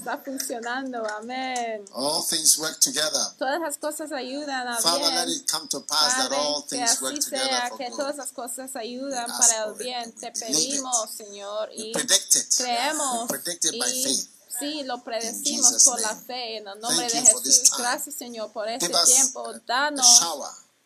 Está 0.00 0.18
funcionando, 0.18 1.06
amén. 1.18 1.84
All 1.92 2.22
things 2.26 2.58
work 2.58 2.78
together. 2.80 3.22
Todas 3.38 3.60
las 3.60 3.78
cosas 3.78 4.10
ayudan 4.12 4.66
a 4.66 4.76
Father, 4.80 5.12
let 5.14 5.26
bien. 5.26 5.38
it 5.40 5.50
come 5.50 5.68
to 5.68 5.80
pass 5.86 6.16
that 6.16 6.30
Padre, 6.30 6.38
all 6.38 6.62
que 6.62 6.76
things 6.76 7.00
work 7.00 7.14
así 7.14 7.30
together 7.30 7.48
sea, 7.48 7.68
for 7.68 7.78
que 7.78 7.88
good. 7.90 7.96
todas 7.98 8.16
las 8.16 8.32
cosas 8.32 8.76
ayudan 8.76 9.26
We 9.30 9.38
para 9.38 9.64
el 9.66 9.74
bien. 9.74 10.12
Te 10.14 10.32
pedimos, 10.32 11.10
Señor, 11.16 11.70
y 11.74 11.92
predict 11.92 12.36
it. 12.36 12.46
creemos 12.56 13.30
We 13.30 13.38
predict 13.38 13.64
it 13.66 13.78
by 13.78 13.88
y 13.90 14.04
faith. 14.04 14.28
sí, 14.58 14.82
lo 14.84 15.02
predecimos 15.04 15.84
por 15.84 16.00
la 16.00 16.14
fe 16.16 16.56
en 16.58 16.68
el 16.68 16.80
nombre 16.80 17.08
Thank 17.08 17.24
de 17.24 17.32
Jesús. 17.32 17.70
Gracias, 17.78 18.14
Señor, 18.16 18.52
por 18.52 18.68
este 18.68 18.88
tiempo. 19.06 19.52
Danos 19.66 20.06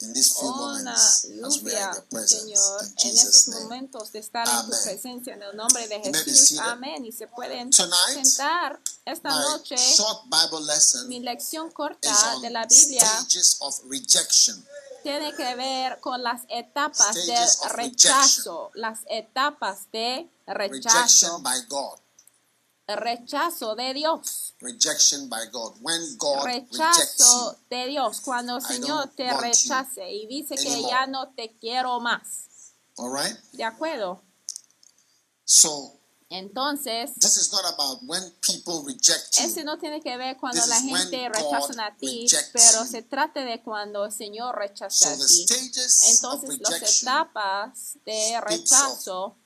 are 0.03 1.31
in 1.31 1.41
lluvia. 1.41 1.93
Señor, 2.27 2.83
In 3.05 3.11
en 3.11 3.17
estos 3.17 3.49
momentos 3.49 4.13
de 4.13 4.19
estar 4.19 4.47
en 4.47 4.71
tu 4.71 4.83
presencia 4.83 5.35
en 5.35 5.43
el 5.43 5.57
nombre 5.57 5.87
de 5.89 6.01
Jesús. 6.01 6.59
Amén. 6.59 7.05
Y 7.05 7.13
se 7.13 7.27
pueden 7.29 7.73
sentar 7.73 8.81
esta 9.05 9.31
noche. 9.31 9.77
short 9.77 10.25
Bible 10.25 10.67
lesson 10.67 11.09
Mi 11.09 11.21
lección 11.21 11.71
corta 11.71 12.39
de 12.41 12.51
la 12.51 12.67
Biblia 12.67 13.07
stages 13.07 13.57
of 13.61 13.81
rejection. 13.89 14.65
tiene 15.03 15.35
que 15.35 15.55
ver 15.55 16.01
con 16.01 16.23
las 16.23 16.43
etapas 16.49 17.17
of 17.17 17.73
rechazo, 17.73 18.71
las 18.75 19.01
etapas 19.09 19.91
de 19.93 20.29
rechazo. 20.47 21.43
Rechazo 22.87 23.75
de 23.75 23.95
Dios, 23.95 24.55
Rejection 24.61 25.29
by 25.29 25.47
God. 25.53 25.77
When 25.81 26.17
God 26.17 26.45
rechazo 26.45 27.53
you. 27.53 27.59
de 27.71 27.87
Dios, 27.87 28.21
cuando 28.21 28.57
el 28.57 28.63
Señor 28.63 29.11
te 29.17 29.33
rechace 29.33 30.11
y 30.11 30.27
dice 30.27 30.55
que 30.57 30.83
ya 30.83 31.07
no 31.07 31.33
te 31.35 31.57
quiero 31.59 32.01
más, 32.01 32.75
All 32.97 33.13
right? 33.13 33.37
¿de 33.53 33.65
acuerdo? 33.65 34.23
So, 35.45 36.01
Entonces, 36.31 37.13
this 37.21 37.37
is 37.37 37.53
not 37.53 37.65
about 37.75 38.03
when 38.07 38.23
people 38.41 38.83
reject 38.85 39.39
you. 39.39 39.65
no 39.65 39.79
tiene 39.79 40.01
que 40.01 40.17
ver 40.17 40.37
cuando 40.39 40.61
This 40.61 40.69
la 40.69 40.81
gente 40.81 41.29
rechaza 41.29 41.87
a 41.87 41.97
ti, 41.97 42.27
pero 42.53 42.85
se 42.85 43.03
trata 43.03 43.45
de 43.45 43.63
cuando 43.63 44.05
el 44.05 44.13
Señor 44.13 44.57
rechaza 44.57 44.91
So 44.91 45.11
a 45.11 45.17
the 45.17 45.27
ti. 45.27 45.47
Entonces, 46.09 46.61
las 46.61 47.03
etapas 47.03 47.99
de 48.05 48.41
rechazo 48.41 49.37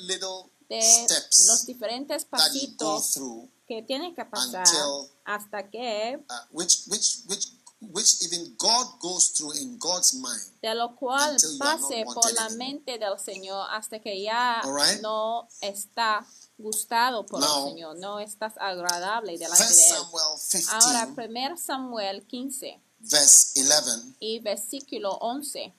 little 0.00 0.50
de 0.76 0.82
steps 1.04 1.46
los 1.48 1.66
diferentes 1.66 2.24
pasitos 2.24 3.18
que 3.66 3.82
tienen 3.82 4.14
que 4.14 4.24
pasar 4.24 4.66
until- 4.66 5.10
hasta 5.24 5.68
que, 5.70 6.16
uh, 6.28 6.34
which 6.50 6.84
which 6.88 7.20
which 7.28 7.52
which 7.80 8.22
even 8.22 8.54
God 8.58 8.86
goes 9.00 9.32
through 9.32 9.52
in 9.56 9.76
God's 9.78 10.14
mind. 10.14 10.60
de 10.62 10.74
lo 10.74 10.94
cual 10.94 11.36
pase 11.58 12.04
por 12.04 12.32
la 12.34 12.48
mente 12.50 12.96
del 12.98 13.18
Señor 13.18 13.66
hasta 13.70 13.98
que 13.98 14.22
ya 14.22 14.62
right? 14.62 15.00
no 15.02 15.48
está 15.60 16.24
gustado 16.58 17.26
por 17.26 17.40
Now, 17.40 17.66
el 17.66 17.72
Señor, 17.72 17.96
no 17.98 18.20
estás 18.20 18.52
agradable 18.58 19.36
delante 19.36 19.64
de 19.64 19.88
Él. 19.88 19.94
Samuel 19.96 20.38
15, 20.48 20.70
Ahora, 20.70 21.06
1 21.16 21.56
Samuel 21.56 22.26
15 22.26 22.80
verse 23.00 23.60
11, 23.60 24.14
y 24.20 24.38
versículo 24.38 25.10
11 25.20 25.74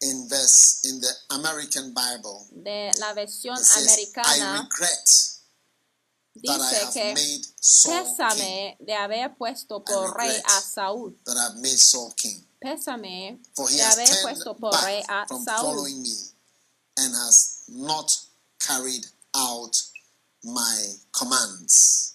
in 0.00 0.28
verse 0.28 0.82
in 0.84 1.00
the 1.00 1.12
American 1.30 1.92
Bible, 1.92 2.46
de 2.52 2.92
la 2.98 3.14
versión 3.14 3.56
says, 3.56 3.86
"I 3.86 4.20
americana 4.20 4.62
regret 4.62 5.06
that 6.44 6.60
I 6.60 6.74
have 6.74 6.92
que 6.92 7.14
made 7.14 7.46
Saul 7.60 8.14
king. 8.36 8.76
de 8.86 8.92
haber 8.92 9.36
puesto 9.36 9.80
por 9.84 10.16
rey 10.16 10.36
a 10.44 10.60
Saúl. 10.60 11.14
That 11.24 11.36
I've 11.36 11.60
made 11.60 11.78
Saul 11.78 12.12
king." 12.16 12.44
Pésame 12.64 13.38
For 13.54 13.68
he 13.68 13.76
de 13.76 13.82
has 13.82 13.94
haber 13.96 14.06
turned 14.06 14.22
puesto 14.22 14.54
por 14.54 14.72
rey 14.84 15.04
a 15.08 15.26
from 15.26 15.44
Saúl. 15.44 15.62
following 15.62 16.02
me 16.02 16.16
and 16.98 17.14
has 17.14 17.62
not 17.68 18.18
carried 18.60 19.06
out 19.34 19.82
my 20.44 20.94
commands. 21.12 22.14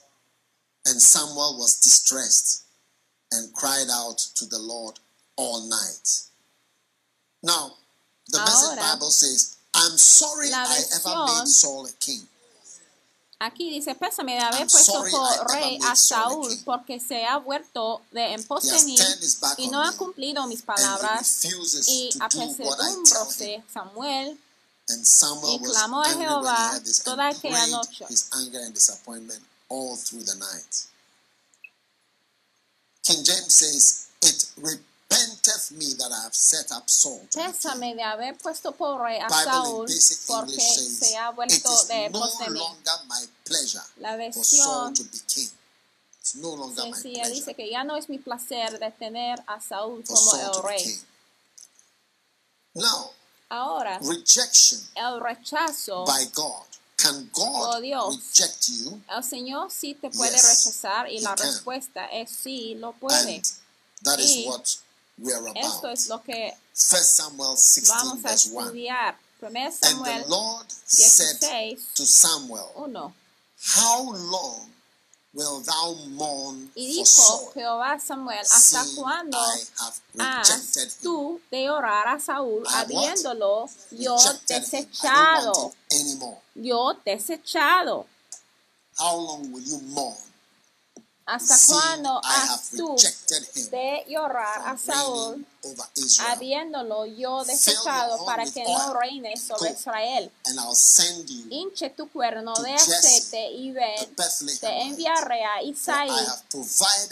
And 0.86 1.02
Samuel 1.02 1.58
was 1.58 1.80
distressed 1.80 2.64
and 3.32 3.54
cried 3.54 3.90
out 3.90 4.18
to 4.36 4.46
the 4.46 4.60
Lord 4.60 5.00
all 5.38 5.62
night. 5.62 6.24
Now, 7.44 7.74
the 8.30 8.40
message 8.40 8.64
Ahora, 8.80 8.94
Bible 8.96 9.12
says, 9.12 9.58
I'm 9.76 9.98
sorry 9.98 10.50
la 10.50 10.64
I 10.64 10.78
ever 10.96 11.10
versión- 11.10 11.40
made 11.40 11.48
Saul 11.48 11.86
a 11.88 11.92
king. 12.00 12.28
Aquí 13.40 13.70
dice, 13.70 13.94
pésame 13.96 14.36
de 14.36 14.40
haber 14.40 14.62
I'm 14.62 14.68
puesto 14.70 14.94
por 15.12 15.52
rey 15.52 15.78
a 15.84 15.92
a 15.92 15.96
Saúl 15.98 16.62
porque 16.64 17.02
se 17.02 17.26
ha 17.26 17.38
vuelto 17.40 18.02
de 18.12 18.34
en 18.34 18.44
pos 18.46 18.64
de 18.64 18.82
mí 18.86 18.96
y 19.58 19.68
no 19.68 19.84
ha 19.84 19.92
cumplido 19.98 20.48
mis 20.48 20.62
palabras 20.62 21.44
y 21.44 22.10
him. 22.14 22.22
apesadumbrose 22.22 23.62
Samuel 23.74 24.40
And 24.90 25.06
Samuel 25.06 25.56
Y 25.56 25.58
was 25.60 25.72
clamó 25.78 26.02
a 26.02 26.10
Jehová 26.14 26.82
toda 27.04 27.28
aquella 27.30 27.68
noche. 27.68 28.06
his 28.10 28.30
anger 28.34 28.60
and 28.62 28.74
disappointment 28.74 29.44
all 29.68 29.98
through 29.98 30.24
the 30.24 30.36
night. 30.36 30.86
King 33.04 33.24
James 33.26 33.54
says, 33.56 34.08
It 34.22 34.46
repenteth 35.14 35.72
me 35.72 35.94
that 35.96 36.12
I 36.12 36.24
have 36.24 36.34
set 36.34 36.72
up 36.72 36.90
Saul. 36.90 37.20
to 37.20 37.38
be 37.38 37.44
king." 37.44 37.54
pésame 37.54 37.96
de 37.96 38.04
haber 38.04 38.38
puesto 38.38 38.72
por 38.74 39.02
rey 39.02 39.20
a 39.20 39.30
Saúl 39.30 39.88
porque 40.28 40.60
se 40.60 41.18
ha 41.18 41.32
vuelto 41.32 41.56
is 41.82 41.88
de 41.88 42.10
no 42.10 42.20
La 43.98 44.18
for 44.32 44.44
Saul 44.44 44.94
versión 44.94 44.94
to 44.96 45.04
be 45.04 45.20
king. 45.28 45.50
It's 46.20 46.36
no 46.36 46.56
longer 46.56 46.84
my 46.86 46.92
sencilla 46.94 47.24
pleasure 47.24 47.36
dice 47.36 47.54
que 47.56 47.70
ya 47.70 47.84
no 47.84 47.98
es 47.98 48.08
mi 48.10 48.18
placer 48.18 48.80
de 48.80 48.92
tener 48.92 49.44
a 49.48 49.60
Saúl 49.60 50.04
como 50.06 50.36
el 50.36 50.64
rey. 50.64 51.02
Ahora, 53.50 54.00
rejection 54.00 54.80
el 54.96 55.20
rechazo 55.20 56.06
by 56.06 56.26
God. 56.34 56.66
Can 56.96 57.30
God 57.34 57.76
Oh, 57.76 57.82
Dios. 57.82 58.16
reject 58.16 58.68
you? 58.70 59.02
El 59.10 59.24
Señor 59.24 59.70
sí 59.70 59.94
te 59.96 60.10
puede 60.10 60.32
Yes, 60.32 60.44
rechazar 60.44 61.10
y 61.12 61.20
la 61.20 61.36
can. 61.36 61.48
respuesta 61.48 62.06
es 62.06 62.32
sí, 62.32 62.76
lo 62.76 62.94
puede. 62.94 63.36
And 63.36 63.44
that 64.04 64.20
is 64.20 64.32
Y 64.32 64.46
what 64.48 64.66
we 65.18 65.32
are 65.34 65.42
Esto 65.56 65.80
about. 65.80 65.94
es 65.94 66.08
lo 66.08 66.22
que 66.24 66.54
First 66.74 67.18
Samuel 67.18 67.56
16 67.58 67.88
vamos 67.90 68.26
a 68.26 68.30
1. 68.30 68.34
estudiar. 68.34 69.16
1 69.42 69.58
And 69.58 69.74
Samuel 69.74 70.24
the 70.24 70.30
Lord 70.30 70.66
said 70.86 71.38
16, 71.40 71.78
to 71.96 72.06
Samuel, 72.06 72.72
1. 72.76 73.14
How 73.76 74.04
long 74.12 74.70
will 75.34 75.62
thou 75.62 75.96
mourn 76.10 76.72
Y 76.76 76.88
dijo 76.88 77.52
Jehová 77.54 78.00
Samuel, 78.00 78.46
¿hasta 78.50 78.86
cuándo 78.96 79.38
I 79.38 79.66
have 79.80 80.42
has 80.48 80.98
tú 81.02 81.42
de 81.52 81.70
orar 81.70 82.08
a 82.08 82.20
Saúl 82.20 82.64
I 82.68 82.74
habiéndolo 82.74 83.68
yo 83.92 84.18
desechado? 84.48 85.74
Yo 86.56 86.94
desechado. 87.06 88.06
How 88.98 89.18
long 89.18 89.52
will 89.52 89.64
you 89.64 89.80
mourn, 89.82 90.16
¿Hasta 91.26 91.58
cuándo 91.68 92.22
has 92.24 92.70
tú 92.72 92.96
de 93.72 94.04
llorar 94.10 94.68
a 94.68 94.78
Saúl 94.78 95.46
habiéndolo 96.28 97.06
yo 97.06 97.46
desechado 97.46 98.26
para 98.26 98.46
que 98.46 98.64
no 98.64 98.94
reine 98.94 99.38
sobre. 99.38 99.72
Israel? 99.72 100.32
Hinche 101.50 101.90
tu 101.92 102.10
cuerno 102.10 102.54
de 102.56 102.74
aceite 102.74 103.52
y 103.52 103.72
ven, 103.72 104.16
te 104.60 104.82
enviaré 104.82 105.46
a 105.46 105.64
Isaí 105.64 106.10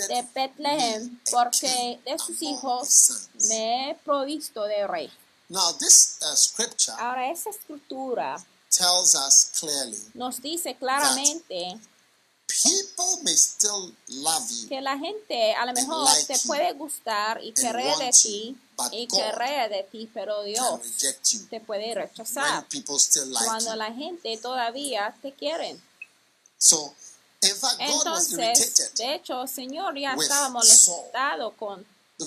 de 0.07 0.27
Bethlehem, 0.33 1.19
porque 1.31 2.01
de 2.05 2.19
sus 2.19 2.41
hijos 2.41 3.29
me 3.47 3.91
he 3.91 3.95
provisto 3.95 4.63
de 4.63 4.87
rey. 4.87 5.11
Now, 5.47 5.73
this 5.79 6.17
uh, 6.21 6.33
scripture 6.35 6.95
Ahora, 6.97 7.29
esa 7.29 7.49
escritura 7.49 8.37
tells 8.69 9.15
us 9.15 9.51
clearly 9.59 9.97
nos 10.13 10.41
dice 10.41 10.77
claramente 10.77 11.77
que 14.67 14.81
la 14.81 14.97
gente 14.97 15.53
a 15.53 15.65
lo 15.65 15.73
mejor 15.73 16.03
like 16.05 16.33
te 16.33 16.39
puede 16.47 16.73
gustar 16.73 17.43
y 17.43 17.51
querer 17.53 17.97
de 17.97 18.11
ti 18.11 18.57
y 18.91 19.07
querer 19.07 19.69
de 19.69 19.83
ti, 19.91 20.09
pero 20.13 20.43
Dios 20.43 20.79
te 21.49 21.59
puede 21.61 21.93
rechazar 21.93 22.67
people 22.67 22.97
still 22.99 23.31
like 23.31 23.45
cuando 23.45 23.71
you. 23.71 23.77
la 23.77 23.93
gente 23.93 24.37
todavía 24.37 25.15
te 25.21 25.33
quiere. 25.33 25.79
So, 26.57 26.93
in 27.41 27.55
fact, 27.55 27.77
God 27.79 28.05
was 28.05 28.31
Entonces, 28.31 28.93
de 28.95 29.15
hecho, 29.15 29.41
el 29.43 29.49
Señor 29.49 29.97
ya 29.97 30.13
estaba 30.13 30.49
molestado 30.49 31.51
con, 31.57 31.85
uh, 32.19 32.25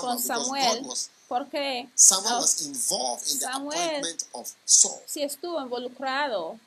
con 0.00 0.18
Samuel 0.22 0.86
porque 1.28 1.88
Samuel 1.96 2.34
was 2.36 2.62
involved 2.62 3.28
in 3.28 3.38
the 3.40 3.44
Samuel- 3.46 3.78
appointment 3.78 4.22
of 4.32 4.48
Saul. 4.64 5.00
sí 5.06 5.22
estuvo 5.22 5.60
involucrado 5.60 6.58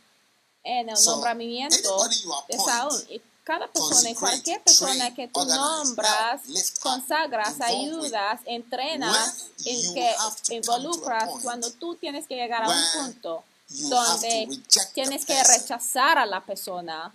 en 0.64 0.90
el 0.90 1.06
nombramiento 1.06 2.00
de 2.48 2.58
Saúl. 2.58 3.06
Y 3.10 3.22
cada 3.44 3.68
persona 3.68 4.14
cualquier 4.14 4.62
persona 4.62 5.14
que 5.16 5.28
tú 5.28 5.44
nombras, 5.44 6.42
consagras, 6.82 7.60
ayudas, 7.62 8.42
entrenas, 8.46 9.48
en 9.66 9.94
que 9.94 10.16
involucras 10.56 11.30
cuando 11.42 11.72
tú 11.72 11.96
tienes 11.96 12.28
que 12.28 12.36
llegar 12.36 12.64
a 12.64 12.70
un 12.70 13.04
punto 13.04 13.44
donde 13.70 14.50
tienes 14.94 15.26
que 15.26 15.44
rechazar 15.44 16.18
a 16.18 16.26
la 16.26 16.44
persona. 16.46 17.12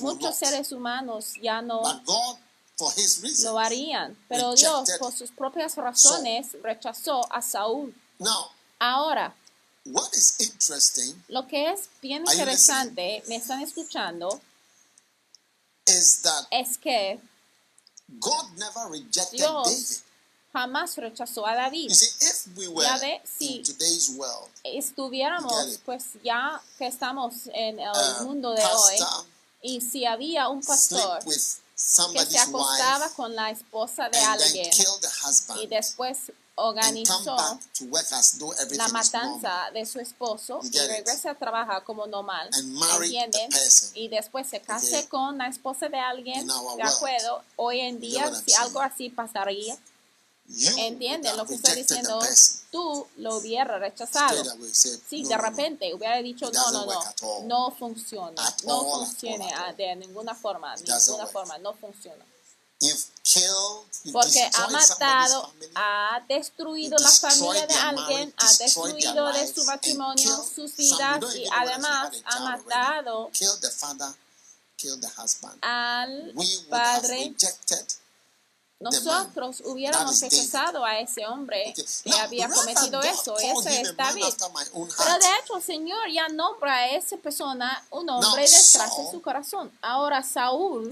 Muchos 0.00 0.36
seres 0.36 0.72
humanos 0.72 1.34
ya 1.40 1.62
no 1.62 1.82
lo 3.42 3.58
harían, 3.58 4.16
pero 4.28 4.54
Dios 4.54 4.90
por 4.98 5.12
sus 5.12 5.30
propias 5.30 5.76
razones 5.76 6.48
rechazó 6.62 7.32
a 7.32 7.42
Saúl. 7.42 7.94
Ahora, 8.78 9.34
what 9.84 10.12
is 10.14 10.36
interesting 10.40 11.22
lo 11.28 11.46
que 11.46 11.70
es 11.72 11.88
bien 12.00 12.24
interesante, 12.26 13.22
me 13.28 13.36
están 13.36 13.62
escuchando, 13.62 14.40
is 15.86 16.22
that 16.22 16.46
es 16.50 16.78
que 16.78 17.20
God 18.20 18.52
never 18.56 18.90
rejected 18.90 19.38
Dios 19.38 19.64
David. 19.64 20.02
jamás 20.52 20.96
rechazó 20.96 21.46
a 21.46 21.54
David. 21.54 21.88
You 21.88 21.94
see, 21.94 22.26
if 22.26 22.56
we 22.56 22.68
were 22.68 22.84
Ya 22.84 22.98
ve, 22.98 23.20
si 23.24 23.56
in 23.56 23.64
today's 23.64 24.10
world, 24.10 24.50
estuviéramos, 24.64 25.80
pues 25.84 26.04
ya 26.22 26.60
que 26.78 26.86
estamos 26.86 27.48
en 27.54 27.80
el 27.80 27.90
uh, 27.90 28.24
mundo 28.24 28.52
de 28.52 28.62
hoy, 28.62 28.98
y 29.62 29.80
si 29.80 30.04
había 30.04 30.48
un 30.48 30.60
pastor 30.60 31.24
que 31.24 31.32
se 31.32 32.38
acostaba 32.38 33.06
wife 33.06 33.16
con 33.16 33.34
la 33.34 33.50
esposa 33.50 34.08
de 34.08 34.18
alguien 34.18 34.70
y 35.60 35.66
después 35.66 36.32
organizó 36.54 37.36
la 38.70 38.88
matanza 38.88 39.70
de 39.72 39.86
su 39.86 40.00
esposo 40.00 40.60
y 40.62 40.78
regresa 40.78 41.30
a 41.30 41.34
trabajar 41.34 41.82
como 41.84 42.06
normal, 42.06 42.50
¿entienden? 43.00 43.50
Y 43.94 44.08
después 44.08 44.48
se 44.48 44.60
case 44.60 45.08
con 45.08 45.38
la 45.38 45.48
esposa 45.48 45.88
de 45.88 45.98
alguien, 45.98 46.46
de 46.46 46.82
acuerdo, 46.82 47.42
hoy 47.56 47.80
en 47.80 48.00
día 48.00 48.30
si 48.34 48.52
algo 48.54 48.80
así 48.80 49.08
pasaría, 49.10 49.76
¿entienden 50.76 51.36
lo 51.36 51.46
que 51.46 51.54
estoy 51.54 51.76
diciendo? 51.76 52.20
Tú 52.70 53.06
lo 53.16 53.36
hubieras 53.36 53.80
rechazado. 53.80 54.44
Sí, 54.72 55.24
de 55.24 55.38
repente 55.38 55.92
hubiera 55.94 56.18
dicho, 56.18 56.50
no, 56.52 56.72
no, 56.72 56.86
no, 56.86 57.02
no 57.44 57.70
funciona, 57.70 58.42
no 58.64 58.82
funciona 58.82 59.72
de 59.72 59.96
ninguna 59.96 60.34
forma, 60.34 60.74
doesn't 60.76 61.08
ninguna 61.08 61.26
forma, 61.26 61.58
no 61.58 61.74
funciona. 61.74 62.24
Porque 64.12 64.50
ha 64.54 64.68
matado, 64.68 65.42
family. 65.42 65.70
ha 65.76 66.24
destruido 66.28 66.98
la 66.98 67.10
familia 67.10 67.66
de 67.66 67.74
alguien, 67.74 68.34
ha 68.36 68.52
destruido 68.54 69.32
de 69.32 69.54
su 69.54 69.64
matrimonio 69.64 70.16
killed 70.16 70.54
sus 70.54 70.76
vidas 70.76 71.34
y 71.36 71.46
además 71.52 72.16
ha 72.24 72.40
matado 72.40 73.30
al 75.60 76.32
We 76.34 76.44
would 76.44 76.72
have 76.72 77.00
padre. 77.02 77.34
rejected 77.38 77.86
Nosotros 78.80 79.62
hubiéramos 79.64 80.20
rechazado 80.20 80.84
a 80.84 80.98
ese 80.98 81.24
hombre 81.24 81.72
que 82.02 82.12
había 82.14 82.48
cometido 82.48 83.00
eso, 83.00 83.38
ese 83.38 83.82
es 83.82 83.96
David. 83.96 84.24
Pero 84.72 85.18
de 85.18 85.38
hecho 85.40 85.56
el 85.56 85.62
Señor 85.62 86.10
ya 86.12 86.28
nombra 86.28 86.74
a 86.74 86.90
esa 86.90 87.16
persona 87.18 87.86
un 87.90 88.10
hombre 88.10 88.42
detrás 88.42 88.96
de 88.96 89.10
su 89.12 89.22
corazón. 89.22 89.70
Ahora 89.80 90.24
Saúl, 90.24 90.90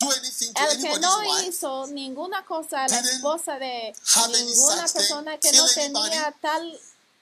el 0.00 0.80
que 0.80 0.98
no 1.00 1.40
hizo 1.44 1.86
ninguna 1.88 2.44
cosa 2.44 2.84
a 2.84 2.88
la 2.88 3.00
esposa 3.00 3.58
de 3.58 3.94
ninguna 4.32 4.86
persona 4.86 5.38
que 5.38 5.52
no 5.52 5.66
tenía 5.74 6.34
tal 6.40 6.80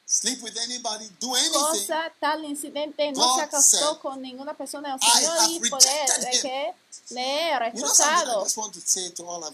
sleep 0.09 0.41
with 0.43 0.57
anybody, 0.59 1.09
do 1.21 1.35
anything. 1.35 1.53
cosa, 1.53 2.13
tal 2.21 2.45
incidente, 2.45 3.11
no 3.11 3.27
God 3.27 3.37
se 3.39 3.43
acostó 3.43 3.91
said, 3.93 3.99
con 4.01 4.23
ninguna 4.23 4.55
persona. 4.55 4.95
El 4.95 5.01
"I 5.01 5.19
Señor 5.19 5.39
have 5.39 5.49
dijo 5.49 5.77
de 5.79 6.03
él 6.03 6.07
rejected 6.07 6.31
de 6.31 6.37
him." 6.37 6.43
que 6.43 6.75
le 7.15 7.51
he 7.51 7.59
rechazado. 7.59 8.47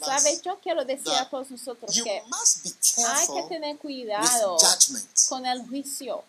¿Sabes? 0.05 0.43
Yo 0.43 0.59
quiero 0.61 0.85
decir 0.85 1.11
a 1.13 1.21
that 1.21 1.31
todos 1.31 1.51
nosotros 1.51 1.91
que 1.95 2.23
hay 3.07 3.27
que 3.29 3.43
tener 3.49 3.79
cuidado 3.79 4.59
con 5.29 5.47
el 5.47 5.67
juicio. 5.69 6.23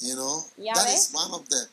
You 0.00 0.14
know, 0.14 0.44
Ya 0.56 0.72
that 0.74 0.86
ves? 0.86 1.08
is 1.10 1.14
one 1.14 1.32
of 1.32 1.46
the. 1.48 1.68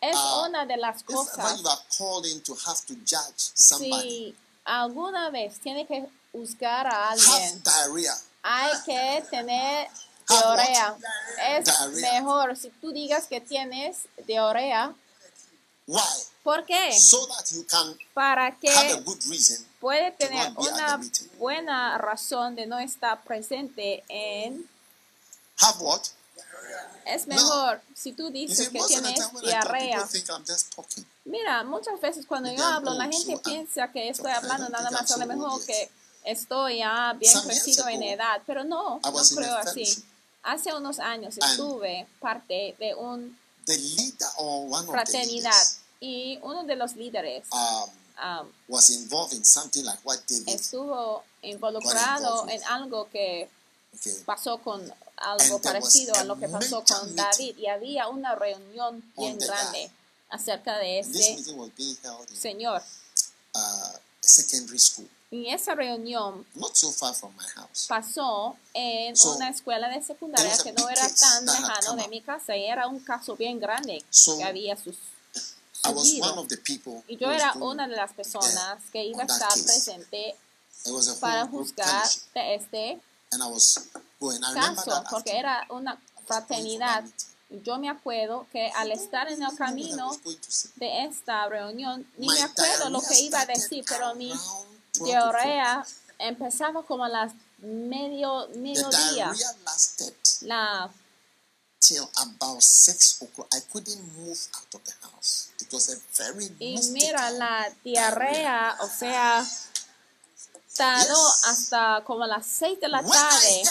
Es 0.00 0.16
Ah, 0.16 0.46
una 0.48 0.64
de 0.66 0.76
las 0.78 1.02
cosas. 1.02 1.60
you 1.60 1.68
are 1.68 1.80
called 1.98 2.24
in 2.26 2.40
to 2.42 2.54
have 2.66 2.80
to 2.86 2.94
judge 3.04 3.50
somebody, 3.54 4.00
Si 4.32 4.36
alguna 4.64 5.30
vez 5.30 5.60
tiene 5.60 5.86
que 5.86 6.08
juzgar 6.32 6.86
a 6.86 7.10
have 7.10 7.20
alguien, 7.20 7.62
diarrhea. 7.62 8.14
hay 8.42 8.72
que 8.86 9.24
tener 9.30 9.88
Have 10.28 10.56
diarrea. 10.56 10.96
Es 11.58 11.64
Diarrea. 11.64 12.12
mejor 12.22 12.56
si 12.56 12.70
tú 12.70 12.92
digas 12.92 13.26
que 13.26 13.40
tienes 13.40 14.06
diarrea. 14.26 14.94
Why? 15.86 16.00
¿Por 16.44 16.64
qué? 16.64 16.98
So 16.98 17.26
that 17.26 17.44
you 17.50 17.66
can 17.66 17.98
Para 18.14 18.46
have 18.46 18.56
a 18.56 18.96
que 18.96 19.00
good 19.02 19.18
reason. 19.28 19.66
puede 19.80 20.12
tener 20.12 20.52
una 20.56 20.98
buena 21.36 21.98
razón 21.98 22.54
de 22.54 22.66
no 22.66 22.78
estar 22.78 23.22
presente 23.24 24.02
en... 24.08 24.66
Have 25.60 25.78
what? 25.80 26.00
Es 27.06 27.26
No. 27.26 27.34
mejor 27.34 27.80
si 27.94 28.12
tú 28.12 28.30
dices 28.30 28.56
see, 28.58 28.70
que 28.70 28.78
the 28.80 28.86
tienes 28.86 29.30
diarrea. 29.42 30.08
Mira, 31.24 31.64
muchas 31.64 32.00
veces 32.00 32.26
cuando 32.26 32.50
yo 32.52 32.64
hablo, 32.64 32.94
la 32.94 33.04
gente 33.04 33.18
so 33.18 33.30
I'm- 33.32 33.42
piensa 33.42 33.90
que 33.92 34.08
estoy 34.08 34.30
hablando 34.32 34.68
nada 34.68 34.90
más 34.90 35.10
a 35.10 35.16
lo 35.18 35.26
mejor 35.26 35.64
que 35.66 35.90
estoy 36.24 36.78
ya 36.78 37.14
bien 37.18 37.32
Some 37.32 37.44
years 37.52 37.62
crecido 37.64 37.88
en 37.88 38.02
edad, 38.02 38.42
pero 38.46 38.64
no, 38.64 39.00
no 39.02 39.12
creo 39.36 39.56
así. 39.56 40.04
Hace 40.42 40.72
unos 40.74 40.98
años 40.98 41.36
estuve 41.36 42.06
parte 42.20 42.74
de 42.78 42.94
the 43.66 43.76
fraternidad 44.86 45.66
y 46.00 46.38
uno 46.42 46.64
de 46.64 46.76
los 46.76 46.96
líderes 46.96 47.44
um, 47.52 47.90
um, 48.24 48.52
was 48.68 48.88
involved 48.90 49.34
in 49.34 49.44
something 49.44 49.84
like 49.84 49.98
what 50.02 50.18
David. 50.28 50.48
estuvo 50.48 51.22
involucrado 51.42 52.40
involved 52.46 52.54
en 52.54 52.64
algo 52.64 53.08
que 53.10 53.48
Okay. 53.92 54.22
pasó 54.24 54.58
con 54.58 54.80
algo 55.20 55.60
parecido 55.60 56.14
a 56.16 56.24
lo 56.24 56.38
que 56.38 56.48
pasó 56.48 56.82
con 56.84 57.14
David 57.14 57.56
y 57.58 57.66
había 57.66 58.08
una 58.08 58.34
reunión 58.34 59.02
bien 59.16 59.38
grande 59.38 59.90
acerca 60.30 60.78
de 60.78 61.00
este 61.00 61.38
señor. 62.34 62.82
uh, 63.54 63.58
a 63.58 64.00
secondary 64.20 64.78
school, 64.78 65.08
Y 65.30 65.48
esa 65.48 65.74
reunión 65.74 66.44
not 66.54 66.74
so 66.74 66.90
far 66.90 67.14
from 67.14 67.32
my 67.36 67.46
house. 67.54 67.86
pasó 67.88 68.56
en 68.74 69.14
una 69.36 69.48
escuela 69.50 69.88
de 69.88 70.02
secundaria 70.02 70.56
que 70.62 70.72
no 70.72 70.88
era 70.88 71.08
tan 71.08 71.46
lejano 71.46 71.96
de 71.96 72.08
mi 72.08 72.20
casa 72.20 72.56
y 72.56 72.64
era 72.64 72.86
un 72.88 73.00
caso 73.00 73.36
bien 73.36 73.60
grande 73.60 74.04
que 74.38 74.44
había 74.44 74.76
sus, 74.76 74.96
I 75.84 75.90
was 75.90 76.12
one 76.20 76.38
of 76.38 76.48
the 76.48 76.58
people. 76.58 77.02
Y 77.08 77.16
yo 77.16 77.30
era 77.30 77.52
una 77.54 77.88
de 77.88 77.96
las 77.96 78.12
personas 78.12 78.82
que 78.92 79.04
iba 79.04 79.22
a 79.22 79.26
estar 79.26 79.52
presente 79.64 80.36
para 81.20 81.46
juzgar 81.46 82.08
de 82.34 82.54
este 82.54 83.00
and 83.32 83.42
I 83.42 83.46
was 83.46 83.88
going. 84.20 84.42
I 84.44 84.52
remember 84.54 84.76
caso, 84.76 84.90
that 84.90 85.10
porque 85.10 85.38
era 85.38 85.66
una 85.70 85.98
fraternidad. 86.26 87.04
Yo 87.64 87.78
me 87.78 87.88
acuerdo 87.88 88.46
que 88.52 88.70
al 88.76 88.92
estar 88.92 89.28
en 89.28 89.42
el 89.42 89.56
camino 89.56 90.16
de 90.76 91.04
esta 91.04 91.48
reunión, 91.48 92.06
ni 92.16 92.28
me 92.28 92.42
acuerdo 92.42 92.90
lo 92.90 93.00
que 93.00 93.20
iba 93.20 93.40
a 93.40 93.46
decir, 93.46 93.84
pero 93.88 94.14
mi 94.14 94.30
around 94.30 94.68
12 94.92 95.00
o'clock. 95.00 95.06
diarrea 95.06 95.86
empezaba 96.18 96.82
como 96.84 97.04
a 97.04 97.08
las 97.08 97.32
medio, 97.58 98.48
mediodía. 98.54 99.32
La 100.42 100.90
till 101.80 102.08
about 102.16 102.62
six 102.62 103.20
o'clock. 103.22 103.48
I 103.52 103.60
couldn't 103.72 104.00
move 104.16 104.38
out 104.54 104.74
of 104.74 104.84
the 104.84 104.92
house. 105.02 105.50
It 105.60 105.72
was 105.72 105.88
a 105.88 105.96
very 106.22 106.50
Y 106.60 106.78
mira, 106.92 107.30
la 107.32 107.68
diarrea, 107.82 108.76
o 108.80 108.88
sea. 108.88 109.44
Hasta 111.46 112.02
como 112.06 112.26
las 112.26 112.46
6 112.46 112.80
de 112.80 112.88
la 112.88 113.02
tarde, 113.12 113.62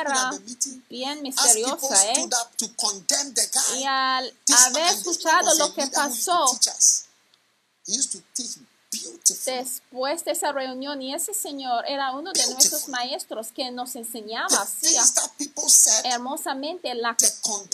era 0.00 0.30
bien 0.90 1.22
misteriosa, 1.22 1.86
¿eh? 2.10 2.14
Y 3.78 3.84
al 3.84 4.34
haber 4.66 4.86
escuchado 4.98 5.54
lo 5.54 5.74
que 5.74 5.82
pasó, 5.88 6.46
después 9.46 10.24
de 10.24 10.32
esa 10.32 10.52
reunión 10.52 11.00
y 11.02 11.14
ese 11.14 11.32
señor 11.34 11.84
era 11.88 12.12
uno 12.12 12.32
de 12.32 12.40
nuestros 12.54 12.88
maestros 12.88 13.48
que 13.52 13.70
nos 13.70 13.94
enseñaba 13.96 14.46
así 14.62 14.94
hermosamente 16.04 16.94
la- 16.94 17.16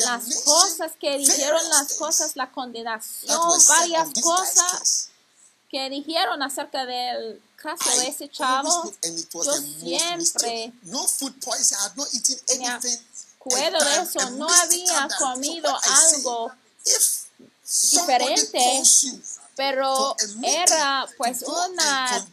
las 0.04 0.24
cosas 0.44 0.92
que 1.00 1.18
dijeron, 1.18 1.60
las 1.68 1.92
cosas, 1.94 2.36
la 2.36 2.50
condenación, 2.52 3.38
varias 3.68 4.08
cosas 4.22 5.08
que 5.70 5.88
dijeron 5.90 6.42
acerca 6.42 6.84
del 6.86 7.40
caso 7.60 7.90
de 7.98 8.08
ese 8.08 8.28
chavo. 8.30 8.92
yo 9.44 9.52
siempre. 9.80 10.72
No 10.82 11.06
food 11.06 11.34
poison. 11.40 11.76
I 11.78 11.82
had 11.88 11.96
not 11.96 12.08
eaten 12.14 12.36
me 12.58 12.66
anything. 12.66 12.98
acuerdo 13.38 13.78
a- 13.78 13.84
de 13.84 14.02
eso, 14.02 14.30
no 14.30 14.48
había 14.48 15.08
comido 15.18 15.68
algo 15.82 16.52
diferente, 17.64 18.82
pero 19.57 20.16
era 20.42 21.07
pues 21.19 21.42
una 21.42 22.26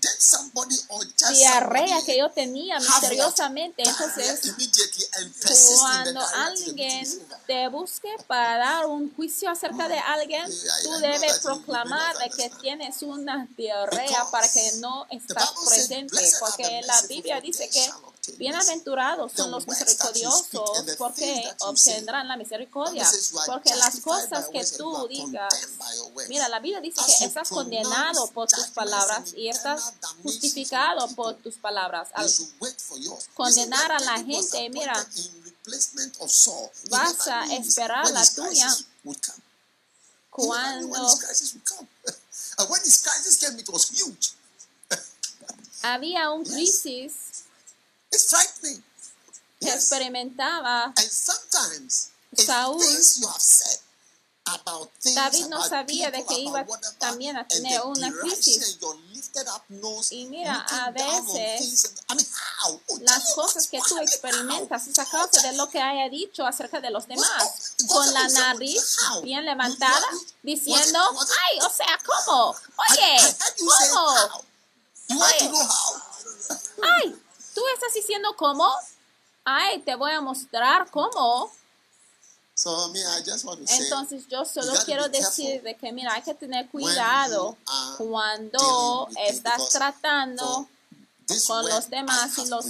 diarrea 1.38 2.02
que 2.06 2.18
yo 2.18 2.30
tenía 2.32 2.80
misteriosamente. 2.80 3.84
Entonces, 3.84 4.40
cuando 5.80 6.22
alguien 6.36 7.06
te 7.48 7.68
busque 7.70 8.10
para 8.28 8.58
dar 8.58 8.86
un 8.86 9.14
juicio 9.16 9.50
acerca 9.50 9.88
de 9.88 10.00
alguien, 10.00 10.46
I- 10.50 10.54
I 10.54 10.84
tú 10.84 10.92
debes 11.00 11.40
proclamar 11.40 12.18
de 12.18 12.30
que 12.30 12.50
tienes 12.62 13.02
una 13.02 13.48
diarrea 13.58 14.26
para 14.32 14.48
que 14.50 14.72
no 14.80 15.06
estás 15.10 15.50
presente, 15.68 16.16
"Blessed 16.16 16.36
are 16.36 16.40
porque 16.52 16.82
la 16.86 17.02
Biblia 17.08 17.42
dice 17.42 17.70
que 17.70 17.80
shall 17.80 17.96
obtain 17.96 18.08
mercy." 18.08 18.17
Bienaventurados 18.38 19.32
son 19.32 19.52
los 19.52 19.68
misericordiosos, 19.68 20.72
porque 20.98 21.44
obtendrán 21.60 22.28
la 22.28 22.38
misericordia, 22.38 23.10
porque 23.46 23.76
las 23.76 24.00
cosas 24.02 24.48
que 24.52 24.66
tú 24.66 25.08
digas. 25.08 25.54
Mira, 26.30 26.50
la 26.50 26.60
Biblia 26.60 26.82
dice 26.82 27.02
que 27.20 27.26
estás 27.26 27.50
condenado 27.50 28.28
por 28.32 28.48
tus 28.48 28.68
palabras 28.68 29.34
y 29.36 29.48
estás 29.48 29.94
justificado 30.24 31.08
por 31.16 31.36
tus 31.38 31.56
palabras. 31.56 32.10
Al 32.14 32.30
condenar 33.34 33.92
a 33.92 34.00
la 34.00 34.24
gente, 34.24 34.70
mira, 34.70 35.08
vas 36.90 37.28
a 37.28 37.46
esperar 37.56 38.10
la 38.12 38.26
tuya 38.26 38.78
cuando 40.30 41.08
había 45.82 46.32
un 46.32 46.44
crisis 46.44 47.14
It's 48.12 48.30
frightening. 48.30 48.84
que 49.60 49.66
Yes. 49.68 49.76
experimentaba 49.76 50.94
And 50.96 51.10
sometimes, 51.12 52.10
Saúl, 52.36 52.80
things 52.80 53.18
you 53.18 53.28
have 53.28 53.42
said 53.42 53.80
about 54.46 54.90
things 55.02 55.16
David 55.16 55.48
no 55.50 55.58
about 55.58 55.70
sabía 55.70 56.12
de 56.12 56.20
people, 56.20 56.36
que 56.36 56.42
iba 56.42 56.62
whatever, 56.62 56.98
también 57.00 57.36
a 57.38 57.48
tener 57.48 57.82
una 57.84 58.12
crisis. 58.22 58.78
nose, 59.70 60.16
Y 60.16 60.26
mira, 60.28 60.66
a 60.70 60.92
veces 60.92 61.60
things 61.60 61.86
and- 61.86 62.00
I 62.10 62.16
mean, 62.16 62.28
how? 62.64 62.82
Oh, 62.88 62.98
las 63.02 63.34
cosas 63.34 63.68
que 63.68 63.80
tú 63.88 63.98
experimentas 63.98 64.88
es 64.88 64.98
a 65.00 65.06
causa 65.06 65.42
de 65.42 65.54
lo 65.54 65.70
que 65.70 65.80
haya 65.82 66.08
dicho 66.10 66.46
acerca 66.46 66.80
de 66.80 66.90
los 66.92 67.08
demás, 67.08 67.76
con 67.88 68.14
la 68.14 68.28
nariz 68.30 68.98
bien 69.24 69.46
levantada, 69.46 70.06
diciendo, 70.44 71.00
ay, 71.50 71.60
o 71.62 71.70
sea, 71.70 72.00
¿cómo? 72.06 72.56
Oye, 72.92 73.36
¿cómo? 73.92 74.44
Oye. 75.10 75.52
Ay, 76.84 77.16
tú 77.58 77.64
estás 77.74 77.94
diciendo 77.96 78.30
cómo? 78.38 78.70
Ay, 79.44 79.80
te 79.80 79.96
voy 79.96 80.12
a 80.12 80.22
mostrar 80.22 80.92
cómo. 80.92 81.52
So, 82.54 82.92
I 82.94 83.24
just 83.24 83.46
want 83.46 83.62
to 83.62 83.68
say, 83.68 83.84
Entonces 83.84 84.28
yo 84.28 84.46
solo 84.46 84.74
quiero 84.86 85.10
decir 85.10 85.62
de 85.64 85.76
que 85.76 85.92
mira, 85.92 86.14
hay 86.14 86.22
que 86.22 86.34
tener 86.36 86.70
cuidado 86.70 87.58
cuando 87.98 89.08
estás 89.28 89.70
tratando 89.70 90.68
con 91.48 91.68
los 91.68 91.90
demás 91.90 92.38
y 92.38 92.46
los 92.48 92.66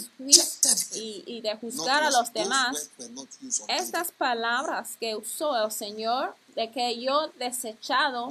y, 0.94 1.24
y 1.25 1.41
de 1.41 1.56
juzgar 1.58 2.03
a 2.03 2.12
los 2.12 2.32
demás. 2.34 2.89
Estas 3.67 4.12
palabras 4.12 4.96
que 5.00 5.15
usó 5.15 5.56
el 5.63 5.72
Señor, 5.72 6.36
de 6.56 6.72
que 6.72 7.01
yo 7.01 7.27
desechado, 7.39 8.29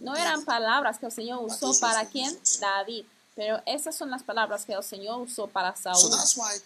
no 0.00 0.16
eran 0.16 0.44
palabras 0.44 0.98
que 0.98 1.06
el 1.06 1.12
Señor 1.12 1.42
usó 1.42 1.78
para 1.78 2.06
quién? 2.06 2.38
David. 2.60 3.04
Pero 3.38 3.62
esas 3.66 3.94
son 3.94 4.10
las 4.10 4.24
palabras 4.24 4.64
que 4.64 4.72
el 4.72 4.82
Señor 4.82 5.20
usó 5.20 5.46
para 5.46 5.76
Saúl. 5.76 6.10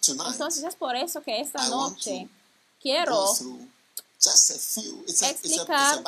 Entonces 0.09 0.65
es 0.65 0.75
por 0.75 0.97
eso 0.97 1.21
que 1.21 1.39
esta 1.39 1.69
noche 1.69 2.31
quiero 2.81 3.31
explicar 5.21 6.03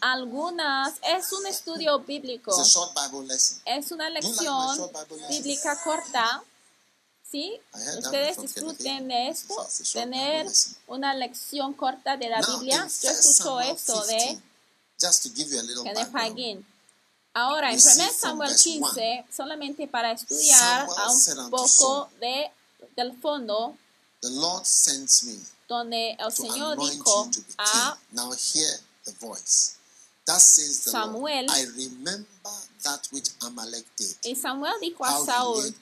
algunas, 0.00 0.94
es 1.02 1.30
un 1.32 1.46
estudio 1.46 1.98
bíblico, 1.98 2.50
es 3.66 3.92
una 3.92 4.08
lección 4.08 4.90
bíblica 5.28 5.78
corta. 5.84 6.42
¿Sí? 7.30 7.60
Ustedes 7.98 8.40
disfruten 8.40 9.06
de 9.06 9.28
esto, 9.28 9.68
tener 9.92 10.46
una 10.86 11.14
lección 11.14 11.74
corta 11.74 12.16
de 12.16 12.30
la 12.30 12.40
Biblia. 12.40 12.88
Yo 13.02 13.10
1 13.10 13.18
escucho 13.20 13.60
esto 13.60 14.02
de 14.06 14.16
15, 14.16 14.42
just 14.98 15.22
to 15.24 15.28
give 15.34 15.50
you 15.50 15.60
a 15.60 15.62
little 15.62 15.84
Kenneth 15.84 16.10
Hagin. 16.14 16.66
Ahora, 17.34 17.70
en 17.70 17.76
We 17.76 17.80
see 17.80 18.02
1 18.02 18.08
from 18.08 18.20
Samuel 18.20 18.48
verse 18.50 18.64
15, 18.64 19.26
solamente 19.30 19.86
para 19.86 20.12
estudiar 20.12 20.88
a 20.96 21.10
un 21.10 21.50
poco 21.50 22.10
de, 22.20 22.50
del 22.96 23.16
fondo, 23.20 23.76
the 24.20 24.30
Lord 24.30 24.64
sends 24.64 25.24
me 25.24 25.38
donde 25.68 26.16
el 26.18 26.32
Señor 26.32 26.76
dijo 26.78 27.30
a 27.56 27.96
king. 28.00 28.00
Now 28.12 28.32
hear 28.32 28.80
the 29.04 29.12
voice. 29.20 29.76
Thus 30.26 30.42
says 30.42 30.84
the 30.84 30.90
Samuel, 30.90 31.46
Lord, 31.46 31.58
I 31.58 31.64
remember 31.76 32.26
that 32.84 33.08
which 33.12 33.30
Amalek 33.42 33.86
did. 33.96 34.16
y 34.24 34.34
Samuel 34.34 34.74
dijo 34.80 35.04
a 35.04 35.24
Saúl. 35.24 35.74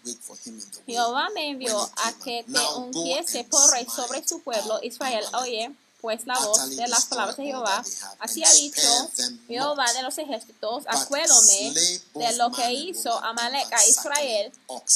Jehová 0.87 1.29
me 1.35 1.51
envió 1.51 1.79
a 1.97 2.13
que 2.13 2.45
te 2.45 2.61
ungiese 2.77 3.45
por 3.45 3.71
rey 3.73 3.87
sobre 3.87 4.27
su 4.27 4.41
pueblo 4.41 4.79
Israel. 4.83 5.25
Oye, 5.41 5.75
pues 6.09 6.27
la 6.27 6.39
voz 6.39 6.75
de 6.75 6.89
las 6.89 7.05
palabras 7.05 7.37
de 7.37 7.45
Jehová. 7.45 7.85
Así 8.19 8.43
ha 8.43 8.51
dicho 8.51 9.11
Jehová 9.47 9.93
de 9.93 10.03
los 10.03 10.17
ejércitos, 10.17 10.85
acuérdome 10.87 11.75
de 12.15 12.37
lo 12.39 12.51
que 12.51 12.73
hizo 12.73 13.13
Amalek 13.23 13.71
a 13.71 13.87
Israel, 13.87 14.51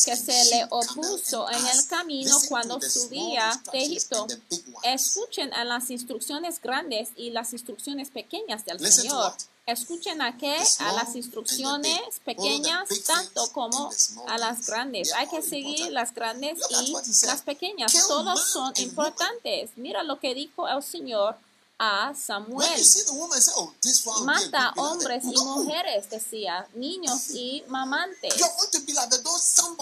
que 0.06 0.16
se 0.16 0.44
le 0.46 0.66
opuso 0.70 1.50
en 1.50 1.66
el 1.66 1.86
camino 1.86 2.34
cuando 2.48 2.80
subía 2.80 3.62
de 3.72 3.82
Egipto. 3.82 4.26
Escuchen 4.84 5.52
a 5.52 5.64
las 5.64 5.90
instrucciones 5.90 6.62
grandes 6.62 7.10
y 7.14 7.28
las 7.28 7.52
instrucciones 7.52 8.08
pequeñas 8.08 8.64
del 8.64 8.80
Señor. 8.90 9.34
Escuchen 9.64 10.20
a 10.20 10.36
qué? 10.36 10.58
The 10.58 10.84
A 10.84 10.92
las 10.92 11.14
instrucciones 11.14 12.20
pequeñas 12.24 12.88
tanto 13.06 13.46
como 13.52 13.90
a 14.26 14.38
las 14.38 14.66
grandes. 14.66 15.12
Hay 15.12 15.28
que 15.28 15.40
seguir 15.40 15.92
las 15.92 16.12
grandes 16.12 16.58
y 16.68 16.92
las 17.26 17.42
pequeñas. 17.42 17.92
Todas 18.08 18.50
son 18.50 18.72
importantes. 18.78 19.70
Mira 19.76 20.02
lo 20.02 20.18
que 20.18 20.34
dijo 20.34 20.66
el 20.68 20.82
Señor 20.82 21.36
a 21.84 22.14
Samuel. 22.14 22.68
oh, 23.56 24.24
Mata 24.24 24.72
hombres 24.76 25.24
y 25.24 25.36
mujeres, 25.36 26.08
decía, 26.08 26.64
niños 26.74 27.30
y 27.30 27.64
mamantes. 27.66 28.32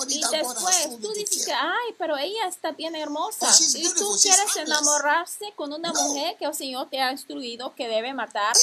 Y 0.09 0.21
después 0.31 1.01
tú 1.03 1.13
dices 1.13 1.49
ay, 1.55 1.95
pero 1.99 2.17
ella 2.17 2.49
está 2.49 2.73
bien 2.73 2.97
hermosa. 2.97 3.51
Oh, 3.51 3.77
Y 3.77 3.89
tú 3.93 4.17
quieres 4.23 4.57
enamorarse 4.57 5.53
con 5.55 5.73
una 5.75 5.93
mujer 5.93 6.37
que 6.39 6.47
el 6.47 6.55
Señor 6.55 6.89
te 6.89 7.01
ha 7.01 7.13
instruido 7.13 7.75
que 7.75 7.87
debe 7.87 8.15
matar. 8.15 8.57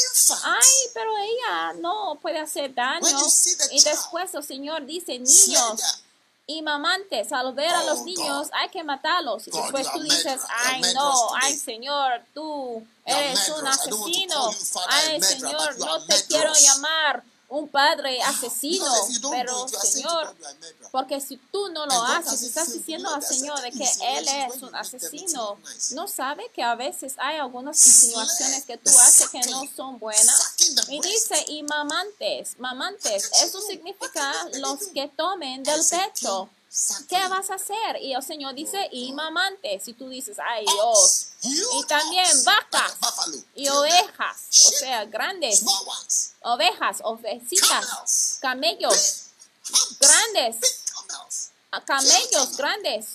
Ay, 0.43 0.89
pero 0.95 1.11
ella 1.19 1.73
no 1.79 2.17
puede 2.19 2.39
hacer 2.39 2.73
daño. 2.73 3.05
Y 3.71 3.83
después 3.83 4.33
el 4.33 4.43
Señor 4.43 4.85
dice, 4.87 5.19
niños. 5.19 6.03
Y 6.49 6.61
mamantes, 6.61 7.33
al 7.33 7.53
ver 7.53 7.69
a 7.69 7.83
los 7.83 7.99
Oh, 7.99 8.05
niños 8.05 8.47
hay 8.53 8.69
que 8.69 8.81
matarlos. 8.81 9.47
Y 9.47 9.51
después 9.51 9.91
tú 9.91 10.01
dices, 10.01 10.41
ay, 10.65 10.81
no, 10.95 11.35
ay, 11.41 11.53
Señor, 11.53 12.21
tú 12.33 12.87
eres 13.05 13.49
un 13.49 13.67
asesino. 13.67 14.49
Ay, 14.87 15.21
Señor, 15.21 15.77
no 15.77 16.05
te 16.05 16.23
quiero 16.25 16.53
llamar 16.53 17.23
un 17.49 17.69
padre 17.69 18.21
asesino, 18.23 18.85
pero 19.31 19.67
Señor, 19.69 20.35
porque 20.91 21.21
si 21.21 21.37
tú 21.37 21.69
no 21.69 21.85
lo 21.85 22.03
haces, 22.03 22.41
estás 22.41 22.73
diciendo 22.73 23.09
al 23.09 23.23
Señor 23.23 23.61
de 23.61 23.71
que 23.71 23.89
Él 24.17 24.27
es 24.27 24.61
un 24.61 24.75
asesino. 24.75 25.57
No 25.91 26.07
sabe 26.07 26.49
que 26.53 26.61
a 26.61 26.75
veces 26.75 27.15
hay 27.17 27.37
algunas 27.37 27.85
insinuaciones 27.85 28.65
que 28.65 28.77
tú 28.77 28.89
haces 28.89 29.29
que 29.29 29.39
no 29.49 29.63
son 29.73 29.97
buenas. 29.97 30.55
Y 30.89 30.99
dice, 30.99 31.45
y 31.47 31.63
mamantes, 31.63 32.59
mamantes, 32.59 33.31
eso 33.41 33.61
significa 33.61 34.33
los 34.55 34.87
que 34.93 35.07
tomen 35.15 35.63
del 35.63 35.81
pecho. 35.85 36.49
¿Qué 37.07 37.27
vas 37.29 37.49
a 37.49 37.55
hacer? 37.55 38.01
Y 38.01 38.13
el 38.13 38.23
Señor 38.23 38.53
dice, 38.53 38.89
y 38.91 39.13
mamantes. 39.13 39.87
Y 39.87 39.93
tú 39.93 40.09
dices, 40.09 40.37
ay 40.37 40.65
Dios. 40.65 41.26
Y 41.41 41.85
también 41.87 42.43
vacas 42.43 42.93
y 43.55 43.67
ovejas, 43.69 44.47
o 44.67 44.71
sea, 44.71 45.05
grandes, 45.05 45.63
ovejas, 46.41 46.97
ovecitas, 47.03 48.39
camellos, 48.41 49.25
grandes, 49.99 50.59
big 50.59 50.71
camels. 50.93 51.49
a 51.71 51.85
camellos 51.85 52.57
grandes. 52.57 53.05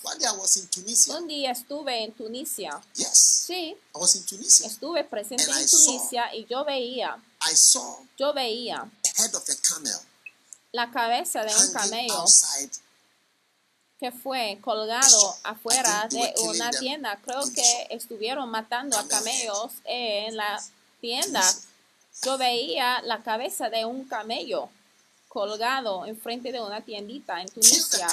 Un 1.08 1.26
día 1.26 1.50
estuve 1.50 2.04
en 2.04 2.12
Tunisia. 2.14 2.80
Sí, 2.94 3.76
estuve 4.64 5.04
presente 5.04 5.44
en 5.44 5.68
Tunisia 5.68 6.34
y 6.34 6.46
yo 6.46 6.64
veía, 6.64 7.16
yo 8.18 8.32
veía 8.32 8.88
la 10.72 10.90
cabeza 10.90 11.42
de 11.42 11.54
un 11.54 11.72
camello 11.72 12.24
que 14.02 14.10
fue 14.10 14.58
colgado 14.60 15.36
afuera 15.44 16.08
de 16.10 16.34
una 16.40 16.70
tienda. 16.72 17.16
Creo 17.24 17.40
que 17.54 17.86
estuvieron 17.90 18.50
matando 18.50 18.98
a 18.98 19.06
camellos 19.06 19.74
en 19.84 20.36
la 20.36 20.60
tienda. 21.00 21.40
Yo 22.24 22.36
veía 22.36 23.00
la 23.02 23.22
cabeza 23.22 23.70
de 23.70 23.84
un 23.84 24.04
camello 24.04 24.68
colgado 25.28 26.04
enfrente 26.04 26.50
de 26.50 26.60
una 26.60 26.80
tiendita 26.80 27.40
en 27.40 27.48
Tunisia. 27.48 28.08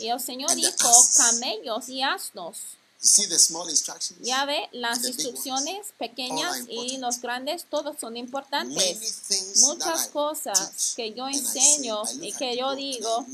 Y 0.00 0.08
el 0.08 0.18
Señor 0.18 0.52
dijo 0.56 0.90
camellos 1.16 1.88
y 1.88 2.02
asnos. 2.02 2.58
You 3.00 3.08
see 3.08 3.28
the 3.28 3.38
small 3.38 3.68
instructions? 3.68 4.20
Ya 4.22 4.44
ve, 4.44 4.68
las 4.72 5.04
instrucciones 5.04 5.92
pequeñas 5.98 6.64
y 6.68 6.98
los 6.98 7.20
grandes, 7.20 7.64
todos 7.64 7.96
son 8.00 8.16
importantes. 8.16 9.22
things 9.28 9.60
Muchas 9.60 10.08
cosas 10.08 10.94
que 10.96 11.12
yo 11.12 11.28
enseño 11.28 12.02
y 12.20 12.32
que 12.32 12.56
yo 12.56 12.74
digo, 12.74 13.26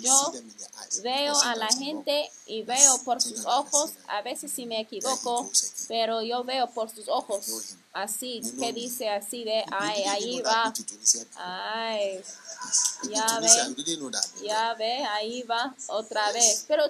yo. 0.00 0.32
Veo 1.02 1.34
a 1.42 1.54
la 1.56 1.66
gente 1.68 2.30
y 2.46 2.62
veo 2.62 2.98
por 3.04 3.20
sus 3.20 3.44
ojos, 3.44 3.90
a 4.08 4.22
veces 4.22 4.52
si 4.52 4.66
me 4.66 4.80
equivoco, 4.80 5.50
pero 5.88 6.22
yo 6.22 6.44
veo 6.44 6.68
por 6.70 6.90
sus 6.90 7.08
ojos 7.08 7.46
así, 7.92 8.40
que 8.58 8.72
dice 8.72 9.08
así 9.10 9.44
de, 9.44 9.64
ay, 9.72 10.02
ahí 10.04 10.40
va, 10.42 10.72
ay, 11.36 12.22
ya 13.10 13.26
ve. 13.40 13.48
ya 14.42 14.74
ve, 14.74 15.04
ahí 15.04 15.42
va 15.42 15.74
otra 15.88 16.30
vez. 16.32 16.64
Pero 16.68 16.84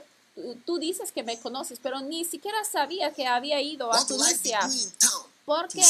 tú- 0.67 0.79
dices 0.79 1.13
que 1.13 1.23
me 1.23 1.39
conoces, 1.41 1.79
pero 1.83 2.01
ni 2.01 2.25
siquiera 2.25 2.59
sabía 2.71 3.13
que 3.13 3.27
había 3.27 3.61
ido 3.61 3.93
a 3.93 3.97
Tunisia. 4.07 4.61
¿Por 5.45 5.69
qué? 5.69 5.83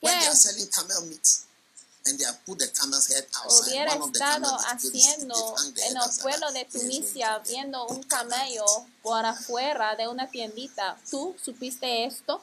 ¿Qué? 0.00 0.08
Hubiera 3.66 3.94
estado 3.94 4.58
haciendo 4.66 5.56
en 5.64 5.78
el 5.90 5.96
outside. 5.96 6.22
pueblo 6.22 6.52
de 6.52 6.64
Tunisia, 6.66 7.38
viendo 7.48 7.86
un 7.86 8.02
camello 8.02 8.64
por 9.02 9.24
afuera 9.24 9.96
de 9.96 10.06
una 10.08 10.28
tiendita. 10.30 10.98
¿Tú 11.10 11.34
supiste 11.42 12.04
esto? 12.04 12.42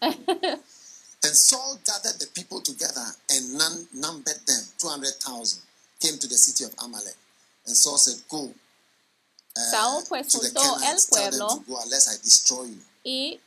And 0.00 1.34
Saul 1.34 1.78
gathered 1.86 2.18
the 2.18 2.26
people 2.34 2.60
together 2.60 3.06
and 3.30 3.54
num- 3.56 3.88
numbered 3.94 4.44
them, 4.46 4.62
200,000, 4.78 5.62
came 6.00 6.18
to 6.18 6.26
the 6.28 6.36
city 6.36 6.64
of 6.64 6.74
Amalek. 6.78 7.16
And 7.66 7.74
Saul 7.74 7.96
said, 7.96 8.16
Go 8.28 8.52
uh, 9.56 10.02
pues 10.08 10.30
juntó 10.32 10.60
el 10.60 10.80
Canaanites, 10.80 11.06
tell 11.06 11.30
them 11.30 11.38
pueblo 11.38 11.48
to 11.48 11.60
go 11.70 11.78
unless 11.82 12.08
I 12.08 12.16
destroy 12.22 12.64
you. 12.66 12.82
y 13.04 13.40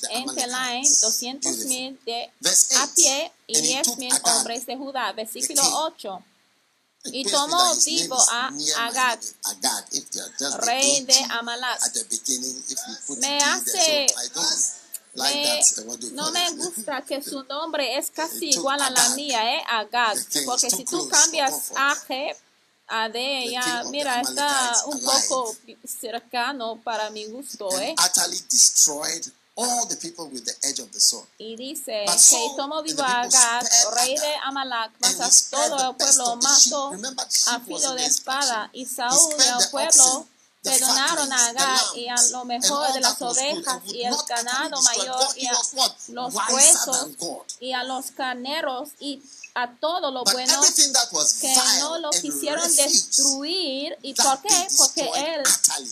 The 0.00 0.08
en 0.10 0.34
Telaim 0.34 0.84
Amalekites. 0.84 1.00
doscientos 1.00 1.56
mil 1.66 1.98
de 2.04 2.24
a 2.76 2.84
8. 2.84 2.94
pie 2.94 3.32
y 3.46 3.56
And 3.56 3.64
he 3.64 3.68
diez 3.68 3.86
took 3.86 3.98
mil 3.98 4.12
Agag, 4.12 4.36
hombres 4.36 4.66
de 4.66 4.76
Judá. 4.76 5.12
Versículo 5.12 5.62
the 5.62 5.68
king. 5.68 5.74
8. 5.74 6.24
It 7.04 7.14
Y 7.14 7.24
tomó 7.30 7.74
vivo 7.86 8.16
a 8.30 8.50
Agag, 8.78 9.20
rey 10.58 11.00
de 11.00 11.14
20 11.14 11.24
Amalak. 11.32 11.80
Me 13.18 13.38
hace- 13.38 14.06
Me- 15.14 15.60
no 16.12 16.30
me 16.30 16.50
gusta 16.56 17.02
que 17.02 17.20
su 17.22 17.42
nombre 17.44 17.96
es 17.98 18.10
casi 18.10 18.50
igual 18.50 18.80
a 18.80 18.90
la 18.90 19.08
mía, 19.10 19.56
¿eh? 19.56 19.62
Agag. 19.66 20.16
Porque 20.44 20.70
si 20.70 20.84
tú 20.84 21.08
cambias 21.08 21.72
a. 21.74 21.96
G 22.06 22.36
a 22.90 23.06
of 23.06 23.12
the 23.12 23.90
mira, 23.90 24.20
está 24.20 24.84
un 24.86 25.00
poco 25.00 25.56
cercano 25.84 26.80
para 26.82 27.10
mi 27.10 27.26
gusto, 27.26 27.68
¿eh? 27.80 27.94
all 29.60 29.86
the 29.86 29.96
people 29.96 30.28
with 30.28 30.44
the 30.44 30.54
edge 30.66 30.78
of 30.78 30.90
the 30.92 31.00
sword. 31.00 31.26
Y 31.38 31.56
dice 31.56 32.04
But 32.06 32.16
que 32.16 32.56
tomó 32.56 32.82
vivo 32.82 33.02
a 33.02 33.20
Agag, 33.22 33.68
rey 33.96 34.16
de 34.16 34.34
Amalak, 34.44 34.92
And 35.02 35.18
mas 35.18 35.52
a 35.52 35.56
todo 35.56 35.76
the 35.76 35.84
el 35.84 35.94
pueblo 35.96 36.36
mató 36.36 36.92
a 37.46 37.60
filo 37.60 37.94
de 37.94 38.06
espada. 38.06 38.70
Y. 38.72 38.86
Saúl 38.86 39.34
y 39.38 39.62
el 39.62 39.70
pueblo 39.70 40.26
perdonaron 40.62 41.32
a 41.32 41.48
Agag 41.48 41.96
y 41.96 42.08
a 42.08 42.16
lo 42.32 42.44
mejor 42.44 42.92
de 42.92 43.00
las 43.00 43.20
ovejas 43.20 43.82
y 43.86 44.02
el 44.02 44.14
ganado 44.28 44.80
mayor 44.82 45.28
y 45.36 45.46
a 45.46 45.52
los 46.08 46.34
huesos 46.34 47.08
y 47.60 47.72
a 47.72 47.84
los 47.84 48.10
carneros 48.12 48.90
y 48.98 49.22
a 49.54 49.70
todo 49.78 50.10
lo 50.10 50.24
But 50.24 50.32
bueno 50.32 50.60
que 51.40 51.54
no 51.80 51.98
lo 51.98 52.10
quisieron 52.10 52.76
destruir. 52.76 53.96
¿Y 54.02 54.14
por 54.14 54.40
qué? 54.42 54.68
Porque 54.76 55.10
él. 55.16 55.42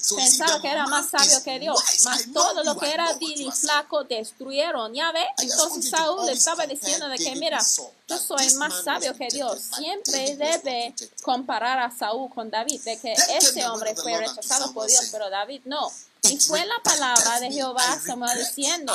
So 0.00 0.16
pensaba 0.16 0.60
que 0.60 0.68
era 0.68 0.86
más 0.86 1.10
sabio 1.10 1.42
que 1.42 1.58
Dios, 1.58 1.78
mas 2.04 2.32
todo 2.32 2.62
lo 2.62 2.78
que 2.78 2.90
era 2.90 3.12
vil 3.14 3.40
y 3.40 3.50
flaco 3.50 4.04
destruyeron. 4.04 4.94
¿Ya 4.94 5.12
ve? 5.12 5.26
Entonces 5.38 5.90
Saúl 5.90 6.28
estaba 6.28 6.66
diciendo 6.66 7.08
de 7.08 7.18
que, 7.18 7.34
mira, 7.36 7.60
yo 8.08 8.18
soy 8.18 8.54
más 8.54 8.84
sabio 8.84 9.14
que 9.14 9.28
Dios. 9.28 9.60
Siempre 9.76 10.36
debe 10.36 10.94
comparar 11.22 11.78
a 11.78 11.90
Saúl 11.90 12.30
con 12.32 12.50
David, 12.50 12.80
de 12.82 12.98
que 12.98 13.14
word 13.14 13.70
hombre 13.72 13.94
fue 13.96 14.16
rechazado 14.16 14.72
por 14.72 14.86
Dios, 14.86 15.08
pero 15.10 15.28
David 15.30 15.62
no. 15.64 15.90
Y 16.22 16.38
fue 16.40 16.64
la 16.66 16.78
palabra 16.82 17.40
de 17.40 17.52
Jehová 17.52 18.00
Samuel 18.04 18.38
diciendo. 18.38 18.92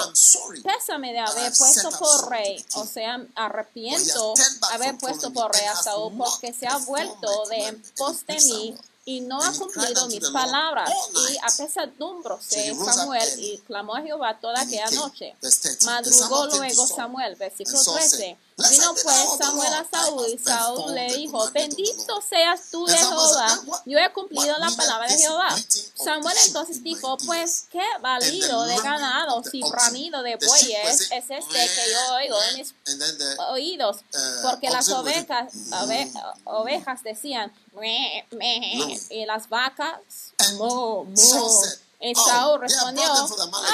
Pésame 0.63 1.13
de 1.13 1.19
haber 1.19 1.53
puesto 1.57 1.89
por 1.91 2.29
rey, 2.29 2.63
o 2.75 2.85
sea, 2.85 3.25
arrepiento 3.35 4.33
haber 4.71 4.97
puesto 4.97 5.31
por 5.31 5.51
rey 5.53 5.65
a 5.65 5.75
Saúl, 5.75 6.13
porque 6.17 6.53
se 6.53 6.67
ha 6.67 6.77
vuelto 6.77 7.45
de 7.49 7.67
en 7.67 7.83
pos 7.97 8.25
de 8.25 8.35
mí 8.35 8.75
y 9.05 9.21
no 9.21 9.41
ha 9.41 9.51
cumplido 9.51 10.07
mis 10.07 10.29
palabras. 10.29 10.89
Y 10.89 11.13
night. 11.13 11.39
apesadumbrose 11.43 12.49
So 12.49 12.59
he 12.59 12.69
rose 12.71 12.81
up 12.81 12.93
Samuel 12.93 13.39
y 13.39 13.57
clamó 13.59 13.95
a 13.95 14.01
Jehová 14.01 14.39
toda 14.39 14.61
aquella 14.61 14.89
noche. 14.91 15.35
Verse 15.41 15.59
30. 15.77 15.97
And 15.97 16.07
Madrugó 16.07 16.45
luego. 16.57 16.87
Samuel, 16.87 17.35
versículo 17.35 17.77
And 17.77 17.85
Saul 17.85 17.97
13. 17.97 18.37
Vino 18.55 18.93
pues 18.93 19.15
Samuel 19.39 19.73
a 19.73 19.85
Saúl 19.89 20.27
y 20.29 20.37
Saúl 20.37 20.93
le 20.93 21.07
the 21.07 21.17
dijo, 21.17 21.49
bendito 21.51 22.21
seas 22.21 22.61
tú 22.71 22.85
de 22.85 22.95
Jehová, 22.95 23.47
"Then 23.59 23.69
what- 23.69 23.81
yo 23.85 23.97
he 23.97 24.13
cumplido 24.13 24.57
la 24.59 24.69
palabra 24.71 25.07
de 25.07 25.17
Jehová. 25.17 25.55
Samuel 25.95 26.37
entonces 26.45 26.83
dijo, 26.83 27.17
pues 27.25 27.65
qué 27.71 27.81
balido 28.01 28.63
de 28.65 28.75
y 28.75 29.63
oxen. 29.63 29.71
bramido 29.71 30.21
de 30.21 30.35
bueyes 30.35 31.01
es 31.11 31.25
este 31.29 31.53
que 31.53 31.91
yo 31.91 32.13
oigo 32.15 32.35
en 32.43 32.57
mis 32.57 32.73
oídos, 33.49 33.97
uh, 33.97 34.41
porque 34.43 34.69
las 34.69 34.87
ovejas, 34.89 35.53
ove- 35.71 36.11
ovejas 36.45 37.01
decían, 37.03 37.51
"Meh, 37.73 38.25
meh", 38.31 38.75
No. 38.77 38.87
y 39.09 39.25
las 39.25 39.49
vacas, 39.49 39.97
mo, 40.57 41.05
mo. 41.05 41.61
Y 42.05 42.13
"Oh, 42.17 42.57
respondió, 42.57 43.03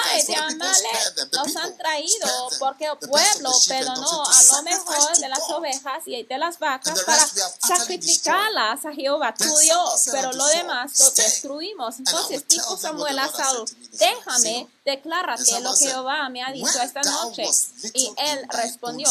ay, 0.06 0.24
de 0.24 0.36
Amalek 0.36 1.16
people 1.32 1.62
han 1.64 1.78
traído 1.78 2.50
porque 2.60 2.86
el 2.86 2.98
pueblo 3.10 3.52
perdonó 3.68 4.24
a 4.24 4.44
lo 4.44 4.64
mejor 4.64 5.18
de 5.18 5.30
las 5.30 5.50
ovejas 5.50 6.04
y 6.06 6.22
de 6.22 6.38
las 6.38 6.60
vacas 6.60 7.02
para 7.02 7.28
sacrificarlas 7.68 8.86
a 8.86 8.92
Jehová 8.94 9.34
tu 9.34 9.58
Dios, 9.58 10.10
pero 10.12 10.32
lo 10.34 10.46
demás 10.46 11.00
lo 11.00 11.08
"Stay, 11.08 11.26
destruimos. 11.26 11.98
Entonces 11.98 12.48
dijo 12.48 12.78
Samuel 12.78 13.18
a 13.18 13.32
Saúl, 13.32 13.68
said 13.68 13.74
to 13.74 13.76
me 13.76 13.88
this 13.88 14.00
night." 14.00 14.20
déjame, 14.26 14.68
declárate 14.86 15.60
lo 15.62 15.74
que 15.76 15.88
Jehová 15.88 16.30
me 16.30 16.44
ha 16.44 16.52
dicho 16.52 16.68
"When 16.68 16.82
esta 16.86 17.02
noche. 17.02 17.50
Y 17.96 18.14
él 18.16 18.46
respondió, 18.50 19.10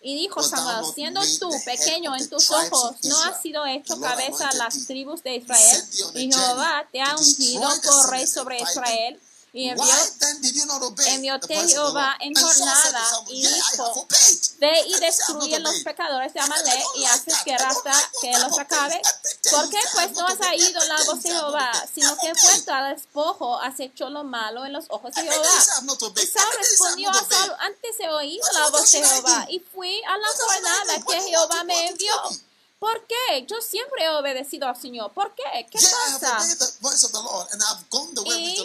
y 0.00 0.14
dijo 0.14 0.42
Samuel, 0.42 0.84
siendo 0.94 1.20
tú 1.40 1.50
pequeño 1.64 2.14
en 2.16 2.28
tus 2.28 2.50
ojos, 2.50 2.96
no 3.02 3.22
has 3.24 3.42
sido 3.42 3.66
hecho 3.66 4.00
cabeza 4.00 4.48
a 4.48 4.54
las 4.54 4.86
tribus 4.86 5.22
de 5.22 5.36
Israel, 5.36 5.84
y 6.14 6.32
Jehová 6.32 6.86
te 6.92 7.00
ha 7.00 7.16
ungido 7.16 7.68
por 7.84 8.10
rey 8.10 8.26
sobre. 8.26 8.58
Israel. 8.60 9.20
Y 9.52 9.68
envió, 9.70 9.86
the 11.40 11.68
Jehová 11.68 12.16
en 12.20 12.34
jornada 12.34 13.24
y 13.28 13.42
"Yea, 13.42 13.48
I 13.48 13.54
dijo, 13.54 13.84
have 13.84 14.00
obeyed." 14.00 14.38
Ve 14.58 14.82
y 14.86 14.92
And 14.92 14.92
he 14.92 14.92
said, 14.92 14.92
"I 14.92 14.94
have 14.94 15.06
destruye 15.06 15.58
los 15.60 15.72
obeyed." 15.72 15.84
pecadores 15.84 16.32
de 16.34 16.40
Amalek 16.40 16.84
y 16.96 17.04
haces 17.06 17.34
que 17.44 17.56
those 17.56 17.80
que 18.20 18.32
los 18.38 18.58
acabe. 18.58 19.00
¿Por 19.50 19.70
qué 19.70 19.78
pues 19.94 20.12
no 20.12 20.26
has 20.26 20.40
oído 20.40 20.84
la 20.84 21.04
voz 21.04 21.22
de 21.22 21.30
Jehová, 21.30 21.72
sino 21.94 22.16
que 22.18 22.32
vuelto 22.42 22.72
al 22.74 22.94
despojo 22.94 23.58
has 23.60 23.80
hecho 23.80 24.10
lo 24.10 24.22
malo 24.24 24.66
en 24.66 24.72
los 24.72 24.84
ojos 24.90 25.14
de 25.14 25.22
Jehová? 25.22 25.48
Saúl 25.62 26.54
respondió 26.58 27.10
a. 27.10 27.14
Saúl, 27.14 27.54
antes 27.60 28.00
he 28.00 28.08
oído 28.08 28.46
la 28.52 28.68
voz 28.70 28.90
de 28.90 29.02
Jehová 29.02 29.46
y 29.48 29.60
fui 29.60 30.02
a 30.04 30.18
la 30.18 30.28
jornada 30.28 31.04
que 31.06 31.22
Jehová 31.22 31.64
me 31.64 31.88
envió. 31.88 32.12
¿Por 32.78 33.06
qué? 33.08 33.44
Yo 33.48 33.60
siempre 33.60 34.04
he 34.04 34.08
obedecido 34.10 34.68
al 34.68 34.80
Señor. 34.80 35.12
¿Por 35.12 35.34
qué? 35.34 35.66
¿Qué 35.68 35.78
pasa? 35.80 36.38
Y 38.24 38.56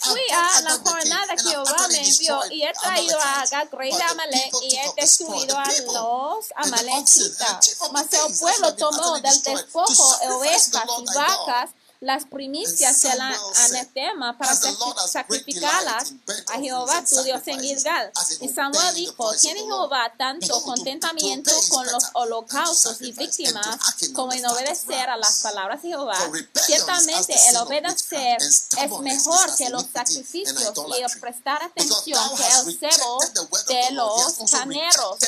fui 0.00 0.22
a 0.32 0.60
la 0.60 0.78
jornada 0.78 1.34
que 1.34 1.42
Jehová 1.42 1.88
me 1.88 1.98
envió 2.06 2.40
y 2.50 2.62
he 2.62 2.72
traído 2.74 3.18
a. 3.18 3.40
Agag, 3.40 3.72
rey 3.72 3.90
de 3.90 4.02
Amalek, 4.02 4.52
y 4.62 4.76
he 4.76 4.92
destruido 4.96 5.56
a 5.58 5.64
los 5.92 6.46
amalecitas. 6.56 7.76
Mas 7.92 8.12
el 8.12 8.38
pueblo 8.38 8.74
tomó 8.76 9.20
del 9.20 9.42
despojo 9.42 10.18
ovejas 10.34 10.70
y 10.98 11.14
vacas, 11.14 11.70
las 12.04 12.26
primicias 12.26 13.00
del 13.02 13.18
anatema 13.20 14.36
para 14.36 14.54
sacrificarlas 14.54 16.12
a 16.52 16.60
Jehová 16.60 17.02
tu 17.08 17.22
Dios 17.22 17.40
en 17.46 17.60
Gilgal. 17.60 18.12
Y 18.42 18.48
Samuel 18.48 18.94
dijo, 18.94 19.34
tiene 19.36 19.60
Jehová 19.60 20.12
tanto 20.18 20.62
contentamiento 20.62 21.50
con 21.70 21.86
los 21.86 22.04
holocaustos 22.12 23.00
y 23.00 23.12
víctimas 23.12 23.78
como 24.12 24.34
en 24.34 24.44
obedecer 24.44 25.08
a 25.08 25.16
las 25.16 25.40
palabras 25.40 25.82
de 25.82 25.88
Jehová. 25.88 26.18
Ciertamente 26.66 27.34
el 27.48 27.56
obedecer 27.56 28.36
es 28.38 28.90
mejor 29.00 29.56
que 29.56 29.70
los 29.70 29.86
sacrificios 29.92 30.62
y 30.98 31.02
el 31.02 31.20
prestar 31.20 31.62
atención 31.62 32.20
que 32.36 32.70
el 32.70 32.78
cebo 32.78 33.18
de 33.66 33.90
los 33.92 34.50
caneros, 34.50 35.18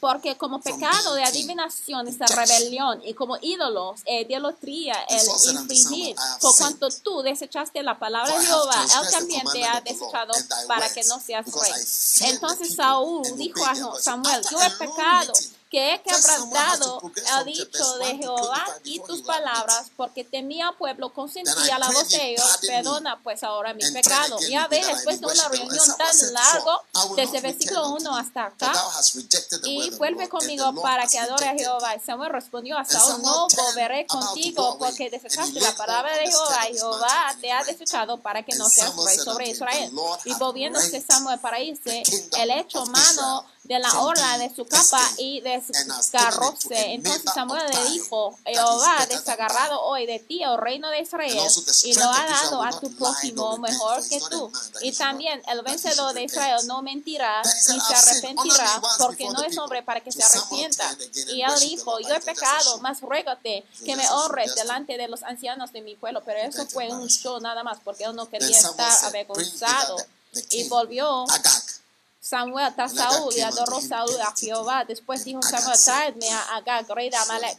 porque 0.00 0.38
como 0.38 0.62
pecado 0.62 1.14
de 1.14 1.24
adivinación 1.24 2.08
es 2.08 2.18
la 2.18 2.26
rebelión 2.26 3.02
y 3.04 3.12
como 3.12 3.36
ídolos, 3.42 4.00
eh, 4.06 4.26
idolatría, 4.28 4.94
el 5.10 5.26
infringir. 5.58 6.16
Por 6.40 6.56
cuanto 6.56 6.88
tú 7.02 7.22
desechaste 7.22 7.82
la 7.82 7.98
palabra 7.98 8.38
de 8.38 8.46
Jehová, 8.46 8.84
él 8.84 9.10
también 9.10 9.42
te 9.52 9.64
ha 9.64 9.80
desechado 9.80 10.32
para 10.68 10.88
que 10.92 11.04
no 11.04 11.20
seas 11.20 11.46
rey. 11.46 12.30
Entonces 12.32 12.74
Saúl 12.74 13.22
dijo 13.36 13.64
a 13.64 13.74
Samuel, 14.00 14.42
yo 14.50 14.62
he 14.62 14.70
pecado 14.70 15.32
que 15.72 15.94
he 15.94 16.02
quebrantado 16.02 17.00
el 17.38 17.44
dicho 17.46 17.96
de 17.96 18.18
Jehová 18.18 18.66
y 18.84 19.00
tus 19.00 19.22
palabras, 19.22 19.86
porque 19.96 20.22
temía 20.22 20.70
pueblo, 20.76 21.14
consentía 21.14 21.78
la 21.78 21.90
voz 21.90 22.10
de 22.10 22.32
ellos, 22.32 22.58
perdona 22.60 23.18
pues 23.22 23.42
ahora 23.42 23.72
mi 23.72 23.82
pecado. 23.90 24.36
Ya 24.50 24.68
ves, 24.68 24.86
después 24.86 25.18
de 25.18 25.26
una 25.26 25.48
reunión 25.48 25.96
tan 25.96 26.32
largo, 26.34 26.82
desde 27.16 27.40
versículo 27.40 27.94
1 27.94 28.16
hasta 28.16 28.46
acá, 28.46 28.74
y 29.64 29.88
vuelve 29.96 30.28
conmigo 30.28 30.74
para 30.82 31.06
que 31.06 31.18
adore 31.18 31.48
a 31.48 31.54
Jehová. 31.54 31.96
Y 31.96 32.00
Samuel 32.00 32.32
respondió 32.32 32.76
a 32.76 32.84
Saúl, 32.84 33.22
no 33.22 33.48
volveré 33.48 34.06
contigo, 34.06 34.76
porque 34.78 35.08
desechaste 35.08 35.58
la 35.58 35.74
palabra 35.74 36.14
de 36.18 36.26
Jehová, 36.26 36.68
y 36.70 36.74
Jehová 36.74 37.34
te 37.40 37.50
ha 37.50 37.64
desechado 37.64 38.20
para 38.20 38.42
que 38.42 38.54
no 38.56 38.68
seas 38.68 38.94
rey 38.94 39.16
sobre 39.16 39.48
Israel. 39.48 39.90
Y 40.26 40.34
volviéndose 40.34 41.00
Samuel 41.00 41.40
para 41.40 41.60
irse, 41.60 42.02
el 42.38 42.50
hecho 42.50 42.84
mano 42.84 43.46
de 43.64 43.78
la 43.78 44.00
horda 44.00 44.38
de 44.38 44.52
su 44.54 44.66
capa 44.66 45.00
y 45.18 45.40
de 45.40 45.62
su. 45.62 45.72
Entonces 46.70 47.22
Samuel 47.32 47.62
le 47.70 47.90
dijo, 47.90 48.36
Jehová 48.44 49.06
desagarrado 49.08 49.80
hoy 49.82 50.06
de 50.06 50.18
ti, 50.18 50.44
oh 50.44 50.56
reino 50.56 50.88
de 50.90 51.00
Israel, 51.00 51.38
y 51.84 51.94
lo 51.94 52.10
ha 52.10 52.26
dado 52.26 52.62
a 52.62 52.80
tu 52.80 52.92
prójimo 52.96 53.58
mejor 53.58 54.06
que 54.08 54.20
tú. 54.20 54.50
Y 54.80 54.92
también 54.92 55.40
el 55.46 55.62
vencedor 55.62 56.12
de 56.12 56.24
Israel 56.24 56.66
no 56.66 56.82
mentirá 56.82 57.42
ni 57.42 57.80
se 57.80 57.94
arrepentirá, 57.94 58.82
porque 58.98 59.28
no 59.30 59.42
es 59.42 59.56
hombre 59.58 59.82
para 59.82 60.00
que 60.00 60.10
se 60.10 60.22
arrepienta. 60.22 60.96
Y 61.28 61.42
él 61.42 61.52
dijo, 61.60 62.00
yo 62.00 62.14
he 62.14 62.20
pecado, 62.20 62.78
mas 62.78 63.00
ruégote 63.00 63.64
que 63.84 63.96
me 63.96 64.08
honres 64.10 64.54
delante 64.56 64.96
de 64.96 65.08
los 65.08 65.22
ancianos 65.22 65.72
de 65.72 65.82
mi 65.82 65.94
pueblo. 65.94 66.22
Pero 66.24 66.40
eso 66.40 66.66
fue 66.66 66.88
un 66.88 67.08
show 67.08 67.38
nada 67.40 67.62
más, 67.62 67.78
porque 67.84 68.04
él 68.04 68.14
no 68.14 68.28
quería 68.28 68.58
estar 68.58 69.04
avergonzado. 69.04 69.96
Y 70.50 70.66
volvió 70.68 71.26
Samuel 72.24 72.72
tasau 72.76 73.32
y 73.32 73.40
adoró 73.40 73.80
Saúl 73.80 74.20
a 74.20 74.32
Jehová. 74.36 74.84
Después 74.84 75.24
dijo 75.24 75.42
Samuel, 75.42 75.76
traedme 75.84 76.30
a 76.30 76.54
Agag, 76.54 76.88
rey 76.94 77.10
de 77.10 77.16
Amalek. 77.16 77.58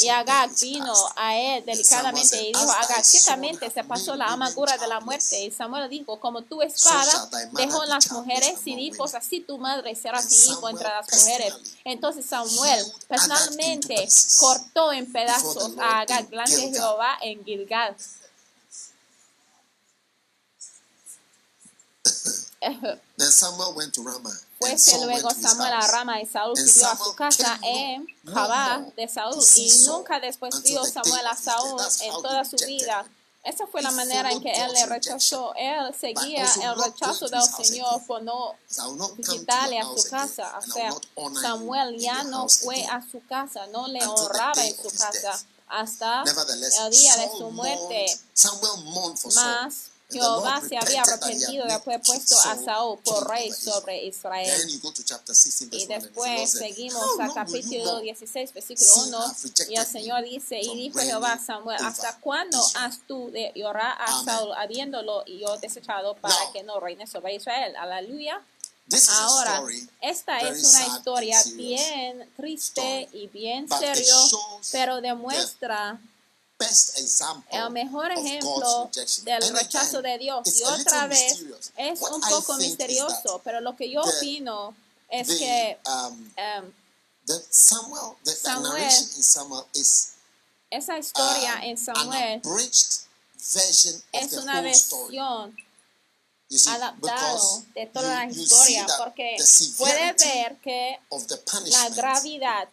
Y 0.00 0.08
Agag 0.08 0.50
vino 0.58 0.94
a 1.14 1.36
él 1.36 1.62
delicadamente 1.66 2.40
y 2.40 2.46
dijo, 2.54 2.70
Agag, 2.72 3.04
ciertamente 3.04 3.70
se 3.70 3.84
pasó 3.84 4.16
la 4.16 4.28
amargura 4.28 4.78
de 4.78 4.86
la 4.86 5.00
muerte. 5.00 5.44
Y 5.44 5.50
Samuel 5.50 5.90
dijo, 5.90 6.18
como 6.18 6.40
tu 6.40 6.62
espada 6.62 7.28
dejó 7.52 7.84
las 7.84 8.10
mujeres 8.10 8.58
sin 8.64 8.78
hijos, 8.78 9.14
así 9.14 9.40
tu 9.40 9.58
madre 9.58 9.94
será 9.94 10.22
sin 10.22 10.52
hijo 10.52 10.70
entre 10.70 10.88
las 10.88 11.06
mujeres. 11.12 11.54
Entonces 11.84 12.24
Samuel 12.24 12.82
personalmente 13.08 14.08
cortó 14.40 14.90
en 14.90 15.12
pedazos 15.12 15.72
a 15.78 16.00
Agag 16.00 16.30
delante 16.30 16.56
de 16.56 16.72
Jehová 16.72 17.18
en 17.20 17.44
Gilgal. 17.44 17.94
Then 23.16 23.30
Samuel 23.30 23.74
went 23.74 23.94
to 23.94 24.02
Fuese 24.58 24.98
luego 25.04 25.30
Samuel 25.30 25.72
a 25.72 25.86
Rama 25.86 26.20
y 26.20 26.26
Saúl 26.26 26.56
subió 26.56 26.88
a 26.88 26.96
su 26.96 27.14
casa 27.14 27.58
en 27.62 28.06
Jabá 28.24 28.84
de 28.96 29.08
Saúl 29.08 29.36
y 29.56 29.70
nunca 29.86 30.18
después 30.18 30.62
vio 30.62 30.84
Samuel 30.84 31.26
a. 31.26 31.36
Saúl 31.36 31.80
en 32.00 32.12
toda 32.14 32.44
su 32.44 32.56
vida. 32.66 33.06
Esa 33.44 33.66
fue 33.68 33.80
la 33.80 33.92
manera 33.92 34.32
en 34.32 34.42
que 34.42 34.50
él 34.50 34.72
le 34.72 34.86
rechazó. 34.86 35.54
Él 35.54 35.94
seguía 35.98 36.44
el 36.44 36.82
rechazo 36.82 37.28
del 37.28 37.42
Señor 37.42 38.04
por 38.06 38.22
no 38.22 38.56
visitarle 39.16 39.78
a 39.78 39.84
su 39.84 40.10
casa. 40.10 40.58
Samuel 41.40 41.96
ya 41.98 42.24
no 42.24 42.48
fue 42.48 42.84
a 42.84 43.00
su 43.00 43.24
casa, 43.26 43.66
no 43.68 43.86
le 43.86 44.04
honraba 44.04 44.66
en 44.66 44.76
su 44.76 44.90
casa 44.90 45.40
hasta 45.68 46.24
el 46.24 46.90
día 46.90 47.16
de 47.16 47.28
su 47.38 47.50
muerte. 47.50 48.18
Samuel 48.34 48.84
Jehová 50.10 50.62
se 50.66 50.78
había 50.78 51.02
arrepentido 51.02 51.66
y 51.66 51.70
había 51.70 52.00
puesto 52.00 52.34
a 52.44 52.56
Saúl 52.56 52.98
por 53.00 53.28
rey 53.28 53.52
sobre 53.52 54.04
Israel. 54.04 54.80
Y 55.70 55.86
después 55.86 56.50
seguimos 56.50 57.04
a 57.20 57.34
capítulo 57.34 58.00
16, 58.00 58.54
versículo 58.54 58.90
1. 59.06 59.36
Y 59.68 59.76
el 59.76 59.86
Señor 59.86 60.24
dice, 60.24 60.58
y 60.60 60.76
dijo 60.76 60.98
Jehová 61.00 61.34
a 61.34 61.38
Samuel, 61.38 61.78
¿hasta 61.84 62.16
cuándo 62.20 62.58
has 62.76 63.00
tú 63.06 63.30
de 63.32 63.52
llorar 63.54 63.96
a 64.00 64.24
Saúl 64.24 64.52
habiéndolo 64.56 65.24
y 65.26 65.40
yo 65.40 65.58
desechado 65.58 66.14
para 66.14 66.52
que 66.52 66.62
no 66.62 66.80
reine 66.80 67.06
sobre 67.06 67.34
Israel? 67.34 67.76
Aleluya. 67.76 68.40
Ahora, 69.10 69.62
esta 70.00 70.38
es 70.38 70.64
una 70.64 70.96
historia 70.96 71.38
bien 71.54 72.26
triste 72.36 73.08
y 73.12 73.26
bien 73.26 73.68
serio, 73.68 74.14
pero 74.72 75.02
demuestra 75.02 76.00
best 76.58 76.98
example 76.98 77.48
el 77.56 77.70
mejor 77.70 78.10
ejemplo 78.10 78.90
del 79.24 79.42
and 79.42 79.56
rechazo 79.56 79.98
again, 79.98 80.18
de 80.18 80.18
Dios. 80.18 80.56
Y 80.56 80.62
otra 80.64 81.06
vez, 81.06 81.44
es 81.76 82.00
un 82.02 82.20
poco 82.20 82.56
misterioso, 82.56 83.40
pero 83.44 83.60
lo 83.60 83.76
que 83.76 83.90
yo 83.90 84.02
the, 84.02 84.10
opino 84.10 84.74
es 85.08 85.28
the, 85.28 85.38
que 85.38 85.78
um, 85.86 86.32
um, 86.36 86.72
the 87.26 87.40
Samuel, 87.50 88.16
the, 88.24 88.32
Samuel, 88.32 88.82
in 88.82 89.22
Samuel 89.22 89.64
is, 89.74 90.14
esa 90.70 90.98
historia 90.98 91.54
um, 91.56 91.62
en 91.62 91.78
Samuel 91.78 92.42
es 94.12 94.32
una 94.32 94.60
versión 94.60 95.56
adaptado 96.66 97.64
de 97.74 97.86
toda 97.86 98.24
la 98.24 98.30
historia 98.30 98.86
porque 98.98 99.36
puede 99.76 100.12
ver 100.12 100.56
que 100.62 100.98
la 101.66 101.88
gravedad 101.90 102.68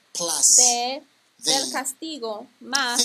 de 0.58 1.04
del 1.46 1.72
castigo 1.72 2.48
más 2.60 3.02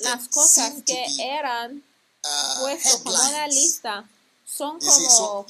las 0.00 0.28
cosas 0.28 0.74
que 0.84 1.06
eran 1.18 1.82
puestas 2.60 2.96
como 2.96 3.14
una 3.14 3.48
lista 3.48 4.08
son 4.44 4.78
como 4.78 5.46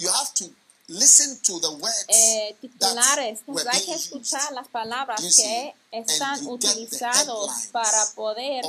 eh, 2.09 2.57
titulares. 2.61 3.41
Hay 3.71 3.85
que 3.85 3.95
escuchar 3.95 4.53
las 4.53 4.69
palabras 4.69 5.21
que 5.37 5.75
están 5.91 6.47
utilizadas 6.47 7.69
para 7.73 8.07
poder 8.15 8.65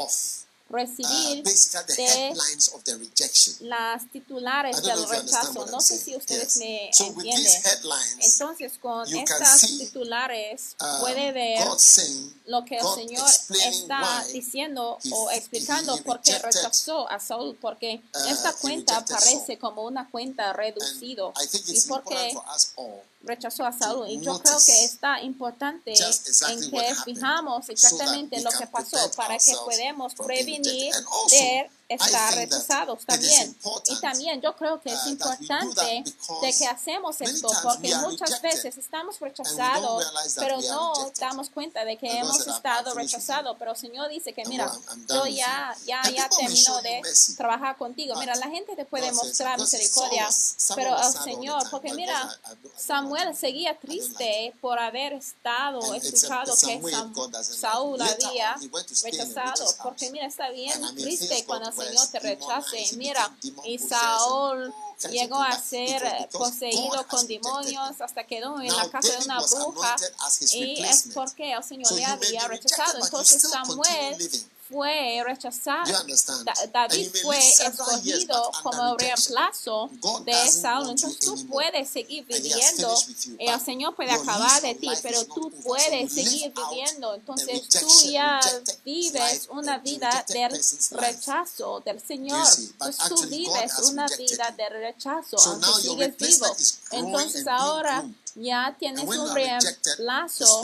recibir 0.70 1.44
de 1.44 2.34
las 3.62 4.12
titulares 4.12 4.82
del 4.82 5.08
rechazo. 5.08 5.66
No 5.68 5.80
sé 5.80 5.98
si 5.98 6.16
ustedes 6.16 6.58
me 6.58 6.90
entienden. 6.90 7.54
Entonces, 8.20 8.74
con 8.80 9.14
estas 9.14 9.62
titulares 9.62 10.76
puede 11.00 11.32
ver 11.32 11.68
lo 12.46 12.66
que 12.66 12.78
el 12.78 12.86
Señor 12.96 13.30
está 13.66 14.26
diciendo 14.32 14.98
o 15.12 15.32
explicando 15.32 15.98
por 16.04 16.22
qué 16.22 16.38
rechazó 16.40 17.10
a 17.10 17.20
Saul 17.20 17.58
porque 17.62 18.02
esta 18.28 18.54
cuenta 18.54 19.06
parece 19.06 19.58
como 19.60 19.84
una 19.84 20.10
cuenta 20.10 20.54
reducida 20.54 21.32
y 21.68 21.82
porque 21.88 22.34
rechazó 23.26 23.66
a 23.66 23.72
Saúl. 23.72 24.08
Y 24.10 24.20
yo 24.22 24.40
creo 24.40 24.58
que 24.66 24.86
está 24.86 25.22
importante 25.22 25.94
en 25.94 26.72
que 26.72 26.96
fijamos 27.04 27.70
exactamente 27.70 28.42
lo 28.42 28.52
que 28.52 28.68
pasó 28.68 28.98
para 29.16 29.38
que 29.38 29.54
podamos 29.66 30.14
prevenir 30.16 30.94
de 31.32 31.70
estar 31.88 32.34
rehusados 32.34 33.06
también. 33.06 33.56
Y 33.88 34.00
también 34.00 34.42
yo 34.42 34.56
creo 34.56 34.82
que 34.82 34.92
es 34.92 35.06
importante 35.08 36.04
de 36.42 36.54
que 36.54 36.68
hacemos 36.68 37.22
esto 37.22 37.50
porque 37.64 37.96
muchas 37.96 38.42
veces 38.42 38.78
estamos 38.78 39.20
rechazados, 39.20 40.12
pero 40.36 40.60
no 40.62 41.12
damos 41.20 41.50
cuenta 41.50 41.86
de 41.86 41.98
que 41.98 42.20
hemos 42.20 42.46
estado 42.48 42.94
rechazados. 42.94 43.56
Pero 43.60 43.72
el 43.72 43.78
Señor 43.78 44.10
dice 44.10 44.34
que 44.34 44.46
mira, 44.46 44.72
yo 45.10 45.28
ya, 45.28 45.76
ya, 45.86 46.02
ya 46.10 46.30
termino 46.30 46.82
de 46.82 47.02
trabajar 47.38 47.78
contigo. 47.78 48.16
Mira, 48.18 48.36
la 48.36 48.48
gente 48.48 48.76
te 48.76 48.86
puede 48.86 49.12
mostrar 49.12 49.60
misericordia, 49.60 50.28
pero 50.76 50.98
el 50.98 51.24
Señor, 51.24 51.70
porque 51.70 51.94
mira, 51.94 52.38
Samuel 52.78 53.36
seguía 53.36 53.78
triste 53.80 54.54
por 54.62 54.80
haber 54.80 55.14
estado 55.14 55.94
escuchado 55.94 56.56
que 56.66 56.82
Saúl 57.44 58.02
había 58.02 58.56
rechazado, 59.04 59.66
porque 59.84 60.10
mira, 60.12 60.26
está 60.26 60.50
bien 60.50 60.96
triste 60.96 61.44
cuando 61.46 61.75
Señor, 61.76 62.08
te 62.12 62.20
rechace. 62.20 62.98
Mira, 62.98 63.32
y 63.64 63.78
Saúl 63.78 64.74
llegó 65.12 65.42
a 65.42 65.60
ser 65.60 66.04
eh, 66.04 66.30
poseído 66.32 67.06
con 67.08 67.28
demonios 67.28 68.02
hasta 68.02 68.24
quedó 68.24 68.60
en 68.62 68.76
la 68.76 68.90
casa 68.90 69.18
de 69.20 69.26
una 69.26 69.40
bruja 69.42 69.96
y 70.54 70.84
es 70.84 71.10
porque 71.14 71.54
el 71.54 71.64
Señor 71.64 71.92
le 71.92 72.06
había 72.06 72.48
rechazado. 72.48 73.04
Entonces 73.04 73.42
Samuel 73.42 74.18
fue 74.70 75.22
rechazado. 75.26 75.92
David 76.74 77.12
fue 77.22 77.40
escogido 77.40 78.52
como 78.64 78.98
reemplazo 78.98 79.90
de 80.26 80.48
Saúl. 80.50 80.92
Entonces 80.92 81.20
tú 81.20 81.48
puedes 81.48 81.90
seguir 81.90 82.26
viviendo 82.26 82.96
el 83.40 83.62
Señor 83.62 83.96
puede 83.96 84.12
acabar 84.12 84.62
de 84.62 84.76
ti, 84.76 84.90
pero 85.02 85.26
tú 85.26 85.52
puedes 85.64 86.14
seguir 86.14 86.54
viviendo. 86.54 87.16
Entonces 87.16 87.68
tú 87.70 88.12
ya 88.12 88.40
vives 88.84 89.48
una 89.50 89.78
vida 89.80 90.26
life. 90.30 90.60
rechazo 90.92 91.82
del 91.86 92.02
Señor. 92.02 92.46
Entonces 92.58 93.10
tú 93.10 93.28
vives 93.28 93.80
una 93.84 94.08
vida 94.08 94.54
de 94.58 94.70
rechazo, 94.70 95.38
aunque 95.46 95.82
sigues 95.82 96.18
vivo. 96.18 96.56
Entonces 96.92 97.48
ahora 97.48 98.06
ya 98.36 98.76
tienes 98.78 99.06
un 99.06 99.34
reemplazo 99.34 100.62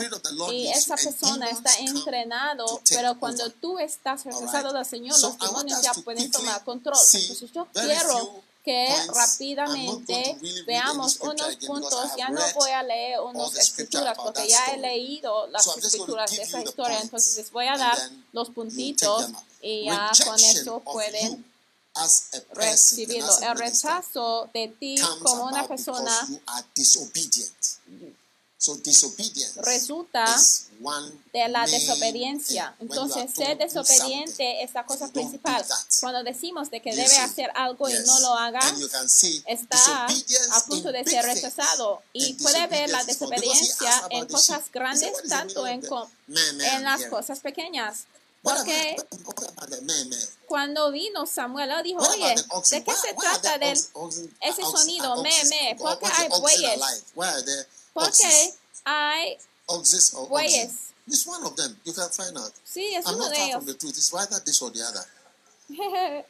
y 0.50 0.68
esa 0.68 0.96
persona 0.96 1.48
está 1.48 1.74
entrenado, 1.78 2.80
pero 2.88 3.18
cuando 3.18 3.50
tú 3.50 3.78
estás 3.78 3.91
rechazado 4.04 4.68
Alright. 4.68 4.74
del 4.74 4.86
Señor, 4.86 5.18
So 5.18 5.28
los 5.28 5.38
demonios 5.38 5.82
ya 5.82 5.92
pueden 5.94 6.30
tomar 6.30 6.64
control. 6.64 6.96
Entonces 6.96 7.52
yo 7.52 7.66
quiero 7.72 8.42
que 8.64 8.88
rápidamente 9.12 10.38
really 10.40 10.62
veamos 10.62 11.18
unos 11.20 11.56
puntos. 11.56 12.10
Ya 12.16 12.28
no 12.28 12.40
voy 12.54 12.70
a 12.70 12.82
leer 12.82 13.20
unas 13.20 13.56
escrituras 13.56 14.16
porque 14.16 14.48
ya 14.48 14.66
he 14.66 14.78
leído 14.78 15.46
las 15.48 15.64
So 15.64 15.76
escrituras 15.78 16.30
de 16.30 16.42
esa 16.42 16.62
historia. 16.62 17.00
Entonces 17.00 17.36
les 17.36 17.50
voy 17.50 17.66
a 17.66 17.76
dar 17.76 17.98
los 18.32 18.50
puntitos 18.50 19.26
y 19.60 19.86
ya 19.86 20.10
con 20.24 20.38
eso 20.38 20.80
pueden 20.80 21.44
recibirlo. 22.54 23.38
El 23.40 23.58
rechazo 23.58 24.48
de 24.54 24.68
ti 24.68 24.96
como 25.22 25.46
una 25.46 25.66
persona 25.66 26.10
because 26.10 26.32
you 26.32 26.40
are 26.46 26.64
disobedient. 26.74 28.22
So 28.62 28.76
disobedience 28.76 29.60
resulta 29.60 30.24
is 30.36 30.68
one 30.80 31.10
de 31.32 31.48
la 31.48 31.66
desobediencia. 31.66 32.72
Entonces, 32.78 33.34
ser 33.34 33.58
desobediente 33.58 34.62
es 34.62 34.72
la 34.72 34.86
cosa 34.86 35.08
principal. 35.08 35.64
Cuando 36.00 36.22
decimos 36.22 36.70
de 36.70 36.80
que 36.80 36.94
debe 36.94 37.18
hacer 37.18 37.50
algo 37.56 37.88
y 37.88 37.94
no 38.06 38.20
lo 38.20 38.34
haga, 38.34 38.60
está 39.48 40.06
a 40.06 40.64
punto 40.68 40.92
de 40.92 41.02
ser 41.02 41.24
rechazado 41.24 42.02
y 42.12 42.34
puede 42.34 42.64
ver 42.68 42.88
la 42.90 43.02
desobediencia 43.02 44.00
en 44.10 44.28
cosas 44.28 44.62
said, 44.62 44.72
grandes 44.72 45.10
"What 45.12 45.16
is 45.16 45.22
the 45.22 45.28
tanto 45.28 45.66
en, 45.66 45.82
en 46.60 46.84
las 46.84 47.00
hearing?" 47.00 47.10
cosas 47.10 47.40
pequeñas. 47.40 48.04
Porque 48.44 48.96
cuando 50.46 50.92
vino 50.92 51.26
Samuel, 51.26 51.70
dijo, 51.82 51.98
oye? 52.00 52.36
¿de 52.70 52.84
qué 52.84 52.92
se 52.92 53.14
trata 53.14 53.58
del, 53.58 53.76
ese 54.40 54.62
sonido, 54.62 55.14
oxes- 55.14 55.22
meh, 55.22 55.44
meh? 55.48 55.76
¿Por 55.76 55.98
qué 55.98 56.04
what's 56.04 56.16
the 56.16 56.22
hay 56.22 56.40
bueyes? 56.40 56.80
Alive? 57.94 58.02
Why 58.02 58.02
are 58.04 58.10
there 58.10 58.54
¿Por 59.64 59.78
oxes? 59.78 59.92
qué 60.12 60.18
hay 60.18 60.28
bueyes? 60.28 60.72
It's 61.08 61.26
one 61.26 61.44
of 61.44 61.56
them. 61.56 61.76
You 61.84 61.92
can 61.92 62.08
find 62.10 62.36
out. 62.38 62.52
Sí, 62.64 62.94
es 62.94 63.04
I'm 63.06 63.14
uno 63.16 63.24
not 63.24 63.32
de 63.34 63.42
ellos. 63.42 63.54
from 63.56 63.66
the 63.66 63.74
truth. 63.74 63.96
It's 63.96 64.12
either 64.14 64.40
this 64.44 64.62
or 64.62 64.70
the 64.70 64.82
other. 64.82 65.04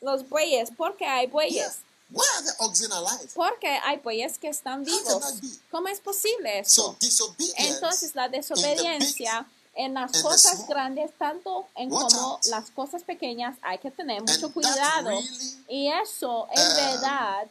Los 0.00 0.28
bueyes, 0.28 0.70
¿por 0.76 0.96
qué 0.96 1.06
hay 1.06 1.26
bueyes? 1.26 1.54
Yeah. 1.54 1.72
Why 2.10 2.24
are 2.36 2.42
the 2.44 2.52
oxen 2.60 2.92
alive? 2.92 3.30
Porque 3.34 3.68
hay 3.84 3.98
bueyes 3.98 4.36
que 4.38 4.48
están 4.48 4.84
vivos. 4.84 5.22
¿Cómo 5.70 5.88
es 5.88 6.00
posible 6.00 6.62
So 6.64 6.90
eso? 6.90 6.96
disobedience. 7.00 7.68
Entonces 7.74 8.14
la 8.14 8.28
desobediencia 8.28 9.46
en 9.74 9.94
las 9.94 10.12
cosas 10.20 10.66
grandes, 10.68 11.10
tanto 11.18 11.66
en 11.76 11.88
como 11.88 12.06
out. 12.34 12.44
las 12.46 12.70
cosas 12.70 13.02
pequeñas, 13.04 13.56
hay 13.62 13.78
que 13.78 13.90
tener 13.90 14.20
mucho 14.20 14.32
and 14.34 14.40
that 14.42 14.52
cuidado. 14.52 15.08
really 15.10 15.64
Y 15.68 15.88
eso, 15.88 16.48
en 16.52 16.60
um, 16.68 16.74
verdad, 16.76 17.46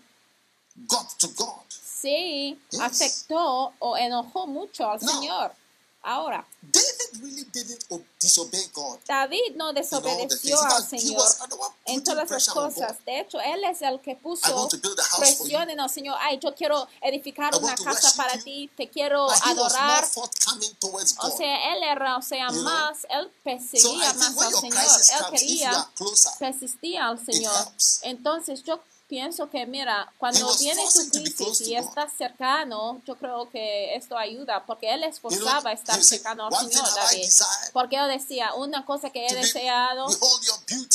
got 0.87 1.09
to 1.17 1.27
God. 1.29 1.63
Sí 2.01 2.59
afectó 2.79 3.73
o 3.79 3.97
enojó 3.97 4.47
mucho 4.47 4.89
al. 4.89 4.99
Señor. 4.99 5.51
Ahora, 6.03 6.43
David 6.63 7.21
really 7.21 7.43
didn't 7.53 7.83
o- 7.89 8.01
disobey 8.19 8.67
God. 8.73 8.97
David 9.07 9.55
no 9.55 9.71
desobedeció 9.71 10.59
al 10.59 10.83
Señor 10.83 11.23
en 11.85 12.03
todas 12.03 12.27
las 12.27 12.47
cosas. 12.49 13.05
De 13.05 13.19
hecho, 13.19 13.39
Él 13.39 13.63
es 13.65 13.83
el 13.83 14.01
que 14.01 14.15
puso 14.15 14.67
presión 15.19 15.69
en 15.69 15.79
el 15.79 15.89
Señor. 15.91 16.17
Ay, 16.19 16.39
yo 16.41 16.55
quiero 16.55 16.87
edificar 17.01 17.55
una 17.55 17.75
casa 17.75 18.15
para 18.15 18.35
ti, 18.41 18.67
te 18.75 18.89
quiero 18.89 19.29
adorar. 19.29 20.03
O 21.19 21.29
sea, 21.37 21.73
él 21.73 21.83
era, 21.83 22.17
o 22.17 22.21
sea, 22.23 22.49
más, 22.49 23.05
él 23.07 23.31
perseguía 23.43 24.11
más 24.13 24.37
al 24.39 24.53
Señor, 24.55 25.01
él 25.19 25.37
quería, 25.37 25.87
persistía 26.39 27.07
al 27.09 27.23
Señor. 27.23 27.67
Entonces 28.01 28.63
yo 28.63 28.79
pienso 29.11 29.49
que, 29.49 29.65
mira, 29.65 30.09
cuando 30.17 30.57
viene 30.57 30.81
tu 30.85 31.09
crisis 31.09 31.67
y 31.67 31.75
estás 31.75 32.13
cercano, 32.17 33.01
yo 33.05 33.17
creo 33.17 33.49
que 33.49 33.93
esto 33.93 34.17
ayuda, 34.17 34.63
porque 34.65 34.93
él 34.93 35.03
esforzaba 35.03 35.73
estar 35.73 36.01
cercano 36.01 36.47
al 36.47 36.53
Señor, 36.55 36.87
David. 36.95 37.29
Porque 37.73 37.97
él 37.97 38.07
decía, 38.07 38.53
una 38.53 38.85
cosa 38.85 39.09
que 39.09 39.27
he 39.27 39.35
deseado 39.35 40.07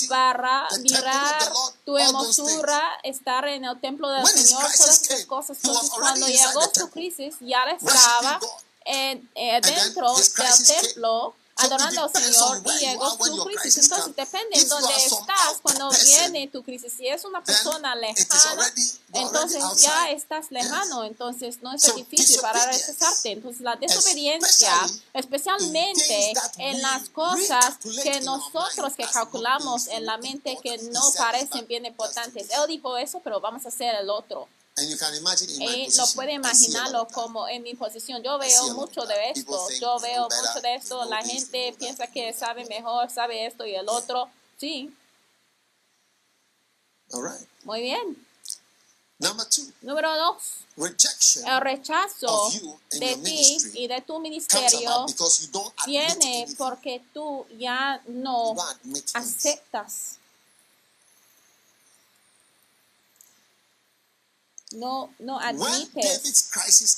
para 0.08 0.66
mirar 0.80 1.52
tu 1.84 1.98
hermosura, 1.98 2.82
estar 3.02 3.46
en 3.48 3.66
el 3.66 3.78
templo 3.80 4.08
del 4.08 4.26
Señor, 4.26 4.62
todas 4.62 5.02
esas 5.02 5.26
cosas. 5.26 5.58
Entonces, 5.62 5.90
cuando 5.90 6.26
llegó 6.26 6.62
su 6.72 6.88
crisis, 6.88 7.34
ya 7.40 7.64
estaba 7.64 8.40
en, 8.86 9.28
eh, 9.34 9.60
dentro 9.60 10.14
del 10.14 10.32
templo 10.66 11.34
adorando 11.56 12.02
al 12.02 12.10
Señor 12.10 12.62
y 12.64 12.84
llegó 12.84 13.16
your 13.26 13.46
crisis. 13.46 13.84
Entonces 13.84 14.16
depende 14.16 14.56
are 14.56 14.66
some 14.66 14.92
estás 14.96 15.58
cuando 15.62 15.90
viene 15.90 16.48
tu 16.48 16.62
crisis. 16.62 16.92
Si 16.92 17.06
es 17.06 17.24
una 17.24 17.42
persona 17.42 17.94
lejana, 17.94 18.72
entonces 19.12 19.62
ya 19.80 20.10
estás 20.10 20.50
lejano, 20.50 21.04
entonces 21.04 21.62
no 21.62 21.72
es 21.72 21.94
difícil 21.94 22.40
para 22.40 22.66
rechazarte. 22.66 23.32
Entonces 23.32 23.62
la 23.62 23.76
desobediencia, 23.76 24.72
especialmente 25.14 26.32
en 26.58 26.82
las 26.82 27.08
cosas 27.08 27.76
que 28.02 28.20
nosotros 28.20 28.94
que 28.96 29.06
calculamos 29.06 29.88
en 29.88 30.04
la 30.04 30.18
mente 30.18 30.58
que 30.62 30.78
no 30.78 31.00
parecen 31.16 31.66
bien 31.66 31.86
importantes. 31.86 32.48
Él 32.50 32.66
dijo 32.68 32.96
eso, 32.96 33.20
pero 33.20 33.40
vamos 33.40 33.64
a 33.64 33.68
hacer 33.68 33.94
el 33.94 34.10
otro. 34.10 34.48
And 34.78 34.90
you 34.90 34.96
can 34.98 35.14
imagine 35.14 35.48
in 35.50 35.58
my 35.58 35.64
Y 35.64 35.68
lo 35.68 35.84
position, 35.86 36.14
puede 36.14 36.32
imaginarlo 36.32 37.08
como 37.08 37.48
en 37.48 37.62
mi 37.62 37.74
posición. 37.74 38.22
Yo 38.22 38.38
veo 38.38 38.74
mucho 38.74 39.06
de 39.06 39.30
esto. 39.30 39.68
Yo 39.80 39.98
veo 40.00 40.24
mucho 40.24 40.60
de 40.60 40.74
esto. 40.74 41.04
La 41.06 41.22
gente 41.22 41.74
piensa 41.78 42.06
que 42.06 42.32
sabe 42.34 42.66
mejor, 42.66 43.10
sabe 43.10 43.46
esto 43.46 43.64
y 43.64 43.74
el 43.74 43.88
otro. 43.88 44.28
Sí, 44.58 44.94
All 47.12 47.22
right. 47.22 47.48
muy 47.64 47.80
bien. 47.80 48.26
Number 49.18 49.46
two, 49.48 49.72
Número 49.80 50.14
dos, 50.14 50.66
rejection 50.76 51.46
el 51.46 51.60
rechazo 51.62 52.52
de 52.90 53.16
ti 53.16 53.56
y 53.72 53.86
de 53.88 54.02
tu 54.02 54.20
ministerio 54.20 55.06
viene 55.86 56.46
porque 56.58 57.02
tú 57.14 57.46
ya 57.58 58.02
no 58.06 58.54
aceptas. 59.14 60.18
No, 64.76 65.12
no 65.18 65.38
admites 65.40 66.50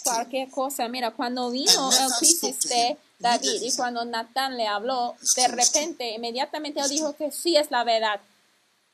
cualquier 0.02 0.50
cosa. 0.50 0.88
Mira, 0.88 1.12
cuando 1.12 1.50
vino 1.50 1.90
el 1.92 2.12
crisis 2.18 2.60
de. 2.68 2.98
David 3.20 3.62
y 3.62 3.74
cuando 3.74 4.04
Natán 4.04 4.56
le 4.56 4.68
habló, 4.68 5.16
de 5.34 5.48
repente, 5.48 6.10
inmediatamente 6.10 6.78
él 6.80 6.88
dijo 6.88 7.16
que 7.16 7.32
sí 7.32 7.56
es 7.56 7.70
la 7.70 7.82
verdad. 7.82 8.20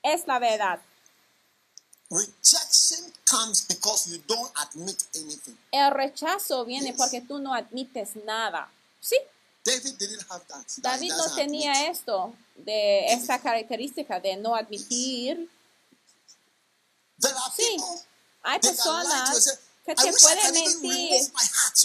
Es 0.02 0.26
la 0.26 0.38
verdad. 0.38 0.80
El 5.72 5.90
rechazo 5.90 6.64
viene 6.64 6.94
porque 6.94 7.20
tú 7.20 7.38
no 7.38 7.52
admites 7.52 8.16
nada. 8.24 8.70
Sí, 9.00 9.16
David 10.76 11.12
no 11.16 11.34
tenía 11.34 11.90
esto, 11.90 12.34
de 12.56 13.12
esta 13.12 13.38
característica 13.40 14.20
de 14.20 14.36
no 14.36 14.54
admitir. 14.54 15.50
Sí, 17.56 17.76
hay 18.44 18.60
personas 18.60 19.58
que 19.84 19.92
"I 19.92 19.94
te 19.94 20.12
pueden 20.12 20.54
mentir 20.54 21.32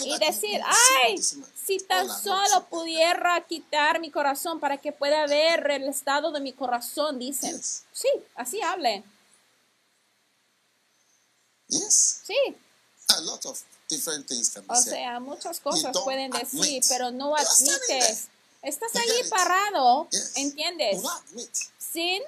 y 0.04 0.18
decir, 0.18 0.60
ay, 0.64 1.16
this 1.16 1.34
man." 1.36 1.50
si 1.66 1.78
tan 1.78 2.08
solo 2.08 2.66
pudiera 2.68 3.44
quitar 3.46 4.00
mi 4.00 4.10
corazón 4.10 4.58
para 4.60 4.78
que 4.78 4.92
pueda 4.92 5.26
ver 5.26 5.70
el 5.70 5.88
estado 5.88 6.32
de 6.32 6.40
mi 6.40 6.52
corazón, 6.52 7.18
dicen. 7.18 7.60
Sí, 7.62 8.08
así 8.34 8.60
hablen. 8.62 9.04
Yes, 11.68 12.22
Sí, 12.26 12.56
o 14.68 14.76
sea, 14.76 15.20
muchas 15.20 15.60
cosas 15.60 15.96
pueden 16.04 16.30
decir, 16.30 16.82
pero 16.88 17.10
no 17.10 17.34
admites. 17.34 18.28
Estás 18.62 18.90
it. 18.94 19.30
parado. 19.30 20.08
¿entiendes? 20.36 21.02
Sin 21.78 22.22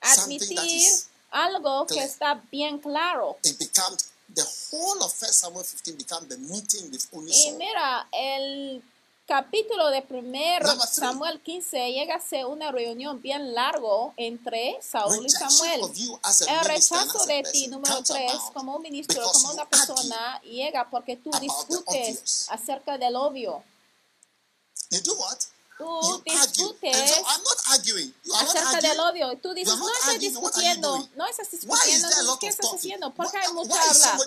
admitir 0.00 0.92
algo 1.32 1.86
que 1.86 2.02
está 2.02 2.42
bien 2.50 2.78
claro. 2.78 3.36
It 3.42 3.58
becomes 3.58 4.10
the 4.34 4.44
whole 4.70 5.02
of 5.02 5.12
Samuel 5.12 5.64
15 5.64 5.96
becomes 5.96 6.28
the 6.28 6.38
meeting 6.38 6.90
with 6.90 7.02
Y 7.12 7.52
mira, 7.52 8.06
el 8.12 8.82
capítulo 9.26 9.88
de 9.90 10.02
primero 10.02 10.66
Number 10.66 10.86
three. 10.86 11.06
Samuel 11.06 11.40
15 11.42 11.92
llega 11.92 12.16
a 12.16 12.20
ser 12.20 12.46
una 12.46 12.70
reunión 12.70 13.20
bien 13.20 13.54
largo 13.54 14.14
entre 14.16 14.78
Saúl 14.82 15.24
y 15.24 15.30
Samuel. 15.30 15.80
El 16.48 16.64
rechazo 16.64 17.26
de 17.26 17.42
ti, 17.50 17.68
número 17.68 17.94
comes 17.94 18.08
3, 18.08 18.30
about 18.30 18.52
como 18.52 18.76
un 18.76 18.82
ministro, 18.82 19.22
como 19.32 19.52
una 19.52 19.68
persona, 19.68 20.40
llega 20.42 20.88
porque 20.90 21.16
tú 21.16 21.30
discutes 21.40 22.46
acerca 22.50 22.98
del 22.98 23.16
obvio. 23.16 23.64
You 24.90 25.00
do 25.00 25.14
what? 25.14 25.38
Tú 25.78 26.22
discutes 26.24 27.10
so 27.10 28.34
acerca 28.36 28.80
del 28.80 29.00
odio. 29.00 29.38
Tú 29.38 29.54
dices, 29.54 29.76
no 29.76 29.88
estoy 29.88 30.18
discutiendo, 30.18 31.08
no 31.16 31.26
estás 31.26 31.50
discutiendo, 31.50 32.38
¿qué 32.38 32.48
estás 32.48 32.74
haciendo? 32.74 33.08
Why, 33.08 33.14
Porque 33.16 33.38
hay 33.38 33.52
mucho 33.52 33.74
hablar. 33.74 34.18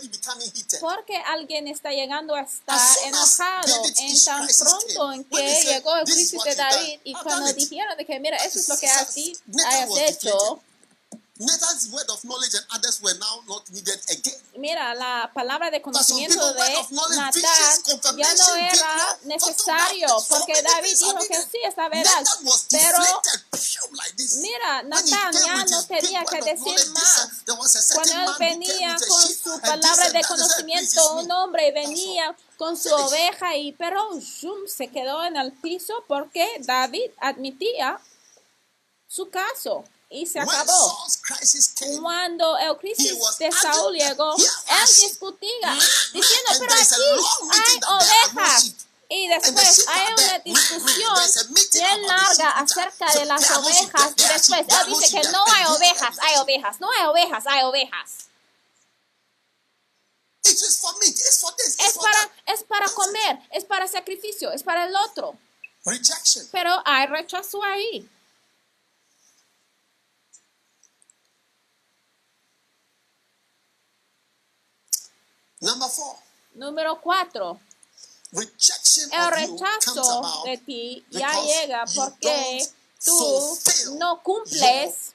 Porque 0.79 1.17
alguien 1.17 1.67
está 1.67 1.91
llegando 1.91 2.35
a 2.35 2.41
estar 2.41 2.97
enojado 3.05 3.83
en 3.97 4.23
tan 4.23 4.47
pronto 4.47 5.11
en 5.13 5.23
que 5.25 5.63
llegó 5.63 5.95
el 5.95 6.05
"This 6.05 6.17
is 6.17 6.29
crisis 6.29 6.43
de 6.43 6.55
David 6.55 6.99
y 7.03 7.13
cuando 7.13 7.47
done 7.47 7.51
it." 7.51 7.55
dijeron 7.55 7.97
de 7.97 8.05
que 8.05 8.19
mira, 8.19 8.37
eso 8.37 8.59
es 8.59 8.69
lo 8.69 8.77
que 8.77 8.87
has, 8.87 9.15
was 9.47 9.99
hecho, 9.99 10.61
mira, 14.55 14.95
la 14.95 15.29
palabra 15.33 15.69
de 15.69 15.81
conocimiento 15.81 16.53
de 16.53 16.75
of 16.77 16.89
knowledge, 16.91 17.17
Natán 17.17 17.81
visions, 17.83 18.17
ya 18.17 18.33
no 18.35 18.55
era 18.55 19.19
necesario 19.23 20.07
porque 20.29 20.61
David 20.61 20.97
dijo 20.97 21.17
que 21.19 21.29
needed. 21.29 21.49
sí, 21.51 21.57
está 21.65 21.89
verdad, 21.89 22.23
pero 22.71 22.99
mira, 24.37 24.83
Natán 24.83 25.33
ya 25.33 25.65
no 25.65 25.83
tenía 25.83 26.23
que 26.23 26.41
decir 26.41 26.89
más. 26.91 27.29
Cuando 27.93 28.15
él 28.15 28.35
venía 28.39 28.95
con 28.95 29.21
su 29.33 29.59
palabra 29.59 30.09
de 30.11 30.23
conocimiento, 30.23 30.89
"This 30.89 31.03
is 31.03 31.11
un 31.11 31.27
me." 31.27 31.33
hombre, 31.33 31.71
venía 31.73 32.33
con 32.55 32.77
su 32.77 32.93
oveja, 32.93 33.57
y 33.57 33.73
pero 33.73 34.09
zoom, 34.21 34.67
se 34.67 34.87
quedó 34.87 35.25
en 35.25 35.35
el 35.35 35.51
piso 35.51 36.05
porque 36.07 36.47
David 36.61 37.11
admitía 37.19 37.99
su 39.05 39.29
caso 39.29 39.83
y 40.21 40.25
se 40.25 40.39
acabó. 40.39 40.97
Cuando 42.01 42.57
el 42.57 42.77
crisis 42.77 43.17
de 43.39 43.51
Saúl 43.51 43.95
llegó, 43.95 44.35
"Here 44.37 44.49
él 44.69 44.87
discutía 44.87 45.77
diciendo, 46.13 46.51
pero 46.59 46.73
aquí 46.73 46.93
hay 47.51 47.79
ovejas. 47.87 48.71
Y 49.07 49.27
después 49.27 49.85
hay 49.87 50.13
una 50.13 50.39
discusión 50.39 51.15
bien 51.71 52.07
larga 52.07 52.49
acerca 52.51 53.11
de 53.13 53.25
las 53.25 53.51
ovejas 53.51 54.13
y 54.17 54.23
después 54.23 54.65
él 54.67 54.87
dice 54.87 55.21
que 55.21 55.29
no 55.29 55.43
hay 55.47 55.65
ovejas, 55.65 56.17
hay 56.21 56.37
ovejas, 56.37 56.79
no 56.79 56.89
hay 56.91 57.05
ovejas, 57.05 57.43
hay 57.47 57.63
ovejas. 57.63 58.11
Es 60.43 61.97
para, 61.97 62.31
es 62.45 62.63
para 62.63 62.89
comer, 62.89 63.39
es 63.51 63.63
para 63.65 63.87
sacrificio, 63.87 64.51
es 64.51 64.63
para 64.63 64.85
el 64.85 64.95
otro. 64.95 65.37
Rejection. 65.85 66.47
Pero 66.51 66.71
hay 66.85 67.07
rechazo 67.07 67.63
ahí. 67.63 68.09
Number 75.65 75.89
four. 75.89 76.15
Número 76.53 77.01
cuatro, 77.01 77.59
Rejection 78.31 79.09
el 79.11 79.19
of 79.19 79.39
you 79.39 79.57
rechazo 79.57 80.43
de 80.45 80.57
ti 80.57 81.05
ya 81.09 81.31
llega 81.41 81.85
porque 81.93 82.69
tú 83.03 83.59
no 83.97 84.21
cumples 84.23 85.13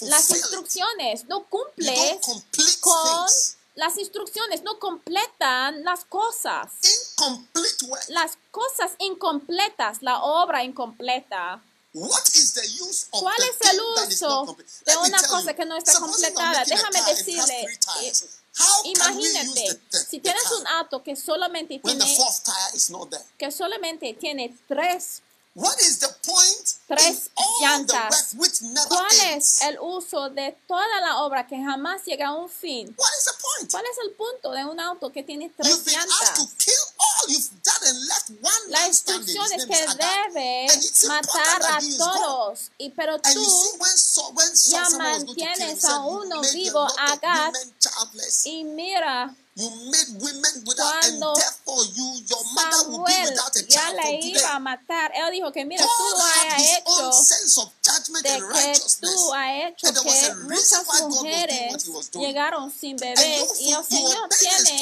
las 0.00 0.30
instrucciones, 0.30 1.24
no 1.26 1.44
cumples 1.48 2.18
con 2.80 3.04
things. 3.04 3.56
las 3.74 3.96
instrucciones, 3.98 4.62
no 4.62 4.78
completan 4.78 5.84
las 5.84 6.04
cosas. 6.04 6.72
Las 8.08 8.32
cosas 8.50 8.92
incompletas, 8.98 10.02
la 10.02 10.22
obra 10.22 10.64
incompleta. 10.64 11.62
What 11.94 12.24
is 12.34 12.54
the 12.54 12.66
use 12.82 13.06
of 13.12 13.20
¿Cuál 13.20 13.36
the 13.36 13.48
es 13.48 13.70
el 13.70 13.80
uso 13.80 14.56
de 14.86 14.96
una 14.96 15.22
cosa 15.28 15.50
you, 15.50 15.56
que 15.56 15.64
no 15.66 15.76
está 15.76 15.98
completada? 15.98 16.64
Déjame 16.64 17.02
decirle, 17.02 17.78
Imagínate, 18.84 19.80
si 20.08 20.20
tienes 20.20 20.50
un 20.52 20.66
auto 20.66 21.02
que 21.02 21.16
solamente 21.16 21.78
tiene, 21.78 22.16
fourth 22.16 22.42
tire 22.44 22.76
is 22.76 22.90
not 22.90 23.08
there? 23.10 23.22
que 23.38 23.50
solamente 23.50 24.12
tiene 24.14 24.54
tres, 24.68 25.22
What 25.54 25.78
is 25.80 25.98
the 25.98 26.08
point 26.24 26.66
Tres 26.88 27.30
llantas. 27.60 28.34
¿cuál 28.88 29.20
es 29.36 29.60
el 29.62 29.78
uso 29.80 30.30
de 30.30 30.56
toda 30.66 31.00
la 31.00 31.22
obra 31.22 31.46
que 31.46 31.56
jamás 31.56 32.04
llega 32.04 32.28
a 32.28 32.32
un 32.34 32.48
fin? 32.48 32.94
What 32.96 33.10
is 33.18 33.24
the 33.24 33.32
point? 33.40 33.70
¿Cuál 33.70 33.84
es 33.84 33.98
el 34.04 34.12
punto 34.12 34.50
de 34.52 34.64
un 34.64 34.80
auto 34.80 35.10
que 35.12 35.22
tiene 35.22 35.46
You've 35.46 35.56
tres 35.56 35.84
been 35.84 35.96
asked 35.96 36.36
to 36.36 36.42
llantas? 36.42 36.54
kill 36.64 36.84
all 36.98 37.28
you've 37.28 37.50
done 37.62 37.88
and 37.88 37.98
left 38.08 38.30
one 38.42 38.70
La 38.72 38.86
instrucción 38.88 39.52
es 39.52 39.66
que 39.66 39.86
debe 39.86 40.66
matar 41.06 41.62
a 41.62 41.80
todos. 41.98 42.70
Y 42.78 42.90
pero 42.90 43.14
And 43.22 43.34
you 43.34 43.44
see, 43.44 43.78
tú 44.14 44.70
ya 44.70 44.88
mantienes 44.90 45.84
a 45.84 46.00
uno 46.00 46.40
vivo, 46.52 46.80
a 46.80 46.82
lot 46.84 46.92
of 46.92 46.98
Agag, 46.98 47.52
women 47.52 47.74
childless. 47.78 48.46
y 48.46 48.64
mira, 48.64 49.34
You 49.54 49.68
made 49.92 50.08
women 50.18 50.64
without, 50.64 51.04
and 51.04 51.20
Cuando 51.20 51.34
therefore 51.34 51.84
you, 51.92 52.08
your 52.26 52.40
mother 52.54 52.88
will 52.88 53.04
be 53.04 53.12
without 53.28 53.54
a 53.54 53.60
ya 53.68 53.92
child 53.92 54.24
iba 54.24 54.54
a 54.56 54.58
matar, 54.58 55.12
él 55.14 55.30
dijo 55.30 55.52
que 55.52 55.66
mira, 55.66 55.84
God 55.84 56.56
his 56.56 56.78
hecho 56.78 57.04
own 57.04 57.12
sense 57.12 57.58
of 57.60 57.68
judgment 57.84 58.24
de 58.24 58.30
and 58.32 58.42
que 58.42 58.48
tú 58.48 59.32
has 59.34 59.74
hecho 59.76 59.86
And 59.88 59.96
there 59.96 60.04
was 60.04 60.20
que 60.20 60.26
a 60.26 60.34
reason 60.36 60.48
muchas 60.48 60.86
why 60.88 60.98
God 61.00 61.04
was 61.04 61.20
doing 61.20 61.32
mujeres 61.36 61.70
what 61.70 61.82
he 61.82 61.90
was 61.90 62.10
doing. 62.10 62.26
llegaron 62.28 62.70
sin 62.72 62.96
And 63.02 63.18
you, 63.18 63.46
y 63.60 63.72
el 63.72 63.84
Señor 63.84 64.28
tiene 64.40 64.80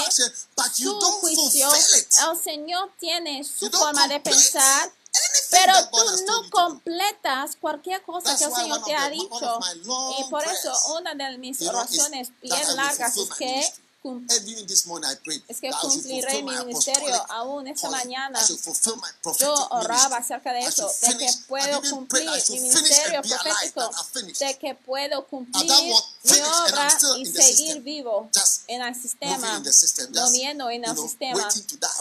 but 0.54 0.78
you 0.78 0.90
su 0.92 1.00
don't 1.00 1.20
juicio, 1.20 1.68
fulfill 1.68 1.98
it. 1.98 2.06
el 2.30 2.36
Señor 2.40 2.90
tiene 3.00 3.42
su 3.42 3.66
You 3.66 3.76
forma 3.76 4.06
de 4.06 4.20
pensar, 4.20 4.92
pero 5.50 5.72
tú 5.90 5.96
God 5.96 6.08
has 6.14 6.22
no 6.22 6.48
completas 6.50 7.56
cualquier 7.60 8.02
cosa 8.02 8.36
que 8.38 8.44
el 8.44 8.54
Señor 8.54 8.84
te 8.84 8.94
ha 8.94 9.08
dicho. 9.08 9.58
Y 10.16 10.30
por 10.30 10.44
eso 10.44 10.72
una 10.96 11.14
de 11.16 11.38
mis 11.38 11.60
oraciones 11.62 12.30
bien 12.40 12.76
largas 12.76 13.16
es 13.16 13.28
que 13.30 13.72
es 14.02 15.60
que 15.60 15.70
cumpliré 15.70 16.42
mi 16.42 16.56
ministerio 16.64 17.22
aún 17.28 17.66
esta 17.68 17.90
mañana. 17.90 18.40
Yo 19.38 19.68
oraba 19.70 20.16
acerca 20.16 20.52
de 20.54 20.60
eso, 20.60 20.90
de 21.02 21.18
que 21.18 21.28
puedo 21.46 21.82
cumplir 21.90 22.30
mi 22.50 22.60
ministerio 22.60 23.20
profético, 23.22 23.90
de 24.38 24.58
que 24.58 24.74
puedo 24.74 25.26
cumplir 25.26 25.70
mi 26.22 26.40
obra 26.40 26.88
y 27.18 27.26
seguir 27.26 27.82
vivo 27.82 28.30
en 28.68 28.82
el 28.82 28.94
sistema, 28.94 29.62
moviendo 30.14 30.70
en 30.70 30.84
el 30.84 30.96
sistema, 30.96 31.48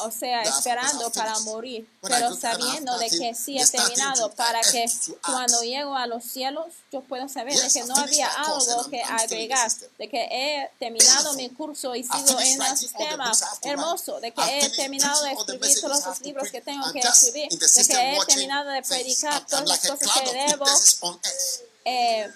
o 0.03 0.11
sea, 0.11 0.41
esperando 0.43 1.09
para 1.11 1.37
morir, 1.39 1.85
pero 2.01 2.33
sabiendo 2.35 2.97
de 2.97 3.09
que 3.09 3.35
sí 3.35 3.59
he 3.59 3.67
terminado 3.67 4.31
para 4.35 4.61
que 4.61 4.85
cuando 5.21 5.61
llego 5.63 5.95
a 5.95 6.07
los 6.07 6.23
cielos 6.23 6.67
yo 6.91 7.01
puedo 7.01 7.27
saber 7.27 7.53
de 7.55 7.69
que 7.69 7.83
no 7.83 7.95
había 7.95 8.29
algo 8.31 8.89
que 8.89 9.01
agregar, 9.03 9.69
de 9.97 10.09
que 10.09 10.27
he 10.31 10.69
terminado 10.79 11.33
mi 11.33 11.49
curso 11.49 11.88
y 11.95 11.99
I've 12.01 12.07
sigo 12.27 12.39
en 12.39 12.61
el 12.61 12.77
sistema 12.77 13.31
hermoso, 13.63 14.19
de 14.19 14.31
que 14.33 14.41
he 14.59 14.69
terminado 14.71 15.23
de 15.23 15.31
escribir 15.31 15.81
todos 15.81 16.05
los 16.05 16.21
libros 16.21 16.49
que 16.51 16.61
tengo 16.61 16.91
que 16.91 16.99
escribir, 16.99 17.49
de 17.49 17.57
que 17.59 17.93
he 18.15 18.25
terminado 18.27 18.69
de 18.69 18.81
predicar 18.83 19.45
todas 19.47 19.67
las 19.67 19.79
cosas 19.87 20.11
que 20.23 20.33
debo 20.49 20.65
eh, 21.85 22.29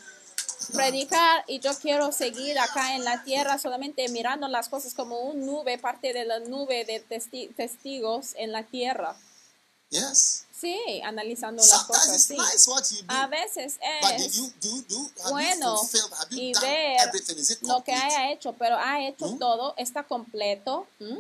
predicar 0.74 1.44
y 1.48 1.60
yo 1.60 1.78
quiero 1.80 2.12
seguir 2.12 2.58
acá 2.60 2.96
en 2.96 3.04
la 3.04 3.24
tierra 3.24 3.60
solamente 3.60 4.08
mirando 4.10 4.48
las 4.48 4.70
cosas 4.70 4.94
como 4.94 5.20
un 5.20 5.46
nube, 5.46 5.78
parte 5.78 6.14
de 6.14 6.26
la 6.26 6.40
nube 6.40 6.86
de 6.86 7.06
testi- 7.08 7.54
testigos 7.56 8.34
en 8.36 8.52
la 8.52 8.64
tierra. 8.64 9.16
Yes. 9.90 10.46
Sí, 10.64 11.02
analizando 11.04 11.62
las 11.62 11.84
cosas 11.84 12.24
sí. 12.24 12.38
nice. 12.38 13.04
A 13.10 13.28
veces 13.28 13.78
es 13.82 14.34
you 14.34 14.50
do 14.62 14.82
do 14.88 15.12
have 15.22 15.32
bueno 15.32 15.76
y 16.32 16.54
ver 16.54 16.98
lo 17.64 17.84
que 17.84 17.92
haya 17.92 18.32
hecho, 18.32 18.54
pero 18.54 18.78
ha 18.78 19.06
hecho 19.06 19.28
¿Mm? 19.28 19.40
todo, 19.40 19.74
está 19.76 20.04
completo. 20.04 20.88
¿Mm? 21.00 21.20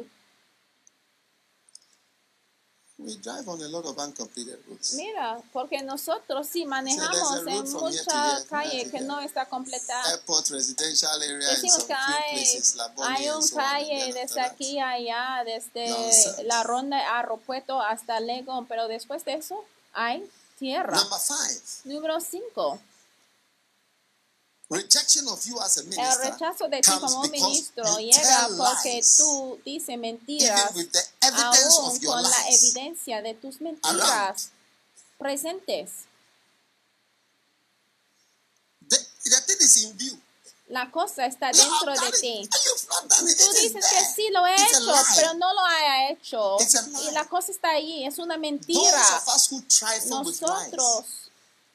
We 3.06 3.18
drive 3.18 3.48
on 3.50 3.62
a 3.62 3.68
lot 3.68 3.86
of 3.86 3.98
uncompleted 3.98 4.60
roads. 4.68 4.94
Mira, 4.94 5.38
porque 5.52 5.82
nosotros 5.82 6.48
sí 6.48 6.66
manejamos 6.66 7.44
road 7.44 7.48
en 7.50 7.74
mucha 7.74 8.46
calle 8.50 8.90
que 8.90 9.02
no 9.02 9.20
está 9.20 9.46
completada. 9.48 10.10
Airport 10.12 10.50
residential 10.50 11.22
area 11.22 11.50
Decimos 11.50 11.84
que 11.84 11.94
hay, 11.94 12.32
places, 12.34 12.78
hay 13.02 13.30
un 13.30 13.44
so 13.44 13.56
on, 13.56 13.62
calle 13.62 14.00
then 14.06 14.14
desde 14.14 14.36
that. 14.36 14.52
aquí 14.54 14.80
a 14.80 14.90
allá, 14.92 15.44
desde 15.46 15.90
Nonsense. 15.90 16.44
la 16.44 16.64
ronda 16.64 17.18
aeropuerto 17.18 17.82
hasta 17.82 18.20
Legón, 18.22 18.66
pero 18.68 18.88
después 18.88 19.26
de 19.26 19.34
eso 19.34 19.64
hay 19.94 20.24
tierra. 20.58 20.96
Number 20.96 21.20
five, 21.20 21.62
Número 21.84 22.20
5. 22.22 22.80
Rejection 24.70 25.28
of 25.28 25.44
you 25.46 25.60
as 25.60 25.78
a 25.78 25.82
El 25.82 25.88
minister 25.88 26.32
rechazo 26.32 26.68
de 26.68 26.82
ti 26.82 26.92
como 27.00 27.24
ministro 27.28 27.98
llega 27.98 28.50
porque 28.58 29.02
tú 29.18 29.60
dices 29.66 29.98
mentiras, 29.98 30.72
aún 31.22 32.00
con 32.00 32.24
la 32.24 32.50
evidencia 32.50 33.22
de 33.22 33.34
tus 33.34 33.62
mentiras 33.62 34.50
presentes. 35.18 35.92
The, 38.90 38.98
the 38.98 39.42
thing 39.42 39.58
is 39.62 39.84
in 39.84 39.98
view. 39.98 40.20
La 40.70 40.90
cosa 40.90 41.26
está 41.26 41.52
dentro 41.52 41.94
de 41.94 42.12
ti. 42.20 42.50
Tú 42.50 43.54
dices 43.54 43.86
que 43.86 44.06
sí 44.16 44.30
lo 44.32 44.46
he 44.48 44.56
It's 44.56 44.78
hecho, 44.78 44.94
pero 45.16 45.34
no 45.36 45.54
lo 45.54 45.60
haya 45.66 46.10
hecho. 46.10 46.58
Y 47.08 47.12
la 47.12 47.26
cosa 47.26 47.52
está 47.52 47.72
ahí, 47.72 48.06
es 48.06 48.18
una 48.18 48.38
mentira. 48.38 49.04
Nosotros 50.08 51.06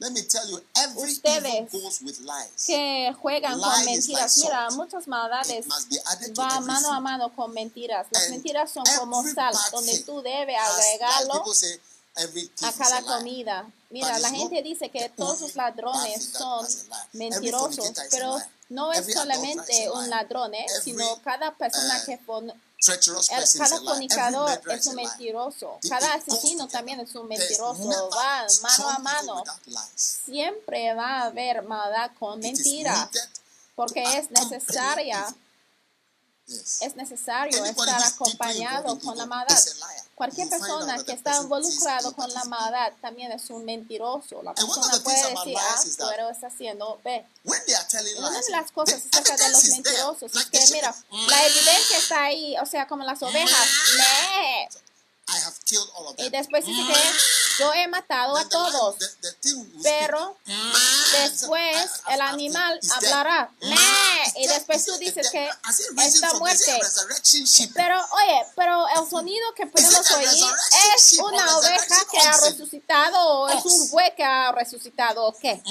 let 0.00 0.12
me 0.12 0.22
tell 0.22 0.48
you, 0.48 0.60
every 0.76 1.10
Ustedes 1.10 1.44
evil 1.44 1.80
goes 1.80 2.00
with 2.02 2.20
lies. 2.20 2.66
que 2.66 3.12
juegan 3.20 3.60
con 3.60 3.84
mentiras, 3.84 4.38
like 4.38 4.48
mira, 4.48 4.70
muchas 4.70 5.08
maldades 5.08 5.66
must 5.66 5.90
be 5.90 5.98
added 6.06 6.34
to 6.34 6.40
va 6.40 6.56
every 6.56 6.66
mano 6.66 6.92
a 6.92 7.00
mano 7.00 7.28
con 7.34 7.52
mentiras. 7.52 8.06
Las 8.10 8.22
And 8.24 8.30
mentiras 8.34 8.70
son 8.70 8.84
como 8.98 9.22
sal, 9.24 9.54
donde 9.72 9.98
tú 10.00 10.22
debes 10.22 10.56
agregarlo. 10.56 11.52
say, 11.52 11.80
a 12.62 12.72
cada 12.72 13.02
comida. 13.02 13.66
Mira, 13.90 14.12
But 14.12 14.22
la 14.22 14.30
gente 14.30 14.62
dice 14.62 14.90
que 14.90 15.08
todos 15.16 15.40
los 15.40 15.56
ladrones 15.56 16.30
son 16.32 16.66
mentirosos, 17.12 17.92
pero 18.10 18.38
no 18.68 18.92
es 18.92 19.12
solamente 19.12 19.90
un 19.90 20.10
ladrón, 20.10 20.54
¿eh? 20.54 20.66
Sino 20.82 21.20
cada 21.22 21.54
persona 21.54 22.00
uh, 22.02 22.06
que 22.06 22.18
cada 23.56 23.80
murderer 23.80 24.78
es 24.78 24.86
un 24.86 24.94
mentiroso, 24.94 25.78
cada 25.88 26.14
asesino 26.14 26.68
también 26.68 27.00
es 27.00 27.14
un 27.14 27.26
mentiroso, 27.26 28.10
van 28.10 28.46
mano 28.62 28.88
a 28.88 28.98
mano. 28.98 29.44
Siempre 29.96 30.94
va 30.94 31.22
a 31.22 31.24
haber 31.24 31.62
maldad 31.62 32.12
con 32.18 32.40
needed 32.40 32.92
porque 33.74 34.02
es 34.18 34.30
necesaria. 34.30 35.26
Yes. 36.48 36.80
es 36.80 36.96
necesario 36.96 37.62
Anybody 37.62 37.90
estar 37.90 38.12
acompañado 38.12 38.98
con 39.00 39.18
la 39.18 39.26
maldad. 39.26 39.54
Cualquier 40.14 40.48
persona 40.48 40.96
que 40.96 41.04
the 41.04 41.12
está 41.12 41.42
involucrado 41.42 42.14
con 42.14 42.32
la 42.32 42.44
maldad 42.44 42.92
también 43.02 43.30
es 43.32 43.50
un 43.50 43.66
mentiroso. 43.66 44.42
La 44.42 44.54
persona 44.54 44.98
puede 45.02 45.30
decir 45.30 45.58
A, 45.58 46.08
pero 46.08 46.30
está 46.30 46.46
haciendo 46.46 46.98
B. 47.04 47.24
Una 47.44 48.40
de 48.40 48.50
las 48.50 48.72
cosas 48.72 49.02
acerca 49.12 49.36
de 49.36 49.50
los 49.50 49.64
mentirosos 49.68 50.34
es 50.34 50.46
que, 50.46 50.60
mira, 50.72 50.94
la 51.10 51.46
evidencia 51.46 51.98
está 51.98 52.24
ahí, 52.24 52.56
o 52.58 52.66
sea, 52.66 52.88
como 52.88 53.04
las 53.04 53.22
ovejas. 53.22 53.68
I 55.30 55.38
have 55.44 55.54
killed 55.66 55.88
all 55.94 56.08
of 56.08 56.14
Y 56.18 56.30
them. 56.30 56.32
después 56.32 56.64
dice 56.64 56.80
que 56.86 56.98
yo 57.58 57.74
he 57.74 57.86
matado 57.88 58.36
a 58.36 58.48
todos. 58.48 58.96
Pero 59.82 60.38
después 61.12 61.90
el 62.08 62.20
animal 62.22 62.80
hablará. 62.96 63.50
¡Me! 63.60 63.76
Y 64.36 64.46
después 64.46 64.86
tú 64.86 64.96
dices 64.96 65.28
que 65.30 65.50
está 65.98 66.32
muerte. 66.34 66.80
Pero, 67.74 68.06
oye, 68.12 68.46
pero 68.56 68.86
el 68.88 69.10
sonido 69.10 69.52
que 69.54 69.66
podemos 69.66 70.10
oír 70.12 70.44
es 70.96 71.12
una 71.18 71.58
oveja 71.58 72.04
que 72.10 72.18
ha 72.20 72.36
resucitado 72.38 73.18
o 73.20 73.48
es 73.48 73.64
un 73.66 73.90
buey 73.90 74.14
que 74.16 74.24
ha 74.24 74.52
resucitado 74.52 75.26
o 75.26 75.32
qué. 75.36 75.62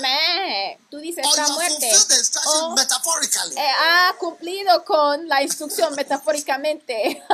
Me, 0.00 0.78
tú 0.90 0.98
dices 0.98 1.26
está 1.26 1.48
muerte. 1.48 1.92
O 2.46 2.74
eh, 2.78 3.72
ha 3.82 4.14
cumplido 4.18 4.84
con 4.86 5.28
la 5.28 5.42
instrucción 5.42 5.94
metafóricamente. 5.94 7.22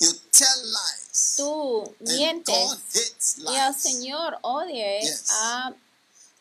You 0.00 0.06
tell 0.10 0.16
lies. 0.16 0.27
Tú 1.36 1.94
mientes 2.00 3.36
y 3.36 3.54
el. 3.56 3.74
Señor 3.74 4.38
odia 4.42 5.00
Yes. 5.00 5.24
a 5.30 5.72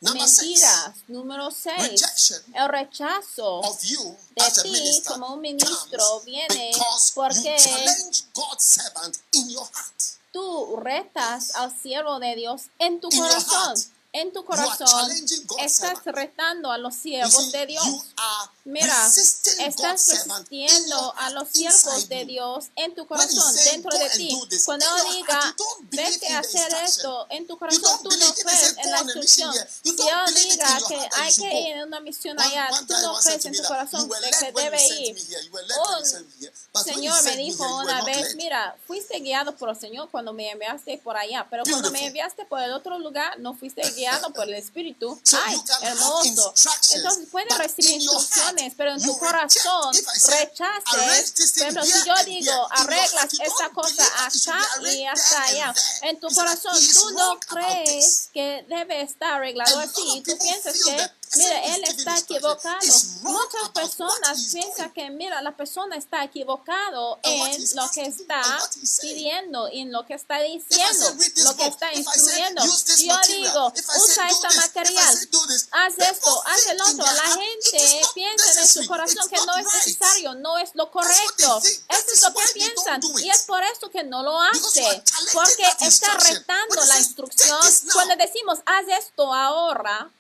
mentiras. 0.01 0.91
Número 1.07 1.49
6. 1.49 1.75
rejection 1.91 2.41
El 2.53 2.69
rechazo 2.69 3.59
of 3.59 3.81
you 3.83 4.17
de 4.35 4.51
ti 4.63 5.01
como 5.07 5.33
un 5.33 5.41
ministro 5.41 6.21
viene 6.21 6.71
porque 7.15 7.55
you 7.57 7.63
challenge 7.63 8.23
God's 8.33 8.63
servant 8.63 9.17
in 9.33 9.49
your 9.49 9.65
heart. 9.65 10.01
tú 10.31 10.75
retas 10.77 11.55
al 11.55 11.75
siervo 11.81 12.19
de 12.19 12.35
Dios 12.35 12.63
en 12.77 12.99
tu 12.99 13.09
corazón. 13.09 13.73
En 14.14 14.34
tu 14.34 14.43
corazón 14.45 15.12
estás 15.60 16.03
retando 16.05 16.72
a 16.72 16.78
los 16.78 16.95
siervos 16.95 17.51
de 17.51 17.66
Dios. 17.68 17.86
Mira, 18.64 19.08
estás 19.60 20.08
resistiendo 20.08 21.14
a 21.18 21.30
los 21.32 21.49
siervos 21.49 22.10
de. 22.10 22.26
Dios 22.26 22.66
en 22.76 22.95
tu 22.95 23.05
corazón, 23.05 23.55
dentro 23.55 23.91
"Go 23.91 23.97
de 23.97 24.10
ti. 24.10 24.30
do 24.30 24.47
this," 24.47 24.66
Cuando 24.66 24.86
diga, 25.12 25.55
vete 25.91 26.28
a 26.30 26.39
hacer 26.39 26.74
esto, 26.84 27.28
en 27.30 27.47
tu 27.47 27.58
corazón 27.58 27.99
tú 28.03 28.10
no 28.10 28.34
crees 28.34 28.76
en 28.78 28.84
"Go 28.84 28.89
la 28.89 29.01
instrucción. 29.01 29.53
here," 29.53 29.70
you 29.84 29.95
Si 29.95 30.01
in 30.01 30.49
diga 30.49 30.78
que 30.88 31.10
hay 31.14 31.34
que 31.34 31.60
ir 31.62 31.78
en 31.78 31.84
una 31.84 31.99
misión 31.99 32.39
allá, 32.39 32.70
tú 32.88 32.93
no 33.01 33.20
crees 33.20 33.45
en 33.45 33.53
tu 33.53 33.64
corazón 33.64 34.10
de 34.10 34.30
que 34.32 34.51
debe 34.51 34.88
ir. 34.99 35.16
Un 36.74 36.84
Señor 36.84 37.24
me 37.24 37.36
dijo 37.38 37.78
una 37.78 38.03
vez, 38.03 38.36
mira, 38.36 38.76
fuiste 38.88 39.20
guiado 39.20 39.55
por 39.55 39.70
el 39.70 39.80
Señor 39.80 40.10
cuando 40.10 40.34
me 40.34 40.49
enviaste 40.49 40.97
por 40.97 41.16
allá, 41.18 41.47
pero 41.49 41.64
cuando 41.64 41.91
me 41.91 42.08
enviaste 42.08 42.45
por 42.45 42.62
el 42.62 42.74
otro 42.74 42.99
lugar, 42.99 43.39
no 43.39 43.53
fuiste 43.53 43.82
guiado 43.91 43.96
por 44.33 44.47
el 44.47 44.55
Espíritu. 44.55 45.19
Ay, 45.45 45.57
hermoso. 45.81 46.53
Entonces 46.93 47.27
puedes 47.31 47.57
recibir 47.57 48.01
instrucciones, 48.01 48.73
pero 48.77 48.93
en 48.93 49.01
tu 49.01 49.17
corazón 49.17 49.93
rechaces. 49.93 51.33
here 51.57 51.83
si 51.83 52.05
yo 52.05 52.15
digo, 52.25 52.67
arreglas 52.71 53.33
esta 53.33 53.69
cosa 53.69 54.03
acá 54.25 54.59
y 54.91 55.05
hasta 55.05 55.43
allá, 55.43 55.73
en 56.03 56.19
tu 56.19 56.27
corazón 56.27 56.75
"He 56.75 56.79
is 56.79 56.93
tú 56.93 57.11
no 57.11 57.39
crees 57.39 57.85
this." 57.85 58.29
que 58.33 58.65
debe 58.67 59.01
estar 59.01 59.33
arreglado 59.35 59.79
así. 59.79 60.23
tú 60.25 60.37
piensas 60.37 60.83
que, 60.83 61.11
mira, 61.36 61.75
él 61.75 61.84
está 61.84 62.17
equivocado. 62.17 62.80
Muchas 63.21 63.69
personas 63.73 64.49
piensan 64.51 64.91
que, 64.93 65.09
mira, 65.09 65.41
la 65.41 65.55
persona 65.55 65.95
está 65.95 66.23
equivocado 66.23 67.19
en 67.23 67.75
lo 67.75 67.89
que 67.91 68.01
está 68.05 68.41
pidiendo 69.01 69.67
en 69.71 69.91
lo 69.91 70.05
que 70.05 70.13
está 70.13 70.39
diciendo, 70.39 71.15
lo 71.43 71.55
que 71.55 71.67
está 71.67 71.93
instruyendo. 71.93 72.63
yo 72.65 73.19
digo, 73.28 73.73
usa 73.97 74.30
I 74.30 74.55
material, 74.55 75.17
haz 75.71 75.93
esto, 75.97 76.43
haz 76.45 76.67
el 76.67 76.82
otro. 76.82 77.05
La 77.05 77.36
gente 77.36 78.01
piensa 78.13 78.61
en 78.61 78.67
su 78.67 78.88
corazón 78.88 79.30
que 79.30 79.38
no 79.45 79.55
es 79.57 79.65
necesario, 79.65 80.36
no 80.36 80.57
es 80.57 80.71
lo 80.73 80.91
correcto. 80.91 81.61
Eso 81.61 82.13
es 82.13 82.21
lo 82.21 82.34
que 82.34 82.53
piensan 82.53 83.01
y 83.19 83.30
es 83.30 83.43
por 83.43 83.63
eso 83.63 83.89
que 83.89 84.03
no 84.03 84.23
lo 84.23 84.39
hace, 84.39 85.03
porque 85.34 85.65
está 85.82 86.13
retando 86.15 86.84
la 86.86 86.97
instrucción. 86.99 87.59
Cuando 87.93 88.15
decimos, 88.15 88.59
haz 88.65 88.86
esto 88.88 89.34
ahora, 89.34 90.11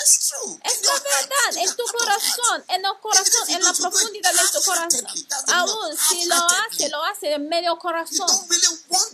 es 0.00 0.82
verdad, 0.82 1.56
en 1.56 1.76
tu 1.76 1.84
corazón, 1.84 2.64
en 2.68 2.84
el 2.84 2.98
corazón, 3.00 3.48
en 3.48 3.62
la 3.62 3.72
profundidad 3.72 4.32
de 4.32 4.48
tu 4.52 4.62
corazón. 4.64 5.06
Aún 5.48 5.96
si 5.96 6.24
lo 6.26 6.36
hace, 6.36 6.88
lo 6.88 7.04
hace 7.04 7.28
de 7.28 7.38
medio 7.38 7.78
corazón. 7.78 8.28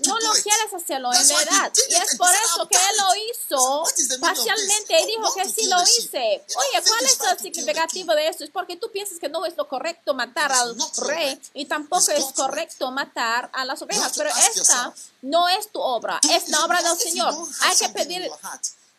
No 0.07 0.19
lo 0.21 0.33
quieres 0.33 0.75
hacerlo 0.75 1.13
en 1.13 1.29
verdad. 1.29 1.73
Y 1.89 1.95
es 1.95 2.17
por 2.17 2.29
eso 2.31 2.63
"I've 2.63 2.69
que 2.69 2.77
él 2.77 2.97
lo 2.99 3.15
it." 3.15 3.23
hizo 3.25 3.85
parcialmente 4.21 5.01
y 5.01 5.07
dijo 5.07 5.35
que 5.35 5.49
sí 5.49 5.67
lo 5.67 5.83
hice. 5.83 6.45
Oye, 6.57 6.83
¿cuál 6.87 7.05
es 7.05 7.19
el 7.21 7.39
significativo 7.39 8.15
de 8.15 8.29
esto? 8.29 8.45
Es 8.45 8.51
porque 8.51 8.77
tú 8.77 8.91
piensas 8.91 9.19
que 9.19 9.29
no 9.29 9.45
es 9.47 9.57
lo 9.57 9.69
correcto 9.69 10.15
matar 10.15 10.53
al 10.53 10.77
rey 10.99 11.41
y 11.55 11.67
tampoco 11.67 12.11
es 12.11 12.25
correcto 12.35 12.91
matar 12.91 13.51
a 13.53 13.65
las 13.65 13.81
ovejas. 13.83 14.13
Pero 14.17 14.31
esta 14.31 14.95
no 15.23 15.49
es 15.49 15.71
tu 15.71 15.81
obra, 15.81 16.21
es 16.31 16.49
la 16.49 16.65
obra 16.65 16.83
del 16.83 16.99
Señor. 16.99 17.35
Hay 17.61 17.77
que 17.77 17.89
pedir 17.91 18.31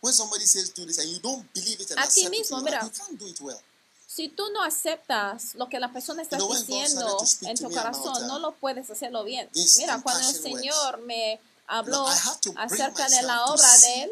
when 0.05 0.13
somebody 0.13 0.45
says 0.45 0.69
do 0.69 0.85
this 0.85 0.99
and 0.99 1.09
you 1.11 1.19
don't 1.19 1.43
believe 1.53 1.79
it 1.81 1.89
and 1.91 1.99
A 1.99 2.07
ti 2.07 2.25
it 2.25 2.31
mismo, 2.31 2.61
mira. 2.61 2.79
you 2.83 2.91
can't 2.91 3.17
do 3.19 3.25
it 3.27 3.41
well. 3.41 3.59
Si 4.07 4.29
tú 4.29 4.43
no 4.53 4.63
aceptas 4.63 5.55
lo 5.55 5.67
que 5.67 5.79
la 5.79 5.91
persona 5.91 6.21
está 6.21 6.37
You 6.37 6.45
know, 6.47 6.55
diciendo 6.55 7.17
en 7.41 7.57
tu 7.57 7.65
about, 7.65 7.77
corazón, 7.77 8.23
uh, 8.23 8.27
no 8.27 8.39
lo 8.39 8.51
puedes 8.53 8.89
hacerlo 8.89 9.23
bien. 9.23 9.49
Mira, 9.77 9.99
cuando 10.01 10.29
el 10.29 10.35
Señor 10.35 10.99
me 10.99 11.39
habló 11.67 12.03
Now, 12.03 12.07
I 12.07 12.15
had 12.15 12.39
to 12.41 12.51
bring 12.53 12.65
acerca 12.65 13.09
de 13.09 13.23
la 13.23 13.45
obra 13.45 13.77
de 13.79 14.03
Él, 14.03 14.11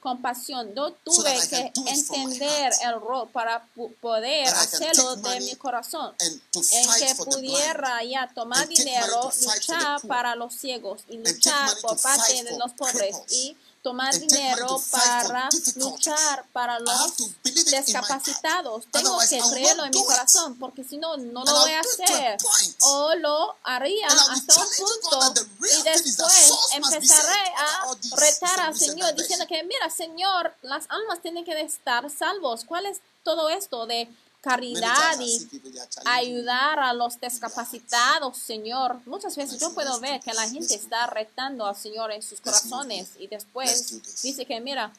compasión, 0.00 0.74
yo 0.74 0.90
that 0.90 0.98
tuve 1.04 1.34
I 1.34 1.48
que 1.48 1.72
entender 1.86 2.72
el 2.82 3.00
rol 3.00 3.28
para 3.32 3.64
poder 4.00 4.48
hacerlo 4.48 5.16
de 5.16 5.40
mi 5.40 5.54
corazón. 5.54 6.14
En 6.20 6.40
que 6.98 7.14
blind. 7.14 7.24
pudiera 7.24 8.02
ya 8.04 8.28
tomar 8.34 8.66
dinero, 8.68 9.30
luchar 9.40 10.00
para 10.02 10.34
los 10.34 10.52
ciegos 10.52 11.02
y 11.08 11.18
luchar 11.18 11.70
por 11.80 11.98
parte 12.00 12.42
de 12.42 12.58
los 12.58 12.72
pobres 12.72 13.16
y 13.30 13.56
tomar 13.82 14.16
dinero 14.18 14.80
para 14.90 15.48
luchar 15.76 16.44
para 16.52 16.78
los 16.78 17.16
discapacitados. 17.42 18.86
Tengo 18.90 19.18
que 19.28 19.40
creerlo 19.50 19.84
en 19.84 19.90
mi 19.90 20.04
corazón 20.04 20.56
porque 20.58 20.84
si 20.84 20.98
no, 20.98 21.16
no 21.16 21.44
lo 21.44 21.52
voy 21.52 21.72
a 21.72 21.80
hacer. 21.80 22.38
O 22.80 23.14
lo 23.16 23.56
haría 23.64 24.06
hasta 24.06 24.60
un 24.60 24.66
punto 24.76 25.46
y 25.60 25.82
después 25.82 26.52
empezaré 26.72 27.52
a 27.56 28.16
retar 28.16 28.60
al 28.60 28.78
Señor 28.78 29.14
diciendo 29.14 29.46
que, 29.48 29.62
mira, 29.64 29.90
Señor, 29.90 30.54
las 30.62 30.86
almas 30.88 31.20
tienen 31.20 31.44
que 31.44 31.60
estar 31.60 32.08
salvos. 32.10 32.64
¿Cuál 32.64 32.86
es 32.86 33.00
todo 33.24 33.48
esto 33.50 33.86
de 33.86 34.08
caridad 34.42 35.20
y 35.20 35.48
ayudar 36.04 36.80
a 36.80 36.92
los 36.92 37.18
discapacitados, 37.20 38.36
Señor. 38.36 39.00
Muchas 39.06 39.36
veces 39.36 39.58
yo 39.60 39.72
puedo 39.72 39.98
ver 40.00 40.20
que 40.20 40.34
la 40.34 40.48
gente 40.50 40.74
está 40.74 41.06
retando 41.06 41.64
al 41.64 41.76
Señor 41.76 42.10
en 42.10 42.22
sus 42.22 42.40
corazones 42.40 43.10
y 43.18 43.28
después 43.28 44.02
dice 44.22 44.44
que, 44.44 44.60
mira, 44.60 44.92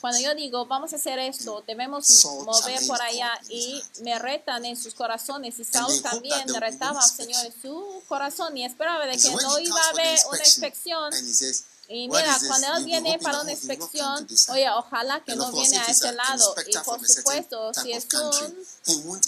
cuando 0.00 0.18
yo 0.18 0.34
digo, 0.34 0.66
vamos 0.66 0.92
a 0.94 0.96
hacer 0.96 1.18
esto, 1.18 1.62
debemos 1.66 2.24
mover 2.44 2.86
por 2.86 3.00
allá 3.02 3.38
y 3.48 3.80
me 4.00 4.18
retan 4.18 4.64
en 4.64 4.76
sus 4.76 4.94
corazones. 4.94 5.58
Y 5.60 5.64
Saúl 5.64 6.00
también 6.02 6.48
retaba 6.54 7.00
al 7.00 7.10
Señor 7.10 7.44
en 7.44 7.52
su 7.60 8.02
corazón 8.08 8.56
y 8.56 8.64
esperaba 8.64 9.06
de 9.06 9.16
que 9.18 9.30
no 9.30 9.58
iba 9.58 9.80
a 9.80 9.90
haber 9.90 10.18
una 10.30 10.38
inspección. 10.38 11.12
Y 11.92 12.08
"What 12.08 12.20
mira, 12.20 12.38
cuando 12.46 12.76
él 12.76 12.84
viene 12.84 13.18
para 13.18 13.40
una 13.40 13.52
inspección, 13.52 14.18
to 14.18 14.26
this 14.26 14.40
side." 14.42 14.52
oye, 14.54 14.70
ojalá 14.70 15.22
que 15.24 15.36
no 15.36 15.52
viene 15.52 15.78
a 15.78 15.86
ese 15.86 16.12
lado. 16.12 16.54
Y 16.66 16.78
por 16.78 17.06
supuesto, 17.06 17.72
si 17.74 17.92
es 17.92 18.06
un 18.12 19.20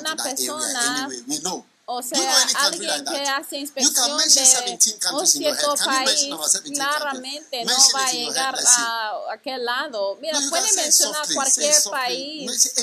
una 0.00 0.16
persona. 0.16 1.08
O 1.08 1.12
Do 1.12 1.34
you 1.34 1.40
know 1.40 1.64
sea, 2.02 2.46
alguien 2.60 2.88
like 2.88 3.10
que 3.10 3.28
hace 3.28 3.56
inspección 3.58 4.18
de 4.18 4.24
17 4.24 4.98
un 5.12 5.26
cierto 5.26 5.74
país, 5.84 6.32
about 6.32 6.50
17 6.50 6.72
claramente 6.72 7.64
no 7.64 7.74
va 7.94 8.06
a 8.06 8.12
llegar 8.12 8.54
head. 8.58 8.64
A 8.66 9.32
aquel 9.32 9.64
lado. 9.64 10.16
Mira, 10.20 10.40
No, 10.40 10.50
puede 10.50 10.72
mencionar 10.72 11.26
cualquier 11.34 11.82
país, 11.90 12.74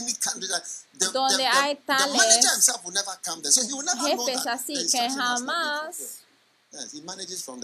the, 1.00 1.06
donde 1.08 1.38
the, 1.38 1.48
hay 1.48 1.76
tales 1.78 2.22
jefes 4.02 4.46
así 4.46 4.88
que 4.88 5.10
jamás 5.10 6.21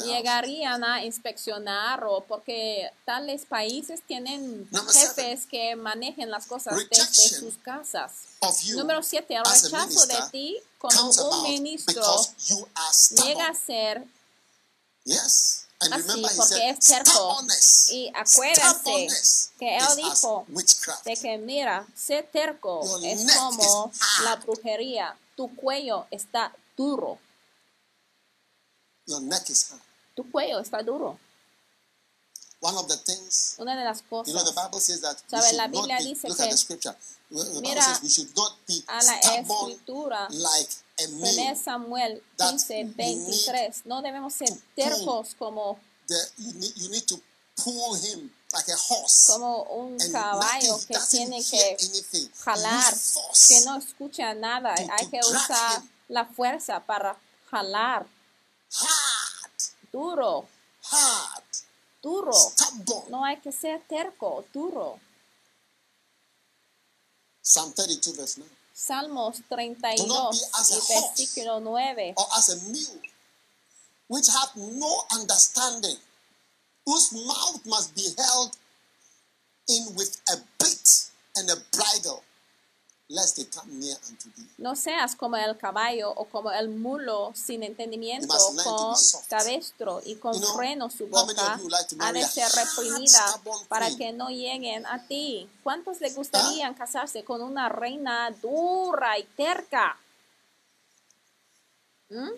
llegarían 0.05 0.83
a 0.83 1.03
inspeccionar 1.03 2.03
o 2.03 2.21
porque 2.25 2.91
tales 3.05 3.45
países 3.45 4.01
tienen 4.05 4.69
jefes 4.91 5.45
que 5.45 5.75
manejen 5.75 6.29
las 6.29 6.45
cosas 6.45 6.77
desde 6.89 7.39
sus 7.39 7.55
casas. 7.57 8.11
Número 8.75 9.01
siete, 9.01 9.35
el 9.35 9.43
rechazo 9.43 10.05
de 10.07 10.17
ti 10.31 10.57
como 10.77 11.09
un 11.09 11.43
ministro 11.43 12.03
llega 13.11 13.47
a 13.47 13.53
ser 13.53 14.03
así 15.05 16.25
porque 16.35 16.69
es 16.69 16.79
terco. 16.79 17.37
Y 17.91 18.11
acuérdense 18.13 19.07
que 19.57 19.77
él 19.77 19.85
dijo 19.95 20.45
de 21.05 21.15
que 21.15 21.37
mira, 21.37 21.87
ser 21.95 22.27
terco 22.29 22.81
es 23.03 23.25
como 23.33 23.91
la 24.23 24.35
brujería. 24.35 25.17
Tu 25.37 25.55
cuello 25.55 26.07
está 26.11 26.53
duro. 26.75 27.19
Your 29.07 29.21
neck 29.21 29.49
is 29.49 29.69
hard. 29.69 29.81
Tu 30.15 30.23
cuello 30.31 30.59
está 30.59 30.83
duro. 30.83 31.17
One 32.59 32.75
of 32.75 32.87
the 32.87 32.97
things, 32.97 33.55
Una 33.59 33.75
de 33.75 33.83
las 33.83 34.01
you 34.01 34.17
know, 34.17 34.23
the 34.23 34.33
cosas. 34.33 34.55
Bible 34.55 34.79
says 34.79 35.01
that 35.01 35.21
la 35.55 35.67
Biblia 35.67 35.97
be, 35.99 36.03
dice 36.05 36.23
look 36.27 36.37
que 36.37 36.43
at 36.43 36.49
the 36.51 36.57
scripture. 36.57 36.95
The 37.29 37.61
mira 37.61 37.81
says 37.81 38.01
we 38.01 38.09
should 38.09 38.35
not 38.35 38.57
be 38.67 38.81
A 38.87 39.03
la 39.03 39.13
escritura. 39.37 40.27
like 40.31 40.69
a 40.99 41.03
1 41.07 41.21
mule. 41.21 41.55
Samuel 41.55 42.21
that 42.37 42.51
15, 42.53 42.95
we 42.97 43.15
need 43.15 43.45
23. 43.45 43.85
No 43.85 44.01
debemos 44.01 44.33
ser 44.33 44.49
tercos 44.75 45.35
como, 45.37 45.77
The, 46.07 46.15
you, 46.39 46.53
need, 46.53 46.73
you 46.77 46.89
need 46.89 47.05
to 47.07 47.21
pull 47.63 47.93
him 47.93 48.31
like 48.51 48.67
a 48.69 48.75
horse. 48.75 49.27
como 49.27 49.61
un 49.77 49.97
and 50.01 50.11
caballo 50.11 50.79
que 50.87 50.97
tiene 51.11 51.43
que 51.43 51.77
anything. 51.79 52.27
jalar, 52.43 52.93
que 53.47 53.61
no 53.65 53.77
escucha 53.77 54.33
nada. 54.33 54.73
To- 54.75 54.81
Hay 54.93 55.05
to 55.05 55.11
que 55.11 55.19
usar 55.19 55.81
him. 55.83 55.89
la 56.09 56.25
fuerza 56.25 56.79
para 56.87 57.15
jalar. 57.51 58.07
Hard, 58.73 59.51
Duro, 59.91 60.47
hard, 60.83 61.43
duro. 62.01 62.33
stubborn. 62.33 63.09
No 63.09 63.23
hay 63.25 63.37
que 63.37 63.51
ser 63.51 63.81
terco, 63.87 64.45
duro. 64.53 64.99
Psalm 67.41 67.73
32, 67.73 68.13
verse 68.17 68.37
9. 68.39 68.49
Salmos 68.73 69.37
Do 69.49 69.55
not 70.07 70.33
32 70.35 70.39
be 70.39 70.59
as 70.59 70.71
a 70.71 70.75
y 70.75 71.01
versículo 71.01 71.59
9. 71.59 72.13
or 72.17 72.27
as 72.37 72.49
a 72.49 72.55
mule, 72.69 73.01
which 74.07 74.27
have 74.27 74.51
no 74.55 75.05
understanding, 75.13 75.97
whose 76.85 77.11
mouth 77.13 77.65
must 77.65 77.95
be 77.95 78.07
held 78.17 78.55
in 79.67 79.95
with 79.95 80.21
a 80.29 80.37
bit 80.59 81.09
and 81.37 81.49
a 81.49 81.55
bridle, 81.71 82.23
lest 83.09 83.37
they 83.37 83.45
come 83.45 83.79
near 83.79 83.97
unto 84.09 84.29
thee. 84.35 84.47
No 84.57 84.75
seas 84.75 85.15
como 85.15 85.37
el 85.37 85.57
caballo 85.57 86.11
o 86.11 86.25
como 86.25 86.51
el 86.51 86.69
mulo 86.69 87.31
sin 87.35 87.63
entendimiento, 87.63 88.35
con 88.63 88.95
cabestro 89.29 90.01
y 90.05 90.15
con 90.15 90.33
You 90.33 90.41
know, 90.41 90.55
freno 90.55 90.89
su 90.89 91.07
boca 91.07 91.59
like 91.69 91.95
ha 91.99 92.11
de 92.11 92.25
ser 92.25 92.49
reprimida 92.51 93.41
para 93.69 93.89
que 93.95 94.11
no 94.11 94.29
lleguen 94.29 94.85
a 94.85 95.07
ti. 95.07 95.49
¿Cuántos 95.63 96.01
les 96.01 96.15
gustaría 96.15 96.73
casarse 96.75 97.23
con 97.23 97.41
una 97.41 97.69
reina 97.69 98.31
dura 98.41 99.17
y 99.17 99.23
terca? 99.23 99.97
¿Mm? 102.09 102.31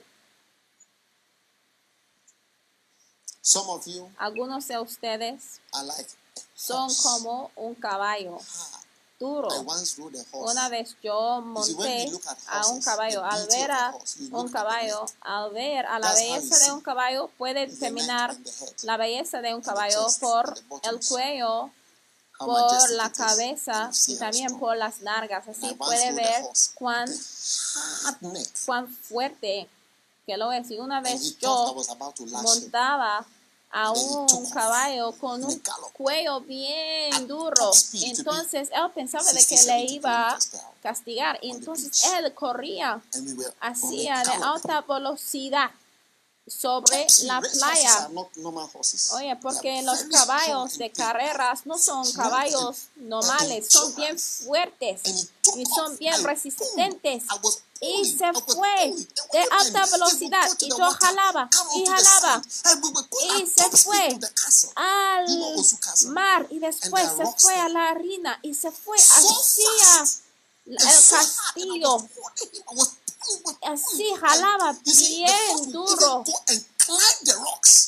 Some 3.41 3.71
of 3.71 3.85
you 3.87 4.11
Algunos 4.17 4.67
de 4.67 4.77
ustedes 4.79 5.59
like 5.83 6.11
son 6.53 6.93
como 7.01 7.51
un 7.55 7.73
caballo 7.73 8.37
hard. 8.37 8.88
Duro. 9.19 9.49
I 9.51 9.63
once 9.65 9.97
rode 9.97 10.19
a 10.19 10.23
horse. 10.31 10.51
Una 10.51 10.69
vez 10.69 10.95
yo 11.03 11.41
monté 11.41 12.09
a 12.47 12.67
un 12.67 12.81
caballo. 12.81 13.23
Al 13.23 13.47
ver 13.47 13.71
a 13.71 13.93
un 14.31 14.49
caballo, 14.49 15.05
al 15.21 15.51
ver 15.51 15.85
a 15.85 15.99
la 15.99 16.13
belleza 16.13 16.57
de 16.65 16.71
un 16.71 16.81
caballo, 16.81 17.29
puede 17.37 17.67
determinar 17.67 18.35
la 18.83 18.97
belleza 18.97 19.41
de 19.41 19.53
un 19.53 19.61
caballo 19.61 20.07
por 20.19 20.57
el 20.83 20.99
cuello, 21.07 21.69
por 22.37 22.91
la 22.91 23.11
cabeza 23.11 23.91
y 24.07 24.15
también 24.17 24.57
por 24.57 24.77
las 24.77 25.01
nargas. 25.01 25.45
And 25.47 25.55
Así 25.57 25.75
puede 25.75 26.13
ver 26.13 26.45
cuán, 26.75 27.09
neck. 28.21 28.65
cuán 28.65 28.87
fuerte 28.87 29.67
que 30.25 30.37
lo 30.37 30.51
es. 30.51 30.71
Y 30.71 30.79
una 30.79 31.01
vez 31.01 31.37
yo 31.39 31.75
montaba 32.31 33.25
a 33.71 33.91
un 33.91 34.49
caballo 34.51 35.11
con 35.13 35.43
un 35.43 35.61
cuello 35.93 36.41
bien 36.41 37.27
duro. 37.27 37.71
Entonces 37.93 38.69
él 38.73 38.91
pensaba 38.93 39.25
de 39.31 39.37
que 39.37 39.57
60, 39.57 39.75
le 39.75 39.87
70 39.87 39.93
iba 39.93 40.29
a 40.31 40.39
castigar. 40.81 41.39
Entonces 41.41 42.03
él 42.15 42.33
corría, 42.33 43.01
And 43.13 43.27
we 43.27 43.33
were 43.33 43.47
on 43.47 43.53
hacía 43.59 44.21
a 44.21 44.23
de 44.23 44.43
alta 44.43 44.81
velocidad 44.81 45.71
sobre 46.49 47.07
la 47.23 47.39
playa. 47.41 48.09
Oye, 49.13 49.35
porque 49.37 49.81
los 49.83 49.99
caballos 50.03 50.77
de 50.77 50.91
carreras 50.91 51.65
no 51.65 51.77
son 51.77 52.11
caballos 52.13 52.87
and- 52.97 53.07
normales, 53.07 53.67
son 53.69 53.95
bien 53.95 54.17
fuertes 54.19 55.01
y 55.55 55.65
son 55.65 55.97
bien 55.97 56.23
resistentes. 56.23 57.23
Y 57.81 58.03
se 58.17 58.33
fue 58.33 58.93
de 59.31 59.39
alta 59.51 59.85
velocidad 59.85 60.49
y 60.59 60.69
yo 60.69 60.75
jalaba 60.99 61.49
y 61.75 61.85
jalaba 61.85 62.41
y 63.39 63.45
se 63.47 63.69
fue 63.77 64.19
al 64.75 65.27
mar 66.09 66.45
y 66.49 66.59
después 66.59 67.03
se 67.15 67.25
fue 67.37 67.55
a 67.55 67.69
la 67.69 67.89
harina 67.89 68.37
y 68.41 68.53
se 68.53 68.69
fue 68.71 68.97
hacia 68.97 70.03
el 70.65 70.77
castillo. 71.09 72.09
Así 73.63 74.13
jalaba 74.19 74.73
bien 74.83 75.71
duro. 75.71 76.23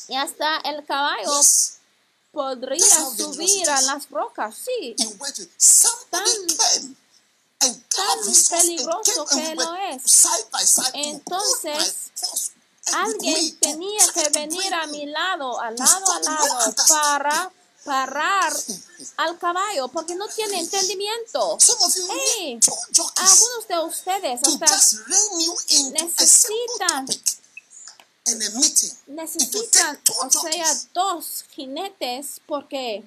Y 0.07 0.15
hasta 0.15 0.57
el 0.59 0.85
caballo 0.85 1.31
podría 2.31 2.85
subir 3.17 3.69
a 3.69 3.81
las 3.81 4.09
rocas, 4.09 4.55
sí. 4.65 4.95
Tan- 6.09 6.23
tan 7.59 8.19
peligroso 8.49 9.25
que 9.25 9.55
lo 9.55 9.75
es. 9.75 10.03
Entonces, 10.93 11.95
Alguien 12.93 13.59
tenía 13.59 14.07
que 14.11 14.29
venir 14.29 14.73
a 14.73 14.87
mi 14.87 15.05
lado, 15.05 15.59
al 15.61 15.75
lado 15.75 16.11
a 16.11 16.19
stop 16.19 16.23
no 16.39 16.45
lado, 16.47 16.75
para 16.89 17.51
parar 17.83 18.53
al 19.17 19.37
caballo, 19.39 19.87
porque 19.87 20.15
no 20.15 20.27
tiene 20.27 20.59
entendimiento. 20.59 21.57
Hey, 22.37 22.59
Algunos 23.17 23.67
de 23.67 23.79
ustedes 23.79 24.41
necesitan- 25.91 27.05
necesitan, 29.07 29.99
o 30.21 30.29
sea, 30.29 30.79
dos 30.93 31.43
jinetes 31.51 32.39
porque 32.45 33.03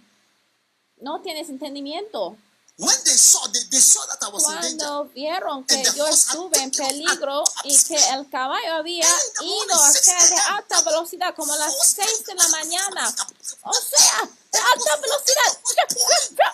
no 1.00 1.20
tienes 1.22 1.48
entendimiento. 1.48 2.36
When 2.76 2.96
they 3.04 3.14
saw, 3.16 3.46
they, 3.52 3.60
they 3.70 3.78
saw 3.78 4.02
that 4.06 4.18
I 4.20 4.32
was 4.32 4.50
in 4.50 4.60
danger. 4.60 4.84
Cuando 4.84 5.04
vieron 5.14 5.64
que 5.64 5.80
yo 5.94 6.08
estuve 6.08 6.58
en 6.58 6.72
peligro 6.72 7.44
y 7.62 7.76
que 7.84 7.94
el 7.94 8.28
caballo 8.28 8.74
había 8.74 9.06
ido 9.40 9.74
a 9.80 9.92
ser 9.92 10.28
de 10.28 10.40
alta 10.50 10.82
velocidad, 10.82 11.36
como 11.36 11.54
a 11.54 11.58
las 11.58 11.72
6 11.94 12.26
de 12.26 12.34
la 12.34 12.48
mañana, 12.48 13.14
o 13.62 13.72
sea, 13.74 14.28
de 14.50 14.58
alta 14.58 14.96
velocidad, 14.96 15.58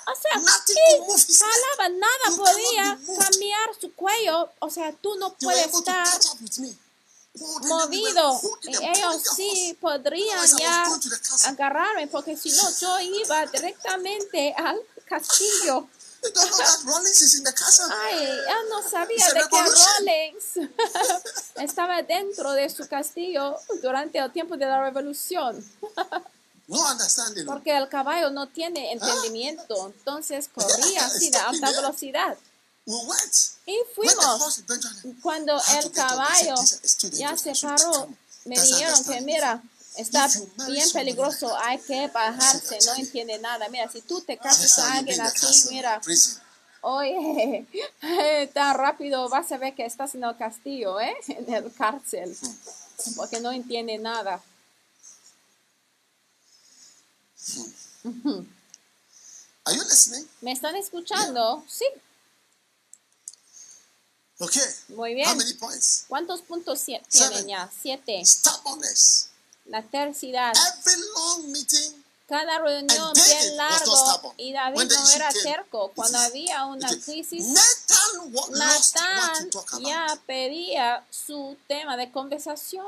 o 0.07 0.15
sea, 0.15 0.43
jalaba, 1.39 1.89
nada 1.89 2.37
podía 2.37 2.99
cambiar 3.19 3.81
su 3.81 3.95
cuello, 3.95 4.51
o 4.59 4.69
sea, 4.69 4.93
tú 4.93 5.15
no 5.17 5.33
puedes 5.37 5.73
estar 5.73 6.21
movido 7.63 8.41
y 8.65 8.77
ellos 8.77 9.23
sí 9.37 9.79
podrían 9.81 10.47
ya 10.59 10.85
agarrarme 11.45 12.09
porque 12.09 12.37
si 12.37 12.51
no 12.51 12.71
yo 12.79 13.01
iba 13.01 13.47
directamente 13.47 14.53
al 14.55 14.79
castillo. 15.07 15.89
Rollins 16.85 17.21
is 17.23 17.35
in 17.37 17.45
the 17.45 17.53
castle. 17.53 17.87
Ay, 17.91 18.25
él 18.25 18.69
no 18.69 18.83
sabía 18.89 19.27
de 19.29 19.41
que. 19.49 19.57
Rollins 19.57 20.71
estaba 21.57 22.03
dentro 22.03 22.53
de 22.53 22.69
su 22.69 22.87
castillo 22.89 23.57
durante 23.83 24.19
el 24.19 24.31
tiempo 24.33 24.57
de 24.57 24.67
la 24.67 24.83
revolución, 24.83 25.65
No 26.67 26.85
porque 27.47 27.77
el 27.77 27.89
caballo 27.89 28.31
no 28.31 28.49
tiene 28.49 28.93
entendimiento, 28.93 29.87
entonces 29.87 30.49
corría 30.55 31.07
así 31.07 31.31
de 31.31 31.39
alta 31.39 31.71
velocidad. 31.73 32.37
Y 33.67 33.79
fuimos. 33.95 34.63
Cuando 35.23 35.61
el 35.79 35.93
caballo 35.93 36.57
said, 36.57 36.81
"This 36.81 36.85
is 36.85 36.97
too 36.97 37.11
ya 37.11 37.37
se 37.37 37.53
paró, 37.61 37.93
come." 37.93 38.17
me 38.45 38.61
dijeron 38.61 39.05
que 39.05 39.21
mira, 39.21 39.63
está 39.97 40.29
bien 40.69 40.91
peligroso, 40.93 41.57
hay 41.59 41.79
que 41.79 42.09
bajarse, 42.09 42.79
no 42.87 42.95
entiende 42.97 43.39
nada. 43.39 43.69
Mira, 43.69 43.91
si 43.91 44.03
tú 44.03 44.21
te 44.21 44.37
casas 44.39 44.79
a 44.79 44.95
alguien 44.95 45.21
así, 45.21 45.69
mira. 45.71 46.01
Oye, 46.83 47.67
tan 48.55 48.77
rápido 48.77 49.29
vas 49.29 49.53
a 49.53 49.59
ver 49.59 49.75
que 49.75 49.85
estás 49.85 50.15
en 50.15 50.25
el 50.25 50.37
castillo, 50.37 50.99
¿eh? 51.01 51.15
En 51.29 51.53
el 51.53 51.73
cárcel. 51.75 52.37
Porque 53.17 53.41
no 53.41 53.53
entiende 53.53 53.99
nada. 53.99 54.43
¿Me 60.41 60.53
están 60.53 60.77
escuchando? 60.77 61.65
Sí, 61.69 61.87
Okay. 64.43 64.63
muy 64.89 65.15
bien. 65.15 65.29
How 65.29 65.37
many 65.37 65.53
points? 65.53 66.07
¿Cuántos 66.09 66.41
puntos 66.41 66.81
Seven. 66.81 67.03
tienen 67.11 67.47
ya? 67.47 67.71
Siete. 67.79 68.25
Stubbornness. 68.25 69.29
La 69.71 69.83
tercidad. 69.83 70.53
Every 70.53 71.01
long 71.15 71.53
meeting, 71.53 72.03
Cada 72.27 72.59
reunión 72.59 73.13
bien 73.15 73.57
largo 73.57 74.35
y 74.37 74.53
David 74.53 74.83
no 74.83 75.11
era 75.11 75.31
terco. 75.45 75.93
Cuando 75.95 76.19
había 76.19 76.65
una 76.65 76.89
crisis, 76.89 77.47
Natán 77.47 79.51
ya 79.81 80.19
pedía 80.27 81.07
su 81.11 81.57
tema 81.69 81.97
de 81.97 82.11
conversación. 82.11 82.87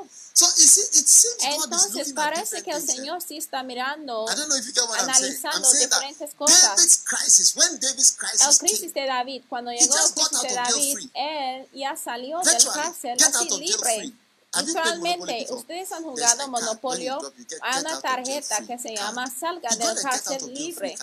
Entonces 1.40 2.12
parece 2.14 2.64
que 2.64 2.72
el 2.72 2.82
eh? 2.82 2.86
Señor 2.86 3.22
sí 3.22 3.36
está 3.36 3.62
mirando 3.62 4.26
analizando 4.28 5.72
diferentes 5.72 6.34
cosas. 6.34 7.04
El 8.48 8.58
crisis 8.58 8.94
de 8.94 9.06
David. 9.06 9.42
Cuando 9.48 9.70
llegó 9.70 9.96
el 9.96 10.14
crisis 10.14 10.42
de 10.42 10.54
David, 10.54 10.98
él 11.14 11.68
ya 11.74 11.96
salió 11.96 12.40
del 12.40 12.64
cárcel 12.64 13.16
así 13.22 13.48
libre. 13.50 14.12
Usualmente, 14.60 15.46
ustedes 15.50 15.92
han 15.92 16.02
jugado 16.02 16.42
a 16.42 16.46
Monopolio, 16.46 17.20
get 17.48 17.58
una 17.80 18.00
tarjeta 18.00 18.66
que 18.66 18.78
se 18.78 18.94
llama 18.94 19.30
Salga 19.30 19.70
del 19.70 19.98
a 19.98 20.02
cárcel 20.02 20.52
libre. 20.52 20.96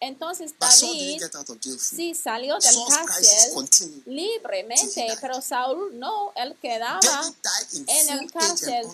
Entonces 0.00 0.54
David 0.58 1.20
sí 1.80 2.14
salió 2.14 2.56
del 2.58 2.76
cárcel 2.88 3.68
libremente, 4.06 5.18
pero 5.20 5.42
Saúl 5.42 5.98
no, 5.98 6.32
él 6.36 6.56
quedaba 6.62 7.00
en 7.72 8.08
el 8.10 8.30
cárcel. 8.30 8.86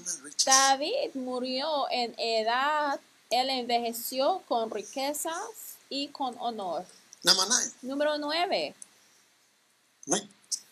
David 0.45 1.15
murió 1.15 1.87
en 1.91 2.15
edad, 2.19 2.99
él 3.31 3.51
envejeció 3.51 4.43
con 4.49 4.71
riquezas 4.71 5.35
y 5.89 6.09
con 6.09 6.35
honor. 6.39 6.85
Número 7.83 8.19
9. 8.19 8.75
Read. 10.07 10.23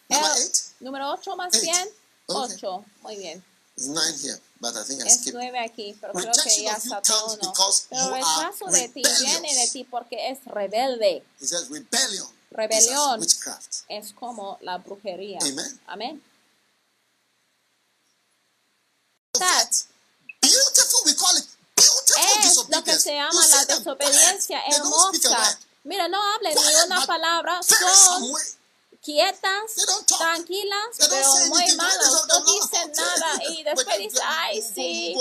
Number 0.09 0.31
El- 0.37 0.43
eight. 0.43 0.57
número 0.81 1.11
8 1.13 1.37
más 1.37 1.55
Eight. 1.55 1.89
Okay. 2.27 2.57
8. 2.57 2.85
Muy 3.03 3.17
bien. 3.17 3.45
It's 3.77 3.89
nine 3.89 4.15
here, 4.23 4.39
but 4.61 4.77
I 4.77 4.85
think 4.85 5.03
I 5.03 5.07
Es 5.09 5.21
skipped. 5.21 5.35
9 5.35 5.59
aquí, 5.59 5.97
pero 6.01 6.13
creo 6.13 6.33
que 6.33 6.63
ya 6.63 6.79
saltó 6.79 7.27
uno. 7.27 7.53
Pero 7.89 8.11
rechazo 8.11 8.67
de 8.67 8.89
ti 8.89 9.03
viene 9.21 9.55
de 9.55 9.69
ti 9.69 9.85
porque 9.85 10.31
es 10.31 10.45
rebelde. 10.45 11.25
He 11.41 11.47
says 11.47 11.69
rebellion. 11.69 12.29
Rebelión. 12.51 13.21
Witchcraft. 13.21 13.85
Es 13.89 14.13
como 14.13 14.59
la 14.61 14.79
brujería. 14.79 15.39
Amen. 15.41 15.81
Amén. 15.87 16.23
That 19.39 19.71
beautiful, 20.43 21.01
we 21.07 21.15
call 21.15 21.37
it 21.39 21.47
beautiful 21.75 22.45
Es 22.45 22.69
lo 22.69 22.85
que 22.85 23.01
se 23.01 23.15
llama 23.15 23.47
la 23.47 23.65
desobediencia 23.65 24.61
hermosa. 24.67 25.59
Mira, 25.85 26.09
no 26.09 26.23
hablen 26.35 26.55
ni 26.55 26.75
una 26.87 27.07
palabra, 27.07 27.61
son. 27.63 28.35
Quietas, 29.03 29.75
tranquilas, 30.19 30.79
pero 30.99 31.17
muy 31.49 31.65
don't 31.77 32.29
no 32.29 32.45
dicen 32.45 32.93
nada. 32.97 33.35
Y 33.51 33.63
después 33.65 33.87
they- 33.87 33.99
dice, 34.09 34.21
ay, 34.25 34.63
sí, 34.63 35.15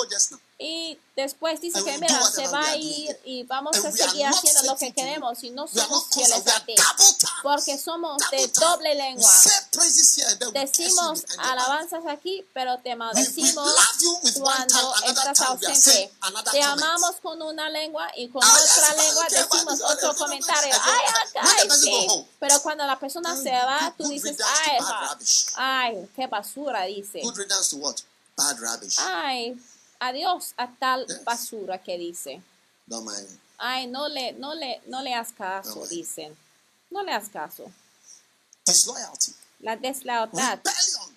y 0.64 0.99
después 1.16 1.59
dice 1.59 1.84
que 1.84 1.97
mira, 1.97 2.24
se 2.24 2.47
va 2.47 2.64
a 2.64 2.76
ir 2.76 3.20
y 3.26 3.43
vamos 3.43 3.76
a 3.84 3.91
seguir 3.91 4.28
haciendo 4.28 4.62
lo 4.64 4.78
que 4.78 4.93
queremos 4.93 5.43
y 5.43 5.49
no 5.49 5.68
somos 5.68 6.05
fieles 6.14 6.47
a 6.47 6.64
ti, 6.64 6.76
porque 7.41 7.80
somos 7.80 8.22
de 8.30 8.47
doble 8.47 8.93
lengua. 8.93 9.32
Decimos 10.53 11.24
alabanzas 11.39 12.03
aquí, 12.07 12.45
pero 12.53 12.78
te 12.78 12.95
maldecimos 12.95 13.74
cuando 14.39 14.95
estás 15.07 15.41
ausente. 15.41 16.14
Te 16.51 16.62
amamos 16.62 17.16
con 17.24 17.41
una 17.41 17.68
lengua 17.70 18.12
y 18.16 18.28
con 18.30 18.43
otra 18.43 18.93
lengua 18.95 19.26
decimos 19.30 19.82
otro 19.82 20.16
comentario. 20.16 20.76
Ay, 20.84 21.01
ay, 21.41 21.70
sí. 21.72 22.07
Pero 22.39 22.62
cuando 22.62 22.86
la 22.86 22.99
persona 22.99 23.36
se 23.36 23.51
va, 23.51 23.93
tú 23.97 24.07
dices, 24.07 24.38
ay, 24.64 24.78
ay, 25.55 26.09
qué 26.16 26.28
basura, 26.28 26.84
dice. 26.84 27.20
Ay, 28.99 29.55
adiós 30.01 30.53
a 30.57 30.67
tal 30.67 31.05
basura 31.23 31.77
que 31.77 31.97
dice. 31.97 32.41
Mind 32.87 33.05
me. 33.05 33.37
Ay, 33.57 33.85
no 33.87 34.07
le, 34.09 34.33
no 34.33 34.53
le, 34.55 34.81
no 34.87 35.01
le 35.01 35.13
haz 35.13 35.31
caso, 35.31 35.81
No. 35.81 35.87
dicen. 35.87 36.35
No 36.89 37.03
le 37.03 37.13
haz 37.13 37.29
caso. 37.29 37.71
Disloyalty. 38.65 39.33
La 39.59 39.75
deslealtad. 39.75 40.59
Rebellion. 40.63 41.15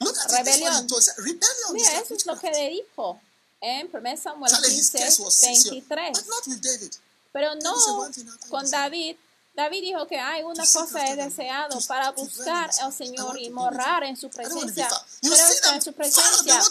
Look 0.00 0.16
at 0.18 0.30
Rebelión. 0.30 0.86
rebellion. 1.18 1.72
Mira, 1.72 2.00
eso 2.00 2.14
es 2.14 2.26
lo 2.26 2.36
que 2.38 2.50
le 2.50 2.70
dijo 2.70 3.20
en 3.60 3.88
1 3.92 4.16
Samuel 4.16 4.50
Charlie, 4.52 4.68
his 4.74 4.90
15, 4.90 4.98
case 4.98 5.22
was 5.22 5.34
sincere, 5.34 5.70
23. 5.80 6.12
but 6.12 6.26
not 6.28 6.46
with 6.46 6.60
David. 6.60 6.92
Pero 7.32 7.54
no 7.56 7.74
"One 7.98 8.12
thing 8.12 8.28
after 8.28 8.48
con 8.48 8.60
another." 8.66 8.90
David. 8.90 9.16
David 9.58 9.80
dijo 9.80 10.06
que 10.06 10.16
hay 10.16 10.44
una 10.44 10.64
cosa 10.64 11.04
he 11.08 11.16
deseado 11.16 11.80
para 11.88 12.12
buscar 12.12 12.70
al 12.80 12.92
Señor 12.92 13.36
y 13.36 13.50
morar 13.50 14.04
en 14.04 14.16
su 14.16 14.30
presencia. 14.30 14.88
Pero 15.20 15.74
en 15.74 15.82
su 15.82 15.92
presencia. 15.94 16.62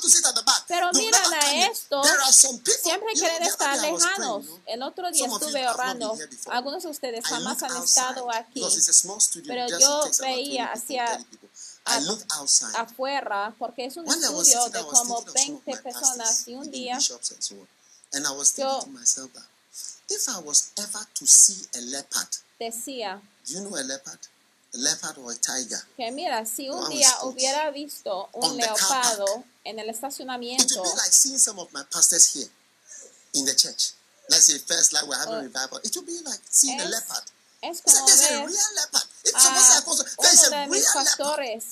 Pero 0.69 0.89
miran 0.93 1.33
a 1.33 1.65
esto, 1.65 2.01
Siempre 2.81 3.11
quieren 3.13 3.43
estar 3.43 3.77
lejanos. 3.77 4.45
El 4.65 4.83
otro 4.83 5.11
día 5.11 5.27
estuve 5.27 5.67
orando. 5.67 6.17
Algunos 6.49 6.83
de 6.83 6.89
ustedes 6.89 7.25
jamás 7.25 7.61
han 7.61 7.75
estado 7.83 8.31
aquí. 8.31 8.63
Pero 9.45 9.67
yo 9.67 10.07
it 10.07 10.13
takes 10.13 10.19
about 10.19 10.19
20 10.19 10.21
veía 10.21 10.71
hacia 10.71 11.05
30 11.07 11.29
people. 11.29 11.49
I 11.87 11.99
look 12.05 12.23
outside. 12.37 12.73
afuera 12.77 13.53
porque 13.59 13.85
es 13.85 13.97
un 13.97 14.07
estudio 14.07 14.69
de 14.69 14.83
como 14.85 15.23
thinking 15.23 15.55
of 15.55 15.57
some 15.57 15.57
of 15.57 15.65
20 15.65 15.71
my 15.71 15.77
personas 15.81 16.47
y 16.47 16.55
un 16.55 16.71
día 16.71 16.99
Yo- 16.99 17.17
thinking 17.17 17.67
to 18.11 18.87
myself 18.87 19.31
that 19.33 19.45
if 20.09 20.27
I 20.29 20.39
was 20.39 20.71
ever 20.77 21.05
to 21.15 21.27
see 21.27 21.67
a 21.75 21.81
leopard, 21.81 22.27
decía 22.59 23.21
you 23.45 23.59
know 23.61 23.75
a 23.75 23.83
leopard? 23.83 24.19
A 24.73 24.77
leopard 24.77 25.17
or 25.19 25.31
a 25.31 25.35
tiger? 25.35 25.79
que 25.95 26.11
mira, 26.11 26.45
si 26.45 26.69
un 26.69 26.89
día 26.89 27.09
hubiera 27.23 27.71
visto 27.71 28.29
un 28.33 28.57
leopardo 28.57 29.43
en 29.63 29.79
el 29.79 29.89
estacionamiento, 29.89 30.83
like 30.83 31.11
seeing 31.11 31.39
some 31.39 31.59
of 31.59 31.71
my 31.73 31.83
pastors 31.91 32.33
here 32.35 32.49
in 33.33 33.45
the 33.45 33.55
church. 33.55 33.93
Let's 34.29 34.45
say 34.45 34.59
first 34.59 34.91
like 34.91 35.05
we're 35.07 35.15
having 35.17 35.35
Oh. 35.35 35.41
revival. 35.41 35.79
It 35.83 35.95
would 35.95 36.05
be 36.05 36.19
like 36.23 36.41
seeing 36.49 36.79
a 36.79 36.83
Es- 36.83 36.89
leopard. 36.89 37.23
es 37.61 37.77
Say, 37.77 37.83
como 37.93 38.05
There's 38.07 38.21
a 38.21 38.45
real 38.45 38.73
leopard. 38.75 39.07
Says 39.23 39.83
also, 39.87 40.03
there's 40.21 40.43
a 40.43 40.49
real 40.49 40.69
leopard. 40.69 40.93
pastores. 40.93 41.63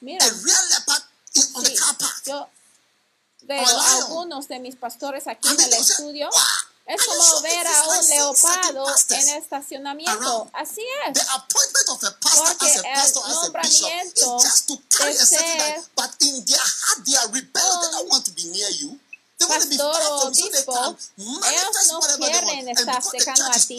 Mira, 0.00 0.24
A 0.26 0.30
real 0.30 0.68
leopard 0.70 1.02
in, 1.34 1.42
on 1.54 1.62
the 1.64 1.76
car 1.76 1.94
park. 1.98 2.22
yo 2.26 2.48
veo 3.42 3.64
algunos 3.80 4.48
de 4.48 4.58
mis 4.58 4.74
pastores 4.76 5.26
aquí 5.28 5.48
en 5.48 5.60
el 5.60 5.72
estudio. 5.74 6.28
"Wow, 6.30 6.40
Es 6.90 7.06
como 7.06 7.40
ver 7.42 7.66
a 7.66 7.88
un 7.88 8.08
leopardo 8.08 8.84
en 9.10 9.28
estacionamiento. 9.28 10.50
Así 10.52 10.82
es. 11.06 11.14
The 11.14 11.26
appointment 11.36 11.88
of 11.88 12.02
a 12.02 12.18
pastor 12.18 12.46
Porque 12.46 12.66
as 12.66 12.76
a 12.76 12.88
el 12.88 12.94
pastor, 12.94 13.22
as 13.26 13.36
a 13.36 13.50
bishop, 13.50 13.88
nombramiento 13.88 14.36
is 14.36 14.42
just 14.42 14.68
to 14.68 14.76
carry 14.88 15.12
de 15.14 15.24
ser 15.24 15.58
life. 15.58 15.88
But 15.94 16.10
in 16.20 16.44
their 16.46 16.58
heart, 16.58 17.06
they 17.06 17.14
are 17.14 17.28
rebellious. 17.28 17.78
They 17.80 17.92
don't 17.94 17.94
un 17.94 18.08
want 18.08 18.24
to 18.24 18.32
be 18.32 18.44
near 18.50 18.70
you. 18.80 18.98
They 19.38 19.46
want 19.46 19.62
to 19.62 19.68
be 19.68 19.76
pastor 19.76 20.02
o 20.02 20.20
from 20.20 20.34
you 20.34 20.42
so 20.42 20.50
they 20.50 20.58
obispo, 20.58 20.96
ellos 21.16 21.86
no 21.88 22.00
quieren 22.26 22.68
estar 22.68 23.02
cercano 23.02 23.46
a 23.46 23.58
ti, 23.58 23.78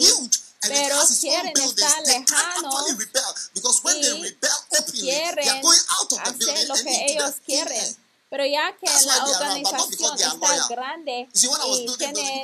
pero 0.62 0.96
quieren 1.20 1.52
estar 1.54 2.02
lejanos 2.06 2.74
actually 2.74 2.96
rebel. 2.96 3.34
Because 3.54 3.80
when 3.84 4.00
they 4.00 4.08
y 4.08 4.22
rebel 4.22 4.50
openly, 4.72 5.02
they 5.02 5.18
are 5.20 5.60
quieren 5.60 5.62
going 5.62 5.80
out 6.00 6.12
of 6.12 6.18
the 6.18 6.30
hacer 6.30 6.38
building 6.38 6.68
lo 6.68 6.74
que 6.76 7.06
ellos 7.12 7.34
quieren. 7.44 7.96
Pero 8.32 8.46
ya 8.46 8.74
que 8.80 8.86
That's 8.86 9.04
la 9.04 9.24
organización 9.26 10.14
está 10.16 10.48
loyal. 10.48 10.68
grande 10.70 11.28
y 11.34 11.46
buildings, 11.46 11.98
tienen 11.98 12.42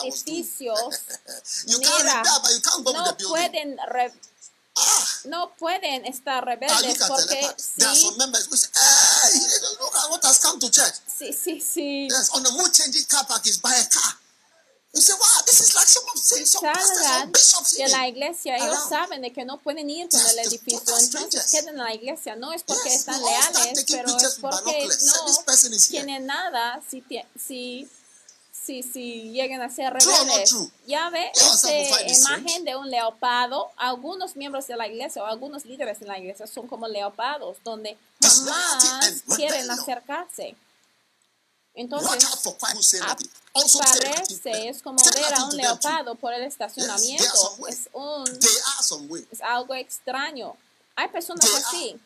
edificios, 0.00 0.80
mira, 1.66 2.22
no 2.94 3.16
pueden 3.28 3.76
re- 3.86 4.14
Ah. 4.78 5.06
no 5.24 5.54
pueden 5.56 6.04
estar 6.06 6.42
I 6.42 6.46
rebeldes 6.46 6.98
porque 7.08 7.34
leopard. 7.40 7.56
There 7.76 7.88
are 7.88 7.96
sí, 7.96 8.00
sí, 11.06 11.32
sí, 11.32 11.60
sí, 11.60 12.08
Yes, 12.10 12.30
on 12.32 12.42
the 12.42 12.50
mood 12.52 12.72
changing 12.72 13.04
car 13.04 13.26
park 13.26 13.46
is 13.46 13.58
buy 13.60 13.74
a 13.74 13.88
car. 13.88 14.18
You 14.96 15.02
say, 15.02 15.12
wow, 15.20 15.42
this 15.44 15.60
is 15.60 15.74
like 15.74 15.86
some 15.86 16.04
of 16.08 16.16
some 16.16 17.90
la 17.92 18.08
iglesia, 18.08 18.56
ellos 18.56 18.78
around. 18.78 18.88
saben 18.88 19.20
de 19.20 19.30
que 19.30 19.44
no 19.44 19.58
pueden 19.58 19.90
ir 19.90 20.08
con 20.08 20.20
el 20.20 20.38
edificio, 20.38 20.98
entonces 20.98 21.50
queden 21.50 21.68
en 21.68 21.76
la 21.76 21.92
iglesia, 21.92 22.34
no 22.34 22.50
es 22.50 22.62
porque 22.62 22.88
Yes, 22.88 23.00
están 23.00 23.22
leales, 23.22 23.84
pero 23.90 24.16
es 24.16 24.38
porque 24.40 24.88
no 24.88 25.78
tienen 25.90 26.24
nada 26.24 26.80
si, 26.88 27.04
si, 27.38 27.86
si, 28.50 28.82
si 28.82 29.32
llegan 29.32 29.60
a 29.60 29.68
ser 29.68 29.92
rebeldes. 29.92 30.48
true? 30.48 30.70
Ya 30.86 31.10
ve 31.10 31.30
strange. 31.34 32.14
imagen 32.14 32.64
de 32.64 32.74
un 32.76 32.90
leopardo, 32.90 33.70
algunos 33.76 34.34
miembros 34.34 34.66
de 34.66 34.76
la 34.76 34.88
iglesia 34.88 35.22
o 35.22 35.26
algunos 35.26 35.66
líderes 35.66 36.00
de 36.00 36.06
la 36.06 36.18
iglesia 36.18 36.46
son 36.46 36.66
como 36.68 36.88
leopardos, 36.88 37.58
donde 37.62 37.98
jamás 38.22 39.22
quieren 39.36 39.70
acercarse. 39.70 40.56
Entonces, 41.76 42.08
Watch 42.08 42.24
out 42.24 42.38
for 42.42 42.56
quiet 42.56 42.74
who 42.76 42.82
say 42.82 43.00
nothing. 43.00 43.28
Also 43.52 43.78
say 43.82 44.10
nothing. 44.10 44.40
parece, 44.42 44.68
es 44.68 44.82
como 44.82 44.98
ver 44.98 45.34
a 45.34 45.44
un 45.44 45.56
leopardo 45.56 46.14
por 46.14 46.32
el 46.32 46.42
estacionamiento. 46.42 47.24
Es 47.68 47.88
un 47.92 48.24
es 49.30 49.40
algo 49.42 49.74
extraño. 49.74 50.56
Hay 50.96 51.08
personas 51.08 51.44
así. 51.54 52.00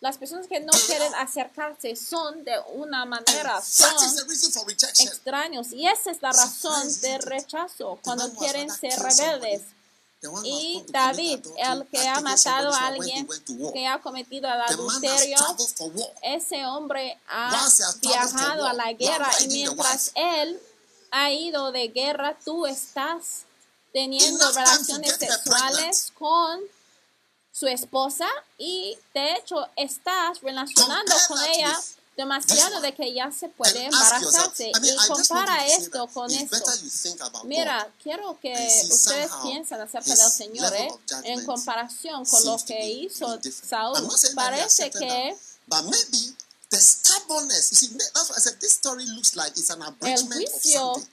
Las 0.00 0.18
personas 0.18 0.48
que 0.48 0.58
no 0.58 0.72
quieren 0.86 1.14
acercarse 1.14 1.94
son 1.94 2.42
de 2.44 2.54
una 2.74 3.04
manera, 3.04 3.60
son 3.62 3.94
extraños. 4.98 5.72
Y 5.72 5.86
esa 5.86 6.10
es 6.10 6.20
la 6.22 6.32
razón 6.32 6.90
Surprise, 6.90 7.00
de 7.00 7.08
isn't 7.08 7.22
it? 7.22 7.28
rechazo, 7.28 7.98
cuando 8.02 8.32
quieren 8.34 8.68
ser 8.68 8.98
rebeldes. 8.98 9.62
Y 10.44 10.84
David, 10.88 11.44
el 11.56 11.86
que 11.88 12.08
ha 12.08 12.20
matado 12.20 12.72
a 12.72 12.86
alguien 12.86 13.28
que 13.72 13.86
ha 13.86 14.00
cometido 14.00 14.48
el 14.48 14.60
adulterio, 14.60 15.36
ese 16.22 16.64
hombre 16.66 17.18
ha 17.28 17.68
viajado 18.00 18.66
a 18.66 18.72
la 18.72 18.92
guerra 18.92 19.30
y 19.40 19.48
mientras 19.48 20.12
él 20.14 20.60
ha 21.10 21.32
ido 21.32 21.72
de 21.72 21.88
guerra, 21.88 22.38
tú 22.44 22.66
estás 22.66 23.42
teniendo 23.92 24.50
relaciones 24.52 25.16
sexuales 25.16 26.12
con 26.16 26.60
su 27.50 27.66
esposa 27.66 28.28
y 28.56 28.96
de 29.12 29.34
hecho 29.34 29.66
estás 29.76 30.40
relacionando 30.40 31.12
con 31.28 31.42
ella 31.44 31.78
demasiado 32.16 32.80
de 32.80 32.94
que 32.94 33.14
ya 33.14 33.30
se 33.32 33.48
puede 33.48 33.84
yourself, 33.84 34.12
embarazarse 34.12 34.70
I 34.70 34.80
mean, 34.80 34.94
y 34.94 35.08
compara 35.08 35.66
esto 35.66 36.06
con 36.08 36.30
esto. 36.30 36.72
Mira, 37.44 37.90
quiero 38.02 38.38
que 38.40 38.52
ustedes 38.90 39.30
piensen 39.42 39.80
acerca 39.80 40.14
del 40.14 40.30
Señor, 40.30 40.72
¿eh? 40.74 40.90
en 41.24 41.44
comparación 41.46 42.24
con 42.26 42.44
lo 42.44 42.56
que 42.64 42.86
hizo. 42.90 43.38
Saúl. 43.66 43.98
Parece 44.34 44.90
que 44.90 45.34
that, 45.68 45.84
but 45.84 45.84
maybe 45.90 46.34
the 46.70 46.78
stubbornness, 46.80 47.70
you 47.70 47.76
see, 47.76 47.88
that's 48.14 48.28
why 48.30 48.36
I 48.36 48.40
said 48.40 48.58
this 48.60 48.72
story 48.72 49.04
looks 49.06 49.34
like 49.36 49.52
it's 49.56 49.70
an 49.70 49.80
el 49.82 49.88
abridgment 49.88 50.32
of 50.32 50.52
juicio 50.62 50.94
something. 50.94 51.08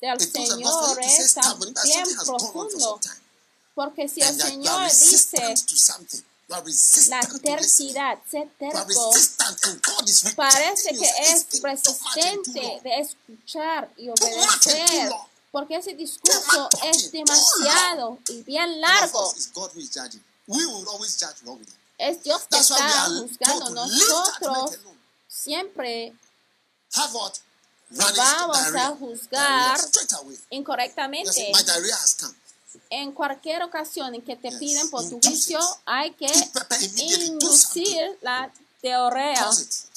del 0.00 0.16
It 0.20 0.32
goes 0.32 0.48
Señor 0.50 0.68
about 0.68 0.94
for 0.94 1.02
you 1.02 1.08
to 1.08 1.08
say 1.08 1.24
es 1.24 1.30
stubborn, 1.30 1.72
but 1.74 1.82
bien 1.84 2.06
something 2.06 2.18
has 2.18 2.26
gone 2.26 2.34
on 2.34 2.40
for 2.40 2.52
profundo, 2.52 2.80
some 2.80 3.00
time. 3.00 3.20
porque 3.74 4.08
si 4.08 4.20
el 4.20 4.28
And 4.28 4.40
Señor 4.40 4.90
dice 4.90 5.54
la 7.08 7.20
terquedad, 7.20 8.18
ser 8.30 8.48
terco, 8.58 9.12
parece 10.36 10.90
que 10.90 11.10
es 11.32 11.62
resistente 11.62 12.80
de 12.82 13.00
escuchar 13.00 13.92
y 13.96 14.08
obedecer, 14.08 15.12
porque 15.50 15.76
ese 15.76 15.94
discurso 15.94 16.68
es 16.84 17.10
demasiado 17.10 18.18
y 18.28 18.42
bien 18.42 18.80
largo. 18.80 19.34
Es 21.96 22.22
Dios 22.22 22.42
que 22.50 22.58
está 22.58 23.06
juzgando. 23.06 23.70
Nosotros 23.70 24.78
siempre 25.28 26.14
Vamos 27.90 28.74
a 28.74 28.88
juzgar 28.96 29.80
incorrectamente. 30.50 31.52
En 32.90 33.12
cualquier 33.12 33.62
ocasión 33.62 34.14
en 34.14 34.22
que 34.22 34.36
te 34.36 34.50
piden 34.52 34.90
por 34.90 35.08
tu 35.08 35.16
it. 35.16 35.56
hay 35.86 36.12
que 36.12 36.30
inducir 37.26 38.18
la 38.22 38.50
to 38.84 39.10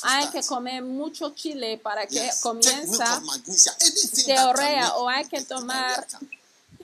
Hay 0.03 0.27
que 0.29 0.41
comer 0.43 0.81
mucho 0.81 1.31
chile 1.31 1.77
para 1.77 2.07
que 2.07 2.29
diarrea 4.25 4.81
can 4.81 4.91
o 4.95 5.09
hay 5.09 5.25
que 5.25 5.41
tomar 5.41 6.07
diarrhea 6.07 6.19
come. 6.19 6.37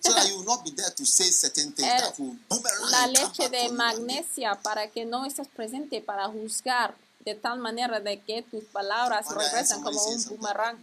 So 0.04 0.14
that 0.14 0.28
you 0.28 0.36
will 0.38 0.46
not 0.46 0.66
be 0.66 0.72
there 0.72 0.92
to 0.92 1.06
say 1.06 1.32
certain 1.32 1.72
things 1.72 1.88
el- 1.90 2.02
that 2.02 2.20
will 2.20 2.38
boomerang 2.50 2.92
la 2.92 3.08
leche 3.08 3.48
de 3.48 3.70
magnesia 3.70 4.60
para 4.62 4.92
que 4.92 5.06
no 5.06 5.26
estés 5.26 5.48
presente 5.48 6.02
para 6.02 6.28
juzgar 6.28 6.94
de 7.24 7.36
tal 7.36 7.60
manera 7.60 8.02
de 8.02 8.20
que 8.20 8.42
tus 8.42 8.66
palabras 8.66 9.26
regresan 9.34 9.82
como 9.82 10.04
un 10.04 10.26
boomerang. 10.26 10.78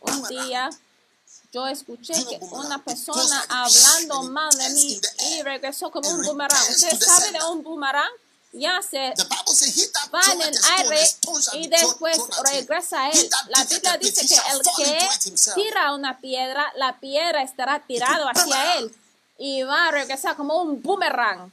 Un 0.00 0.22
día 0.28 0.70
yo 1.54 1.68
escuché 1.68 2.14
que 2.26 2.38
una 2.50 2.82
persona 2.82 3.46
hablando 3.48 4.24
mal 4.24 4.50
de 4.50 4.70
mí 4.70 5.00
y 5.30 5.42
regresó 5.42 5.88
como 5.88 6.10
un 6.10 6.22
boomerang. 6.22 6.68
¿Usted 6.68 6.98
sabe 6.98 7.30
de 7.30 7.44
un 7.44 7.62
boomerang? 7.62 8.10
Ya 8.52 8.80
se 8.82 9.14
va 10.12 10.20
en 10.32 10.42
el 10.42 10.58
aire 10.78 11.10
y 11.54 11.68
después 11.68 12.18
regresa 12.42 13.04
a 13.04 13.10
él. 13.10 13.30
La 13.48 13.64
Biblia 13.64 13.96
dice 13.98 14.26
que 14.26 14.34
el 14.34 14.60
que 14.76 15.08
tira 15.54 15.94
una 15.94 16.18
piedra, 16.18 16.72
la 16.76 16.98
piedra 16.98 17.42
estará 17.42 17.80
tirado 17.86 18.28
hacia 18.28 18.78
él 18.78 18.94
y 19.38 19.62
va 19.62 19.88
a 19.88 19.90
regresar 19.92 20.36
como 20.36 20.60
un 20.60 20.82
boomerang. 20.82 21.52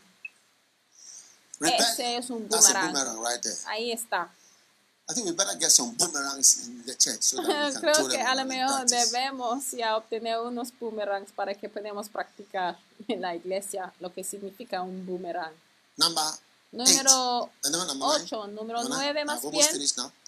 Ese 1.62 2.18
es 2.18 2.30
un 2.32 2.48
boomerang. 2.48 2.96
Ahí 3.68 3.92
está. 3.92 4.32
I 5.12 5.14
think 5.14 5.28
we 5.28 5.34
better 5.34 5.58
get 5.60 5.72
some 5.72 5.94
boomerangs 5.98 6.68
in 6.68 6.86
the 6.86 6.96
church 6.96 7.22
so 7.22 7.42
that 7.42 7.48
we 7.48 7.54
can 7.74 7.82
throw 7.82 7.92
Creo 7.92 8.10
que 8.10 8.22
a 8.22 8.34
lo 8.34 8.46
mejor 8.46 8.86
debemos 8.86 9.72
ya 9.72 9.98
obtener 9.98 10.40
unos 10.40 10.72
boomerangs 10.80 11.34
para 11.34 11.54
que 11.54 11.68
podamos 11.68 12.08
practicar 12.08 12.80
en 13.10 13.20
la 13.20 13.36
iglesia 13.36 13.92
lo 14.00 14.14
que 14.14 14.24
significa 14.24 14.82
un 14.82 15.06
boomerang. 15.06 15.52
Number 15.98 16.24
Número 16.72 17.44
eight. 17.44 17.66
And 17.66 17.76
number 17.76 17.96
nine. 17.96 18.24
8, 18.24 18.48
número 18.48 18.84
Number 18.84 19.00
nine. 19.00 19.14
9 19.14 19.26
más 19.26 19.42
bien. 19.52 19.68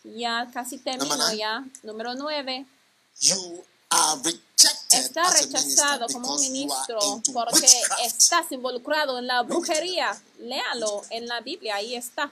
Ya 0.04 0.50
casi 0.54 0.78
termino 0.78 1.32
ya. 1.32 1.64
Número 1.84 2.14
9. 2.14 2.66
You 3.22 3.64
are 3.90 4.22
rejected 4.22 4.44
Está 4.92 5.30
rechazado 5.32 6.08
como 6.08 6.36
un 6.36 6.42
ministro 6.42 7.00
porque 7.34 7.68
estás 8.06 8.52
involucrado 8.52 9.18
en 9.20 9.28
la 9.28 9.42
brujería. 9.44 10.22
Léalo 10.40 11.04
en 11.10 11.28
la 11.28 11.40
Biblia, 11.40 11.76
ahí 11.76 11.96
está. 11.96 12.32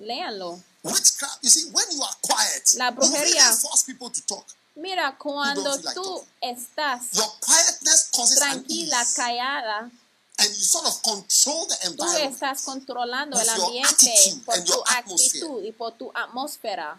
Léanlo. 0.00 0.60
Witchcraft. 0.82 1.38
You 1.42 1.50
see, 1.50 1.70
when 1.72 1.84
you 1.92 2.02
are 2.02 2.14
quiet, 2.22 2.74
La 2.76 2.88
you 2.90 2.96
brujería. 2.96 3.52
force 3.60 3.84
people 3.84 4.10
to 4.10 4.22
talk. 4.26 4.46
Mira, 4.76 5.14
cuando 5.18 5.62
like 5.76 5.94
tú 5.94 6.02
talking. 6.04 6.28
estás 6.40 7.12
Your 7.12 7.28
quietness 7.40 8.10
causes 8.14 8.38
tranquila, 8.38 9.04
callada, 9.14 9.90
and 10.38 10.48
you 10.48 10.64
sort 10.64 10.86
of 10.86 11.02
control 11.02 11.66
the 11.66 11.90
tú 11.96 12.06
estás 12.16 12.62
controlando 12.64 13.38
el 13.38 13.48
ambiente 13.48 14.14
por 14.46 14.58
tu 14.64 14.82
actitud 14.86 15.62
y 15.64 15.72
por 15.72 15.92
tu 15.92 16.10
atmósfera. 16.14 16.98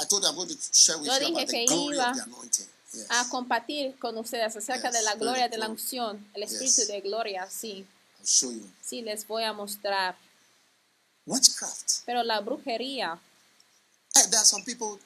I 0.00 0.04
told 0.04 0.22
you 0.22 0.28
I'm 0.28 0.36
going 0.36 0.48
to 0.48 0.56
share 0.72 0.98
with 0.98 1.06
Yo 1.08 1.14
you 1.14 1.20
dije 1.20 1.30
about 1.32 1.48
que 1.48 1.66
the 1.66 1.66
glory 1.66 1.96
iba 1.96 2.10
of 2.10 2.16
the 2.16 2.22
anointing. 2.24 2.66
Yes. 2.92 3.06
A 3.10 3.28
compartir 3.30 3.98
con 3.98 4.16
ustedes 4.18 4.56
acerca 4.56 4.88
Yes, 4.90 4.98
de 4.98 5.02
la 5.02 5.14
gloria 5.14 5.48
de 5.48 5.58
la 5.58 5.68
unción, 5.68 6.26
el 6.34 6.42
espíritu 6.42 6.80
Yes. 6.82 6.88
de 6.88 7.00
gloria, 7.00 7.48
sí, 7.50 7.86
you. 8.40 8.70
sí 8.82 9.02
les 9.02 9.26
voy 9.26 9.44
a 9.44 9.52
mostrar. 9.52 10.16
Witchcraft. 11.28 12.02
Pero 12.06 12.22
la 12.22 12.40
brujería, 12.40 13.18
there 14.14 14.36
are 14.36 14.44
some 14.46 14.64
people. 14.64 14.98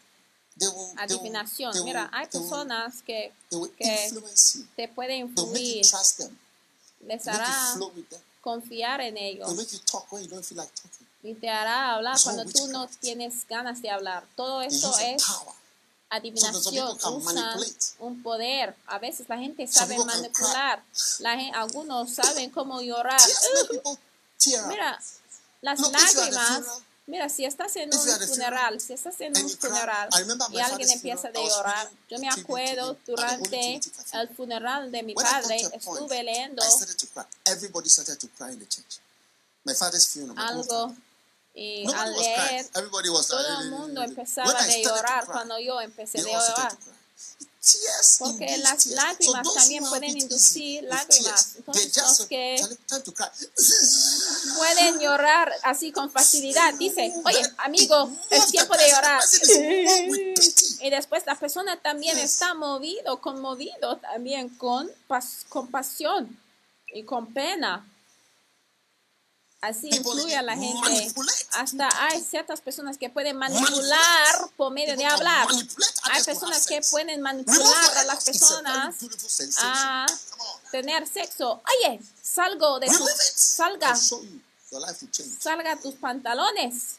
They 0.58 0.68
will. 0.68 0.92
Adivinación, 0.98 1.72
they 1.72 1.80
will, 1.80 1.86
mira, 1.86 2.10
hay 2.12 2.26
personas 2.26 3.02
que 3.02 3.32
que 3.76 4.10
te 4.76 4.88
pueden 4.88 5.28
influir, 5.28 5.82
trust 5.88 6.18
them. 6.18 6.38
les 7.00 7.26
hará 7.26 7.74
confiar 8.42 9.00
en 9.00 9.16
ellos 9.16 9.48
y 11.22 11.34
te 11.34 11.48
hará 11.48 11.94
hablar 11.94 12.16
cuando 12.22 12.44
tú 12.44 12.66
no 12.68 12.88
tienes 13.00 13.46
ganas 13.48 13.80
de 13.80 13.90
hablar. 13.90 14.24
Todo 14.36 14.60
esto 14.62 14.92
es 14.98 15.22
adivinación, 16.10 16.98
usan 17.16 17.36
un 18.00 18.22
poder. 18.22 18.74
A 18.86 18.98
veces 18.98 19.28
la 19.28 19.38
gente 19.38 19.66
sabe 19.66 19.96
manipular, 20.04 20.82
la 21.20 21.36
gen- 21.38 21.54
algunos 21.54 22.12
saben 22.14 22.50
cómo 22.50 22.80
llorar. 22.82 23.20
Up. 23.84 23.98
Mira, 24.68 25.00
las 25.62 25.80
Look, 25.80 25.92
lágrimas. 25.92 26.64
Mira, 27.06 27.28
si 27.28 27.44
estás 27.44 27.74
en 27.76 27.92
un 27.92 27.98
funeral, 27.98 28.80
si 28.80 28.92
estás 28.92 29.20
en 29.20 29.36
un 29.36 29.50
funeral 29.50 30.08
y 30.52 30.60
alguien 30.60 30.90
empieza 30.90 31.28
a 31.28 31.32
llorar, 31.32 31.90
yo 32.08 32.18
me 32.18 32.28
acuerdo 32.28 32.96
durante 33.06 33.80
el 34.12 34.28
funeral 34.36 34.92
de 34.92 35.02
mi 35.02 35.14
padre, 35.14 35.60
estuve 35.72 36.22
leyendo 36.22 36.62
I 36.62 36.68
started 36.70 36.96
to 36.96 37.06
cry. 37.08 37.24
Everybody 37.46 37.88
started 37.88 38.18
to 38.18 38.28
cry 38.36 38.52
in 38.52 38.60
the 38.60 38.66
church. 38.66 39.00
My 39.64 39.74
father's 39.74 40.06
funeral. 40.06 40.34
my 40.36 40.42
own 40.42 40.58
algo 40.58 40.96
y 41.54 41.84
al 41.92 42.12
was 42.12 42.22
crying. 42.22 42.50
leer, 42.50 42.70
todo 43.26 43.60
el 43.60 43.66
"Eh, 43.66 43.70
mundo 43.70 44.00
eh, 44.00 44.04
eh, 44.04 44.06
eh." 44.06 44.10
empezaba 44.10 44.58
a 44.58 44.68
llorar 44.68 45.26
cuando 45.26 45.58
yo 45.58 45.80
empecé 45.80 46.18
a 46.18 46.22
llorar. 46.22 46.78
Porque 48.18 48.58
las 48.58 48.86
lágrimas 48.86 49.54
también 49.54 49.84
pueden 49.88 50.16
inducir 50.18 50.82
lágrimas. 50.84 51.54
Entonces, 51.56 51.96
los 51.96 52.26
que- 52.26 52.56
"Charlie, 52.58 52.76
time 52.88 53.00
to 53.02 53.14
cry. 53.14 53.26
Pueden 54.56 54.98
llorar 55.00 55.52
así 55.62 55.92
con 55.92 56.10
facilidad. 56.10 56.74
Dice, 56.74 57.12
oye, 57.24 57.42
amigo, 57.58 58.10
es 58.30 58.46
tiempo 58.50 58.76
de 58.76 58.88
llorar. 58.90 59.22
Y 60.80 60.90
después 60.90 61.24
la 61.26 61.38
persona 61.38 61.80
también 61.80 62.18
está 62.18 62.54
movido, 62.54 63.20
conmovido 63.20 63.98
también 63.98 64.48
con 64.56 64.90
pas- 65.08 65.44
compasión 65.48 66.36
y 66.92 67.04
con 67.04 67.32
pena. 67.32 67.88
Así 69.62 69.90
influye 69.90 70.36
a 70.36 70.42
la 70.42 70.56
gente. 70.56 71.14
Hasta 71.52 71.88
hay 72.00 72.20
ciertas 72.20 72.60
personas 72.60 72.98
que 72.98 73.08
pueden 73.10 73.36
manipular 73.36 74.50
por 74.56 74.72
medio 74.72 74.96
de 74.96 75.04
hablar. 75.06 75.46
Hay 76.10 76.24
personas 76.24 76.66
que 76.66 76.80
pueden 76.90 77.20
manipular 77.20 77.98
a 77.98 78.04
las 78.04 78.24
personas 78.24 78.96
a 79.58 80.06
tener 80.72 81.06
sexo. 81.06 81.62
Oye, 81.78 82.00
salgo 82.20 82.80
de 82.80 82.88
it. 82.88 82.92
salga, 83.36 83.96
salga 85.38 85.76
tus 85.76 85.94
pantalones. 85.94 86.96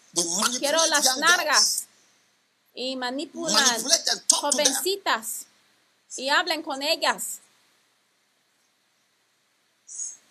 Quiero 0.58 0.86
las 0.86 1.16
girls. 1.16 1.84
y 2.74 2.96
manipulan 2.96 3.84
jovencitas 4.30 5.48
y 6.16 6.30
hablen 6.30 6.64
con 6.64 6.82
ellas. 6.82 7.40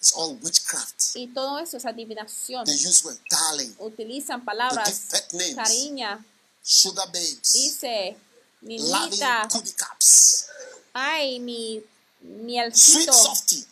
It's 0.03 0.15
all 0.17 0.37
witchcraft. 0.43 1.15
Y 1.15 1.29
todo 1.29 1.61
eso 1.61 1.77
es 1.77 1.85
adivinación. 1.87 2.65
They 2.65 2.75
use 2.75 3.05
word 3.05 3.19
darling, 3.31 3.73
Utilizan 3.79 4.45
palabras, 4.45 4.85
They 4.85 4.95
give 4.95 5.11
pet 5.13 5.33
names. 5.35 5.55
cariña, 5.55 6.25
sugar 6.61 7.07
babes, 7.07 7.53
dice, 7.53 8.17
niñita, 8.63 9.49
caps, 9.77 10.47
ay, 10.93 11.39
mi 11.39 11.79
sweet 12.21 12.43
mielcito, 12.43 13.13
softy. 13.13 13.65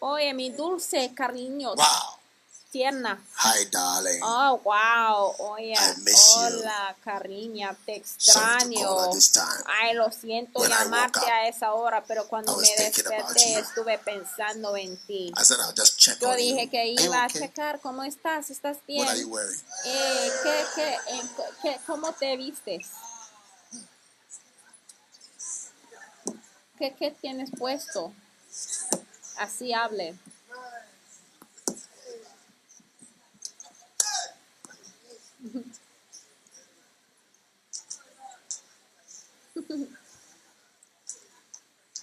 oye, 0.00 0.34
mi 0.34 0.50
dulce 0.50 1.10
cariño, 1.14 1.74
Wow. 1.74 2.17
Tierna. 2.70 3.18
Hi, 3.36 3.64
darling. 3.70 4.20
Oh, 4.22 4.60
wow, 4.64 5.34
I 5.58 5.74
miss 6.04 6.34
you. 6.36 6.40
hola, 6.58 6.96
cariña, 7.04 7.76
te 7.86 7.96
extraño. 7.96 9.10
Ay, 9.66 9.94
lo 9.94 10.10
siento 10.10 10.60
When 10.60 10.70
llamarte 10.70 11.18
up, 11.20 11.24
a 11.28 11.48
esa 11.48 11.72
hora, 11.72 12.04
pero 12.04 12.26
cuando 12.28 12.56
me 12.56 12.68
desperté 12.76 13.58
estuve 13.58 13.98
pensando 13.98 14.76
en 14.76 14.96
ti. 15.06 15.32
I 15.36 15.42
said, 15.44 15.58
I'll 15.60 15.72
just 15.76 15.98
check 15.98 16.18
Yo 16.20 16.34
dije 16.34 16.64
you. 16.64 16.70
que 16.70 16.86
iba 16.88 17.24
a 17.24 17.28
checar 17.28 17.80
cómo 17.80 18.02
estás, 18.04 18.50
¿estás 18.50 18.78
What 18.86 19.08
are 19.08 19.18
you 19.18 19.26
bien? 19.26 19.30
wearing? 19.30 19.60
Eh, 19.84 20.30
¿qué, 20.42 20.64
qué, 20.74 20.96
en- 21.14 21.30
qué- 21.62 21.80
¿Cómo 21.86 22.12
te 22.12 22.36
vistes? 22.36 22.86
¿Qué, 26.78 26.94
¿Qué 26.96 27.10
tienes 27.10 27.50
puesto? 27.58 28.12
Así 29.36 29.72
hable. 29.72 30.14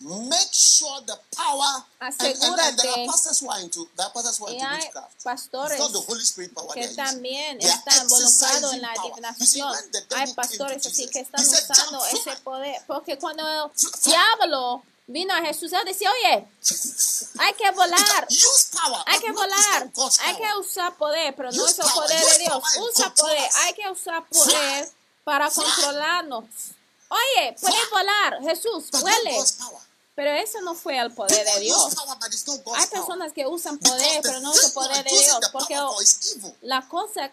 Make 0.06 0.53
sure 0.53 1.01
the 1.08 1.18
power 1.36 1.84
and, 1.99 2.14
and, 2.22 2.43
and 2.43 2.78
Asegúrate. 2.80 3.08
pastors 3.08 3.39
who 3.39 3.49
are 3.49 3.60
into 3.60 3.89
there 3.97 4.06
are 4.06 4.12
pastors 4.14 4.38
who 4.38 4.45
are 4.45 4.51
Y 4.51 4.58
into 4.60 4.70
witchcraft. 4.76 5.24
pastores 5.24 5.72
It's 5.72 5.80
not 5.80 5.91
the 5.93 6.01
Holy 6.08 6.22
Spirit 6.24 6.53
power 6.53 6.74
que 6.76 6.88
también 6.89 7.58
están 7.60 8.03
involucrados 8.03 8.74
en 8.74 8.82
la 8.82 8.91
adivinación. 8.93 9.72
when 9.72 9.91
the 9.91 10.01
devil 10.01 10.18
Hay 10.18 10.26
came 10.28 10.36
pastores 10.36 10.84
to 10.84 10.89
así 10.89 11.10
que 11.10 11.20
están 11.22 11.41
he 11.41 11.45
said, 11.45 11.72
usando 11.72 11.99
"Jump, 11.99 12.14
ese 12.14 12.22
fly." 12.22 12.36
poder. 12.43 12.84
Porque 12.86 13.18
cuando 13.18 13.41
el 13.47 13.72
diablo 14.03 14.84
vino 15.08 15.34
a 15.34 15.41
Jesús, 15.41 15.74
él 15.74 15.86
decía, 15.86 16.12
oye, 16.12 16.47
hay 17.39 17.53
que 17.56 17.72
volar. 17.72 18.28
Hay 19.08 19.20
que 19.20 19.32
volar, 19.32 19.91
hay 20.22 20.36
que 20.38 20.58
usar 20.60 20.95
poder, 20.97 21.36
pero 21.36 21.51
no 21.51 21.64
Use 21.64 21.72
es 21.82 21.88
el 21.88 21.93
poder 21.93 22.26
de 22.26 22.38
Dios. 22.39 22.64
and 22.76 22.84
Usa 22.86 23.06
control 23.06 23.28
poder, 23.28 23.49
hay 23.64 23.74
que 23.74 23.89
usar 23.89 24.28
poder 24.28 24.91
para 25.24 25.49
controlarnos. 25.49 26.45
Oye, 27.10 27.56
puedes 27.62 27.89
volar, 27.91 28.39
Jesús, 28.41 28.86
huele. 29.01 29.43
Pero 30.16 30.32
eso 30.32 30.61
no 30.61 30.76
fue 30.76 30.97
el 30.97 31.11
poder 31.11 31.45
de 31.45 31.59
Dios. 31.59 31.93
Hay 32.76 32.88
personas 32.88 33.34
que 33.34 33.45
usan 33.45 33.78
poder, 33.78 34.22
pero 34.24 34.39
no 34.39 34.53
es 34.53 34.63
el 34.63 34.72
poder 34.72 35.03
de 35.03 35.11
Dios. 35.11 35.39
Porque 35.51 35.76
la 36.61 36.88
cosa, 36.88 37.32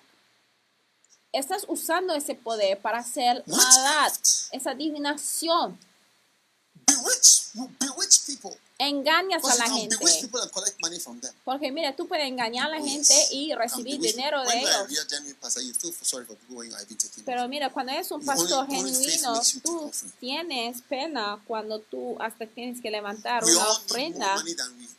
estás 1.33 1.65
usando 1.69 2.13
ese 2.13 2.35
poder 2.35 2.81
para 2.81 2.99
hacer 2.99 3.45
maldad, 3.47 4.13
esa 4.51 4.73
adivinación. 4.73 5.79
Bewitch, 6.89 6.92
you 6.92 6.92
bewitch 6.92 6.92
people. 6.92 6.92
Engañas 8.79 9.45
a 9.45 9.55
la 9.57 9.69
gente. 9.71 9.97
bewitch 9.97 10.23
people 10.23 10.41
and 10.41 10.51
collect 10.51 10.77
money 10.81 10.99
from 10.99 11.21
them. 11.21 11.33
Porque 11.45 11.71
mira, 11.71 11.95
tú 11.95 12.09
puedes 12.09 12.27
engañar 12.27 12.67
a 12.67 12.71
la 12.71 12.83
Oh, 12.83 12.85
gente 12.85 13.15
y 13.31 13.55
recibir 13.55 14.01
dinero 14.01 14.43
de 14.43 14.59
ellos. 14.59 14.89
Pero 17.25 17.49
mira, 17.49 17.71
cuando 17.71 17.93
eres 17.93 18.11
un 18.11 18.25
pastor 18.25 18.67
genuino, 18.67 19.41
tú 19.63 19.93
tienes 20.19 20.83
pena 20.83 21.39
cuando 21.47 21.79
tú 21.79 22.17
hasta 22.19 22.47
tienes 22.47 22.81
que 22.81 22.91
levantar 22.91 23.45
una 23.45 23.71
ofrenda. 23.71 24.43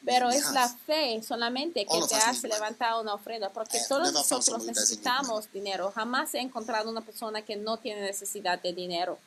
Pero 0.06 0.30
es 0.30 0.50
la 0.52 0.70
fe 0.70 1.22
solamente 1.22 1.86
que 1.86 2.02
te 2.08 2.16
hace 2.16 2.48
levantar 2.48 3.02
una 3.02 3.16
ofrenda, 3.16 3.50
porque 3.50 3.80
todos 3.90 4.12
found 4.12 4.16
nosotros 4.16 4.64
necesitamos 4.66 5.52
dinero. 5.52 5.92
Jamás 5.94 6.34
he 6.36 6.40
encontrado 6.40 6.90
una 6.90 7.02
persona 7.02 7.42
que 7.42 7.56
no 7.58 7.78
tiene 7.78 8.02
necesidad 8.02 8.62
de 8.62 8.72
dinero. 8.72 9.18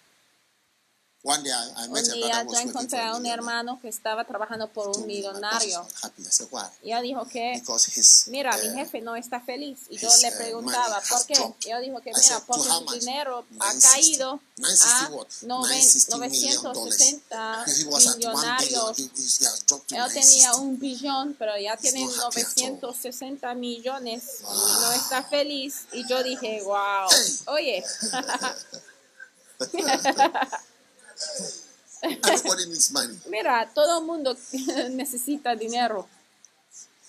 One 1.27 1.43
day 1.43 1.51
I, 1.51 1.83
I 1.83 1.87
Un 1.89 1.93
met 1.93 2.09
a 2.09 2.13
día 2.15 2.45
yo 2.45 2.59
encontré 2.61 3.01
a 3.01 3.17
un 3.17 3.27
hermano 3.27 3.81
que 3.83 3.89
estaba 3.89 4.25
trabajando 4.25 4.69
por 4.69 4.89
un 4.97 5.07
me, 5.07 5.15
"My 5.15 5.23
boss 5.23 5.33
is 5.33 5.35
millonario. 5.35 5.79
not 5.83 5.93
happy." 6.05 6.23
I 6.23 6.31
said, 6.31 6.47
why? 6.53 6.63
Y 6.85 6.87
ella 6.93 7.01
dijo 7.03 7.27
que, 7.27 7.55
his 7.97 8.29
mira, 8.29 8.57
mi 8.59 8.69
uh, 8.69 8.75
jefe 8.75 9.01
no 9.01 9.17
está 9.17 9.41
feliz. 9.41 9.81
Y 9.91 9.99
yo 9.99 10.09
his, 10.09 10.23
le 10.23 10.29
uh, 10.29 10.37
preguntaba, 10.37 11.03
¿por 11.09 11.27
qué? 11.27 11.35
yo 11.35 11.81
dijo 11.81 12.01
que, 12.01 12.11
I 12.11 12.13
mira, 12.15 12.23
said, 12.23 12.39
"To 12.39 12.45
porque 12.47 12.69
su 12.71 12.81
much?" 12.83 12.95
dinero 13.01 13.39
ha 13.59 13.73
960. 13.75 13.91
caído 13.91 14.41
960 14.57 15.07
a 15.07 15.11
what? 15.11 15.27
noven- 15.43 15.71
960 15.71 16.19
million 16.29 16.63
dollars. 16.63 17.01
960 17.01 17.65
He 17.67 17.85
was 17.87 18.07
at 18.07 18.13
one 18.13 18.19
billion. 18.19 18.35
millonarios. 18.37 18.99
Él 19.01 19.11
tenía 19.11 20.51
960. 20.53 20.55
un 20.57 20.79
billón, 20.79 21.35
pero 21.39 21.59
ya 21.59 21.77
tiene 21.77 22.05
not 22.07 22.15
happy 22.37 22.41
at 22.43 22.47
all. 22.47 22.77
960 22.81 23.55
millones 23.55 24.23
y 24.43 24.81
no 24.81 24.93
está 24.93 25.23
feliz. 25.25 25.87
Y 25.93 26.07
yo 26.07 26.23
dije, 26.23 26.63
wow, 26.63 27.09
Hey. 27.11 27.39
oye, 27.49 27.85
Everybody 32.03 32.67
needs 32.67 32.93
money. 32.93 33.19
mira, 33.31 33.69
todo 33.75 33.99
el 34.01 34.05
mundo 34.05 34.37
necesita 34.91 35.55
dinero. 35.57 36.09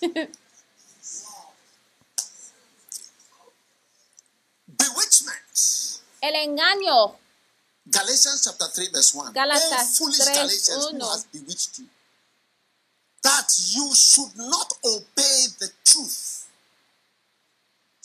Bewitchment. 4.66 5.34
El 6.20 6.34
engaño, 6.34 7.16
Galatians 7.86 8.42
chapter 8.44 8.68
3, 8.68 8.92
verse 8.92 9.14
1. 9.16 9.32
Gálatas 9.32 9.72
oh, 9.72 10.04
foolish 10.04 10.18
3, 10.18 10.34
Galatians, 10.34 10.88
who 10.90 10.98
1. 10.98 11.00
has 11.00 11.24
bewitched 11.32 11.78
you? 11.78 11.86
That 13.22 13.48
you 13.74 13.94
should 13.94 14.36
not 14.36 14.72
obey 14.84 15.46
the 15.58 15.70
truth. 15.84 16.37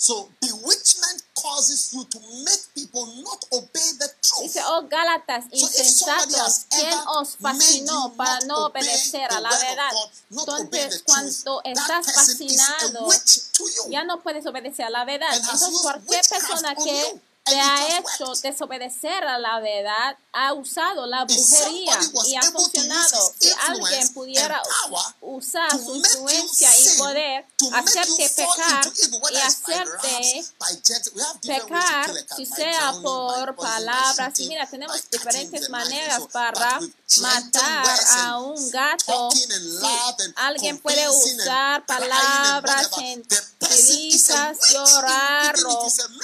So, 0.03 0.29
bewitchment 0.41 1.23
causes 1.33 1.93
you 1.93 2.03
to 2.03 2.19
make 2.43 2.59
people 2.75 3.05
not 3.23 3.39
obey 3.53 3.87
the 3.97 4.09
truth. 4.21 4.43
dice, 4.43 4.59
oh 4.65 4.85
Gálatas, 4.89 5.45
insensatos, 5.49 6.65
¿quién 6.69 6.99
os 7.07 7.37
fascinó 7.37 8.13
para 8.17 8.41
no 8.41 8.65
obedecer 8.65 9.31
a 9.31 9.39
la 9.39 9.49
verdad? 9.49 9.91
Entonces, 10.29 10.67
truth, 10.69 11.03
cuando 11.05 11.61
estás 11.63 12.05
fascinado, 12.13 13.07
ya 13.89 14.03
no 14.03 14.21
puedes 14.21 14.45
obedecer 14.45 14.87
a 14.87 14.89
la 14.89 15.05
verdad. 15.05 15.33
Entonces, 15.37 15.69
cualquier 15.81 16.27
persona 16.27 16.75
on 16.77 16.83
que 16.83 17.01
you, 17.13 17.21
te 17.43 17.59
ha 17.59 17.97
hecho 17.97 18.33
desobedecer 18.41 19.23
a 19.23 19.37
la 19.37 19.59
verdad 19.59 20.17
ha 20.33 20.53
usado 20.53 21.05
la 21.05 21.25
brujería 21.25 21.99
y 22.25 22.35
ha 22.35 22.41
funcionado. 22.41 23.33
Si 23.39 23.51
alguien 23.67 24.13
pudiera 24.13 24.61
usar 25.21 25.69
su 25.71 25.95
influencia 25.95 26.69
y 26.79 26.97
poder, 26.97 27.45
hacerte 27.71 28.29
pecar 28.29 28.91
y 29.31 29.37
hacerte 29.37 30.45
pecar, 31.45 32.11
si 32.35 32.45
sea 32.47 32.93
por 33.03 33.55
palabras. 33.55 34.39
Y 34.39 34.47
mira, 34.47 34.65
tenemos 34.65 35.07
diferentes 35.11 35.69
maneras 35.69 36.21
para 36.31 36.79
matar 37.21 37.99
a 38.17 38.39
un 38.39 38.71
gato. 38.71 39.29
Si 39.31 40.31
alguien 40.35 40.79
puede 40.79 41.07
usar 41.09 41.85
palabras 41.85 42.89
gentilizas, 42.95 44.57
llorar 44.71 45.55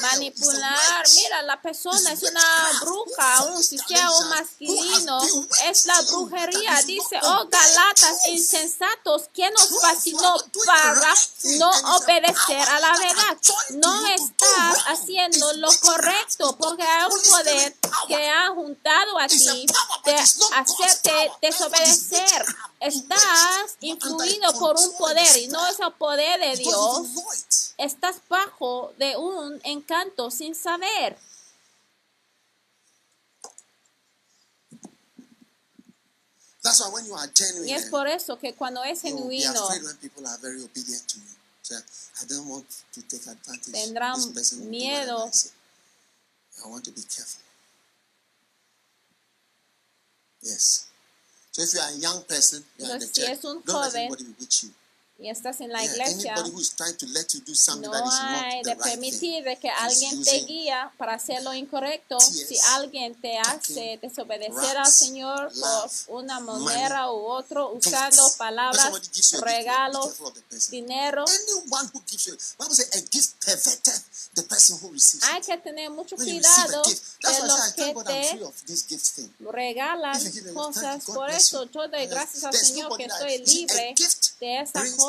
manipular. 0.01 1.08
Mira, 1.15 1.41
la 1.43 1.61
persona 1.61 2.11
es 2.11 2.23
una 2.23 2.43
bruja, 2.81 3.35
aun 3.37 3.63
si 3.63 3.77
sea 3.77 4.11
un 4.11 4.29
masculino, 4.29 5.19
es 5.65 5.85
la 5.85 6.01
brujería. 6.01 6.81
Dice, 6.85 7.19
oh 7.23 7.47
Galatas 7.49 8.27
insensatos, 8.27 9.29
¿quién 9.33 9.53
os 9.55 9.67
Truth, 9.67 9.81
fascinó 9.81 10.35
para 10.65 11.13
no 11.57 11.69
obedecer 11.97 12.69
a 12.69 12.79
la 12.79 12.91
verdad? 12.97 13.37
No 13.71 14.07
estás 14.07 14.77
haciendo 14.87 15.53
lo 15.53 15.69
correcto 15.81 16.55
porque 16.57 16.83
hay 16.83 17.05
un 17.11 17.21
poder 17.31 17.75
que 18.07 18.29
ha 18.29 18.49
juntado 18.49 19.19
a 19.19 19.27
ti 19.27 19.65
de 20.05 20.15
hacerte 20.15 21.31
desobedecer. 21.41 22.45
Estás 22.79 23.75
influido 23.81 24.53
por 24.53 24.77
un 24.77 24.97
poder 24.97 25.37
y 25.37 25.47
no 25.47 25.67
es 25.67 25.79
el 25.79 25.91
poder 25.93 26.39
de 26.39 26.55
Dios. 26.55 27.73
Estás 27.77 28.17
bajo 28.29 28.93
de 28.97 29.17
un 29.17 29.59
encanto 29.63 30.31
sin 30.31 30.55
saber. 30.55 31.17
That's 36.61 36.81
why 36.81 36.89
when 36.89 37.05
you 37.05 37.15
are 37.15 37.27
genuine, 37.33 37.69
Y 37.69 37.73
es 37.73 37.83
and 37.83 37.91
por 37.91 38.07
eso 38.07 38.37
que 38.37 38.53
cuando 38.53 38.83
es 38.83 39.01
genuino. 39.01 39.53
Tendrán 43.71 44.33
miedo. 44.69 45.31
I 46.61 46.67
want 46.67 46.83
to 46.85 46.91
be 46.91 47.01
careful. 47.03 47.41
Yes. 50.41 50.88
So 51.51 51.63
if 51.63 51.73
you 51.73 51.79
are 51.79 51.89
a 51.89 51.97
young 51.97 52.23
person, 52.23 52.63
you 52.77 52.85
are 52.85 52.93
in 52.93 52.99
the 52.99 53.07
church, 53.07 53.41
don't 53.41 53.67
let 53.67 53.95
anybody 53.95 54.23
bewitch 54.25 54.63
you. 54.63 54.69
Y 55.21 55.29
estás 55.29 55.59
en 55.59 55.69
la 55.69 55.83
iglesia, 55.83 56.33
no 56.35 57.93
hay 57.93 58.63
de 58.63 58.75
permitir 58.77 59.43
de 59.43 59.57
que 59.57 59.69
alguien 59.69 60.23
te 60.23 60.45
guía 60.45 60.93
para 60.97 61.15
hacer 61.15 61.43
lo 61.43 61.53
incorrecto. 61.53 62.17
Si 62.21 62.57
alguien 62.69 63.13
te 63.19 63.37
hace 63.37 63.99
desobedecer 64.01 64.77
al 64.77 64.91
Señor 64.91 65.51
por 65.59 65.91
una 66.19 66.39
manera 66.39 67.11
u 67.11 67.25
otro, 67.25 67.73
usando 67.73 68.23
palabras, 68.37 68.91
regalos, 69.41 70.15
dinero, 70.69 71.25
Anyone 71.27 71.89
who 71.93 72.01
gives 72.07 72.25
you, 72.25 72.37
Bible 72.57 72.75
says 72.75 72.89
a 72.95 73.01
gift 73.11 73.43
perverted 73.43 74.01
the 74.35 74.43
person 74.43 74.77
who 74.81 74.93
receives 74.93 75.23
hay 75.25 75.39
it. 75.39 75.45
que 75.45 75.57
tener 75.57 75.89
mucho 75.89 76.15
cuidado 76.15 76.81
de 76.83 77.47
los 77.47 77.73
que 77.73 77.93
te 78.05 79.29
regalan 79.51 80.19
cosas. 80.53 81.03
Por 81.03 81.29
eso. 81.29 81.69
Yo 81.71 81.87
doy 81.87 82.07
gracias 82.07 82.43
al 82.45 82.53
Señor 82.53 82.95
que 82.95 83.05
estoy 83.05 83.37
libre 83.39 83.95
de 84.39 84.61
esa 84.61 84.81
cosa 84.95 85.08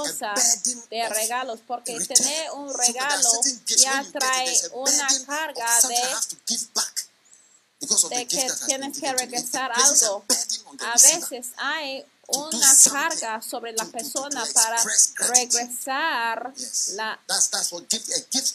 de 0.91 1.09
regalos, 1.09 1.61
porque 1.67 1.99
tener 2.01 2.51
un 2.53 2.73
regalo 2.77 3.31
ya 3.67 4.05
trae 4.13 4.61
una 4.73 5.09
carga 5.27 5.81
de 5.89 6.59
de 8.11 8.27
que 8.27 8.47
tienes 8.67 8.99
que 8.99 9.13
regresar 9.13 9.73
algo. 9.73 10.25
A 10.81 10.93
veces 10.93 11.49
hay 11.57 12.05
una 12.29 12.77
carga 12.93 13.43
sobre 13.43 13.73
la 13.73 13.85
persona 13.87 14.45
para 14.55 14.83
regresar 15.33 16.53
la, 16.95 17.19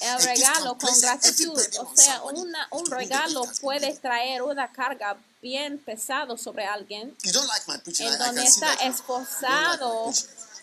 el 0.01 0.23
regalo 0.23 0.77
con 0.77 1.01
gratitud. 1.01 1.59
O 1.79 1.95
sea, 1.95 2.21
una, 2.23 2.67
un 2.71 2.85
regalo 2.85 3.43
puede 3.61 3.93
traer 3.97 4.43
una 4.43 4.71
carga 4.71 5.17
bien 5.41 5.77
pesado 5.79 6.37
sobre 6.37 6.65
alguien 6.65 7.15
en 7.23 8.17
donde 8.17 8.43
está 8.43 8.73
esforzado 8.75 10.11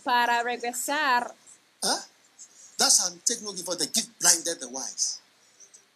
para 0.03 0.43
regresar. 0.43 1.35
Wise. 4.71 5.21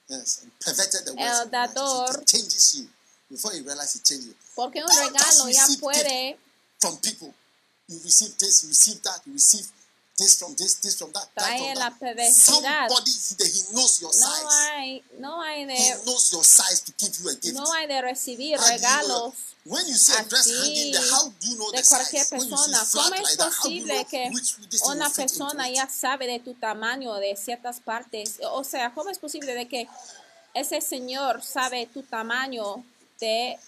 El 0.08 1.50
dador-. 1.50 2.24
Porque 4.54 4.82
un 4.82 4.88
regalo 4.88 5.48
ya 5.48 5.66
puede 5.80 6.38
From 6.78 6.98
people, 6.98 7.32
you 7.88 7.98
receive 8.04 8.36
this, 8.38 8.62
you 8.62 8.68
receive 8.68 9.00
that, 9.02 9.20
you 9.26 9.32
receive 9.32 9.66
this 10.18 10.38
from 10.38 10.54
this, 10.56 10.74
this 10.80 10.96
from 10.96 11.10
that, 11.12 11.28
that 11.34 11.44
Trae 11.58 11.74
la 11.74 11.90
that. 11.90 11.98
perversidad. 11.98 12.88
Somebody 12.88 13.10
he, 13.10 13.44
he 13.44 13.74
knows 13.74 14.00
your 14.00 14.12
no 14.20 14.48
hay, 14.50 15.04
no 15.18 15.42
hay 15.42 15.60
He 15.62 15.66
de, 15.66 16.04
knows 16.04 16.32
your 16.32 16.44
size 16.44 16.82
to 16.82 16.92
give 16.98 17.18
you 17.18 17.30
a 17.30 17.34
gift. 17.34 17.54
no 17.54 17.72
hay 17.72 17.86
de 17.86 18.00
recibir 18.02 18.58
regalos 18.60 19.34
that? 19.66 19.72
When 19.72 19.86
you 19.86 19.94
see 19.94 20.12
a 20.12 20.28
dress 20.28 20.46
así 20.46 20.92
de 20.92 20.98
the 20.98 21.84
cualquier 21.88 22.26
persona. 22.28 22.78
¿Cómo 22.92 23.14
es 23.14 23.22
like 23.22 23.36
that, 23.36 23.52
how 23.52 23.68
do 23.68 23.70
you 23.70 23.80
posible 23.80 23.94
know 23.94 24.06
que 24.08 24.30
una 24.86 25.10
persona 25.10 25.70
ya 25.70 25.88
sabe 25.88 26.26
de 26.26 26.40
tu 26.40 26.54
tamaño 26.54 27.14
de 27.16 27.36
ciertas 27.36 27.80
partes? 27.80 28.38
O 28.50 28.64
sea, 28.64 28.92
¿cómo 28.94 29.10
es 29.10 29.18
posible 29.18 29.54
de 29.54 29.68
que 29.68 29.88
ese 30.54 30.80
señor 30.80 31.42
sabe 31.42 31.86
tu 31.86 32.02
tamaño 32.02 32.84
de 33.20 33.58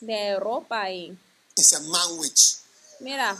de 0.00 0.36
ropa 0.36 0.90
y 0.90 1.18
It's 1.56 1.72
a 1.72 1.80
man 1.80 2.18
witch. 2.18 2.58
Mira, 3.00 3.36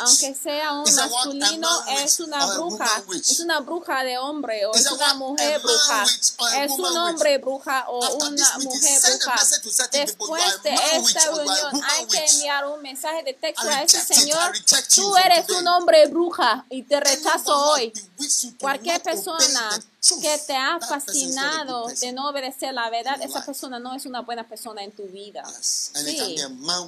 aunque 0.00 0.34
sea 0.34 0.72
un 0.72 0.94
masculino, 0.94 1.68
es 2.02 2.20
una 2.20 2.46
bruja, 2.46 3.02
es 3.14 3.40
una 3.40 3.60
bruja 3.60 4.04
de 4.04 4.18
hombre 4.18 4.66
o 4.66 4.74
es 4.74 4.90
una 4.90 5.14
mujer 5.14 5.60
bruja, 5.60 6.04
es 6.04 6.70
un 6.70 6.96
hombre 6.96 7.38
bruja 7.38 7.84
o 7.88 8.16
una 8.16 8.58
mujer 8.58 9.00
bruja. 9.00 9.46
Después 9.92 10.62
de 10.62 10.74
esta 10.74 11.30
reunión 11.30 11.82
hay 11.84 12.06
que 12.06 12.24
enviar 12.26 12.66
un 12.66 12.82
mensaje 12.82 13.22
de 13.22 13.34
texto 13.34 13.68
a 13.68 13.82
ese 13.82 14.04
señor. 14.14 14.52
Tú 14.94 15.16
eres 15.16 15.48
un 15.50 15.66
hombre 15.66 16.06
bruja 16.06 16.64
y 16.70 16.82
te 16.82 17.00
rechazo 17.00 17.56
hoy. 17.72 17.92
Cualquier 18.60 19.02
persona 19.02 19.70
que 20.20 20.38
te 20.46 20.56
ha 20.56 20.78
fascinado 20.80 21.86
de 21.86 22.12
no 22.12 22.28
obedecer 22.28 22.74
la 22.74 22.90
verdad, 22.90 23.20
esa 23.22 23.44
persona 23.44 23.78
no 23.78 23.94
es 23.94 24.06
una 24.06 24.22
buena 24.22 24.46
persona 24.46 24.82
en 24.82 24.92
tu 24.92 25.04
vida. 25.04 25.44
Sí. 25.60 26.36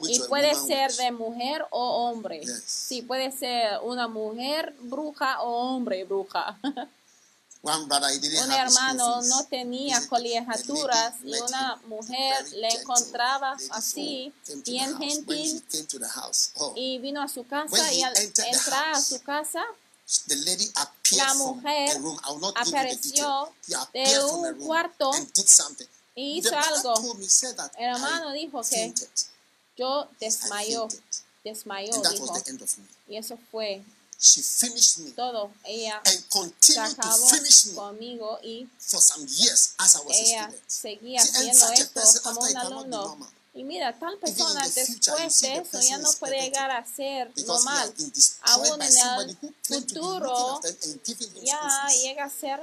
Y 0.09 0.21
puede 0.21 0.55
ser 0.55 0.93
de 0.93 1.13
mujer 1.13 1.65
o 1.71 2.09
hombre. 2.09 2.43
Sí, 2.67 3.03
puede 3.03 3.31
ser 3.31 3.79
una 3.83 4.09
mujer 4.09 4.75
bruja 4.81 5.43
o 5.43 5.75
hombre 5.75 6.05
bruja. 6.05 6.59
Un 7.63 8.53
hermano 8.53 9.21
no 9.21 9.45
tenía 9.45 10.01
colegiaturas 10.09 11.21
"The 11.21 11.29
y 11.29 11.41
una 11.41 11.77
mujer 11.89 12.53
le 12.53 12.69
encontraba 12.69 13.55
así, 13.71 14.33
bien 14.65 14.97
gentil, 14.97 15.63
oh, 16.55 16.73
y 16.75 16.99
vino 17.01 17.21
a 17.21 17.29
su 17.29 17.47
casa 17.47 17.93
y 17.93 18.03
al 18.03 18.17
entrar 18.17 18.95
a 18.95 19.01
su 19.01 19.21
casa 19.21 19.63
La 21.13 21.35
mujer 21.35 21.91
a 21.91 21.99
room. 21.99 22.19
I 22.25 22.31
will 22.31 22.41
not 22.41 22.55
give 22.57 22.67
you 22.67 22.73
the 22.73 22.79
apareció 22.79 23.53
de 23.93 24.15
a 24.15 24.27
un 24.27 24.55
cuarto 24.59 25.13
and 25.13 25.33
did 25.33 25.47
something. 25.47 25.87
y 26.15 26.39
hizo 26.39 26.57
algo. 26.57 26.95
El 27.79 27.85
hermano 27.85 28.35
I 28.35 28.41
dijo 28.41 28.61
que 28.63 28.77
fainted. 28.77 29.09
yo 29.77 30.09
desmayó, 30.19 30.89
desmayó, 31.45 31.93
dijo. 32.11 32.27
was 32.27 32.43
the 32.43 32.51
end 32.51 32.63
of 32.63 32.79
me. 32.79 32.85
Y 33.09 33.17
eso 33.17 33.39
fue 33.51 33.83
She 34.19 34.43
finished 34.43 34.99
me 34.99 35.13
todo. 35.13 35.51
Ella 35.65 36.03
and 36.05 36.29
continued 36.29 36.97
to 36.97 37.13
finish 37.31 37.67
me 37.67 37.75
conmigo 37.75 38.39
y 38.43 38.69
for 38.79 39.01
some 39.01 39.27
years 39.27 39.75
as 39.79 39.97
I 39.97 40.01
was 40.05 40.17
a 40.17 40.21
ella 40.21 40.43
student. 40.49 40.71
seguía 40.71 41.21
haciendo 41.23 41.59
such 41.59 41.71
a 41.71 41.75
esto 41.75 41.95
person 41.95 42.23
como 42.23 42.45
after 42.45 42.57
un 42.57 42.73
alumno. 42.73 43.33
Y 43.53 43.65
mira, 43.65 43.93
tal 43.99 44.17
persona 44.19 44.63
después 44.63 45.41
de 45.41 45.57
eso 45.57 45.81
ya 45.81 45.99
no 45.99 46.13
puede 46.13 46.41
llegar 46.41 46.71
a 46.71 46.87
ser 46.87 47.33
normal. 47.47 47.95
Aún 48.43 48.83
en 48.83 48.93
el 48.97 49.37
futuro 49.63 50.61
ya 51.43 51.89
llega 52.03 52.25
a 52.25 52.31
ser 52.31 52.61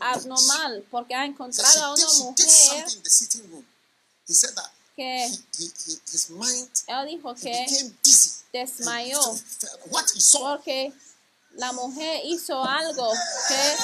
abnormal 0.00 0.86
porque 0.90 1.14
ha 1.14 1.26
encontrado 1.26 1.84
a 1.84 1.94
una 1.94 2.12
mujer 2.14 2.86
que 4.96 5.26
él 5.26 7.06
dijo 7.06 7.34
que 7.34 7.92
desmayó 8.52 9.20
porque 10.32 10.92
la 11.52 11.72
mujer 11.72 12.22
hizo 12.24 12.64
algo 12.64 13.12
que 13.48 13.76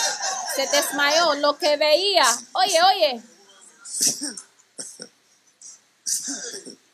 se 0.54 0.66
desmayó, 0.76 1.34
lo 1.34 1.58
que 1.58 1.76
veía. 1.76 2.24
Oye, 2.52 2.78
oye, 2.82 3.22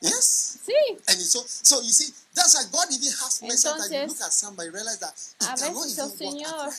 Yes. 0.00 0.58
sí, 0.64 0.72
And 1.08 1.20
so, 1.20 1.42
so 1.46 1.80
you 1.80 1.90
see, 1.90 2.12
that's 2.34 2.54
why 2.54 2.64
God 2.70 2.86
even 2.92 3.08
has 3.08 3.42
mercy 3.42 3.66
that 3.66 3.90
you 3.90 4.06
look 4.06 4.20
at 4.20 4.32
somebody, 4.32 4.68
realize 4.68 4.98
that 4.98 5.14
a 5.40 5.56
cannot 5.56 5.84
veces 5.84 5.98
even 5.98 6.36
el 6.36 6.36
walk 6.36 6.36
Señor 6.36 6.74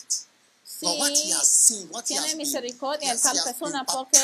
sí 0.67 1.31
has 1.31 1.47
seen, 1.47 1.87
what 1.89 2.07
he 2.07 2.15
has 2.15 2.25
tiene 2.25 2.35
misericordia 2.35 3.11
en 3.11 3.19
tal 3.19 3.43
persona 3.43 3.83
porque 3.85 4.19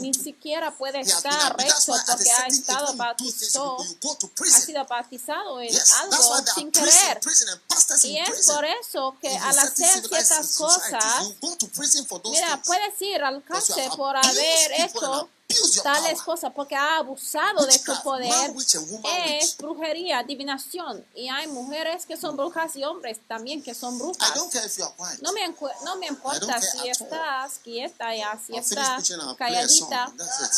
ni 0.00 0.12
siquiera 0.12 0.76
puede 0.76 1.00
estar 1.00 1.56
recto 1.56 1.74
porque 1.86 2.30
ha 2.30 2.46
estado 2.48 2.94
bautizado, 2.94 3.78
ha 3.78 4.28
prison. 4.34 4.62
sido 4.62 4.84
bautizado 4.84 5.60
en 5.60 5.68
Yes, 5.70 5.92
algo 5.92 6.44
sin 6.54 6.70
querer. 6.70 7.20
Y 8.02 8.18
es 8.18 8.46
por 8.46 8.64
eso 8.64 9.16
que 9.20 9.36
al 9.36 9.58
hacer 9.58 10.02
ciertas 10.06 10.56
cosas, 10.56 11.32
mira, 12.24 12.62
puedes 12.62 13.00
ir 13.02 13.22
al 13.22 13.42
cárcel 13.44 13.90
por 13.96 14.16
haber 14.16 14.72
hecho 14.80 15.28
power. 15.82 16.16
cosas 16.24 16.52
porque 16.54 16.74
ha 16.74 16.98
abusado 16.98 17.64
de 17.66 17.78
su 17.78 18.02
poder 18.02 18.52
es 19.38 19.56
brujería, 19.56 20.18
adivinación 20.18 21.04
y 21.14 21.28
hay 21.28 21.46
mujeres 21.48 22.06
que 22.06 22.16
son 22.16 22.36
brujas 22.36 22.74
y 22.76 22.84
hombres 22.84 23.18
también 23.28 23.62
que 23.62 23.74
son 23.74 23.98
brujas. 23.98 24.32
No 25.22 25.32
me, 25.32 25.46
no 25.84 25.96
me 25.96 26.06
importa 26.06 26.60
si 26.60 26.88
estás 26.88 27.58
quieta 27.58 28.14
ya, 28.14 28.38
si 28.44 28.56
estás 28.56 29.08
calladita. 29.36 30.12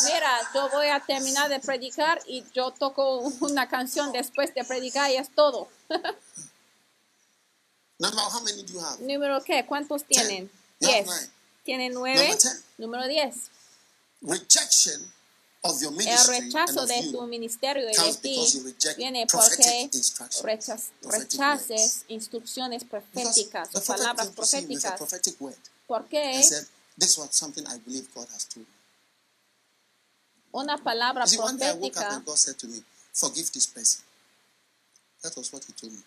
Mira, 0.05 0.51
yo 0.53 0.69
voy 0.69 0.87
a 0.87 0.99
terminar 0.99 1.49
de 1.49 1.59
predicar 1.59 2.21
y 2.25 2.43
yo 2.53 2.71
toco 2.71 3.19
una 3.41 3.67
canción 3.67 4.11
después 4.11 4.53
de 4.53 4.63
predicar 4.63 5.11
y 5.11 5.17
es 5.17 5.33
todo. 5.33 5.67
¿Número 8.99 9.43
qué? 9.43 9.65
¿Cuántos 9.65 10.03
tienen? 10.03 10.51
Diez. 10.79 11.31
¿Tienen 11.63 11.93
nueve? 11.93 12.37
Número 12.77 13.07
diez. 13.07 13.49
Rejection 14.21 15.11
of 15.63 15.81
your 15.81 15.91
El 15.91 15.97
ministry 15.97 16.35
and 16.37 16.45
rechazo 16.53 16.81
of 16.83 16.87
de 16.87 17.11
tu 17.11 17.21
ministerio 17.27 17.83
y 17.83 17.93
de 17.95 18.13
ti 18.15 18.29
because 18.29 18.55
you 18.57 18.63
reject 18.63 18.97
viene 18.97 19.25
prophetic 19.27 19.91
porque 19.91 20.57
rechaz- 20.57 20.91
rechaces 21.03 22.05
instrucciones 22.07 22.83
proféticas 22.83 23.69
o 23.75 23.81
palabras 23.81 24.27
proféticas. 24.29 24.97
prophetic 24.97 25.39
word. 25.39 25.57
¿Por 25.87 26.07
qué 26.07 26.35
and 26.35 26.43
said, 26.43 26.65
This 26.97 27.17
was 27.17 27.29
something 27.35 27.65
I 27.67 27.77
believe 27.79 28.07
God 28.15 28.27
has 28.33 28.45
told 28.45 28.65
me. 28.65 28.73
una 30.51 30.77
palabra 30.77 31.23
You 31.25 31.29
see, 31.29 31.37
one 31.39 31.57
day 31.57 31.69
I 31.69 31.73
woke 31.73 31.97
up 31.97 32.05
profética 32.07 32.15
and 32.15 32.25
God 32.25 32.37
said 32.37 32.57
to 32.57 32.67
me, 32.67 32.83
Forgive 33.13 33.51
this 33.51 33.67
person. 33.67 34.03
That 35.21 35.35
was 35.37 35.51
what 35.53 35.63
He 35.65 35.73
told 35.73 35.93
me. 35.93 35.99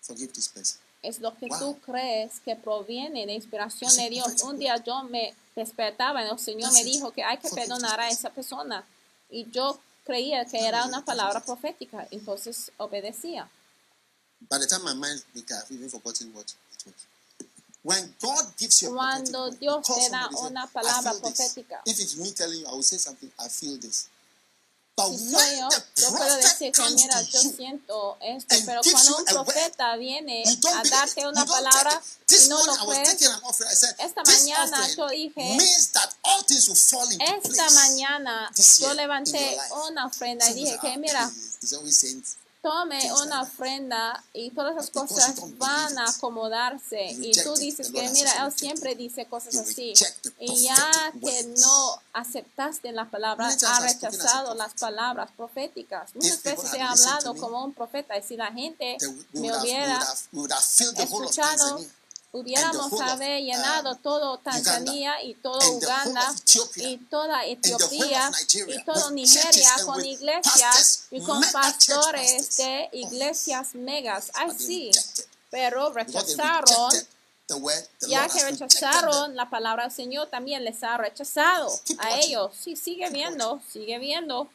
Forgive 0.00 0.32
this 0.32 0.48
person. 0.48 0.80
Es 1.02 1.18
lo 1.20 1.36
que 1.36 1.46
Wow. 1.48 1.58
tú 1.58 1.80
crees 1.80 2.40
que 2.40 2.54
proviene 2.56 3.26
de 3.26 3.34
inspiración 3.34 3.94
de 3.96 4.08
Dios? 4.08 4.42
Un 4.42 4.58
día 4.58 4.76
yo 4.82 5.02
me 5.04 5.34
despertaba 5.56 6.24
y 6.24 6.28
el 6.30 6.38
Señor 6.38 6.72
me 6.72 6.84
dijo 6.84 7.10
que 7.12 7.22
hay 7.24 7.38
que 7.38 7.48
perdonar 7.50 8.00
a 8.00 8.08
esa 8.08 8.30
persona. 8.30 8.84
Y 9.30 9.50
yo 9.50 9.80
creía 10.04 10.44
que 10.44 10.58
era 10.66 10.84
una 10.86 11.04
palabra 11.04 11.40
profética, 11.44 12.06
entonces 12.10 12.70
obedecía. 12.76 13.48
By 14.48 14.58
the 14.60 14.66
time 14.66 14.82
my 14.84 14.94
mind 14.94 15.22
became, 15.34 15.60
I've 15.60 15.70
even 15.74 15.88
forgotten 15.90 16.34
what 16.34 16.44
it 16.46 16.86
was. 16.86 16.94
When 17.84 18.14
God 18.20 18.46
gives 18.58 18.80
you 18.80 18.88
a 18.88 18.92
prophetic 18.92 19.32
Cuando 19.32 19.50
Dios 19.58 19.86
te 19.86 20.08
da 20.10 20.28
una 20.40 20.64
"I 20.64 20.68
palabra 20.72 21.12
feel 21.12 21.20
this." 21.22 21.32
profética. 21.52 21.82
Si 25.18 25.30
soy 25.30 25.58
yo, 25.58 25.68
yo 25.96 26.10
puedo 26.18 26.36
mira, 26.90 27.22
yo 27.22 27.40
siento 27.56 28.18
esto, 28.20 28.54
pero 28.66 28.80
cuando 28.92 29.16
un 29.16 29.24
profeta 29.24 29.96
viene 29.96 30.44
a 30.74 30.82
darte 30.90 31.26
una 31.26 31.46
palabra 31.46 32.02
y 32.44 32.48
no 32.48 32.58
lo 32.66 32.72
crees, 32.92 33.08
esta 33.98 34.22
mañana 34.22 34.76
yo 34.96 35.08
dije, 35.08 35.56
esta 37.20 37.70
mañana 37.70 38.50
yo 38.80 38.94
levanté 38.94 39.56
una 39.88 40.06
ofrenda 40.06 40.44
y 40.50 40.54
dije 40.54 40.78
que 40.82 40.88
"Ah, 40.88 40.98
mira, 40.98 41.32
please." 42.62 43.02
He's 43.02 43.10
always 43.10 43.12
saying, 43.12 43.12
tome 43.12 43.12
una 43.26 43.42
ofrenda 43.42 44.24
y 44.32 44.50
todas 44.50 44.76
esas 44.76 44.90
because 44.90 45.14
cosas 45.14 45.58
van 45.58 45.98
a 45.98 46.08
acomodarse 46.08 47.06
y 47.10 47.32
tú 47.32 47.54
it. 47.54 47.58
dices 47.58 47.90
que 47.90 48.08
mira, 48.10 48.46
él 48.46 48.52
siempre 48.52 48.94
dice 48.94 49.26
cosas 49.26 49.56
así 49.56 49.92
the 49.94 50.32
y 50.38 50.62
ya 50.64 51.12
que 51.20 51.44
no 51.58 52.00
aceptaste 52.12 52.92
la 52.92 53.10
palabra, 53.10 53.48
ha 53.48 53.80
rechazado 53.80 54.54
las 54.54 54.74
palabras 54.74 55.30
proféticas. 55.36 56.14
Muchas 56.14 56.42
veces 56.42 56.72
he 56.74 56.80
hablado 56.80 57.34
como 57.34 57.64
un 57.64 57.72
profeta 57.74 58.16
y 58.16 58.22
si 58.22 58.36
la 58.36 58.52
gente 58.52 58.96
me 59.32 59.56
hubiera 59.58 60.00
escuchado. 60.98 61.80
Hubiéramos 62.32 62.98
haber 63.00 63.42
llenado 63.42 63.92
um, 63.92 63.98
todo 63.98 64.38
Tanzania 64.38 65.22
y 65.22 65.34
todo 65.34 65.60
Uganda 65.72 66.34
y 66.76 66.96
toda 66.96 67.44
Etiopía 67.44 68.30
y 68.66 68.82
todo 68.84 69.10
Nigeria 69.10 69.70
con 69.84 70.04
iglesias 70.04 71.06
y 71.10 71.20
con 71.20 71.42
pastores 71.52 72.56
de 72.56 72.88
iglesias 72.92 73.74
megas. 73.74 74.30
Así, 74.34 74.90
pero 75.50 75.92
rechazaron, 75.92 76.92
ya 78.08 78.26
que 78.28 78.42
rechazaron 78.44 79.36
la 79.36 79.50
palabra 79.50 79.84
del 79.84 79.92
Señor, 79.92 80.28
también 80.28 80.64
les 80.64 80.82
ha 80.82 80.96
rechazado 80.96 81.70
a 81.98 82.18
ellos. 82.18 82.50
Sí, 82.58 82.76
sigue 82.76 83.10
viendo, 83.10 83.60
sigue 83.70 83.98
viendo 83.98 84.48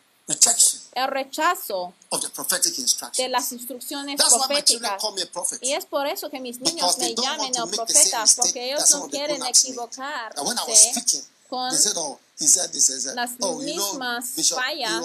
el 0.97 1.07
rechazo 1.07 1.93
of 2.09 2.21
the 2.21 2.29
prophetic 2.29 2.73
de 3.15 3.29
las 3.29 3.51
instrucciones 3.51 4.17
That's 4.17 4.33
why 4.33 4.55
my 4.55 4.61
children 4.63 4.89
proféticas. 4.91 5.01
call 5.01 5.13
me 5.13 5.21
a 5.21 5.31
prophet. 5.31 5.59
Y 5.61 5.73
es 5.73 5.85
por 5.85 6.07
eso 6.07 6.29
que 6.29 6.39
mis 6.39 6.59
niños 6.59 6.95
Because 6.95 6.99
me 6.99 7.13
llamen 7.15 7.51
el 7.55 7.69
profeta, 7.69 8.25
porque 8.35 8.71
ellos 8.71 8.89
no 8.91 9.07
quieren 9.07 9.45
equivocarse 9.45 10.39
And 10.39 10.47
when 10.47 10.57
I 10.57 10.63
was 10.67 10.79
speaking, 10.79 11.21
con 11.47 11.71
las 13.15 13.31
oh, 13.39 13.57
mismas 13.57 14.25
fallas 14.49 15.03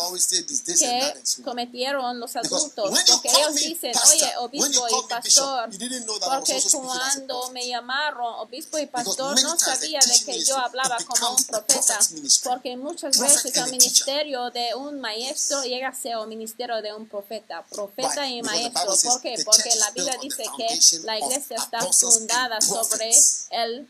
que 0.78 1.43
cometieron 1.43 2.20
los 2.20 2.37
adultos, 2.37 2.93
porque 3.07 3.28
ellos 3.28 3.55
dicen, 3.55 3.93
oye, 4.12 4.33
obispo 4.39 4.87
y 4.89 5.09
pastor, 5.09 5.70
porque 5.70 6.62
cuando 6.70 7.51
me 7.53 7.66
llamaron 7.66 8.35
obispo 8.41 8.78
y 8.78 8.87
pastor 8.87 9.41
no 9.43 9.59
sabía 9.59 10.01
de 10.01 10.24
que 10.24 10.45
yo 10.45 10.59
hablaba 10.59 10.99
como 11.07 11.35
un 11.35 11.45
profeta, 11.45 11.99
porque 12.45 12.76
muchas 12.76 13.18
veces 13.18 13.57
el 13.57 13.70
ministerio 13.70 14.51
de 14.51 14.74
un 14.74 15.01
maestro 15.01 15.62
llega 15.62 15.89
a 15.89 15.95
ser 15.95 16.18
un 16.18 16.28
ministerio 16.28 16.83
de 16.83 16.93
un 16.93 17.09
profeta, 17.09 17.64
profeta 17.70 18.28
y 18.28 18.43
maestro. 18.43 18.95
¿Por 19.05 19.22
qué? 19.22 19.37
Porque 19.43 19.74
la 19.76 19.91
Biblia 19.93 20.18
dice 20.20 20.45
que 20.59 21.01
la 21.05 21.18
iglesia 21.18 21.57
está 21.57 21.80
fundada 21.80 22.61
sobre 22.61 23.11
el 23.51 23.89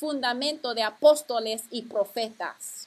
fundamento 0.00 0.74
de 0.74 0.82
apóstoles 0.82 1.62
y 1.70 1.82
profetas. 1.82 2.86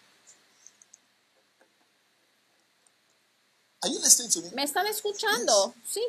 Are 3.82 3.94
you 3.94 4.00
listening 4.00 4.32
to 4.32 4.42
me? 4.42 4.50
¿Me 4.56 4.64
están 4.64 4.88
escuchando? 4.88 5.74
Sí. 5.88 6.02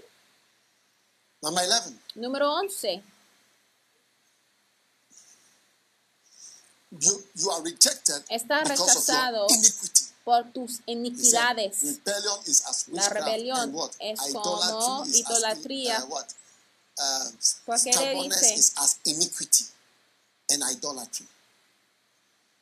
Number 1.43 1.65
11. 1.69 1.93
Número 2.15 2.53
11. 2.55 3.03
You, 6.93 7.25
you 7.35 7.51
are 7.51 7.61
rejected 7.63 8.23
Está 8.31 8.63
rechazado 8.63 9.47
por 10.25 10.45
tus 10.53 10.77
said, 10.77 10.85
iniquidades. 10.87 11.83
rebellion 11.83 12.39
is 12.47 12.63
as 12.67 12.89
La 12.89 13.09
rebelión 13.09 13.75
es 13.99 14.21
Idolatry 14.21 14.33
como 14.33 15.03
as, 15.03 15.09
idolatría. 15.09 16.05
uh? 16.05 16.15
Uh, 16.97 17.33
Porque 17.67 17.91
le 17.93 18.23
dice- 18.23 18.73
and 20.51 20.63
idolatry. 20.63 21.27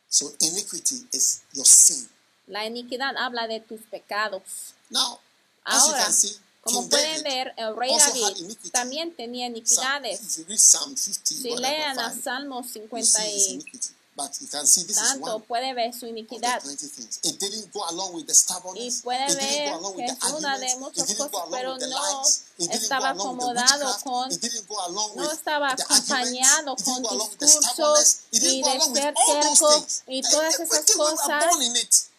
So 0.09 0.31
iniquity 0.41 1.07
is 1.13 1.43
your 1.55 1.65
sin. 1.65 2.09
La 2.47 2.67
iniquidad 2.67 3.17
habla 3.17 3.47
de 3.49 3.61
tus 3.61 3.81
pecados. 3.91 4.75
Now, 4.91 5.21
as 5.65 5.87
you 5.87 5.93
Ahora, 5.93 6.03
can 6.05 6.13
see, 6.13 6.37
como 6.61 6.83
King 6.83 6.91
pueden 6.91 7.23
David 7.23 7.25
ver, 7.25 7.55
el 7.57 7.77
rey 7.77 7.91
David 7.97 8.57
también 8.73 9.17
tenía 9.17 9.47
Psalm, 9.47 9.57
iniquidades. 10.05 10.21
if 10.21 10.39
you 10.39 10.45
read 10.49 10.59
Psalm 10.59 10.97
50, 10.97 11.35
Si 11.35 11.57
lean 11.57 11.99
a 11.99 12.13
Salmo 12.13 12.63
you 12.63 12.69
50 12.69 13.07
see 13.07 13.23
his 13.37 13.65
y. 13.65 13.95
But 14.15 14.31
you 14.43 14.47
can 14.47 14.67
see 14.67 14.85
this 14.85 15.01
is 15.01 15.09
tanto, 15.15 15.37
one 15.37 15.43
puede 15.45 15.73
ver 15.75 15.91
su 15.95 16.07
iniquidad. 16.07 16.61
20 16.61 16.87
things. 16.89 17.19
It 17.25 17.41
didn't 17.41 17.73
go 17.73 17.81
along 17.89 18.13
with 18.15 18.27
the 18.27 18.35
Y 18.77 18.91
puede 19.03 19.25
it 19.25 19.39
didn't 19.41 19.41
ver 19.41 19.71
go 19.73 19.79
along 19.79 19.97
que 19.97 20.03
with 20.03 20.13
es 20.13 20.19
the 20.21 20.27
una 20.37 20.59
de 20.59 20.67
arguments. 20.67 20.73
It 20.75 20.81
muchas 20.81 21.07
didn't 21.07 21.19
go 21.19 21.29
cosas, 21.31 21.49
along 21.49 21.51
pero 21.53 21.73
with 21.73 21.81
the 21.81 21.89
no 21.89 21.97
lies. 21.97 22.45
It 22.59 22.69
didn't 22.69 22.83
estaba 22.83 23.13
go 23.15 23.23
along 23.23 23.37
with 23.39 23.47
the 23.47 23.63
acomodado 23.63 23.87
witchcraft. 23.87 24.05
con 24.05 24.33
It 24.33 24.41
didn't 24.43 24.69
go 24.69 24.77
along 24.87 25.11
no 25.17 25.31
estaba 25.33 25.77
the 25.77 25.83
arguments. 25.83 26.11
acompañado 26.13 26.73
It 26.73 26.85
con 26.85 26.95
didn't 26.95 27.03
go 27.03 27.15
along 27.17 27.31
with 27.31 27.39
the 27.39 27.47
discursos 27.47 27.73
stubbornness. 27.73 28.21
It 28.33 28.41
didn't 28.43 28.53
y 28.53 28.61
go 28.61 28.69
de 28.69 28.77
along 28.77 28.93
with 28.93 29.01
ser 29.01 29.15
all 29.17 29.33
those 29.33 29.59
terco 29.59 29.73
things. 29.81 30.03
y 30.07 30.23
todas 30.23 30.61
esas 30.61 30.85
cosas. 30.93 31.45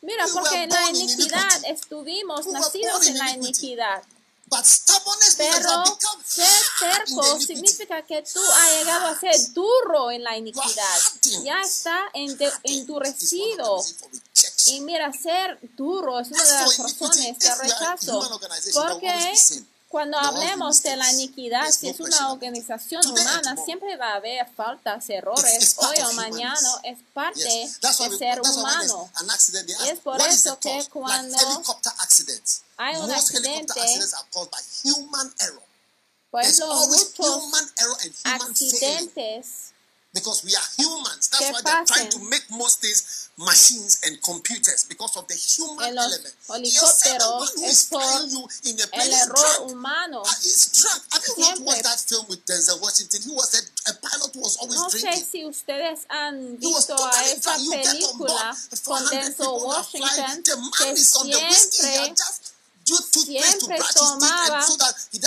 Mira, 0.02 0.26
porque 0.34 0.64
en 0.64 0.70
la 0.72 0.90
iniquidad 0.90 1.66
estuvimos 1.68 2.48
nacidos 2.48 3.06
en 3.06 3.18
la 3.20 3.30
iniquidad. 3.32 4.02
Pero 5.38 6.00
ser 6.26 6.62
terco 6.80 7.40
significa 7.40 8.02
que 8.04 8.22
tú 8.22 8.40
has 8.40 8.78
llegado 8.78 9.08
a 9.08 9.20
ser 9.20 9.54
duro 9.54 10.12
en 10.12 10.24
la 10.24 10.38
iniquidad. 10.38 11.00
Ya 11.44 11.62
está 11.62 12.06
endurecido. 12.64 13.84
Y 14.68 14.82
mira, 14.82 15.12
ser 15.12 15.60
duro 15.76 16.20
es 16.20 16.30
una 16.30 16.44
de 16.44 16.56
As 16.56 16.78
las 16.78 16.78
razones 16.78 17.40
de 17.40 17.56
rechazo. 17.56 18.30
Porque. 18.74 19.34
Cuando 19.94 20.18
hablemos 20.18 20.82
de 20.82 20.96
la 20.98 21.12
iniquidad, 21.12 21.70
si 21.70 21.88
es 21.88 22.00
una 22.00 22.32
organización 22.32 23.06
humana, 23.06 23.56
siempre 23.64 23.96
va 23.96 24.14
a 24.14 24.16
haber 24.16 24.44
faltas, 24.56 25.08
errores. 25.08 25.76
Hoy 25.78 25.96
o 26.04 26.08
of 26.08 26.14
mañana 26.16 26.58
es 26.82 26.98
parte 27.14 27.44
Yes. 27.44 27.80
That's 27.80 28.00
why, 28.00 28.10
de 28.10 28.10
we, 28.10 28.18
ser 28.18 28.42
humano. 28.42 29.12
Y 29.86 29.90
es 29.90 30.00
por 30.00 30.20
eso 30.20 30.60
que 30.60 30.84
cuando 30.92 31.38
hay 31.38 32.96
un 32.96 33.02
Most 33.02 33.20
accidente, 33.20 33.72
helicopter 33.72 33.84
accidents 33.84 34.14
are 34.16 34.26
caused 34.34 34.50
by 34.50 34.62
human 34.84 35.32
error. 35.42 35.62
Por 36.32 36.42
always 36.42 37.14
muchos 37.20 37.44
accidentes 38.24 39.73
Because 40.14 40.46
we 40.46 40.54
are 40.54 40.68
humans. 40.78 41.28
That's 41.34 41.50
why 41.52 41.62
they're 41.66 41.86
trying 41.86 42.10
to 42.12 42.20
make 42.30 42.46
most 42.52 42.82
things 42.82 43.32
machines 43.34 43.98
and 44.06 44.22
computers 44.22 44.86
because 44.86 45.18
of 45.18 45.26
the 45.28 45.34
human 45.34 45.96
los 45.96 46.06
element. 46.06 46.70
Yourself, 46.70 47.18
the 47.18 47.26
one 47.26 47.50
helicópteros 47.50 47.56
who 47.58 47.66
es 47.66 47.86
por 47.90 48.06
you 48.30 48.42
in 48.70 48.76
a 48.78 48.88
plane 48.94 49.10
el 49.10 49.14
error 49.26 49.34
drunk. 49.34 49.72
humano. 49.74 50.22
Uh, 50.22 50.30
He's 50.38 50.70
drunk. 50.70 51.02
Have 51.12 51.24
you 51.26 51.36
not 51.42 51.60
watched 51.66 51.84
that 51.90 51.98
film 51.98 52.26
with 52.30 52.46
Denzel 52.46 52.78
Washington? 52.80 53.20
He 53.26 53.32
was 53.34 53.50
a, 53.58 53.62
a 53.90 53.94
pilot 54.06 54.30
who 54.38 54.42
was 54.46 54.56
always 54.62 54.78
No 54.78 54.86
sé 54.94 55.02
drinking. 55.02 55.26
si 55.26 55.46
ustedes 55.50 56.06
han 56.10 56.58
He 56.62 56.68
was 56.70 56.86
visto 56.86 56.94
a 56.94 56.98
totally 57.10 57.34
esa 57.34 57.42
drunk. 57.42 57.62
You 57.66 57.72
get 57.74 57.88
on 57.88 57.94
película 57.98 58.28
board, 58.30 58.56
con 58.86 59.02
400 59.02 59.18
Denzel 59.18 59.50
people 59.50 59.72
are 59.74 59.84
flying. 59.84 60.14
Washington 60.14 60.44
The 60.46 60.56
man 60.62 60.72
que 60.78 60.94
is 60.94 61.16
on 61.18 61.26
the 61.26 61.42
whiskey. 61.42 61.90
He 61.90 62.14
siempre 62.14 62.53
siempre 62.98 63.80
tomaba. 63.94 64.66
y 65.12 65.20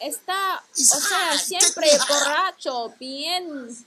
está, 0.00 0.62
o 0.72 1.00
sea, 1.00 1.38
siempre 1.38 1.98
borracho, 2.08 2.94
bien 2.98 3.86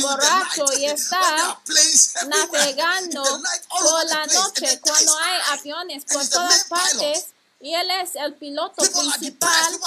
borracho 0.00 0.64
y 0.78 0.86
está 0.86 1.60
navegando 2.26 3.22
por 3.68 4.06
la 4.06 4.26
noche 4.26 4.80
cuando 4.80 5.18
hay 5.18 5.40
aviones 5.58 6.04
por 6.04 6.26
todas 6.28 6.64
partes 6.64 7.26
y 7.60 7.74
él 7.74 7.90
es 8.02 8.16
el 8.16 8.34
piloto 8.34 8.82
principal. 8.82 9.78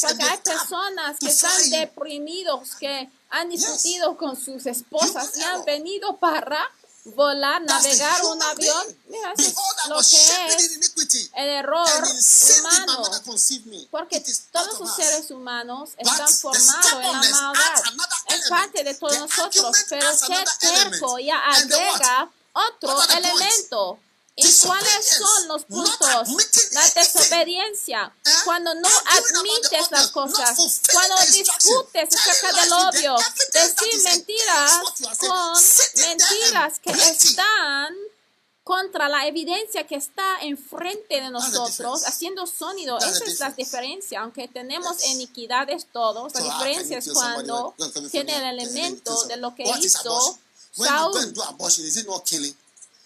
Porque 0.00 0.24
hay 0.24 0.38
personas 0.38 1.18
que 1.18 1.28
están 1.28 1.70
deprimidos 1.70 2.74
que 2.78 3.10
han 3.30 3.48
discutido 3.48 4.16
con 4.16 4.36
sus 4.36 4.66
esposas 4.66 5.36
y 5.36 5.42
han 5.42 5.64
venido 5.64 6.18
para 6.18 6.70
volar, 7.14 7.62
navegar 7.62 8.24
un 8.24 8.42
avión. 8.42 8.98
Mira, 9.08 9.34
lo 9.88 9.96
que 9.96 10.46
es 10.46 11.30
el 11.34 11.48
error 11.48 11.88
humano. 12.58 13.02
Porque 13.90 14.24
todos 14.50 14.80
los 14.80 14.96
seres 14.96 15.30
humanos 15.30 15.90
están 15.96 16.28
formados 16.28 16.92
en 16.92 17.02
la 17.02 17.52
maldad. 17.52 17.82
Es 18.28 18.48
parte 18.48 18.84
de 18.84 18.94
todos 18.94 19.18
nosotros, 19.18 19.76
pero 19.88 20.16
ser 20.16 20.46
terco 20.60 21.18
ya 21.18 21.38
agrega 21.38 22.30
otro 22.52 23.02
elemento. 23.16 23.98
¿Y 24.40 24.66
cuáles 24.66 25.16
son 25.18 25.48
los 25.48 25.64
puntos? 25.64 26.28
La 26.72 26.88
desobediencia. 26.90 28.12
Eh? 28.24 28.30
Cuando 28.44 28.72
no 28.74 28.88
admites 28.88 29.90
las 29.90 30.08
cosas. 30.08 30.80
Cuando 30.92 31.16
discutes 31.32 32.14
acerca 32.14 32.52
del 32.52 32.68
that 32.68 32.94
Decir 33.52 34.02
mentiras 34.04 34.72
con 35.18 35.54
mentiras 35.96 36.78
que 36.78 36.92
están 36.92 37.96
contra 38.62 39.08
la 39.08 39.26
evidencia 39.26 39.86
que 39.86 39.96
está 39.96 40.40
enfrente 40.42 41.22
de 41.22 41.30
nosotros, 41.30 42.04
haciendo 42.06 42.46
sonido. 42.46 42.98
Esa 42.98 43.24
es 43.24 43.40
la 43.40 43.50
diferencia. 43.50 44.20
Aunque 44.20 44.46
tenemos 44.46 45.04
iniquidades 45.06 45.86
todos, 45.90 46.34
la 46.34 46.42
diferencia 46.42 46.98
es 46.98 47.10
cuando 47.12 47.74
tiene 48.12 48.36
el 48.36 48.60
elemento 48.60 49.24
de 49.24 49.38
lo 49.38 49.54
que 49.54 49.64
hizo 49.80 50.38
Saúl. 50.70 51.34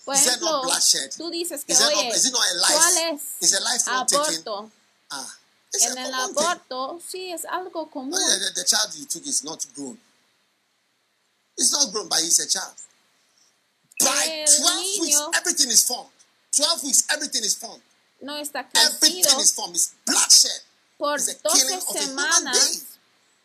Por 0.05 0.15
Is 0.17 0.27
ejemplo, 0.27 0.51
not 0.51 0.63
bloodshed? 0.65 1.11
tú 1.17 1.31
dices 1.31 1.65
que, 1.65 1.73
Is, 1.73 1.81
oye, 1.81 1.95
not, 2.09 2.15
is? 2.17 2.33
¿cuál 2.33 2.97
es 2.99 3.23
Is 3.41 3.55
aborto? 3.87 4.71
Ah, 5.11 5.37
En 5.75 5.99
el 5.99 6.05
thing. 6.05 6.15
aborto, 6.15 7.01
sí, 7.09 7.33
es 7.33 7.45
algo 7.45 7.89
común. 7.91 8.13
Well, 8.13 8.39
the, 8.41 8.53
the 8.61 8.65
child 8.65 8.95
you 8.95 9.07
took 9.07 9.25
is 9.27 9.43
not 9.45 9.65
grown. 9.75 9.99
It's 11.57 11.71
not 11.73 11.93
grown, 11.93 12.09
but 12.09 12.19
he's 12.21 12.39
a 12.41 12.47
child. 12.49 12.75
By 14.01 14.25
El 14.29 14.47
12 14.47 14.81
weeks, 15.01 15.17
niño- 15.17 15.31
everything 15.37 15.71
is 15.71 15.85
formed. 15.85 16.11
12 16.57 16.83
weeks, 16.85 17.05
everything 17.11 17.45
is 17.45 17.55
formed. 17.55 17.83
No 18.21 18.37
está 18.37 18.67
Everything 18.75 19.23
crecido 19.23 19.41
is 19.41 19.53
formed. 19.53 19.77
It's 19.77 19.93
bloodshed. 20.05 20.63
por 20.99 21.17
It's 21.17 21.27
the 21.27 21.35
12 21.35 21.59
killing 21.59 21.77
of 21.79 21.83
a 21.83 21.93
human 21.93 22.09
semanas. 22.09 22.83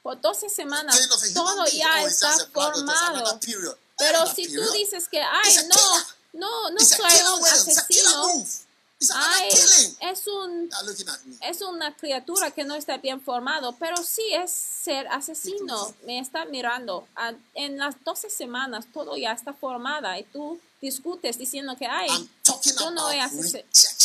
Por 0.03 0.15
12 0.15 0.49
semanas, 0.49 0.95
todo 1.33 1.65
ya 1.67 2.03
está 2.03 2.33
formado. 2.53 3.39
Pero 3.97 4.25
si 4.33 4.47
tú 4.53 4.71
dices 4.71 5.07
que, 5.09 5.21
ay, 5.21 5.55
no. 5.67 6.16
No, 6.37 6.69
no 6.71 6.77
It's 6.79 6.93
a 6.93 6.97
soy 6.97 7.05
un 7.19 7.45
a 7.45 7.53
asesino, 7.53 8.45
ay, 9.13 9.49
es 10.11 10.27
un 10.27 10.69
es 11.41 11.61
una 11.61 11.95
criatura 11.95 12.49
que 12.51 12.63
no 12.63 12.73
está 12.75 12.97
bien 12.97 13.21
formado, 13.21 13.75
pero 13.77 13.97
sí 13.97 14.23
es 14.33 14.49
ser 14.51 15.07
asesino. 15.09 15.93
Me 16.05 16.19
está 16.19 16.45
mirando. 16.45 17.07
A- 17.15 17.33
En 17.53 17.77
las 17.77 17.95
12 18.03 18.29
semanas 18.29 18.85
todo 18.93 19.15
ya 19.15 19.33
está 19.33 19.53
formada 19.53 20.17
y 20.17 20.23
tú 20.23 20.59
discutes 20.81 21.37
diciendo 21.37 21.75
que, 21.77 21.85
ay, 21.85 22.07
yo 22.79 22.91
no 22.91 23.11
he 23.11 23.21
about 23.21 23.63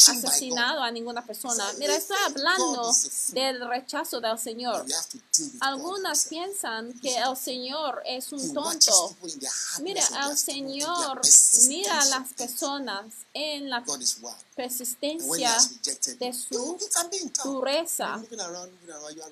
asesinado 0.09 0.83
a 0.83 0.91
ninguna 0.91 1.24
persona. 1.24 1.70
So, 1.70 1.79
Mira, 1.79 1.97
estoy 1.97 2.16
hablando 2.24 2.91
del 3.29 3.69
rechazo 3.69 4.20
del 4.20 4.39
Señor. 4.39 4.85
Algunas 5.61 6.27
piensan 6.27 6.93
que 7.01 7.16
el 7.16 7.37
Señor 7.37 8.03
es 8.07 8.33
un 8.33 8.55
tonto. 8.55 9.16
Mira, 9.81 10.03
el 10.29 10.37
Señor 10.37 11.20
mira 11.69 12.01
a 12.01 12.05
las 12.07 12.33
personas 12.35 13.05
en 13.35 13.70
la 13.70 13.83
persistencia 14.55 15.57
de 16.19 16.33
su 16.35 16.79
dureza. 17.45 18.20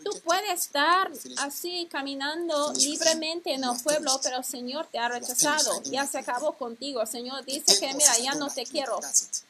Tú 0.05 0.11
puedes 0.25 0.61
estar 0.61 1.11
así 1.39 1.87
caminando 1.91 2.73
libremente 2.75 3.53
en 3.53 3.65
el 3.65 3.79
pueblo, 3.83 4.19
pero 4.23 4.39
el 4.39 4.45
Señor 4.45 4.89
te 4.91 4.99
ha 4.99 5.09
rechazado. 5.09 5.83
Ya 5.85 6.07
se 6.07 6.19
acabó 6.19 6.53
contigo. 6.53 7.03
El 7.03 7.09
Señor 7.09 7.45
dice 7.45 7.79
que, 7.79 7.93
mira, 7.95 8.19
ya 8.19 8.35
no 8.35 8.49
te 8.49 8.65
quiero. 8.65 8.99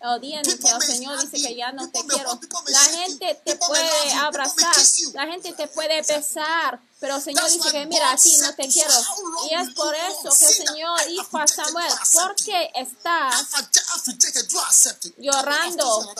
El 0.01 0.21
día 0.21 0.41
en 0.41 0.45
que 0.45 0.69
el 0.69 0.83
Señor 0.83 1.10
dice 1.17 1.37
que 1.37 1.55
ya 1.55 1.73
no 1.73 1.91
te 1.91 2.01
quiero. 2.07 2.39
La 2.67 2.85
gente 2.85 3.41
te 3.45 3.57
puede 3.57 4.13
abrazar, 4.15 4.77
la 5.15 5.27
gente 5.27 5.53
te 5.53 5.69
puede 5.69 6.03
besar, 6.03 6.81
pero 6.99 7.17
el 7.17 7.23
Señor 7.23 7.51
dice 7.51 7.71
que, 7.71 7.87
mira, 7.87 8.11
a 8.11 8.17
God 8.17 8.23
ti 8.23 8.37
no 8.39 8.55
te 8.55 8.69
quiero. 8.69 8.91
Saul, 8.91 9.07
"How 9.17 9.31
long 9.33 9.51
Y 9.51 9.55
es 9.55 9.75
por 9.75 9.95
eso 9.95 10.31
que 10.39 10.45
el 10.47 10.67
Señor 10.67 11.07
dijo 11.09 11.39
a 11.39 11.47
Samuel, 11.47 11.93
¿por 12.13 12.37
qué 12.37 12.71
estás. 12.75 13.35
Llorando. 15.19 16.15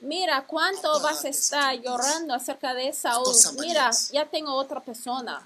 Mira 0.00 0.46
cuánto 0.46 1.00
vas 1.00 1.24
a 1.24 1.28
estar 1.28 1.74
llorando 1.80 2.34
acerca 2.34 2.74
de 2.74 2.92
Saúl. 2.92 3.34
Mira, 3.58 3.90
ya 4.12 4.28
tengo 4.30 4.54
otra 4.54 4.82
persona. 4.82 5.42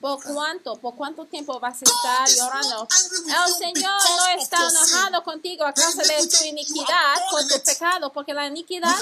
¿Por 0.00 0.22
cuánto? 0.24 0.76
¿Por 0.76 0.94
cuánto 0.94 1.26
tiempo 1.26 1.60
vas 1.60 1.76
a 1.82 1.84
estar 1.84 2.28
llorando? 2.30 2.88
El 2.90 3.54
Señor 3.54 4.00
no 4.16 4.26
está 4.40 4.56
enojado 4.66 5.22
contigo 5.22 5.64
a 5.66 5.74
causa 5.74 6.02
de 6.02 6.26
tu 6.26 6.42
iniquidad, 6.44 7.16
por 7.30 7.46
tu 7.46 7.62
pecado, 7.62 8.10
porque 8.10 8.32
la 8.32 8.46
iniquidad, 8.46 8.96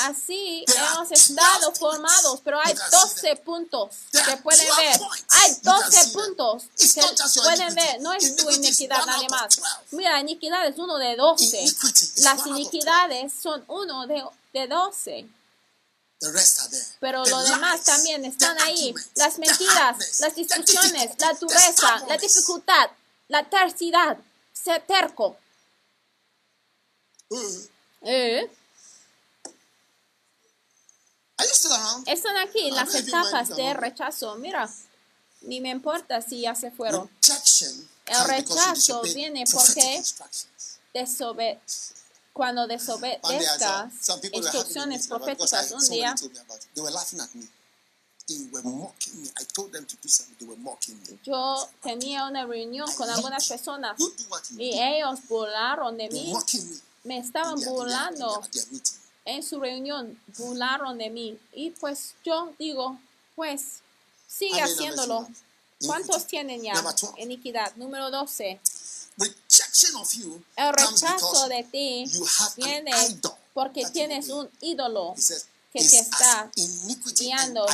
así 0.00 0.64
hemos 0.66 1.08
12 1.10 1.14
estado 1.14 1.72
formados, 1.74 2.40
pero 2.42 2.58
hay 2.60 2.74
You 2.74 2.80
can 2.80 2.90
see 2.90 2.98
12 2.98 3.20
them. 3.20 3.44
puntos 3.44 3.88
que 4.10 4.36
pueden 4.38 4.66
12 4.66 4.82
ver. 4.82 5.00
Hay 5.30 5.50
You 5.54 5.60
can 5.62 5.80
12 5.80 5.90
see 5.92 6.00
them. 6.00 6.12
puntos 6.12 6.62
que 6.74 7.40
pueden 7.40 7.74
ver. 7.76 8.00
No 8.00 8.12
es 8.12 8.34
tu 8.36 8.50
iniquidad 8.50 9.06
nada 9.06 9.28
más. 9.30 9.56
12. 9.56 9.62
Mira, 9.92 10.20
iniquidad 10.20 10.66
es 10.66 10.76
uno 10.76 10.98
de 10.98 11.14
12. 11.14 11.56
Iniquity 11.60 12.04
is 12.04 12.24
Las 12.24 12.44
iniquidades 12.46 13.32
son 13.32 13.64
uno 13.68 14.08
de, 14.08 14.24
de 14.52 14.66
12. 14.66 14.72
The 14.74 14.74
rest 14.74 15.04
are 15.06 15.14
there. 15.14 15.34
Pero 17.00 17.24
lo 17.24 17.42
demás 17.44 17.84
también 17.84 18.24
están 18.24 18.58
ahí. 18.60 18.94
Las 19.14 19.38
mentiras, 19.38 20.20
las 20.20 20.34
discusiones, 20.34 21.10
la 21.18 21.32
dureza, 21.34 22.06
la 22.08 22.16
dificultad, 22.16 22.90
la 23.28 23.48
tercidad, 23.48 24.16
ser 24.52 24.86
terco. 24.86 25.36
Uh, 27.28 27.60
Eh? 28.02 28.50
Están 32.06 32.36
aquí 32.36 32.70
las 32.70 32.94
etapas 32.94 33.54
de 33.54 33.74
rechazo. 33.74 34.36
Mira, 34.36 34.70
ni 35.42 35.60
me 35.60 35.70
importa 35.70 36.22
si 36.22 36.42
ya 36.42 36.54
se 36.54 36.70
fueron. 36.70 37.10
El 38.06 38.24
rechazo 38.24 39.02
viene 39.02 39.44
porque 39.52 39.96
instructions. 40.94 41.95
Cuando 42.36 42.66
desobedezcas 42.66 43.94
instrucciones 44.30 45.06
proféticas 45.08 45.72
un 45.72 45.88
día, 45.88 46.14
told 46.14 46.34
me 46.34 46.40
about 46.40 46.58
it. 46.58 46.68
They 46.74 46.82
were 46.82 46.92
laughing 46.92 47.18
at 47.18 47.34
me. 47.34 47.48
They 48.28 48.46
were 48.52 48.62
mocking 48.62 49.22
me. 49.22 49.28
I 49.40 49.44
told 49.54 49.72
them 49.72 49.86
to 49.86 49.96
do 50.02 50.06
something. 50.06 50.36
They 50.38 50.46
were 50.46 50.60
mocking 50.60 51.00
me. 51.08 51.18
yo 51.24 51.66
tenía 51.82 52.26
una 52.26 52.44
reunión 52.44 52.92
con 52.92 53.08
algunas 53.08 53.48
personas 53.48 53.96
y 54.58 54.78
ellos 54.78 55.20
burlaron 55.26 55.96
de 55.96 56.10
mí, 56.10 56.34
me. 57.04 57.16
estaban 57.16 57.58
burlando 57.58 58.42
en 59.24 59.42
su 59.42 59.58
reunión, 59.58 60.20
burlaron 60.36 60.98
de 60.98 61.08
mí. 61.08 61.38
Y 61.54 61.70
pues 61.70 62.16
yo 62.22 62.52
digo, 62.58 62.98
pues 63.34 63.80
sigue 64.28 64.60
haciéndolo. 64.60 65.26
¿Cuántos 65.86 66.26
tienen 66.26 66.62
ya? 66.62 66.74
Number 66.74 66.94
12. 66.94 67.22
Iniquidad. 67.22 67.74
Número 67.76 68.10
12. 68.10 68.60
Rejection 69.18 69.96
of 69.96 70.12
you 70.14 70.42
El 70.56 70.72
rechazo 70.72 71.30
because 71.32 71.48
de 71.48 71.62
ti 71.64 72.04
you 72.06 72.24
have 72.38 72.52
viene 72.56 72.92
an 72.92 73.10
idol 73.12 73.32
porque 73.54 73.86
tienes 73.86 74.28
un 74.28 74.50
ídolo, 74.60 75.14
says, 75.16 75.46
que 75.72 75.80
"It's 75.80 75.90
te 75.90 75.98
está 76.00 76.50
guiando. 77.18 77.66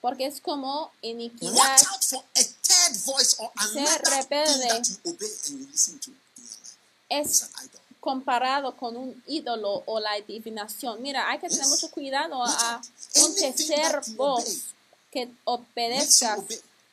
porque 0.00 0.26
es 0.26 0.40
como 0.40 0.92
iniquidad. 1.02 1.52
Watch 1.52 1.86
out 1.92 2.04
for 2.04 2.24
a 2.36 2.42
third 2.62 2.96
voice 3.04 3.34
or 3.38 3.50
another 3.56 3.98
thing 3.98 4.10
rebelde. 4.12 4.68
that 4.68 4.86
you 4.86 4.96
obey 5.10 5.30
and 5.48 5.60
you 5.60 5.66
listen 5.72 5.98
to 5.98 6.10
in 6.10 6.16
your 6.36 6.44
life. 6.46 6.76
It's 7.10 7.42
Es 7.42 7.42
an 7.42 7.50
idol. 7.64 7.80
comparado 8.00 8.76
con 8.76 8.96
un 8.96 9.20
ídolo 9.26 9.82
o 9.86 9.98
la 9.98 10.12
adivinación. 10.12 11.02
Mira, 11.02 11.28
hay 11.28 11.40
que 11.40 11.48
tener 11.48 11.66
mucho 11.66 11.90
cuidado 11.90 12.44
a 12.44 12.80
un 13.16 13.34
tercer 13.34 13.90
that 14.00 14.06
you 14.06 14.14
voz 14.14 14.44
obey 14.44 14.62
que 15.10 15.34
obedezcas. 15.44 16.38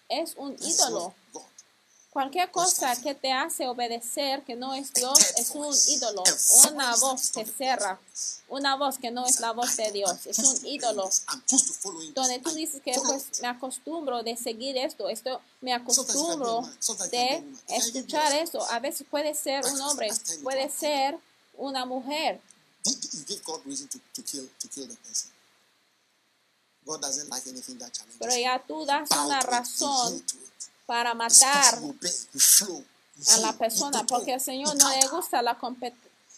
Es 0.09 0.33
un 0.37 0.55
ídolo. 0.59 1.13
Cualquier 2.13 2.51
cosa 2.51 2.95
que 3.01 3.15
te 3.15 3.31
hace 3.31 3.67
obedecer 3.67 4.43
que 4.43 4.55
no 4.55 4.75
es 4.75 4.93
Dios 4.93 5.17
es 5.35 5.49
un 5.49 5.73
ídolo, 5.87 6.23
una 6.71 6.95
voz 6.97 7.31
que 7.31 7.43
cierra, 7.43 7.99
una 8.49 8.75
voz 8.75 8.99
que 8.99 9.09
no 9.09 9.25
es 9.25 9.39
la 9.39 9.51
voz 9.51 9.75
de 9.77 9.91
Dios, 9.91 10.27
es 10.27 10.37
un 10.37 10.63
ídolo. 10.67 11.09
Donde 12.13 12.37
tú 12.37 12.51
dices 12.51 12.83
que 12.83 12.93
pues 13.03 13.41
me 13.41 13.47
acostumbro 13.47 14.21
de 14.21 14.37
seguir 14.37 14.77
esto, 14.77 15.09
esto 15.09 15.41
me 15.59 15.73
acostumbro 15.73 16.61
de 17.09 17.43
escuchar 17.69 18.31
eso. 18.33 18.63
A 18.69 18.77
veces 18.79 19.07
puede 19.09 19.33
ser 19.33 19.65
un 19.65 19.81
hombre, 19.81 20.11
puede 20.43 20.69
ser 20.69 21.17
una 21.55 21.83
mujer. 21.87 22.39
Pero 28.19 28.37
ya 28.37 28.63
tú 28.67 28.85
das 28.85 29.09
una 29.09 29.39
razón. 29.39 30.23
Para 30.85 31.13
matar 31.13 31.75
a 33.29 33.37
la 33.37 33.53
persona 33.53 34.03
porque 34.07 34.33
al 34.33 34.41
Señor 34.41 34.75
no 34.75 34.89
le 34.89 35.07
gusta 35.07 35.41
la 35.41 35.57
compet- 35.59 35.93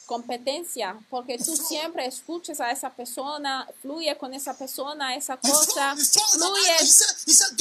competencia 0.06 0.96
porque 1.10 1.38
tú 1.38 1.56
siempre 1.56 2.06
escuchas 2.06 2.60
a 2.60 2.70
esa 2.72 2.90
persona, 2.92 3.68
fluye 3.82 4.16
con 4.18 4.34
esa 4.34 4.54
persona, 4.56 5.16
esa 5.16 5.38
cosa, 5.38 5.96
food. 6.40 6.40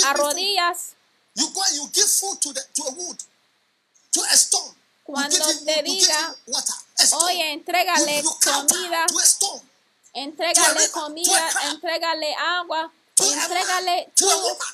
arrodillas. 0.05 0.78
Cuando 5.05 5.36
te 5.65 5.82
diga. 5.82 6.35
Oye, 7.24 7.52
entrégale 7.52 8.23
comida, 8.69 9.06
entrégale 10.12 10.90
comida, 10.90 11.48
entrégale 11.73 12.35
agua, 12.35 12.93
entrégale, 13.44 14.11
tú 14.15 14.27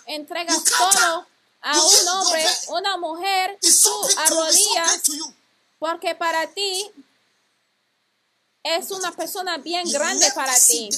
entregas 0.07 0.65
todo 0.65 1.27
a 1.63 1.83
un 1.83 2.09
hombre, 2.09 2.45
una 2.69 2.97
mujer, 2.97 3.59
tú 3.61 4.09
arrodillas 4.17 5.03
porque 5.79 6.15
para 6.15 6.47
ti 6.47 6.91
es 8.63 8.91
una 8.91 9.11
persona 9.17 9.57
bien 9.57 9.91
grande 9.91 10.31
para 10.35 10.55
ti. 10.55 10.91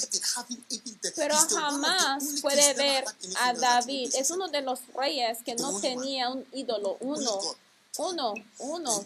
Pero 1.14 1.36
jamás 1.36 2.24
puede 2.42 2.74
ver 2.74 3.04
a 3.40 3.52
David. 3.52 4.12
Es 4.14 4.30
uno 4.32 4.48
de 4.48 4.62
los 4.62 4.80
reyes 4.94 5.38
que 5.44 5.54
no 5.54 5.80
tenía 5.80 6.28
un 6.30 6.44
ídolo, 6.52 6.96
uno. 7.00 7.40
Uno, 7.98 8.32
uno, 8.56 9.04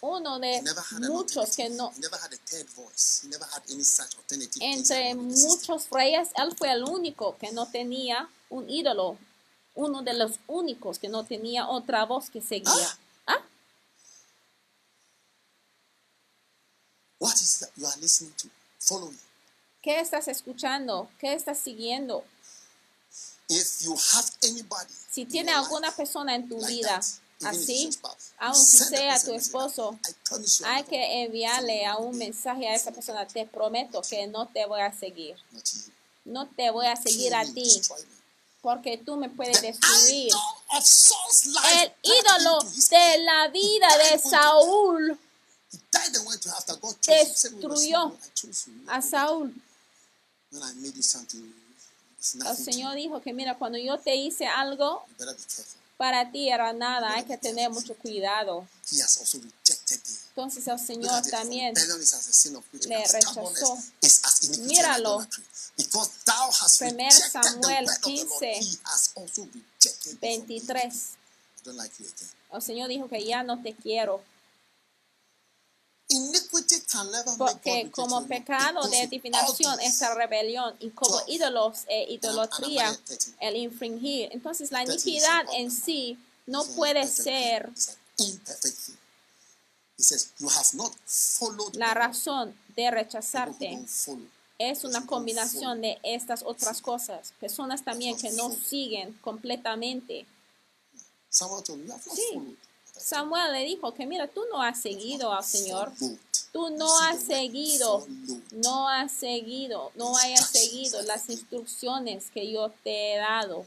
uno 0.00 0.38
de 0.38 0.62
muchos 1.00 1.54
que 1.54 1.68
no, 1.68 1.92
entre 4.60 5.14
muchos 5.14 5.90
reyes, 5.90 6.28
él 6.36 6.56
fue 6.56 6.72
el 6.72 6.84
único 6.84 7.36
que 7.36 7.52
no 7.52 7.70
tenía 7.70 8.30
un 8.48 8.70
ídolo, 8.70 9.18
uno 9.76 10.02
de 10.02 10.14
los 10.14 10.32
únicos 10.48 10.98
que 10.98 11.08
no 11.08 11.24
tenía 11.24 11.68
otra 11.68 12.04
voz 12.04 12.30
que 12.30 12.40
seguía. 12.40 12.98
¿Ah? 13.26 13.42
What 17.20 17.34
is 17.34 17.60
that 17.60 17.70
you 17.76 17.86
are 17.86 18.00
listening 18.00 18.32
to? 18.42 18.48
Following. 18.80 19.18
¿Qué 19.82 20.00
estás 20.00 20.26
escuchando? 20.28 21.08
¿Qué 21.20 21.34
estás 21.34 21.58
siguiendo? 21.58 22.24
If 23.48 23.82
you 23.82 23.94
have 23.94 24.28
anybody, 24.42 24.92
Si 25.10 25.24
tiene 25.24 25.52
alguna 25.52 25.88
life 25.88 25.96
persona 25.96 26.34
en 26.34 26.48
tu 26.48 26.58
like 26.58 26.72
vida 26.72 27.00
that, 27.40 27.48
así, 27.48 27.90
aunque 28.38 28.60
sea 28.60 29.22
tu 29.22 29.32
esposo, 29.34 29.96
hay 30.64 30.82
que 30.84 31.22
enviarle 31.22 31.86
a 31.86 31.98
un 31.98 32.18
mensaje 32.18 32.66
a 32.66 32.74
esa 32.74 32.90
persona. 32.90 33.26
Te 33.28 33.46
prometo 33.46 34.02
que 34.02 34.26
no 34.26 34.48
te 34.48 34.66
voy 34.66 34.80
a 34.80 34.92
seguir. 34.92 35.36
No 36.24 36.48
te 36.48 36.70
voy 36.70 36.86
a 36.86 36.96
seguir 36.96 37.34
a 37.34 37.44
me, 37.44 37.52
ti 37.52 37.82
me. 37.88 38.15
Porque 38.66 38.98
tú 38.98 39.16
me 39.16 39.30
puedes 39.30 39.62
destruir. 39.62 40.32
El 40.72 41.92
ídolo 42.02 42.58
de 42.90 43.18
la 43.18 43.46
vida 43.46 43.86
de 43.96 44.18
Saúl 44.18 45.16
He 45.72 45.78
died 45.92 46.16
and 46.16 46.26
went 46.26 46.42
to 46.42 46.50
after 46.50 46.74
God 46.74 46.96
chose 47.00 47.22
him. 47.22 47.28
He 47.28 47.34
said, 47.36 47.52
"We 47.52 47.62
were 47.62 47.76
destruyó 47.76 48.18
a 48.88 49.00
Saúl. 49.02 49.54
El 52.44 52.56
Señor 52.56 52.96
dijo 52.96 53.22
que 53.22 53.32
mira, 53.32 53.56
cuando 53.56 53.78
yo 53.78 53.98
te 53.98 54.16
hice 54.16 54.48
algo, 54.48 55.06
para 55.96 56.32
ti 56.32 56.48
era 56.48 56.72
nada, 56.72 57.12
hay 57.14 57.24
que 57.24 57.38
tener 57.38 57.70
mucho 57.70 57.94
cuidado. 57.94 58.66
He 58.90 59.00
has 59.00 59.16
also 59.18 59.38
rejected 59.38 60.02
thee. 60.02 60.18
Entonces 60.30 60.66
el 60.66 60.80
Señor 60.80 61.22
también 61.30 61.72
le 61.72 63.06
rechazó. 63.06 63.78
Míralo. 64.58 65.24
And 65.78 65.86
idolatry. 65.86 65.92
Because 65.92 66.24
thou 66.24 66.46
hast 66.50 66.78
Primer 66.78 66.96
rejected 66.96 67.32
the 67.32 67.42
Samuel 67.42 67.60
word 67.62 67.88
of 67.88 68.02
the 68.02 68.10
Lord, 68.10 68.40
15, 68.40 68.62
he 68.62 68.76
has 68.84 69.12
also 69.16 69.42
rejected 69.42 70.20
thee 70.20 70.36
from 70.36 70.46
thee. 70.46 70.60
23. 70.60 70.80
I 70.80 70.90
don't 71.64 71.76
like 71.76 72.00
you 72.00 72.06
again. 72.06 72.28
El 72.52 72.62
Señor 72.62 72.88
dijo 72.88 73.08
que 73.08 73.24
ya 73.24 73.42
no 73.42 73.62
te 73.62 73.74
quiero. 73.74 74.22
Porque 77.38 77.90
como 77.90 78.26
pecado 78.26 78.88
de 78.88 79.08
divinación, 79.08 79.80
esta 79.80 80.14
rebelión 80.14 80.76
y 80.78 80.90
como 80.90 81.18
12. 81.18 81.32
ídolos 81.32 81.84
e 81.88 82.12
idolatría, 82.12 82.84
I'm 82.84 82.94
at 82.94 83.00
13. 83.04 83.34
el 83.40 83.56
infringir. 83.56 84.28
Entonces 84.32 84.70
la 84.70 84.84
13 84.84 84.96
is 84.96 85.06
iniquidad 85.06 85.44
en 85.54 85.70
sí 85.70 86.18
no 86.46 86.64
puede 86.64 87.06
ser 87.08 87.68
la 87.68 88.54
the 89.98 91.52
Lord." 91.56 91.94
razón 91.94 92.54
de 92.76 92.90
rechazarte. 92.90 93.84
Es 94.58 94.84
una 94.84 95.06
combinación 95.06 95.82
de 95.82 95.98
estas 96.02 96.42
otras 96.44 96.80
cosas. 96.80 97.32
Personas 97.38 97.84
también 97.84 98.16
que 98.16 98.30
no 98.32 98.50
siguen 98.50 99.12
completamente. 99.22 100.26
Sí. 101.28 102.56
Samuel 102.96 103.52
le 103.52 103.64
dijo 103.64 103.92
que 103.92 104.06
mira, 104.06 104.26
tú 104.28 104.42
no 104.50 104.62
has 104.62 104.80
seguido 104.80 105.32
al 105.32 105.44
Señor. 105.44 105.92
Tú 106.52 106.70
no 106.70 107.00
has 107.00 107.22
seguido, 107.22 108.06
no 108.50 108.88
has 108.88 109.12
seguido, 109.12 109.92
no 109.94 110.16
hayas 110.16 110.48
seguido 110.48 111.02
las 111.02 111.28
instrucciones 111.28 112.30
que 112.30 112.50
yo 112.50 112.70
te 112.82 113.12
he 113.12 113.18
dado. 113.18 113.66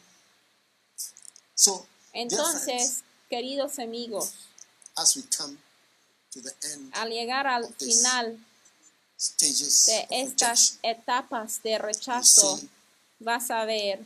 Entonces, 2.13 3.03
queridos 3.29 3.77
amigos, 3.77 4.33
as 4.95 5.15
we 5.15 5.23
come 5.37 5.57
to 6.31 6.41
the 6.41 6.51
end 6.73 6.91
al 6.95 7.09
llegar 7.09 7.45
al 7.45 7.71
final 7.75 8.37
de 9.19 10.07
estas 10.09 10.79
etapas 10.81 11.61
de 11.61 11.77
rechazo, 11.77 12.59
vas 13.19 13.51
a 13.51 13.65
ver 13.65 13.99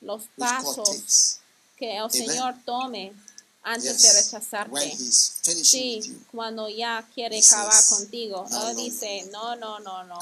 los 0.00 0.24
pasos 0.36 1.38
que 1.76 1.96
el. 1.98 2.10
Señor 2.10 2.56
tome 2.64 3.12
antes 3.64 3.84
Yes, 3.84 4.02
de 4.02 4.12
rechazarte. 4.22 4.96
Sí, 5.64 6.16
cuando 6.32 6.68
ya 6.68 7.08
quiere 7.14 7.38
acabar 7.38 7.84
contigo, 7.88 8.44
"No, 8.50 8.68
Él 8.70 8.76
no, 8.76 8.82
dice, 8.82 9.28
no, 9.30 9.54
no, 9.56 9.78
no, 9.80 10.02
no, 10.04 10.18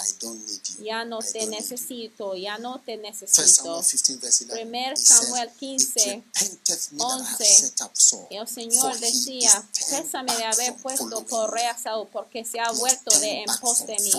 ya 0.82 1.04
no 1.04 1.20
I 1.20 1.22
te 1.32 1.38
don't 1.38 1.50
need 1.50 1.58
you." 1.58 1.60
necesito, 1.60 2.34
ya 2.36 2.58
no 2.58 2.80
te 2.84 2.96
necesito. 2.98 3.80
15, 3.82 4.16
verse 4.16 4.44
11. 4.44 4.52
Primer 4.54 4.92
he 4.92 4.96
says, 4.96 5.08
Samuel 5.08 5.48
It 5.48 5.58
15, 5.58 6.22
repenteth 6.34 6.92
me 6.92 6.98
that 6.98 7.06
I 7.06 7.12
have 7.12 7.20
11. 7.20 7.44
set 7.44 7.80
up 7.82 7.90
Saul, 7.94 8.26
Y 8.30 8.36
el 8.36 8.46
Señor 8.48 8.98
decía, 8.98 9.68
pésame 9.90 10.36
de 10.36 10.44
haber 10.44 10.76
puesto 10.76 11.04
following 11.08 11.26
por 11.26 11.50
rey 11.52 11.64
me. 11.64 11.70
a 11.70 11.78
Saúl, 11.78 12.08
porque 12.12 12.44
se 12.44 12.60
ha 12.60 12.70
vuelto 12.72 13.18
de 13.20 13.40
en 13.42 13.46
pos 13.60 13.86
de 13.86 13.96
mí. 14.00 14.12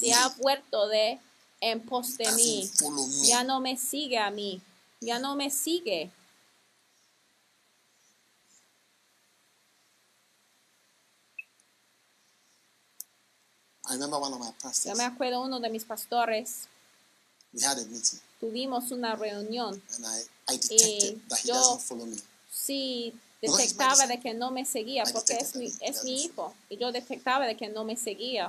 Se 0.00 0.12
ha 0.12 0.28
vuelto 0.38 0.86
de 0.88 1.18
en 1.60 1.80
pos 1.80 2.16
de 2.18 2.30
mí. 2.32 2.70
Ya 3.24 3.42
no 3.42 3.60
me 3.60 3.76
sigue 3.76 4.18
a 4.18 4.30
mí. 4.30 4.62
Ya 5.00 5.18
no 5.18 5.34
me 5.34 5.50
sigue. 5.50 6.10
I 13.94 13.96
remember 13.96 14.18
one 14.18 14.32
of 14.32 14.38
my 14.40 14.46
Yo 14.46 14.54
pastors. 14.62 14.96
me 14.98 15.04
acuerdo 15.04 15.40
uno 15.42 15.60
de 15.60 15.68
mis 15.70 15.84
pastores, 15.84 16.66
We 17.52 17.62
had 17.62 17.78
a 17.78 17.84
meeting, 17.84 18.20
tuvimos 18.40 18.90
una 18.90 19.14
reunión. 19.14 19.80
and 19.96 20.04
I, 20.06 20.52
I 20.54 20.56
detected 20.56 21.20
that 21.28 21.38
he 21.38 21.48
yo- 21.48 21.54
doesn't 21.54 21.80
follow 21.82 22.06
me. 22.06 22.16
Sí, 22.50 23.12
detectaba 23.40 24.06
de 24.06 24.18
que 24.20 24.34
no 24.34 24.50
me 24.50 24.64
seguía 24.64 25.04
I 25.06 25.12
porque 25.12 25.34
es 25.34 25.54
mi, 25.54 25.66
that 25.68 25.78
es 25.80 26.02
mi 26.04 26.24
hijo. 26.24 26.54
Y 26.68 26.76
yo 26.78 26.90
detectaba 26.92 27.46
de 27.46 27.56
que 27.56 27.68
no 27.68 27.84
me 27.84 27.96
seguía. 27.96 28.48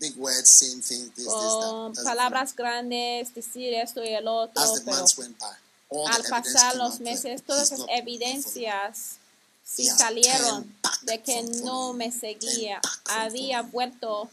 Big 0.00 0.16
words, 0.18 0.48
saying 0.48 0.80
things, 0.82 1.10
this, 1.14 1.24
this, 1.26 1.26
Con 1.26 1.92
that. 1.92 2.02
doesn't 2.02 2.04
palabras 2.04 2.56
grandes, 2.56 3.32
decir 3.34 3.74
esto 3.74 4.02
y 4.02 4.08
el 4.14 4.26
otro. 4.26 4.60
As 4.62 4.82
the 4.82 4.90
months 4.90 5.16
went 5.18 5.38
by, 5.38 5.52
all 5.90 6.08
al 6.08 6.22
pasar 6.24 6.74
los 6.76 6.94
that 6.98 7.04
meses, 7.04 7.42
todas 7.44 7.70
esas 7.70 7.86
evidencias 7.90 9.16
sí 9.62 9.86
salieron 9.86 10.74
de 11.02 11.22
que 11.22 11.42
no 11.62 11.92
me 11.92 12.10
seguía. 12.10 12.80
Había 13.10 13.62
vuelto 13.62 14.30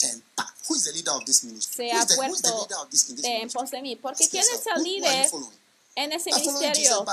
Turn 0.00 0.22
back. 0.36 0.54
Who 0.68 0.74
is 0.76 0.84
the 0.84 0.92
leader 0.92 1.12
of 1.12 1.24
this 1.26 1.44
ministry? 1.44 1.88
se 1.88 1.92
Who 1.92 1.98
ha 1.98 2.06
this 2.06 3.06
de 3.08 3.42
en 3.42 3.50
pos 3.50 3.70
de 3.70 3.82
mí. 3.82 3.96
Porque 3.96 4.28
¿quién 4.28 4.44
es 4.54 4.62
el 4.74 4.82
líder 4.82 5.28
following? 5.28 5.60
en 5.94 6.12
ese 6.12 6.30
ministerio? 6.30 7.04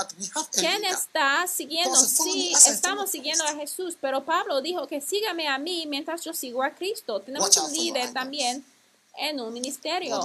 ¿Quién 0.52 0.84
está 0.84 1.46
siguiendo? 1.46 1.96
Sí, 1.96 2.54
estamos 2.66 3.10
siguiendo 3.10 3.44
a. 3.44 3.54
Jesús, 3.56 3.96
pero 4.00 4.24
Pablo 4.24 4.62
dijo 4.62 4.86
que 4.86 5.00
sígame 5.00 5.48
a 5.48 5.58
mí 5.58 5.86
mientras 5.86 6.24
yo 6.24 6.32
sigo 6.32 6.62
a 6.62 6.70
Cristo. 6.70 7.20
Tenemos 7.20 7.54
un 7.56 7.72
líder 7.72 8.12
también 8.12 8.64
en 9.18 9.40
un 9.40 9.52
ministerio. 9.52 10.20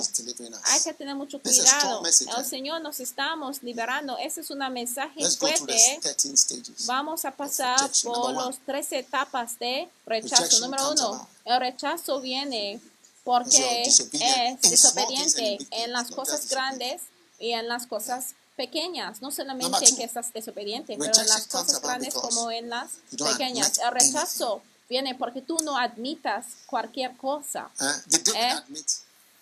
Hay 0.65 0.81
que 0.81 0.93
tener 0.93 1.15
mucho 1.15 1.41
cuidado. 1.41 2.03
El 2.05 2.11
eh? 2.11 2.45
Señor 2.45 2.81
nos 2.81 2.99
estamos 2.99 3.63
liberando. 3.63 4.17
Ese 4.17 4.41
es 4.41 4.49
un 4.51 4.59
mensaje 4.71 5.29
fuerte. 5.31 5.99
the 6.01 6.13
13 6.13 6.37
stages. 6.37 6.85
Vamos 6.85 7.25
a 7.25 7.31
pasar 7.31 7.89
por 8.03 8.33
los 8.33 8.59
tres 8.65 8.91
etapas 8.91 9.57
de 9.59 9.89
rechazo. 10.05 10.59
Número 10.59 10.91
uno, 10.91 11.27
el 11.45 11.59
rechazo 11.59 12.21
viene 12.21 12.79
porque 13.23 13.83
es 13.83 14.11
desobediente 14.61 15.57
en 15.71 15.91
las 15.91 16.11
cosas 16.11 16.47
grandes 16.49 17.01
y 17.39 17.51
en 17.51 17.67
las 17.67 17.87
cosas 17.87 18.35
pequeñas. 18.55 19.21
No 19.21 19.31
solamente 19.31 19.95
que 19.95 20.03
estás 20.03 20.31
desobediente, 20.33 20.95
pero 20.99 21.19
en 21.19 21.27
las 21.27 21.47
cosas 21.47 21.81
grandes 21.81 22.13
como 22.13 22.51
en 22.51 22.69
las 22.69 22.91
pequeñas. 23.17 23.79
El 23.79 23.91
rechazo 23.91 24.61
viene 24.93 25.15
porque 25.15 25.41
tú 25.41 25.57
no 25.63 25.75
admitas 25.77 26.45
cualquier 26.67 27.11
cosa. 27.17 27.69
Uh, 27.79 27.85
Eh? 28.35 28.51
admit? 28.51 28.87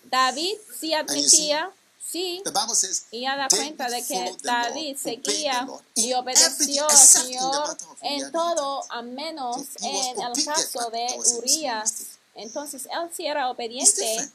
David 0.04 0.56
sí 0.80 0.94
admitía, 0.94 1.70
sí, 2.12 2.40
The 2.44 2.50
Bible 2.50 2.74
says 2.74 3.06
y 3.10 3.20
ya 3.22 3.36
da 3.36 3.46
David 3.48 3.56
cuenta 3.56 3.88
de 3.88 4.00
que 4.04 4.36
David 4.42 4.96
seguía 4.96 5.66
y 5.94 6.12
obedeció 6.14 6.88
al 6.88 6.96
Señor 6.96 7.76
en 8.00 8.32
todo, 8.32 8.82
a 8.90 9.02
menos 9.02 9.58
en 9.80 10.20
el 10.22 10.44
caso 10.44 10.90
de 10.90 11.06
Urias. 11.38 12.18
Entonces 12.34 12.86
él 12.86 13.10
sí 13.14 13.26
era 13.26 13.50
obediente 13.50 14.30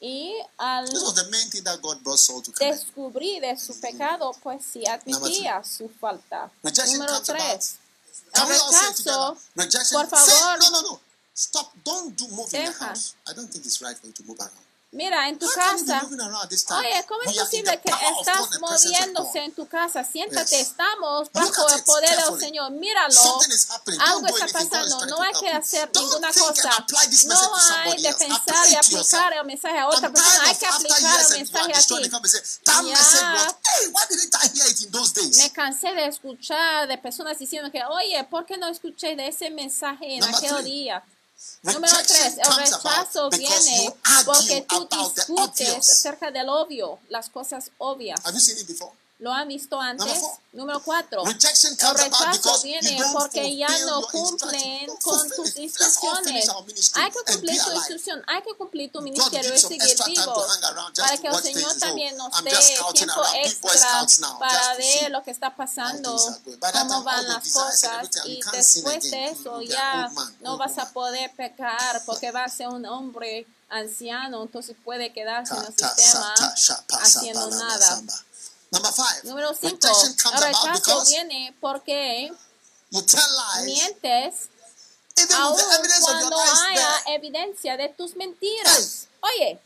y 0.00 0.34
al 0.58 0.84
This 0.88 1.02
was 1.02 1.14
the 1.14 1.28
main 1.30 1.50
thing 1.50 1.64
that 1.64 1.80
God 1.80 2.02
brought 2.04 2.18
Saul 2.20 2.42
to 2.42 2.52
come. 2.52 2.70
descubrir 2.70 3.40
de 3.40 3.58
su 3.58 3.74
pecado, 3.80 4.32
pues 4.42 4.62
sí 4.72 4.86
admitía 4.86 5.64
su 5.64 5.88
falta. 5.88 6.50
Número 6.62 7.20
tres, 7.22 7.77
Can 8.34 8.48
we 8.48 8.54
all 8.54 8.72
say 8.72 8.94
together? 8.94 9.40
Rejection. 9.56 10.06
por 10.08 10.18
Say, 10.18 10.58
no, 10.60 10.70
no, 10.72 10.80
no. 10.82 11.00
Stop. 11.34 11.72
Don't 11.84 12.16
do 12.16 12.26
move 12.28 12.52
in 12.52 12.64
the 12.66 12.72
house. 12.84 13.14
I 13.28 13.32
don't 13.32 13.48
think 13.48 13.64
it's 13.64 13.80
right 13.80 13.96
for 13.96 14.06
you 14.06 14.12
to 14.12 14.22
move 14.26 14.38
around. 14.40 14.67
Mira, 14.90 15.28
en 15.28 15.38
tu 15.38 15.46
casa? 15.46 16.00
Oye, 16.78 17.04
¿cómo 17.06 17.20
es 17.22 17.38
posible 17.38 17.78
que 17.78 17.92
estás 18.18 18.58
moviéndose 18.58 19.38
en 19.44 19.52
tu 19.52 19.66
casa? 19.68 20.02
Siéntate, 20.02 20.60
estamos 20.60 21.30
bajo 21.30 21.68
el 21.68 21.84
poder 21.84 22.16
del. 22.16 22.40
Señor. 22.40 22.70
Míralo. 22.70 23.14
Algo 24.00 24.26
está 24.28 24.46
pasando. 24.48 25.06
No 25.06 25.20
hay 25.22 25.32
que 25.34 25.48
hacer 25.50 25.90
ninguna 25.94 26.32
cosa. 26.32 26.86
No 26.88 26.98
hay 26.98 28.02
de 28.02 28.14
pensar 28.14 28.68
y 28.70 28.74
aplicar 28.76 29.32
el 29.34 29.44
mensaje 29.44 29.78
a 29.78 29.88
otra 29.88 30.10
persona. 30.10 30.40
Hay 30.44 30.56
que 30.56 30.66
aplicar 30.66 31.20
el 31.20 31.38
mensaje 31.38 31.72
a 31.74 31.82
ti. 31.82 32.10
Me 35.36 35.52
cansé 35.52 35.92
de 35.94 36.06
escuchar 36.06 36.88
de 36.88 36.96
personas 36.96 37.38
diciendo 37.38 37.70
que, 37.70 37.84
oye, 37.84 38.24
¿por 38.24 38.46
qué 38.46 38.56
no 38.56 38.68
escuché 38.68 39.16
de 39.16 39.28
ese 39.28 39.50
mensaje 39.50 40.16
en 40.16 40.24
aquel 40.24 40.64
día? 40.64 41.04
Número 41.62 41.96
tres, 42.06 42.38
el 42.38 42.56
rechazo 42.56 43.30
viene 43.30 43.94
porque 44.24 44.66
tú 44.68 44.88
discutes 44.90 45.88
acerca 45.88 46.30
del 46.30 46.48
obvio, 46.48 46.98
las 47.08 47.28
cosas 47.28 47.70
obvias. 47.78 48.20
Have 48.24 48.34
you 48.34 48.40
seen 48.40 48.58
it 48.58 48.66
before? 48.66 48.92
¿Lo 49.18 49.32
han 49.32 49.48
visto 49.48 49.80
antes? 49.80 50.22
Número 50.52 50.80
cuatro. 50.80 51.24
El 51.26 51.34
rechazo 51.34 52.62
viene 52.62 53.02
porque 53.12 53.56
ya 53.56 53.78
no 53.80 54.02
cumplen 54.02 54.88
con 55.02 55.28
tus 55.30 55.56
instrucciones. 55.56 56.48
Hay 56.94 57.10
que 57.10 57.32
cumplir 57.32 57.60
tu 57.60 57.72
instrucción, 57.72 58.22
hay 58.28 58.42
que 58.42 58.54
cumplir 58.54 58.92
tu 58.92 59.00
ministerio 59.02 59.54
y 59.54 59.58
seguir 59.58 59.96
just 59.96 60.18
para 60.96 61.16
que 61.16 61.28
el 61.28 61.42
Señor 61.42 61.78
también 61.78 62.16
nos 62.16 62.44
dé 62.44 62.50
tiempo 62.94 63.22
extra 63.34 64.06
para 64.38 64.74
ver 64.76 65.10
lo 65.10 65.22
que 65.24 65.32
está 65.32 65.54
pasando, 65.54 66.16
cómo 66.72 67.02
van 67.02 67.26
las 67.26 67.52
cosas. 67.52 68.08
y 68.24 68.40
después 68.52 69.10
de 69.10 69.30
eso 69.30 69.60
ya 69.62 70.10
no 70.40 70.56
vas 70.56 70.78
a 70.78 70.92
poder 70.92 71.32
pecar 71.36 72.02
porque 72.06 72.30
vas 72.30 72.52
a 72.52 72.56
ser 72.56 72.68
un 72.68 72.86
hombre 72.86 73.46
anciano, 73.68 74.42
entonces 74.42 74.76
puede 74.82 75.12
quedarse 75.12 75.54
en 75.54 75.60
el 75.60 75.74
sistema 75.74 76.34
haciendo 77.00 77.50
nada. 77.50 78.00
Samba. 78.70 78.88
Number 78.88 78.92
five. 78.92 79.24
Número 79.24 79.54
5. 79.54 79.62
Rejection 79.72 80.14
comes 80.16 80.42
El 80.42 80.48
about 80.48 80.64
rechazo 80.76 81.04
viene 81.06 81.54
porque 81.60 82.32
you 82.90 83.02
tell 83.02 83.20
lies 83.20 83.64
mientes 83.66 84.48
even 85.18 85.36
aun 85.36 85.54
with 85.54 85.64
the 85.64 85.74
evidence 85.74 86.08
of 86.08 86.20
your 86.20 86.30
cuando 86.30 86.36
haya 86.38 87.02
there. 87.04 87.14
evidencia 87.16 87.76
de 87.76 87.88
tus 87.90 88.14
mentiras. 88.16 89.08
Oye, 89.20 89.58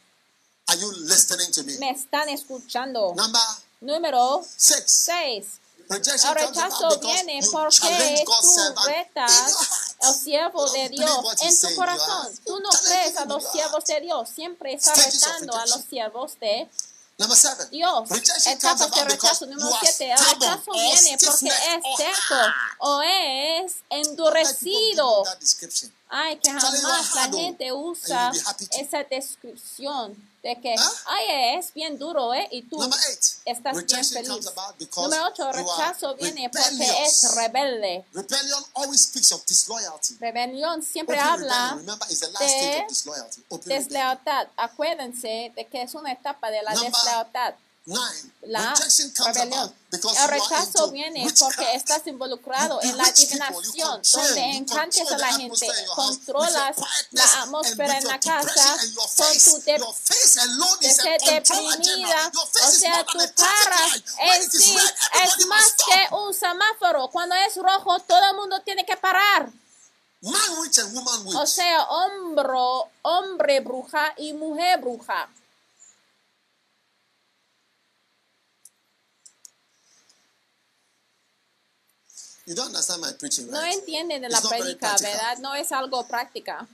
Are 0.69 0.79
you 0.81 0.91
listening 0.93 1.51
to 1.53 1.63
me? 1.65 1.77
me 1.79 1.91
están 1.91 2.29
escuchando. 2.29 3.13
Number 3.15 3.41
Número 3.81 4.43
six. 4.57 4.85
6. 5.07 5.47
Rejection 5.89 6.39
El 6.39 6.47
rechazo 6.47 6.99
viene 7.01 7.41
porque 7.51 8.25
tú 8.25 8.85
retas 8.87 9.57
al 10.01 10.15
siervo 10.15 10.71
de 10.71 10.89
Dios 10.89 11.25
en 11.43 11.61
tu 11.61 11.75
corazón. 11.75 12.29
Tú 12.47 12.61
no 12.61 12.71
crees 12.71 13.17
a 13.17 13.25
los 13.27 13.45
siervos 13.51 13.85
de 13.85 14.01
Dios. 14.01 14.29
Siempre 14.35 14.75
está 14.75 14.95
Stages 14.95 15.17
of 15.17 15.33
retando 15.33 15.57
a 15.57 15.67
los 15.67 15.81
siervos 15.91 16.39
de 16.39 16.71
Number 17.23 17.37
seven. 17.37 17.71
Dios. 17.71 18.11
Etapas 18.47 18.91
de 18.91 19.05
rechazo. 19.05 19.47
Número 19.47 19.71
7. 19.81 20.11
El 20.11 20.19
rechazo 20.19 20.71
or 20.71 20.77
viene 20.77 21.17
porque 21.25 21.47
es 21.47 21.97
seco 21.97 22.35
hard. 22.35 22.55
o 22.79 23.03
es 23.03 23.77
endurecido. 23.91 25.25
Ay, 26.09 26.37
que 26.39 26.51
jamás 26.51 27.15
la 27.15 27.27
oh, 27.27 27.37
gente 27.37 27.73
usa 27.73 28.33
esa 28.79 29.05
descripción 29.05 30.17
de 30.43 30.61
que, 30.61 30.75
Huh? 30.77 30.93
ay, 31.07 31.57
es 31.59 31.73
bien 31.73 31.97
duro, 31.99 32.35
¿eh? 32.35 32.49
Y 32.51 32.63
tú 32.63 32.83
estás 33.45 33.87
bien 33.87 34.05
feliz. 34.05 34.29
Número 34.97 35.27
8, 35.27 35.37
you 35.37 35.45
are 35.45 35.63
rechazo 35.63 36.15
viene 36.17 36.51
porque 36.51 37.05
es 37.05 37.35
rebelde. 37.37 38.05
Rebellion 38.13 38.65
always 38.75 39.03
speaks 39.03 39.31
of 39.33 39.45
disloyalty. 39.47 40.17
Rebelión 40.19 40.83
siempre 40.83 41.17
Open 41.17 41.29
habla 41.29 41.77
remember, 41.77 42.09
de 42.09 42.87
deslealtad. 43.67 44.49
Acuérdense 44.57 45.53
de 45.55 45.67
que 45.67 45.83
es 45.83 45.95
una 45.95 46.13
etapa 46.13 46.51
de 46.51 46.63
la 46.63 46.73
deslealtad. 46.73 47.55
La 48.43 48.75
rebelión. 49.33 49.75
El 49.91 50.29
rechazo 50.29 50.91
viene 50.93 51.27
porque 51.39 51.75
estás 51.75 52.07
involucrado 52.07 52.81
en 52.83 52.97
la 52.97 53.05
control, 53.05 54.03
donde 54.03 54.41
encantes 54.57 55.11
a 55.11 55.19
la 55.19 55.33
gente, 55.35 55.67
controlas 55.95 56.77
la 57.11 57.25
atmósfera 57.43 57.99
en 57.99 58.05
la 58.05 58.21
casa 58.21 58.77
con 59.17 59.63
tu 59.63 59.63
de 59.65 59.79
de 59.79 61.19
deprimida, 61.33 62.33
o 62.33 62.71
sea, 62.71 63.05
tu 63.05 63.19
cara 63.19 63.87
en 64.21 64.51
sí 64.51 64.77
es 65.25 65.47
más 65.47 65.73
que 65.73 66.15
un 66.15 66.33
semáforo. 66.33 67.09
Cuando 67.11 67.35
es 67.35 67.57
rojo, 67.57 67.99
todo 68.01 68.31
el 68.31 68.37
mundo 68.37 68.63
tiene 68.65 68.87
que 68.87 68.97
parar. 68.97 69.51
O 71.37 71.47
sea, 71.47 71.83
hombro, 71.85 72.89
hombre 73.03 73.59
bruja 73.61 74.15
y 74.17 74.33
mujer 74.33 74.81
bruja. 74.81 75.29
You 82.47 82.55
don't 82.55 82.67
understand 82.69 83.01
my 83.01 83.13
preaching, 83.19 83.51
No 83.51 83.61
right? 83.61 83.75
entienden 83.75 84.23
de 84.23 84.29
la 84.29 84.41
prédica. 84.41 84.97
¿verdad? 85.01 85.39
No 85.39 85.55
es 85.55 85.71
algo 85.73 86.07
práctica. 86.07 86.67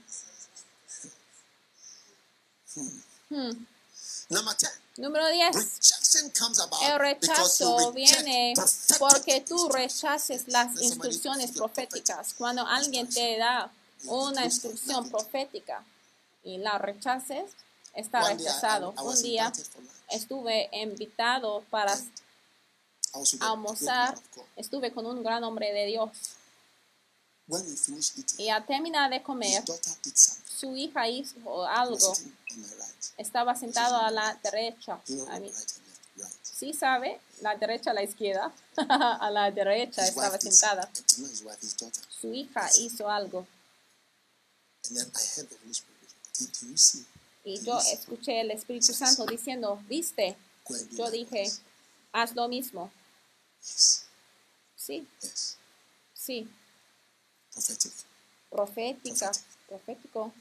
Number 4.29 4.55
10. 4.57 4.71
Número 4.97 5.27
10. 5.29 5.55
Rejection 5.55 6.29
comes 6.37 6.59
about 6.59 6.81
El 6.83 6.99
rechazo 6.99 7.91
viene 7.93 8.53
porque 8.99 9.41
tú 9.41 9.69
rechaces 9.69 10.47
las 10.47 10.81
instrucciones 10.81 11.51
proféticas. 11.51 12.33
Cuando 12.37 12.65
alguien 12.65 13.07
te 13.09 13.37
da 13.37 13.71
una 14.05 14.45
instrucción 14.45 15.09
profética 15.09 15.83
y 16.43 16.57
la 16.57 16.77
rechaces, 16.77 17.51
está 17.93 18.27
rechazado. 18.27 18.93
Un 19.01 19.21
día 19.21 19.53
estuve 20.09 20.69
invitado 20.73 21.63
para 21.69 21.93
with 21.93 22.28
a 23.39 23.51
almorzar. 23.51 24.17
Estuve 24.55 24.91
con 24.91 25.05
un 25.05 25.23
gran 25.23 25.43
hombre 25.43 25.73
de 25.73 25.85
Dios. 25.85 26.09
Y 28.37 28.49
al 28.49 28.65
terminar 28.65 29.09
de 29.09 29.23
comer, 29.23 29.63
su 30.45 30.75
hija 30.75 31.07
hizo 31.07 31.65
algo. 31.65 32.13
Estaba 33.17 33.55
sentado 33.55 33.97
a 33.97 34.11
la 34.11 34.39
derecha. 34.43 34.99
A 35.29 35.39
mí. 35.39 35.51
Sí 36.43 36.73
sabe, 36.73 37.19
la 37.41 37.55
derecha 37.55 37.91
a 37.91 37.93
la 37.93 38.03
izquierda. 38.03 38.53
a 38.77 39.29
la 39.31 39.49
derecha 39.49 40.05
estaba 40.05 40.39
sentada. 40.39 40.89
Su 42.09 42.33
hija 42.33 42.69
hizo 42.77 43.09
algo. 43.09 43.47
Y 47.43 47.59
yo 47.61 47.79
escuché 47.79 48.41
el 48.41 48.51
Espíritu 48.51 48.93
Santo 48.93 49.25
diciendo, 49.25 49.81
viste, 49.87 50.37
yo 50.91 51.09
likewise." 51.09 51.11
dije, 51.11 51.51
haz 52.11 52.35
lo 52.35 52.47
mismo. 52.47 52.91
Sí, 54.75 55.07
sí, 56.13 56.47
profética, 58.49 59.31
profético. 59.67 60.33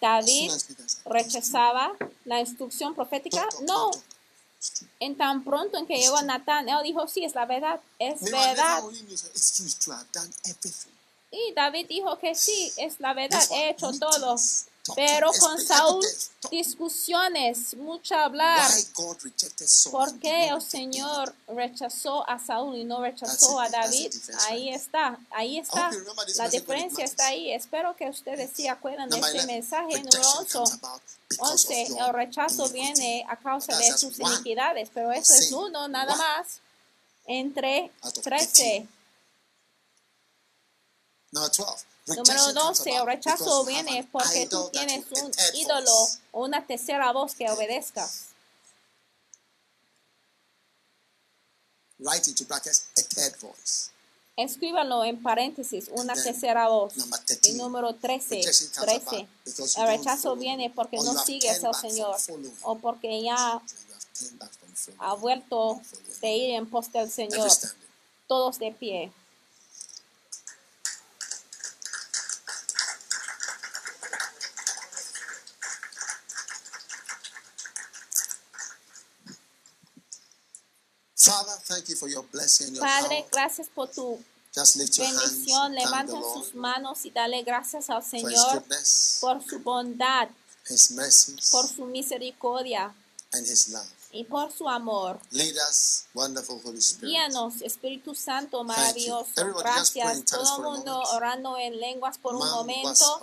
David 0.00 0.50
rechazaba 1.04 1.92
la 2.24 2.40
instrucción 2.40 2.94
profética. 2.94 3.42
"Don't 3.42 3.52
talk, 3.52 3.68
No, 3.68 3.78
don't 3.90 3.94
talk." 3.94 4.04
It's 4.58 4.70
true. 4.72 4.88
en 5.00 5.16
tan 5.16 5.42
pronto 5.44 5.78
en 5.78 5.86
que 5.86 5.96
llegó 5.96 6.20
Natán, 6.22 6.68
él 6.68 6.76
dijo, 6.82 7.06
sí, 7.08 7.24
es 7.24 7.34
la 7.34 7.46
verdad, 7.46 7.80
es 7.98 8.20
verdad. 8.30 8.82
Y 11.30 11.52
David 11.54 11.86
dijo 11.88 12.18
que 12.18 12.34
sí, 12.34 12.72
es 12.76 13.00
la 13.00 13.14
verdad, 13.14 13.42
he 13.52 13.70
hecho 13.70 13.90
todo. 13.98 14.36
Pero 14.94 15.30
con 15.38 15.60
Saúl, 15.60 16.04
discusiones, 16.50 17.74
mucho 17.74 18.14
hablar. 18.14 18.70
¿Por 19.90 20.18
qué 20.18 20.48
el 20.48 20.62
Señor 20.62 21.34
rechazó 21.48 22.28
a 22.28 22.38
Saúl 22.38 22.76
y 22.76 22.84
no 22.84 23.00
rechazó 23.02 23.60
a 23.60 23.68
David? 23.68 24.12
Ahí 24.48 24.70
está, 24.70 25.18
ahí 25.30 25.58
está. 25.58 25.90
La 26.36 26.48
diferencia 26.48 27.04
está 27.04 27.26
ahí. 27.26 27.52
Espero 27.52 27.94
que 27.96 28.08
ustedes 28.08 28.50
sí 28.54 28.68
acuerdan 28.68 29.08
de 29.10 29.18
este 29.18 29.40
11, 29.40 29.46
mensaje 29.46 29.96
rejection 29.96 30.24
11. 30.38 30.58
comes 30.58 30.74
about 30.74 31.02
because 31.28 31.64
of 31.64 31.70
11. 31.70 31.88
your 31.88 32.08
El 32.08 32.14
rechazo 32.14 32.68
viene 32.68 33.24
a 33.28 33.36
causa 33.36 33.76
de 33.76 33.96
sus 33.96 34.18
iniquidades, 34.18 34.90
pero 34.92 35.12
eso 35.12 35.34
es 35.34 35.52
uno 35.52 35.88
nada 35.88 36.16
más 36.16 36.60
entre 37.26 37.92
Out 38.02 38.18
of 38.18 38.24
13. 38.24 38.88
18. 42.14 42.16
Number 42.16 42.34
12. 42.34 42.34
Número 42.36 42.44
Rejection 42.46 42.54
comes 42.54 42.78
12, 42.78 42.90
el 42.90 42.96
about 42.96 43.08
rechazo 43.08 43.64
viene 43.64 44.08
porque 44.10 44.46
tú 44.46 44.70
tienes 44.72 45.04
un 45.10 45.32
ídolo 45.54 46.08
o 46.32 46.44
una 46.44 46.66
tercera 46.66 47.12
voz 47.12 47.34
que 47.34 47.48
obedezcas. 47.50 48.26
Write 51.98 52.30
into 52.30 52.44
brackets 52.44 52.88
a 52.96 53.02
third 53.02 53.38
voice. 53.40 53.90
Escríbanlo 54.36 55.04
en 55.04 55.22
paréntesis, 55.22 55.88
una 55.92 56.14
then 56.14 56.24
tercera 56.24 56.68
voz. 56.68 56.96
number 56.96 57.20
Y 57.20 57.26
13. 57.26 57.52
número 57.54 57.94
13, 57.94 58.36
Rejection 58.36 58.68
comes 58.70 58.86
13. 58.86 59.16
about 59.16 59.28
because 59.44 59.76
you 59.76 59.82
El 59.82 59.88
rechazo 59.88 60.36
viene 60.36 60.70
porque 60.70 60.96
or 60.98 61.04
no 61.04 61.24
sigues 61.24 61.62
al 61.62 61.74
Señor 61.74 62.16
o 62.62 62.78
porque 62.78 63.22
ya 63.22 63.60
ha 64.98 65.14
vuelto 65.14 65.80
de 66.22 66.30
ir 66.30 66.54
en 66.54 66.70
pos 66.70 66.90
del 66.90 67.10
Señor. 67.10 67.50
Todos 68.26 68.58
de 68.58 68.72
pie. 68.72 69.12
Father, 81.16 81.52
thank 81.64 81.82
you 81.82 81.88
for 82.00 82.08
your 82.08 82.24
blessing 82.32 82.74
your 82.74 82.80
Padre, 82.80 83.26
gracias 83.30 83.68
por 83.68 83.88
tu 83.88 84.18
Just 84.52 84.76
lift 84.76 84.96
your 84.96 85.06
hands. 85.06 85.46
bendición. 85.46 85.74
Lord 85.76 86.34
sus 86.34 86.54
manos 86.54 87.04
y 87.04 87.10
dale 87.10 87.42
gracias 87.42 87.88
al 87.88 88.02
Señor 88.02 88.64
por 89.20 89.44
su 89.44 89.60
bondad, 89.60 90.28
His 90.68 90.90
mercies, 90.90 91.50
por 91.50 91.68
su 91.68 91.84
misericordia 91.84 92.92
and 93.32 93.46
His 93.46 93.68
love. 93.68 93.86
y 94.12 94.24
por 94.24 94.50
su 94.50 94.68
amor. 94.68 95.20
Lead 95.30 95.54
us, 95.68 96.06
wonderful 96.14 96.60
Holy 96.64 96.78
Spirit. 96.78 97.12
Guíanos, 97.12 97.62
Espíritu 97.62 98.14
Santo 98.14 98.64
maravilloso. 98.64 99.30
Gracias. 99.58 100.24
Todo 100.24 100.56
el 100.56 100.62
mundo 100.62 101.00
orando 101.12 101.56
en 101.56 101.78
lenguas 101.78 102.18
por 102.18 102.34
un 102.34 102.48
momento. 102.48 103.20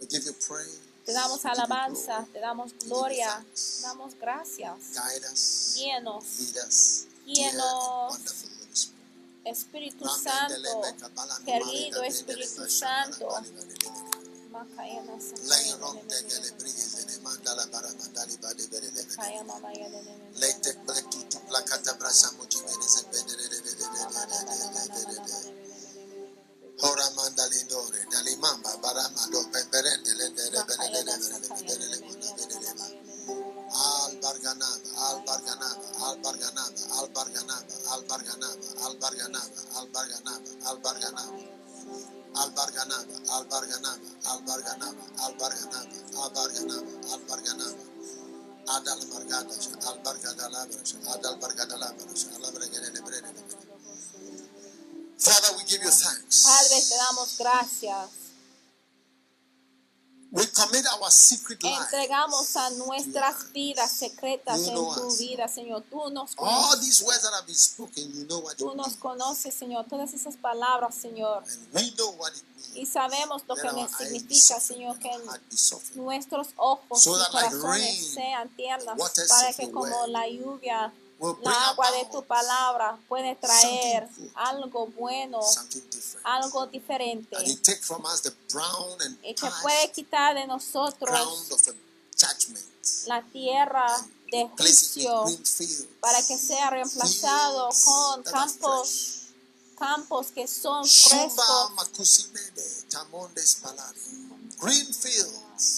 We 0.00 0.06
give 0.06 0.24
you 0.24 0.32
praise. 0.32 0.89
Te 1.04 1.12
damos 1.12 1.44
alabanza, 1.44 2.26
te 2.32 2.40
damos 2.40 2.72
gloria, 2.84 3.44
te 3.54 3.82
damos 3.82 4.14
gracias. 4.14 4.74
Holy 8.10 8.24
Spirit. 8.26 8.60
Espíritu 9.44 10.06
Santo. 10.08 10.82
querido 11.44 12.02
Espíritu 12.02 12.68
Santo. 12.68 13.28
ya 25.26 25.39
mandali 27.16 27.60
dore, 27.68 28.00
dali 28.10 28.36
mamba 28.36 28.72
barama 28.80 29.22
do 29.30 29.40
pemberende 29.52 30.12
lendele 30.16 30.60
belele 30.64 31.02
belele 31.66 31.98
belele 31.98 31.98
Al 33.72 34.16
barganaba, 34.20 34.88
al 35.08 35.18
barganaba, 35.26 35.86
al 36.08 36.16
barganaba, 36.24 36.82
al 36.98 37.08
barganaba, 37.12 37.74
al 37.92 38.02
barganaba, 38.08 38.66
al 38.86 38.96
barganaba, 38.98 39.60
al 39.78 39.88
barganaba, 39.92 40.50
al 40.68 40.78
barganaba. 40.80 41.36
Al 42.34 42.50
barganaba, 42.52 43.14
al 43.34 43.44
barganaba, 43.50 44.08
al 44.30 44.40
barganaba, 44.46 45.04
al 45.24 45.34
barganaba, 45.36 45.96
al 46.22 46.30
barganaba, 46.34 46.92
al 47.12 47.22
barganaba. 47.28 47.84
Adal 48.70 49.00
margada, 49.12 49.54
al 49.88 49.98
bargadalabra, 50.04 50.80
adal 51.14 51.36
bargadalabra, 51.40 52.06
al 52.34 52.52
bargadalabra. 52.54 53.29
Father, 55.20 55.56
we 55.58 55.64
give 55.64 55.82
you 55.82 55.90
thanks. 55.90 56.44
Padre, 56.44 56.80
te 56.80 56.94
damos 56.96 57.36
gracias. 57.38 58.08
We 60.32 60.46
commit 60.46 60.84
our 60.94 61.10
secret. 61.10 61.58
Entregamos 61.64 62.54
a 62.54 62.70
nuestras 62.70 63.52
vidas 63.52 63.90
secretas 63.90 64.60
You 64.60 64.68
en 64.68 64.94
tu 64.94 65.16
vida, 65.16 65.48
Señor. 65.48 65.82
Tú 65.90 66.08
nos 66.10 66.30
All 66.36 66.46
conoces. 66.46 66.80
these 66.82 67.02
words 67.02 67.22
that 67.22 67.32
have 67.34 67.46
been 67.46 67.56
spoken, 67.56 68.12
you 68.14 68.24
know 68.26 68.38
what 68.38 68.56
Tú 68.56 68.70
it 68.70 68.76
nos 68.76 68.86
means. 68.86 69.00
conoces, 69.00 69.52
Señor. 69.54 69.86
Todas 69.88 70.14
esas 70.14 70.36
palabras, 70.36 70.94
Señor. 70.94 71.42
And 71.42 71.74
we 71.74 71.90
know 71.96 72.12
what 72.12 72.30
it 72.32 72.44
means. 72.56 72.76
Y 72.76 72.86
sabemos 72.86 73.42
lo 73.48 73.56
que 73.56 73.68
significa, 73.98 74.60
Señor, 74.60 74.96
que 75.00 75.10
nuestros 75.96 76.48
ojos 76.56 77.02
So 77.02 77.16
y 77.16 77.18
that 77.18 77.34
like 77.34 77.50
corazones 77.56 78.14
rain, 78.14 78.14
sean 78.14 78.50
waters 78.96 79.28
para 79.28 79.52
que 79.52 79.68
como 79.72 80.06
la 80.06 80.28
lluvia, 80.28 80.92
la 81.42 81.68
agua 81.68 81.90
de 81.92 82.06
tu 82.06 82.22
palabra 82.24 82.98
puede 83.08 83.36
traer 83.36 84.08
algo 84.34 84.86
bueno, 84.86 85.40
algo 86.24 86.66
diferente. 86.66 87.36
Y 87.44 87.56
que 89.34 89.50
puede 89.62 89.92
quitar 89.92 90.34
de 90.34 90.46
nosotros 90.46 91.10
la 93.06 93.22
tierra 93.32 93.86
de 94.30 94.48
juicio 94.56 95.24
green 95.24 95.44
fields. 95.44 95.86
para 96.00 96.22
que 96.26 96.38
sea 96.38 96.70
reemplazado 96.70 97.68
con 97.84 98.22
campos, 98.22 99.26
campos 99.78 100.28
que 100.28 100.46
son 100.46 100.86
frescos, 100.86 101.44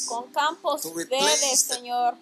con 0.06 0.32
campos 0.32 0.94
verdes, 0.94 1.60
Señor, 1.60 2.16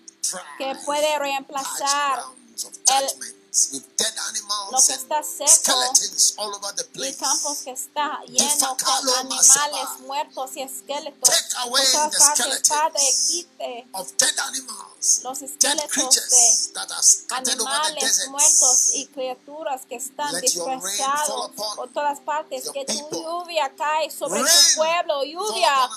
que 0.56 0.74
puede 0.84 1.18
reemplazar 1.18 2.24
el- 2.64 3.34
lo 3.52 3.80
animals 4.28 4.86
que 4.86 4.92
está 4.94 5.22
seco 5.24 5.48
skeletons 5.48 6.34
all 6.36 6.54
over 6.54 6.72
the 6.76 6.84
y 6.84 6.86
place. 6.92 7.16
campos 7.16 7.58
que 7.64 7.72
está 7.72 8.20
lleno 8.28 8.76
con 8.76 9.08
animales 9.18 9.88
muertos 10.06 10.56
y 10.56 10.62
esqueletos. 10.62 11.28
Skeletons 11.34 12.68
Padre, 12.68 13.12
quite 13.26 13.88
of 13.94 14.12
dead 14.16 14.38
animals, 14.38 15.20
los 15.24 15.42
esqueletos 15.42 15.90
creatures 15.90 16.30
de 16.68 16.72
that 16.74 16.92
are 16.92 17.02
scattered 17.02 17.60
over 17.60 17.64
the 17.64 18.04
animales 18.04 18.28
muertos 18.28 18.94
y 18.94 19.06
criaturas 19.08 19.82
que 19.88 19.96
están 19.96 20.40
dispersados 20.40 21.50
por 21.76 21.88
todas 21.92 22.20
partes. 22.20 22.70
Que 22.70 22.84
tu 22.84 23.10
lluvia 23.10 23.74
cae 23.76 24.10
sobre 24.12 24.42
tu 24.42 24.76
pueblo, 24.76 25.24
lluvia. 25.24 25.90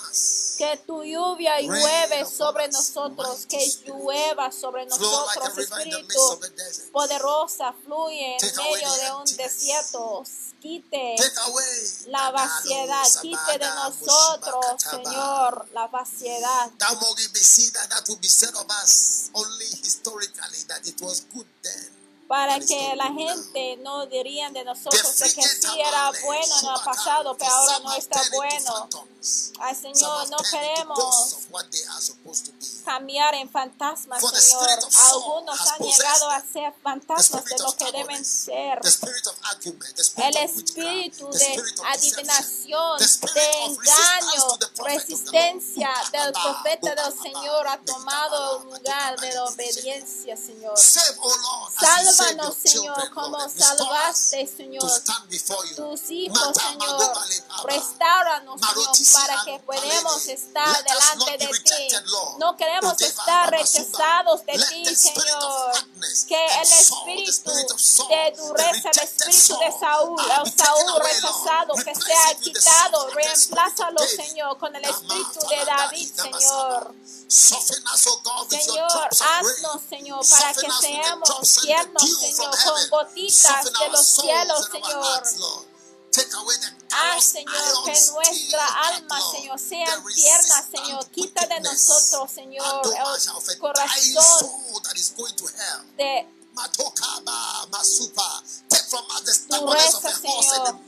Que 0.56 0.76
tu 0.86 1.02
lluvia 1.02 1.60
llueve 1.60 2.24
sobre 2.24 2.68
nosotros, 2.68 3.46
que 3.46 3.58
llueva 3.86 4.50
sobre 4.52 4.86
nosotros, 4.86 5.58
Espíritu 5.58 6.40
poderosa, 6.92 7.74
fluye 7.84 8.36
en 8.40 8.56
medio 8.56 8.92
de 8.94 9.12
un 9.12 9.36
desierto. 9.36 10.24
Quite 10.60 11.16
la 12.06 12.30
vaciedad, 12.30 13.04
quite 13.20 13.58
de 13.58 13.66
nosotros. 13.66 14.82
Señor, 14.82 15.68
la 15.72 15.88
vaciedad. 15.88 16.70
Be 16.70 17.40
that 17.72 18.08
will 18.08 18.18
be 18.20 18.28
said 18.28 18.54
of 18.54 18.66
us 18.70 19.30
only 19.34 19.66
historically 19.66 20.64
that 20.68 20.86
it 20.86 21.00
was 21.00 21.26
good 21.32 21.46
then. 21.62 22.03
Para 22.28 22.58
que 22.58 22.94
la 22.96 23.12
gente 23.12 23.76
no 23.82 24.06
dirían 24.06 24.52
de 24.52 24.64
nosotros 24.64 25.18
de 25.18 25.34
que 25.34 25.42
sí 25.42 25.80
era 25.80 26.10
bueno 26.24 26.58
en 26.60 26.68
el 26.68 26.84
pasado, 26.84 27.36
pero 27.36 27.52
ahora 27.52 27.78
no 27.80 27.94
está 27.94 28.20
bueno. 28.34 28.88
Ay, 29.60 29.74
Señor, 29.74 30.30
no 30.30 30.36
queremos 30.50 31.38
cambiar 32.84 33.34
en 33.34 33.48
fantasmas, 33.48 34.20
Señor. 34.20 34.62
spirit 34.68 34.84
of 34.84 34.92
Saul 34.92 35.22
Algunos 35.22 35.60
han 35.60 35.78
llegado 35.78 36.30
a 36.30 36.40
ser 36.42 36.74
fantasmas 36.82 37.44
de 37.44 37.58
lo 37.58 37.68
of 37.68 37.76
que 37.76 37.92
deben 37.92 38.24
ser. 38.24 38.80
El 40.16 40.36
espíritu 40.36 41.30
de 41.30 41.62
adivinación, 41.86 42.98
de 42.98 43.64
engaño, 43.64 44.58
resistencia 44.84 45.90
del 46.12 46.32
profeta 46.32 46.94
del 46.94 47.18
Señor 47.22 47.66
ha 47.66 47.78
tomado 47.78 48.58
el 48.58 48.64
lugar 48.64 49.18
de 49.20 49.32
la 49.32 49.44
obediencia, 49.44 50.36
Señor. 50.36 50.76
Save, 50.76 51.16
Sálvanos, 52.14 52.54
Señor, 52.62 53.10
como 53.10 53.38
salvaste, 53.48 54.46
Señor, 54.46 54.90
tus 55.76 56.10
hijos, 56.10 56.56
Señor. 56.56 57.12
Restauranos, 57.64 58.60
Señor, 58.60 59.12
para 59.12 59.44
que 59.44 59.58
podamos 59.60 60.12
palene. 60.14 60.32
estar 60.32 60.84
delante 60.84 61.38
de 61.38 61.46
ti. 61.60 61.88
No 62.38 62.56
queremos 62.56 63.00
estar 63.00 63.50
rechazados 63.50 64.46
de 64.46 64.52
ti, 64.52 64.96
Señor. 64.96 65.72
Que 66.28 66.46
el 66.62 66.72
espíritu 66.72 67.50
de 68.08 68.34
dureza, 68.36 68.90
el 68.90 68.98
espíritu 69.00 69.58
de 69.58 69.78
Saúl, 69.78 70.20
el 70.20 70.52
Saúl 70.52 71.02
rechazado, 71.02 71.74
que 71.74 71.94
sea 71.94 72.34
quitado, 72.40 73.10
reemplázalo. 73.10 73.98
Señor, 74.06 74.58
con 74.58 74.74
el 74.76 74.84
espíritu 74.84 75.40
de 75.48 75.64
David. 75.64 76.12
Señor. 76.14 76.94
Señor, 77.26 79.08
haznos, 79.10 79.82
Señor, 79.88 80.20
para 80.28 80.54
que 80.54 80.68
seamos 80.80 81.56
tiernos, 81.62 82.03
Señor, 82.06 82.50
con 82.64 82.90
gotitas 82.90 83.64
de 83.64 83.88
los 83.90 84.06
cielos, 84.06 84.68
Señor. 84.70 85.66
callous 86.90 87.24
Señor, 87.24 87.84
que 87.84 88.00
nuestra 88.12 88.66
alma. 88.88 89.20
Señor, 89.32 89.58
tiernas, 90.14 90.64
resistant 90.64 90.70
Señor. 90.70 91.10
Quita 91.10 91.46
de 91.46 91.60
nosotros, 91.60 92.30
Señor, 92.30 92.82
el 93.48 93.58
corazón 93.58 94.82
de 95.96 96.26
a 96.56 96.68
Señor. 100.20 100.80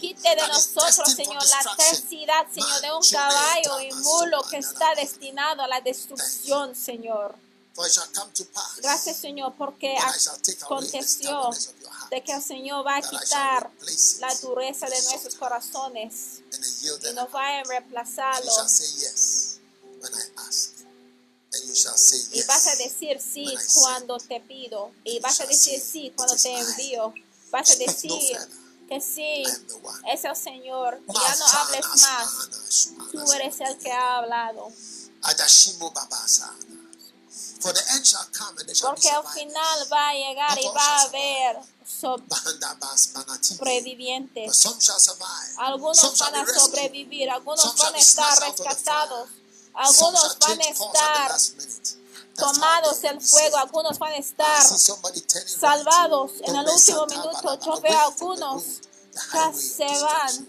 Quite 0.00 0.36
de 0.36 0.48
nosotros, 0.48 1.12
Señor, 1.16 1.42
la 1.46 1.76
tersidad, 1.76 2.46
Señor, 2.52 2.80
de 2.80 2.92
un 2.92 3.02
caballo 3.10 3.80
y 3.80 3.92
mulo 3.92 4.42
que 4.48 4.58
está 4.58 4.94
destinado 4.94 5.62
a 5.62 5.68
la 5.68 5.80
destrucción, 5.80 6.74
Señor. 6.76 7.34
For 7.80 7.86
it 7.86 7.92
shall 7.92 8.12
come 8.12 8.30
to 8.34 8.44
pass 8.52 8.78
Gracias, 8.82 9.16
Señor, 9.16 9.54
porque 9.56 9.96
aconteció 9.96 11.48
de 12.10 12.22
que 12.22 12.32
el 12.32 12.42
Señor 12.42 12.86
va 12.86 12.96
a 12.96 13.00
quitar 13.00 13.70
la 14.18 14.34
dureza 14.34 14.86
de 14.86 15.02
nuestros 15.04 15.34
corazones 15.36 16.42
y 16.82 17.14
nos 17.14 17.34
va 17.34 17.60
a 17.60 17.64
reemplazarlo. 17.64 18.52
Y 22.32 22.42
vas 22.42 22.66
a 22.66 22.76
decir 22.76 23.18
sí 23.18 23.46
cuando 23.76 24.18
te 24.18 24.40
pido. 24.40 24.92
Y 25.04 25.18
vas 25.20 25.40
a 25.40 25.46
decir 25.46 25.80
sí 25.80 26.12
cuando 26.14 26.36
te 26.36 26.52
envío. 26.52 27.14
Vas 27.50 27.70
a 27.70 27.76
decir 27.86 28.38
que 28.90 29.00
sí, 29.00 29.42
es 30.12 30.24
el 30.24 30.36
Señor. 30.36 31.00
Ya 31.06 31.36
no 31.36 31.46
hables 31.46 31.86
más. 32.02 32.90
Tú 33.10 33.32
eres 33.32 33.58
el 33.60 33.78
que 33.78 33.90
ha 33.90 34.18
hablado. 34.18 34.70
Porque 38.80 39.08
al 39.10 39.26
final 39.32 39.92
va 39.92 40.08
a 40.08 40.14
llegar 40.14 40.58
y 40.58 40.66
va 40.68 40.86
a 40.86 41.02
haber 41.02 41.56
sobrevivientes. 43.58 44.66
Algunos 45.58 46.18
van 46.18 46.34
a 46.36 46.46
sobrevivir, 46.46 47.30
algunos 47.30 47.76
van 47.76 47.94
a 47.94 47.98
estar 47.98 48.38
rescatados, 48.40 49.28
algunos 49.74 50.38
van 50.38 50.60
a 50.60 50.64
estar 50.64 51.38
tomados 52.36 53.04
el 53.04 53.20
fuego, 53.20 53.56
algunos 53.58 53.98
van 53.98 54.12
a 54.12 54.16
estar 54.16 54.62
salvados 55.60 56.32
en 56.42 56.56
el 56.56 56.66
último 56.68 57.06
minuto. 57.06 57.58
Yo 57.64 57.80
veo 57.80 58.00
algunos 58.00 58.62
que 59.32 59.52
se 59.60 59.86
van 60.00 60.48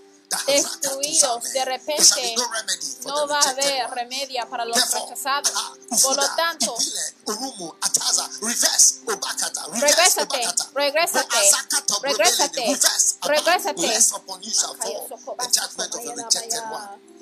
destruidos 0.47 1.43
de 1.53 1.65
repente. 1.65 2.35
no 3.05 3.27
va 3.27 3.39
a 3.39 3.49
haber 3.49 3.89
remedio 3.91 4.47
para 4.49 4.65
los 4.65 4.77
rechazados. 4.77 5.51
ah, 5.55 5.73
Por 6.01 6.15
lo 6.15 6.35
tanto, 6.35 6.75
Regrésate, 9.73 10.47
regrésate, 10.73 11.51
regrésate, 12.01 12.79
regrésate. 13.23 13.99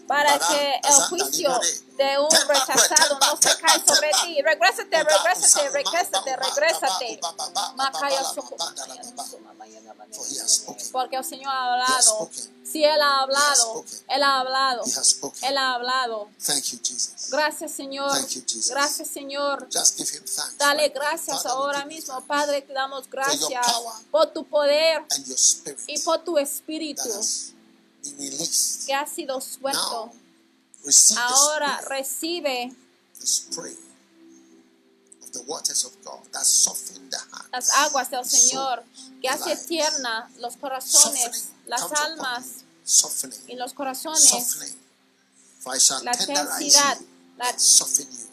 para 0.08 0.40
que 0.40 0.82
el 0.84 0.94
juicio 1.10 1.60
de 1.98 2.20
un 2.20 2.32
rechazado 2.48 3.20
no 3.20 3.38
se 3.38 3.58
cae 3.58 3.80
sobre 3.86 4.12
ti. 4.24 4.42
Regrésate, 4.42 5.04
regrésate, 5.04 5.70
regrésate, 5.70 6.38
regrésate. 6.38 7.20
Porque 10.92 11.16
el 11.16 11.24
Señor 11.24 11.54
ha 11.54 11.74
hablado. 11.74 12.30
Si 12.72 12.84
Él 12.84 13.02
ha 13.02 13.22
hablado. 13.22 13.86
Él 14.08 14.24
ha 14.24 14.40
hablado. 14.40 14.84
Él 15.44 15.58
ha 15.58 15.74
hablado. 15.76 16.30
Thank 16.46 16.64
you, 16.66 16.80
Jesus. 16.84 17.30
Gracias, 17.30 17.72
Señor. 17.72 18.12
Thank 18.12 18.30
you, 18.30 18.44
Jesus. 18.46 18.70
Gracias, 18.70 19.08
Señor. 19.10 19.68
Just 19.72 19.98
give 19.98 20.10
him 20.10 20.24
thanks. 20.24 20.58
Dale 20.58 20.84
right 20.84 20.94
gracias 20.94 21.44
Father, 21.44 21.52
ahora 21.52 21.86
mismo. 21.86 22.22
Padre. 22.28 22.62
Te 22.62 22.74
damos 22.74 23.10
gracias 23.10 23.66
por 24.12 24.28
tu 24.34 24.46
poder 24.46 25.04
y 25.88 26.00
por 26.00 26.24
tu 26.24 26.38
espíritu 26.38 27.10
que 28.86 28.94
ha 28.94 29.08
sido 29.08 29.42
suelto. 29.42 30.12
Now, 30.84 31.28
Ahora 31.28 31.82
recibe 31.90 32.74
the 35.32 35.44
waters 35.46 35.86
of 35.86 35.94
God 36.04 36.20
that 36.32 36.46
soften 36.46 37.10
the 37.10 37.18
heart. 37.18 37.50
las 37.52 37.70
aguas 37.70 38.10
del 38.10 38.26
Señor 38.26 38.84
que 39.22 39.30
hace 39.30 39.56
tierna 39.68 40.30
los 40.40 40.58
corazones, 40.58 41.50
las 41.70 41.92
almas. 41.94 42.46
Softening. 42.84 43.40
y 43.48 43.56
los 43.56 43.74
corazones. 43.74 44.24
Softening. 44.24 44.76
For 45.60 45.76
I 45.76 45.80
shall 45.80 46.04
La 46.04 46.12
you 46.14 46.34
la- 46.34 47.50
and 47.50 47.60
soften 47.60 48.10
you. 48.10 48.28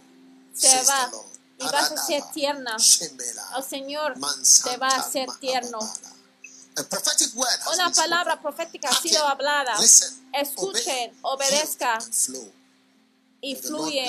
se 0.55 0.83
va 0.85 1.11
y 1.59 1.65
vas 1.65 1.93
a 1.93 2.07
ser 2.07 2.23
tierna. 2.33 2.77
El 2.77 3.65
Señor 3.65 4.15
te 4.65 4.77
va 4.79 4.89
a 4.89 4.97
hacer 5.01 5.29
tierno. 5.41 5.79
Una 7.75 7.91
palabra 7.93 8.41
profética 8.41 8.89
ha 8.89 9.01
sido 9.01 9.27
hablada. 9.27 9.75
Escuchen, 10.33 11.17
obedezca 11.23 11.99
y 13.41 13.57
fluye. 13.57 14.07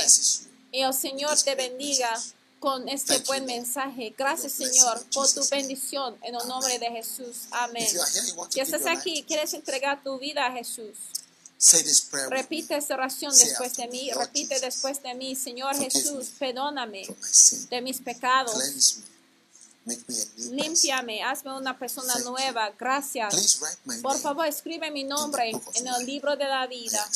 Y 0.72 0.82
el 0.82 0.94
Señor 0.94 1.40
te 1.42 1.56
bendiga 1.56 2.14
con 2.60 2.88
este 2.90 3.20
buen 3.20 3.46
mensaje. 3.46 4.14
Gracias, 4.18 4.54
Señor, 4.54 5.04
por 5.14 5.32
tu 5.32 5.48
bendición 5.50 6.18
en 6.24 6.36
el 6.36 6.48
nombre 6.48 6.80
de 6.80 6.88
Jesús. 6.88 7.48
Amén. 7.52 7.88
Si 8.50 8.60
estás 8.60 8.86
aquí 8.86 9.24
quieres 9.28 9.54
entregar 9.54 10.02
tu 10.04 10.18
vida 10.18 10.46
a 10.48 10.52
Jesús, 10.52 10.96
Say 11.60 11.82
this 11.82 12.02
prayer 12.02 12.28
with 12.28 12.36
me. 12.36 12.38
repite 12.44 12.78
esta 12.78 12.94
oración 12.94 13.36
después 13.36 13.76
de 13.78 13.88
mí. 13.88 14.12
Repite 14.12 14.60
después 14.60 15.02
de 15.02 15.16
mí, 15.16 15.36
Señor 15.36 15.76
Jesús, 15.76 16.34
me 16.40 16.48
perdóname 16.54 17.08
de 17.70 17.82
mis 17.82 18.00
pecados. 18.00 19.02
Límpiame, 20.52 21.24
hazme 21.24 21.56
una 21.56 21.78
persona 21.78 22.20
nueva. 22.20 22.72
Gracias. 22.78 23.60
Por 24.02 24.20
favor, 24.20 24.46
escribe 24.46 24.92
mi 24.92 25.04
nombre 25.04 25.50
en 25.50 25.88
el 25.88 26.06
libro 26.06 26.36
de 26.36 26.46
la 26.46 26.68
vida. 26.68 27.10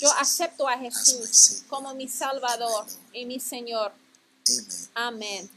Yo 0.00 0.12
acepto 0.14 0.68
a 0.68 0.76
Jesús 0.78 1.62
como 1.68 1.94
mi 1.94 2.08
Salvador 2.08 2.86
y 3.12 3.24
mi 3.24 3.38
Señor. 3.38 3.92
Amén. 4.94 5.50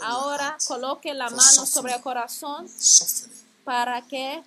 Ahora 0.00 0.56
coloque 0.66 1.14
la 1.14 1.30
mano 1.30 1.66
sobre 1.66 1.94
el 1.94 2.00
corazón 2.00 2.68
para 3.64 4.06
que 4.06 4.42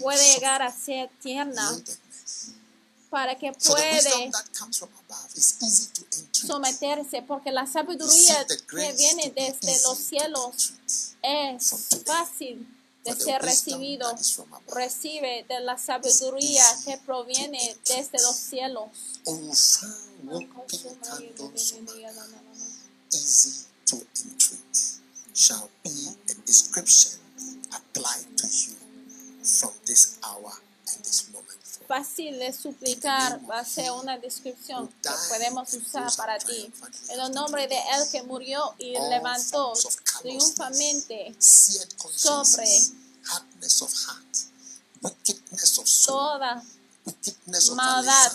pueda 0.00 0.22
llegar 0.34 0.62
a 0.62 0.70
ser 0.70 1.10
tierna, 1.22 1.80
para 3.10 3.36
que 3.36 3.52
puede 3.52 4.30
someterse, 6.32 7.22
porque 7.22 7.50
la 7.50 7.66
sabiduría 7.66 8.46
que 8.46 8.92
viene 8.92 9.32
desde 9.34 9.82
los 9.82 9.98
cielos 9.98 10.72
es 11.22 11.74
fácil 12.04 12.66
de 13.04 13.14
ser 13.14 13.42
recibido. 13.42 14.14
Recibe 14.68 15.44
de 15.48 15.60
la 15.60 15.78
sabiduría 15.78 16.64
que 16.84 16.98
proviene 16.98 17.76
desde 17.86 18.20
los 18.22 18.36
cielos. 18.36 18.90
Easy 23.14 23.66
to 23.84 23.96
entreat 24.24 24.78
shall 25.34 25.68
be 25.84 25.90
a 26.30 26.34
description 26.46 27.20
applied 27.70 28.24
to 28.38 28.46
you 28.46 28.74
from 29.44 29.70
this 29.84 30.18
hour 30.24 30.52
and 30.88 31.04
this 31.04 31.28
moment. 31.30 31.58
Fácil 31.86 32.38
de 32.38 32.52
suplicar 32.54 33.38
va 33.46 33.58
a 33.58 33.64
ser 33.66 33.90
una 33.90 34.16
descripción 34.16 34.88
que 35.02 35.10
podemos 35.28 35.74
usar 35.74 36.10
para 36.16 36.38
ti. 36.38 36.72
En 37.10 37.20
el 37.20 37.32
nombre 37.32 37.68
de 37.68 37.76
Él 37.76 38.08
que 38.10 38.22
murió 38.22 38.74
y 38.78 38.92
levantó 38.92 39.74
triunfamente 40.22 41.34
sobre 41.38 41.86
toda 46.06 46.62
maldad 47.74 48.32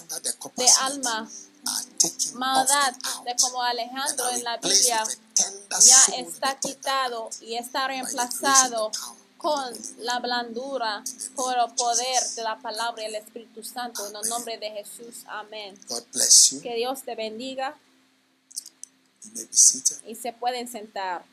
de 0.55 0.69
alma, 0.81 1.29
maldad 2.35 2.93
de 3.25 3.35
como 3.35 3.61
Alejandro 3.61 4.29
en 4.29 4.43
la 4.43 4.57
Biblia 4.57 5.03
ya 5.81 6.05
está 6.17 6.57
quitado 6.59 7.29
y 7.41 7.55
está 7.55 7.87
reemplazado 7.87 8.91
con 9.37 9.73
la 9.99 10.19
blandura 10.19 11.03
por 11.35 11.55
el 11.57 11.75
poder 11.75 12.23
de 12.35 12.43
la 12.43 12.57
palabra 12.59 13.03
y 13.03 13.05
el 13.05 13.15
Espíritu 13.15 13.63
Santo 13.63 14.07
en 14.07 14.15
el 14.15 14.29
nombre 14.29 14.57
de 14.57 14.71
Jesús. 14.71 15.23
Amén. 15.27 15.79
Que 16.61 16.75
Dios 16.75 17.03
te 17.03 17.15
bendiga 17.15 17.77
y 20.05 20.15
se 20.15 20.33
pueden 20.33 20.67
sentar. 20.67 21.23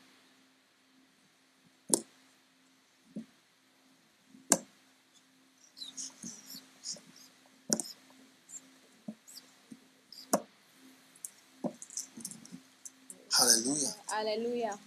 Hallelujah. 13.37 13.93
Aleluya. 14.07 14.79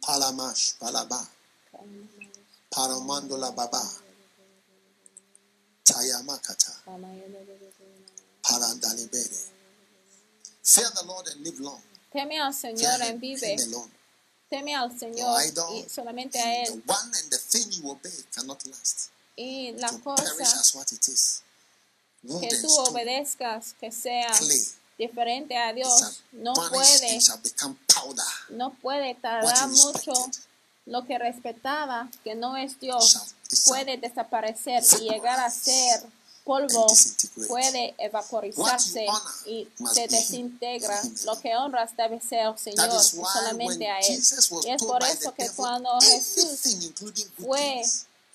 Palamash, 0.00 0.74
palaba, 0.80 1.20
paramando 2.70 3.36
la 3.36 3.50
baba, 3.50 3.82
tayamakata, 5.84 6.72
parandalibere. 8.42 9.48
Fear 10.64 10.90
the 10.94 11.04
Lord 11.06 11.26
and 11.28 11.44
live 11.44 11.60
long. 11.60 11.82
Teme 12.12 12.38
al 12.40 12.52
Señor 12.52 13.00
en 13.02 13.20
vive. 13.20 13.56
Teme 14.50 14.74
al 14.74 14.90
Señor 14.98 15.40
y 15.74 15.88
solamente 15.88 16.38
a 16.40 16.44
The 16.44 16.72
Él. 16.72 16.82
one 16.86 17.12
and 17.20 17.30
the 17.30 17.38
thing 17.38 17.70
you 17.72 17.90
obey 17.90 18.10
cannot 18.34 18.64
last. 18.66 19.10
Y 19.36 19.72
la 19.78 19.88
To 19.88 19.98
perish 19.98 20.38
cosa 20.38 20.60
as 20.60 20.74
what 20.74 20.92
it 20.92 21.08
is. 21.08 21.42
Wood 22.24 22.40
que 22.42 22.56
tú 22.60 22.68
obedezcas, 22.88 23.74
que 23.80 23.90
sea 23.92 24.30
clay, 24.38 24.62
diferente 24.98 25.56
a 25.56 25.72
Dios 25.72 26.22
no 26.32 26.54
puede 26.54 27.18
no 28.50 28.70
puede 28.74 29.14
tardar 29.14 29.68
mucho 29.68 30.12
lo 30.86 31.04
que 31.04 31.18
respetaba 31.18 32.08
que 32.24 32.34
no 32.34 32.56
es 32.56 32.78
Dios 32.80 33.34
puede 33.68 33.96
desaparecer 33.96 34.82
y 35.00 35.10
llegar 35.10 35.40
a 35.40 35.50
ser 35.50 36.02
polvo 36.44 36.86
puede 37.48 37.94
evaporizarse 37.98 39.06
y 39.46 39.68
se 39.92 40.08
desintegra. 40.08 41.00
Lo 41.24 41.40
que 41.40 41.56
honras 41.56 41.96
debe 41.96 42.20
ser 42.20 42.40
al 42.40 42.58
Señor, 42.58 42.90
solamente 43.00 43.88
a 43.88 43.98
Él. 44.00 44.20
Y 44.64 44.70
es 44.70 44.82
por 44.82 45.02
eso 45.02 45.32
que 45.34 45.48
cuando 45.50 46.00
Jesús 46.00 46.92
fue 47.38 47.82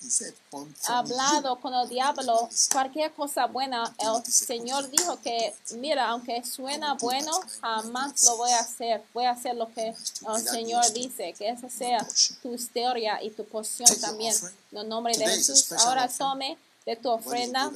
he 0.00 0.10
said, 0.24 0.34
"From- 0.50 0.72
from 0.74 0.94
hablado 0.96 1.60
con 1.60 1.74
el 1.74 1.88
diablo. 1.88 2.48
Listen." 2.50 2.72
cualquier 2.72 3.12
cosa 3.12 3.46
buena, 3.46 3.94
el 3.98 4.24
Señor 4.24 4.88
dijo 4.90 5.20
que, 5.22 5.54
mira, 5.76 6.08
aunque 6.08 6.44
suena 6.44 6.94
bueno, 6.94 7.32
jamás 7.60 8.22
lo 8.24 8.36
voy 8.36 8.50
a 8.52 8.60
hacer. 8.60 9.02
Voy 9.12 9.24
a 9.24 9.30
hacer 9.30 9.56
lo 9.56 9.72
que 9.72 9.88
el 9.88 10.48
Señor 10.48 10.92
dice, 10.92 11.34
que 11.36 11.48
esa 11.50 11.68
sea 11.68 12.06
tu 12.42 12.54
historia 12.54 13.22
y 13.22 13.30
tu 13.30 13.44
porción 13.44 13.88
también. 14.00 14.34
En 14.72 14.78
el 14.78 14.88
nombre 14.88 15.16
de 15.16 15.26
Jesús, 15.26 15.72
ahora 15.72 16.08
tome 16.08 16.56
de 16.86 16.96
tu 16.96 17.10
ofrenda. 17.10 17.70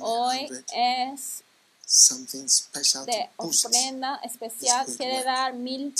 Hoy 0.00 0.48
es 0.72 1.42
de 3.06 3.30
ofrenda 3.36 4.20
especial. 4.24 4.86
Quiere 4.96 5.22
dar 5.24 5.54
mil 5.54 5.94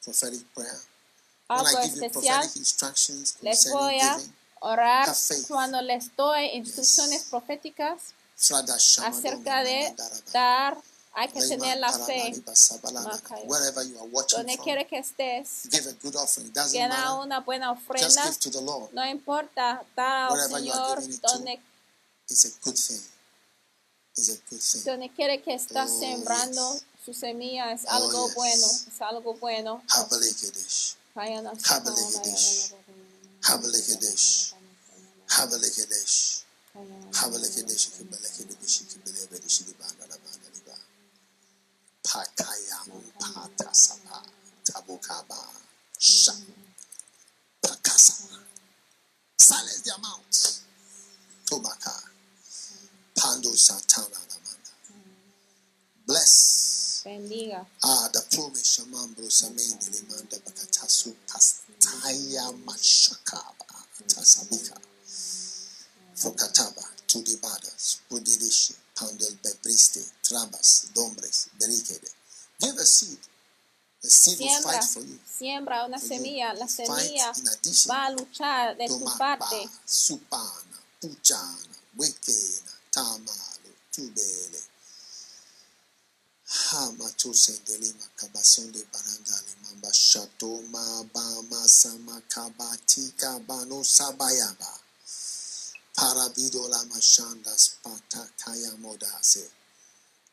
Take 0.00 0.89
Ah, 1.52 1.58
algo 1.58 1.80
pues, 1.80 1.94
especial, 1.94 2.48
les 3.42 3.72
voy 3.72 3.98
a 3.98 4.20
orar 4.60 5.12
cuando 5.48 5.82
les 5.82 6.14
doy 6.14 6.46
instrucciones 6.54 7.24
proféticas 7.24 8.14
acerca 9.02 9.64
de 9.64 9.92
dar. 10.32 10.78
Hay 11.12 11.26
que 11.26 11.40
tener 11.40 11.76
la 11.78 11.92
fe. 11.92 12.40
Donde 14.30 14.58
quiera 14.58 14.84
que 14.84 14.98
estés, 14.98 15.64
llena 16.70 17.14
una 17.14 17.40
buena 17.40 17.72
ofrenda. 17.72 18.32
No 18.92 19.04
importa, 19.08 19.84
da 19.96 20.28
al 20.28 20.48
Señor 20.48 21.02
donde 21.20 21.60
donde 24.84 25.10
quiere 25.10 25.42
que 25.42 25.54
estás 25.54 25.90
sembrando 25.98 26.78
su 27.04 27.12
semilla 27.12 27.72
es 27.72 27.86
algo 27.86 28.30
bueno, 28.34 28.66
es 28.66 29.00
algo 29.00 29.34
bueno. 29.34 29.82
Habalikadesh. 31.14 32.72
Habalikadesh. 33.42 34.54
Habalikadesh. 35.28 36.44
Habalikadesh. 37.12 37.84
Kibalikadesh. 37.94 38.76
Kibalebedesh. 38.90 39.58
Libandalabanda 39.68 40.48
liba. 40.54 40.76
Pakayam 42.04 42.88
patasaba. 43.20 44.22
Tabukaba. 44.64 45.40
Sha. 45.98 46.34
Pakasa. 47.62 48.14
Silence 49.38 49.82
their 49.82 49.98
mouths. 49.98 50.62
Tobaka. 51.46 51.94
Pando 53.16 53.50
satana. 53.56 54.18
Bless. 56.06 56.89
Bless. 57.02 57.04
bendiga. 57.04 57.66
Ah, 57.82 58.08
the 58.12 58.20
promise 58.36 58.80
Tudibadas 67.06 68.00
Poundel 68.94 69.36
Bebriste 69.42 70.04
Trabas 70.22 70.90
Dombres 70.94 71.48
Give 72.60 72.76
a 72.76 72.84
seed. 72.84 73.18
The 74.02 74.08
seed 74.10 74.38
will 74.40 74.62
fight 74.62 74.84
for 74.84 75.00
you. 75.00 75.18
siembra 75.26 75.84
una 75.86 75.98
semilla. 75.98 76.52
La 76.54 76.66
semilla 76.66 77.32
in 77.36 77.48
addition. 77.48 77.88
va 77.88 78.06
a 78.06 78.10
luchar 78.10 78.76
de 78.76 78.86
tu 78.86 79.04
parte. 79.18 79.68
Supana, 79.86 80.80
Puchana, 81.00 81.76
Wekena, 81.96 82.72
Tamalo, 82.92 83.72
Tubele. 83.90 84.69
Hama 86.50 87.10
tusendele 87.12 87.94
makabasonde 88.00 88.84
barangale 88.92 89.54
mamba 89.62 89.92
shato 89.94 90.62
mabama 90.72 91.68
sama 91.68 92.20
kabatika 92.28 93.38
bano 93.40 93.84
sabayaba. 93.84 94.80
Parabido 95.94 96.68
la 96.68 96.84
mashandas 96.84 97.70
patakaya 97.82 98.72
modase. 98.78 99.50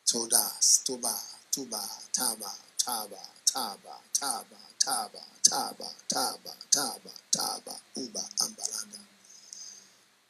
Todas, 0.06 0.82
tuba, 0.86 1.16
tuba, 1.52 1.84
taba, 2.12 2.52
taba, 2.78 3.22
taba, 3.46 3.96
taba, 4.20 4.62
taba, 4.80 5.22
taba, 5.44 5.90
taba, 6.10 6.54
taba, 6.72 7.14
taba, 7.32 7.76
uba, 7.96 8.24
ambalanda. 8.40 9.00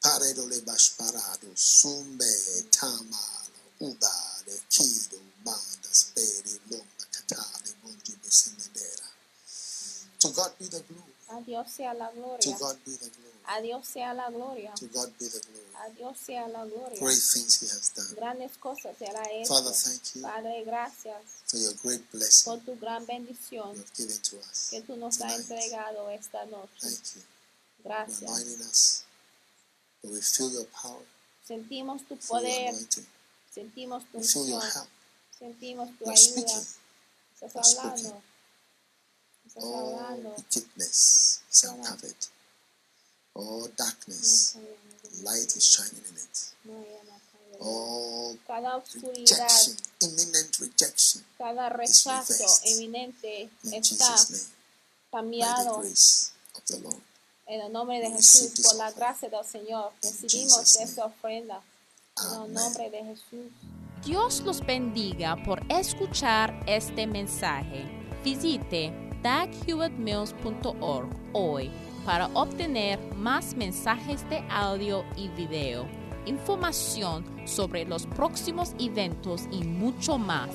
Paredo 0.02 0.46
le 0.46 0.60
basparado, 0.62 1.50
sumbe, 1.56 2.32
tamalo, 2.70 3.37
kido, 3.78 3.98
lomba, 5.12 5.54
besemedera. 8.22 9.06
To 10.20 10.28
God 10.30 10.50
be 10.58 10.66
the 10.66 10.80
glory. 10.80 11.12
A 11.30 11.40
Dios 11.42 11.70
sea 11.70 11.92
la 11.94 12.08
To 12.08 12.14
gloria. 12.16 12.56
God 12.58 12.76
be 12.84 12.92
the 12.96 13.10
glory. 13.10 13.38
A 13.46 13.60
Dios 13.62 13.86
sea 13.86 14.12
la 14.14 14.30
gloria. 14.30 14.72
To 14.74 14.86
God 14.88 15.12
be 15.18 15.26
the 15.28 15.40
glory. 15.40 15.66
A 15.86 15.90
Dios 15.90 16.18
sea 16.18 16.48
la 16.48 16.64
gloria. 16.64 16.98
Great 16.98 17.18
things 17.18 17.60
He 17.62 17.66
has 17.68 17.92
done. 17.94 18.14
Grandes 18.16 18.56
cosas 18.58 18.96
será 18.98 19.22
hecho. 19.30 19.54
Father, 19.54 19.72
thank 19.72 20.14
you 20.16 20.22
Padre, 20.22 20.64
gracias 20.64 21.22
for 21.46 21.58
your 21.60 21.74
great 21.82 22.02
blessing 22.10 22.44
por 22.52 22.58
tu 22.64 22.74
gran 22.80 23.02
you 23.02 23.06
bendición 23.06 23.68
have 23.76 23.92
given 23.96 24.18
to 24.22 24.38
us. 24.38 24.68
que 24.70 24.80
tú 24.82 24.96
nos 24.96 25.20
has 25.20 25.38
entregado 25.40 26.10
esta 26.10 26.44
noche. 26.46 26.68
Thank 26.80 27.14
you 27.16 27.22
Gracias. 27.84 28.20
reminding 28.22 28.60
us 28.62 29.04
that 30.02 30.10
we 30.10 30.20
feel 30.20 30.50
your 30.50 30.66
power, 30.66 31.04
Sentimos 31.46 32.02
tu 32.08 32.16
poder, 32.16 32.74
sentimos 33.58 34.04
tu 34.10 34.18
unción, 34.18 34.62
sentimos 35.36 35.88
tu 35.98 36.08
ayuda. 36.08 36.16
speaking. 36.16 36.66
Estás 37.40 37.78
hablando. 37.78 38.22
Estás 39.46 39.64
hablando. 39.64 40.34
wickedness 40.36 41.42
is 41.50 41.64
uncovered. 41.64 42.22
All 43.34 43.68
darkness, 43.76 44.56
light 45.24 45.56
is 45.56 45.64
shining 45.64 46.04
in 46.08 46.16
it. 46.16 46.36
All 47.60 48.38
Cada 48.46 48.76
oscuridad, 48.76 49.38
rejection, 49.38 49.76
imminent 50.00 50.58
rejection, 50.60 51.24
cada 51.36 51.68
rechazo 51.68 52.46
eminente 52.64 53.50
está 53.72 54.14
cambiado 55.10 55.82
en 57.46 57.60
el 57.60 57.72
nombre 57.72 57.98
de 57.98 58.10
Jesús 58.10 58.60
por 58.62 58.76
la 58.76 58.92
gracia 58.92 59.28
del 59.28 59.44
Señor. 59.44 59.92
Recibimos 60.02 60.76
esta 60.76 61.06
ofrenda 61.06 61.62
nombre 62.48 62.90
de 62.90 63.04
Jesús. 63.04 63.52
Dios 64.04 64.42
los 64.44 64.64
bendiga 64.64 65.36
por 65.44 65.60
escuchar 65.68 66.58
este 66.66 67.06
mensaje. 67.06 67.84
Visite 68.24 68.92
daghewittmills.org 69.22 71.08
hoy 71.32 71.70
para 72.04 72.26
obtener 72.34 72.98
más 73.16 73.54
mensajes 73.54 74.28
de 74.30 74.42
audio 74.48 75.04
y 75.16 75.28
video, 75.28 75.86
información 76.26 77.24
sobre 77.46 77.84
los 77.84 78.06
próximos 78.06 78.74
eventos 78.78 79.42
y 79.50 79.64
mucho 79.64 80.16
más. 80.16 80.50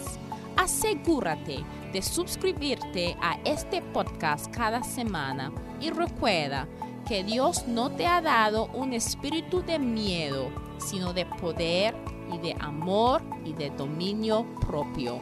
Asegúrate 0.56 1.64
de 1.92 2.02
suscribirte 2.02 3.16
a 3.22 3.38
este 3.44 3.82
podcast 3.82 4.48
cada 4.56 4.84
semana 4.84 5.52
y 5.80 5.90
recuerda 5.90 6.68
que 7.08 7.24
Dios 7.24 7.68
no 7.68 7.92
te 7.92 8.08
ha 8.08 8.22
dado 8.22 8.68
un 8.74 8.94
espíritu 8.94 9.62
de 9.62 9.78
miedo, 9.78 10.50
sino 10.86 11.14
de 11.14 11.26
poder 11.26 11.96
y 12.32 12.38
de 12.40 12.56
amor 12.60 13.22
y 13.46 13.54
de 13.54 13.70
dominio 13.72 14.46
propio. 14.60 15.20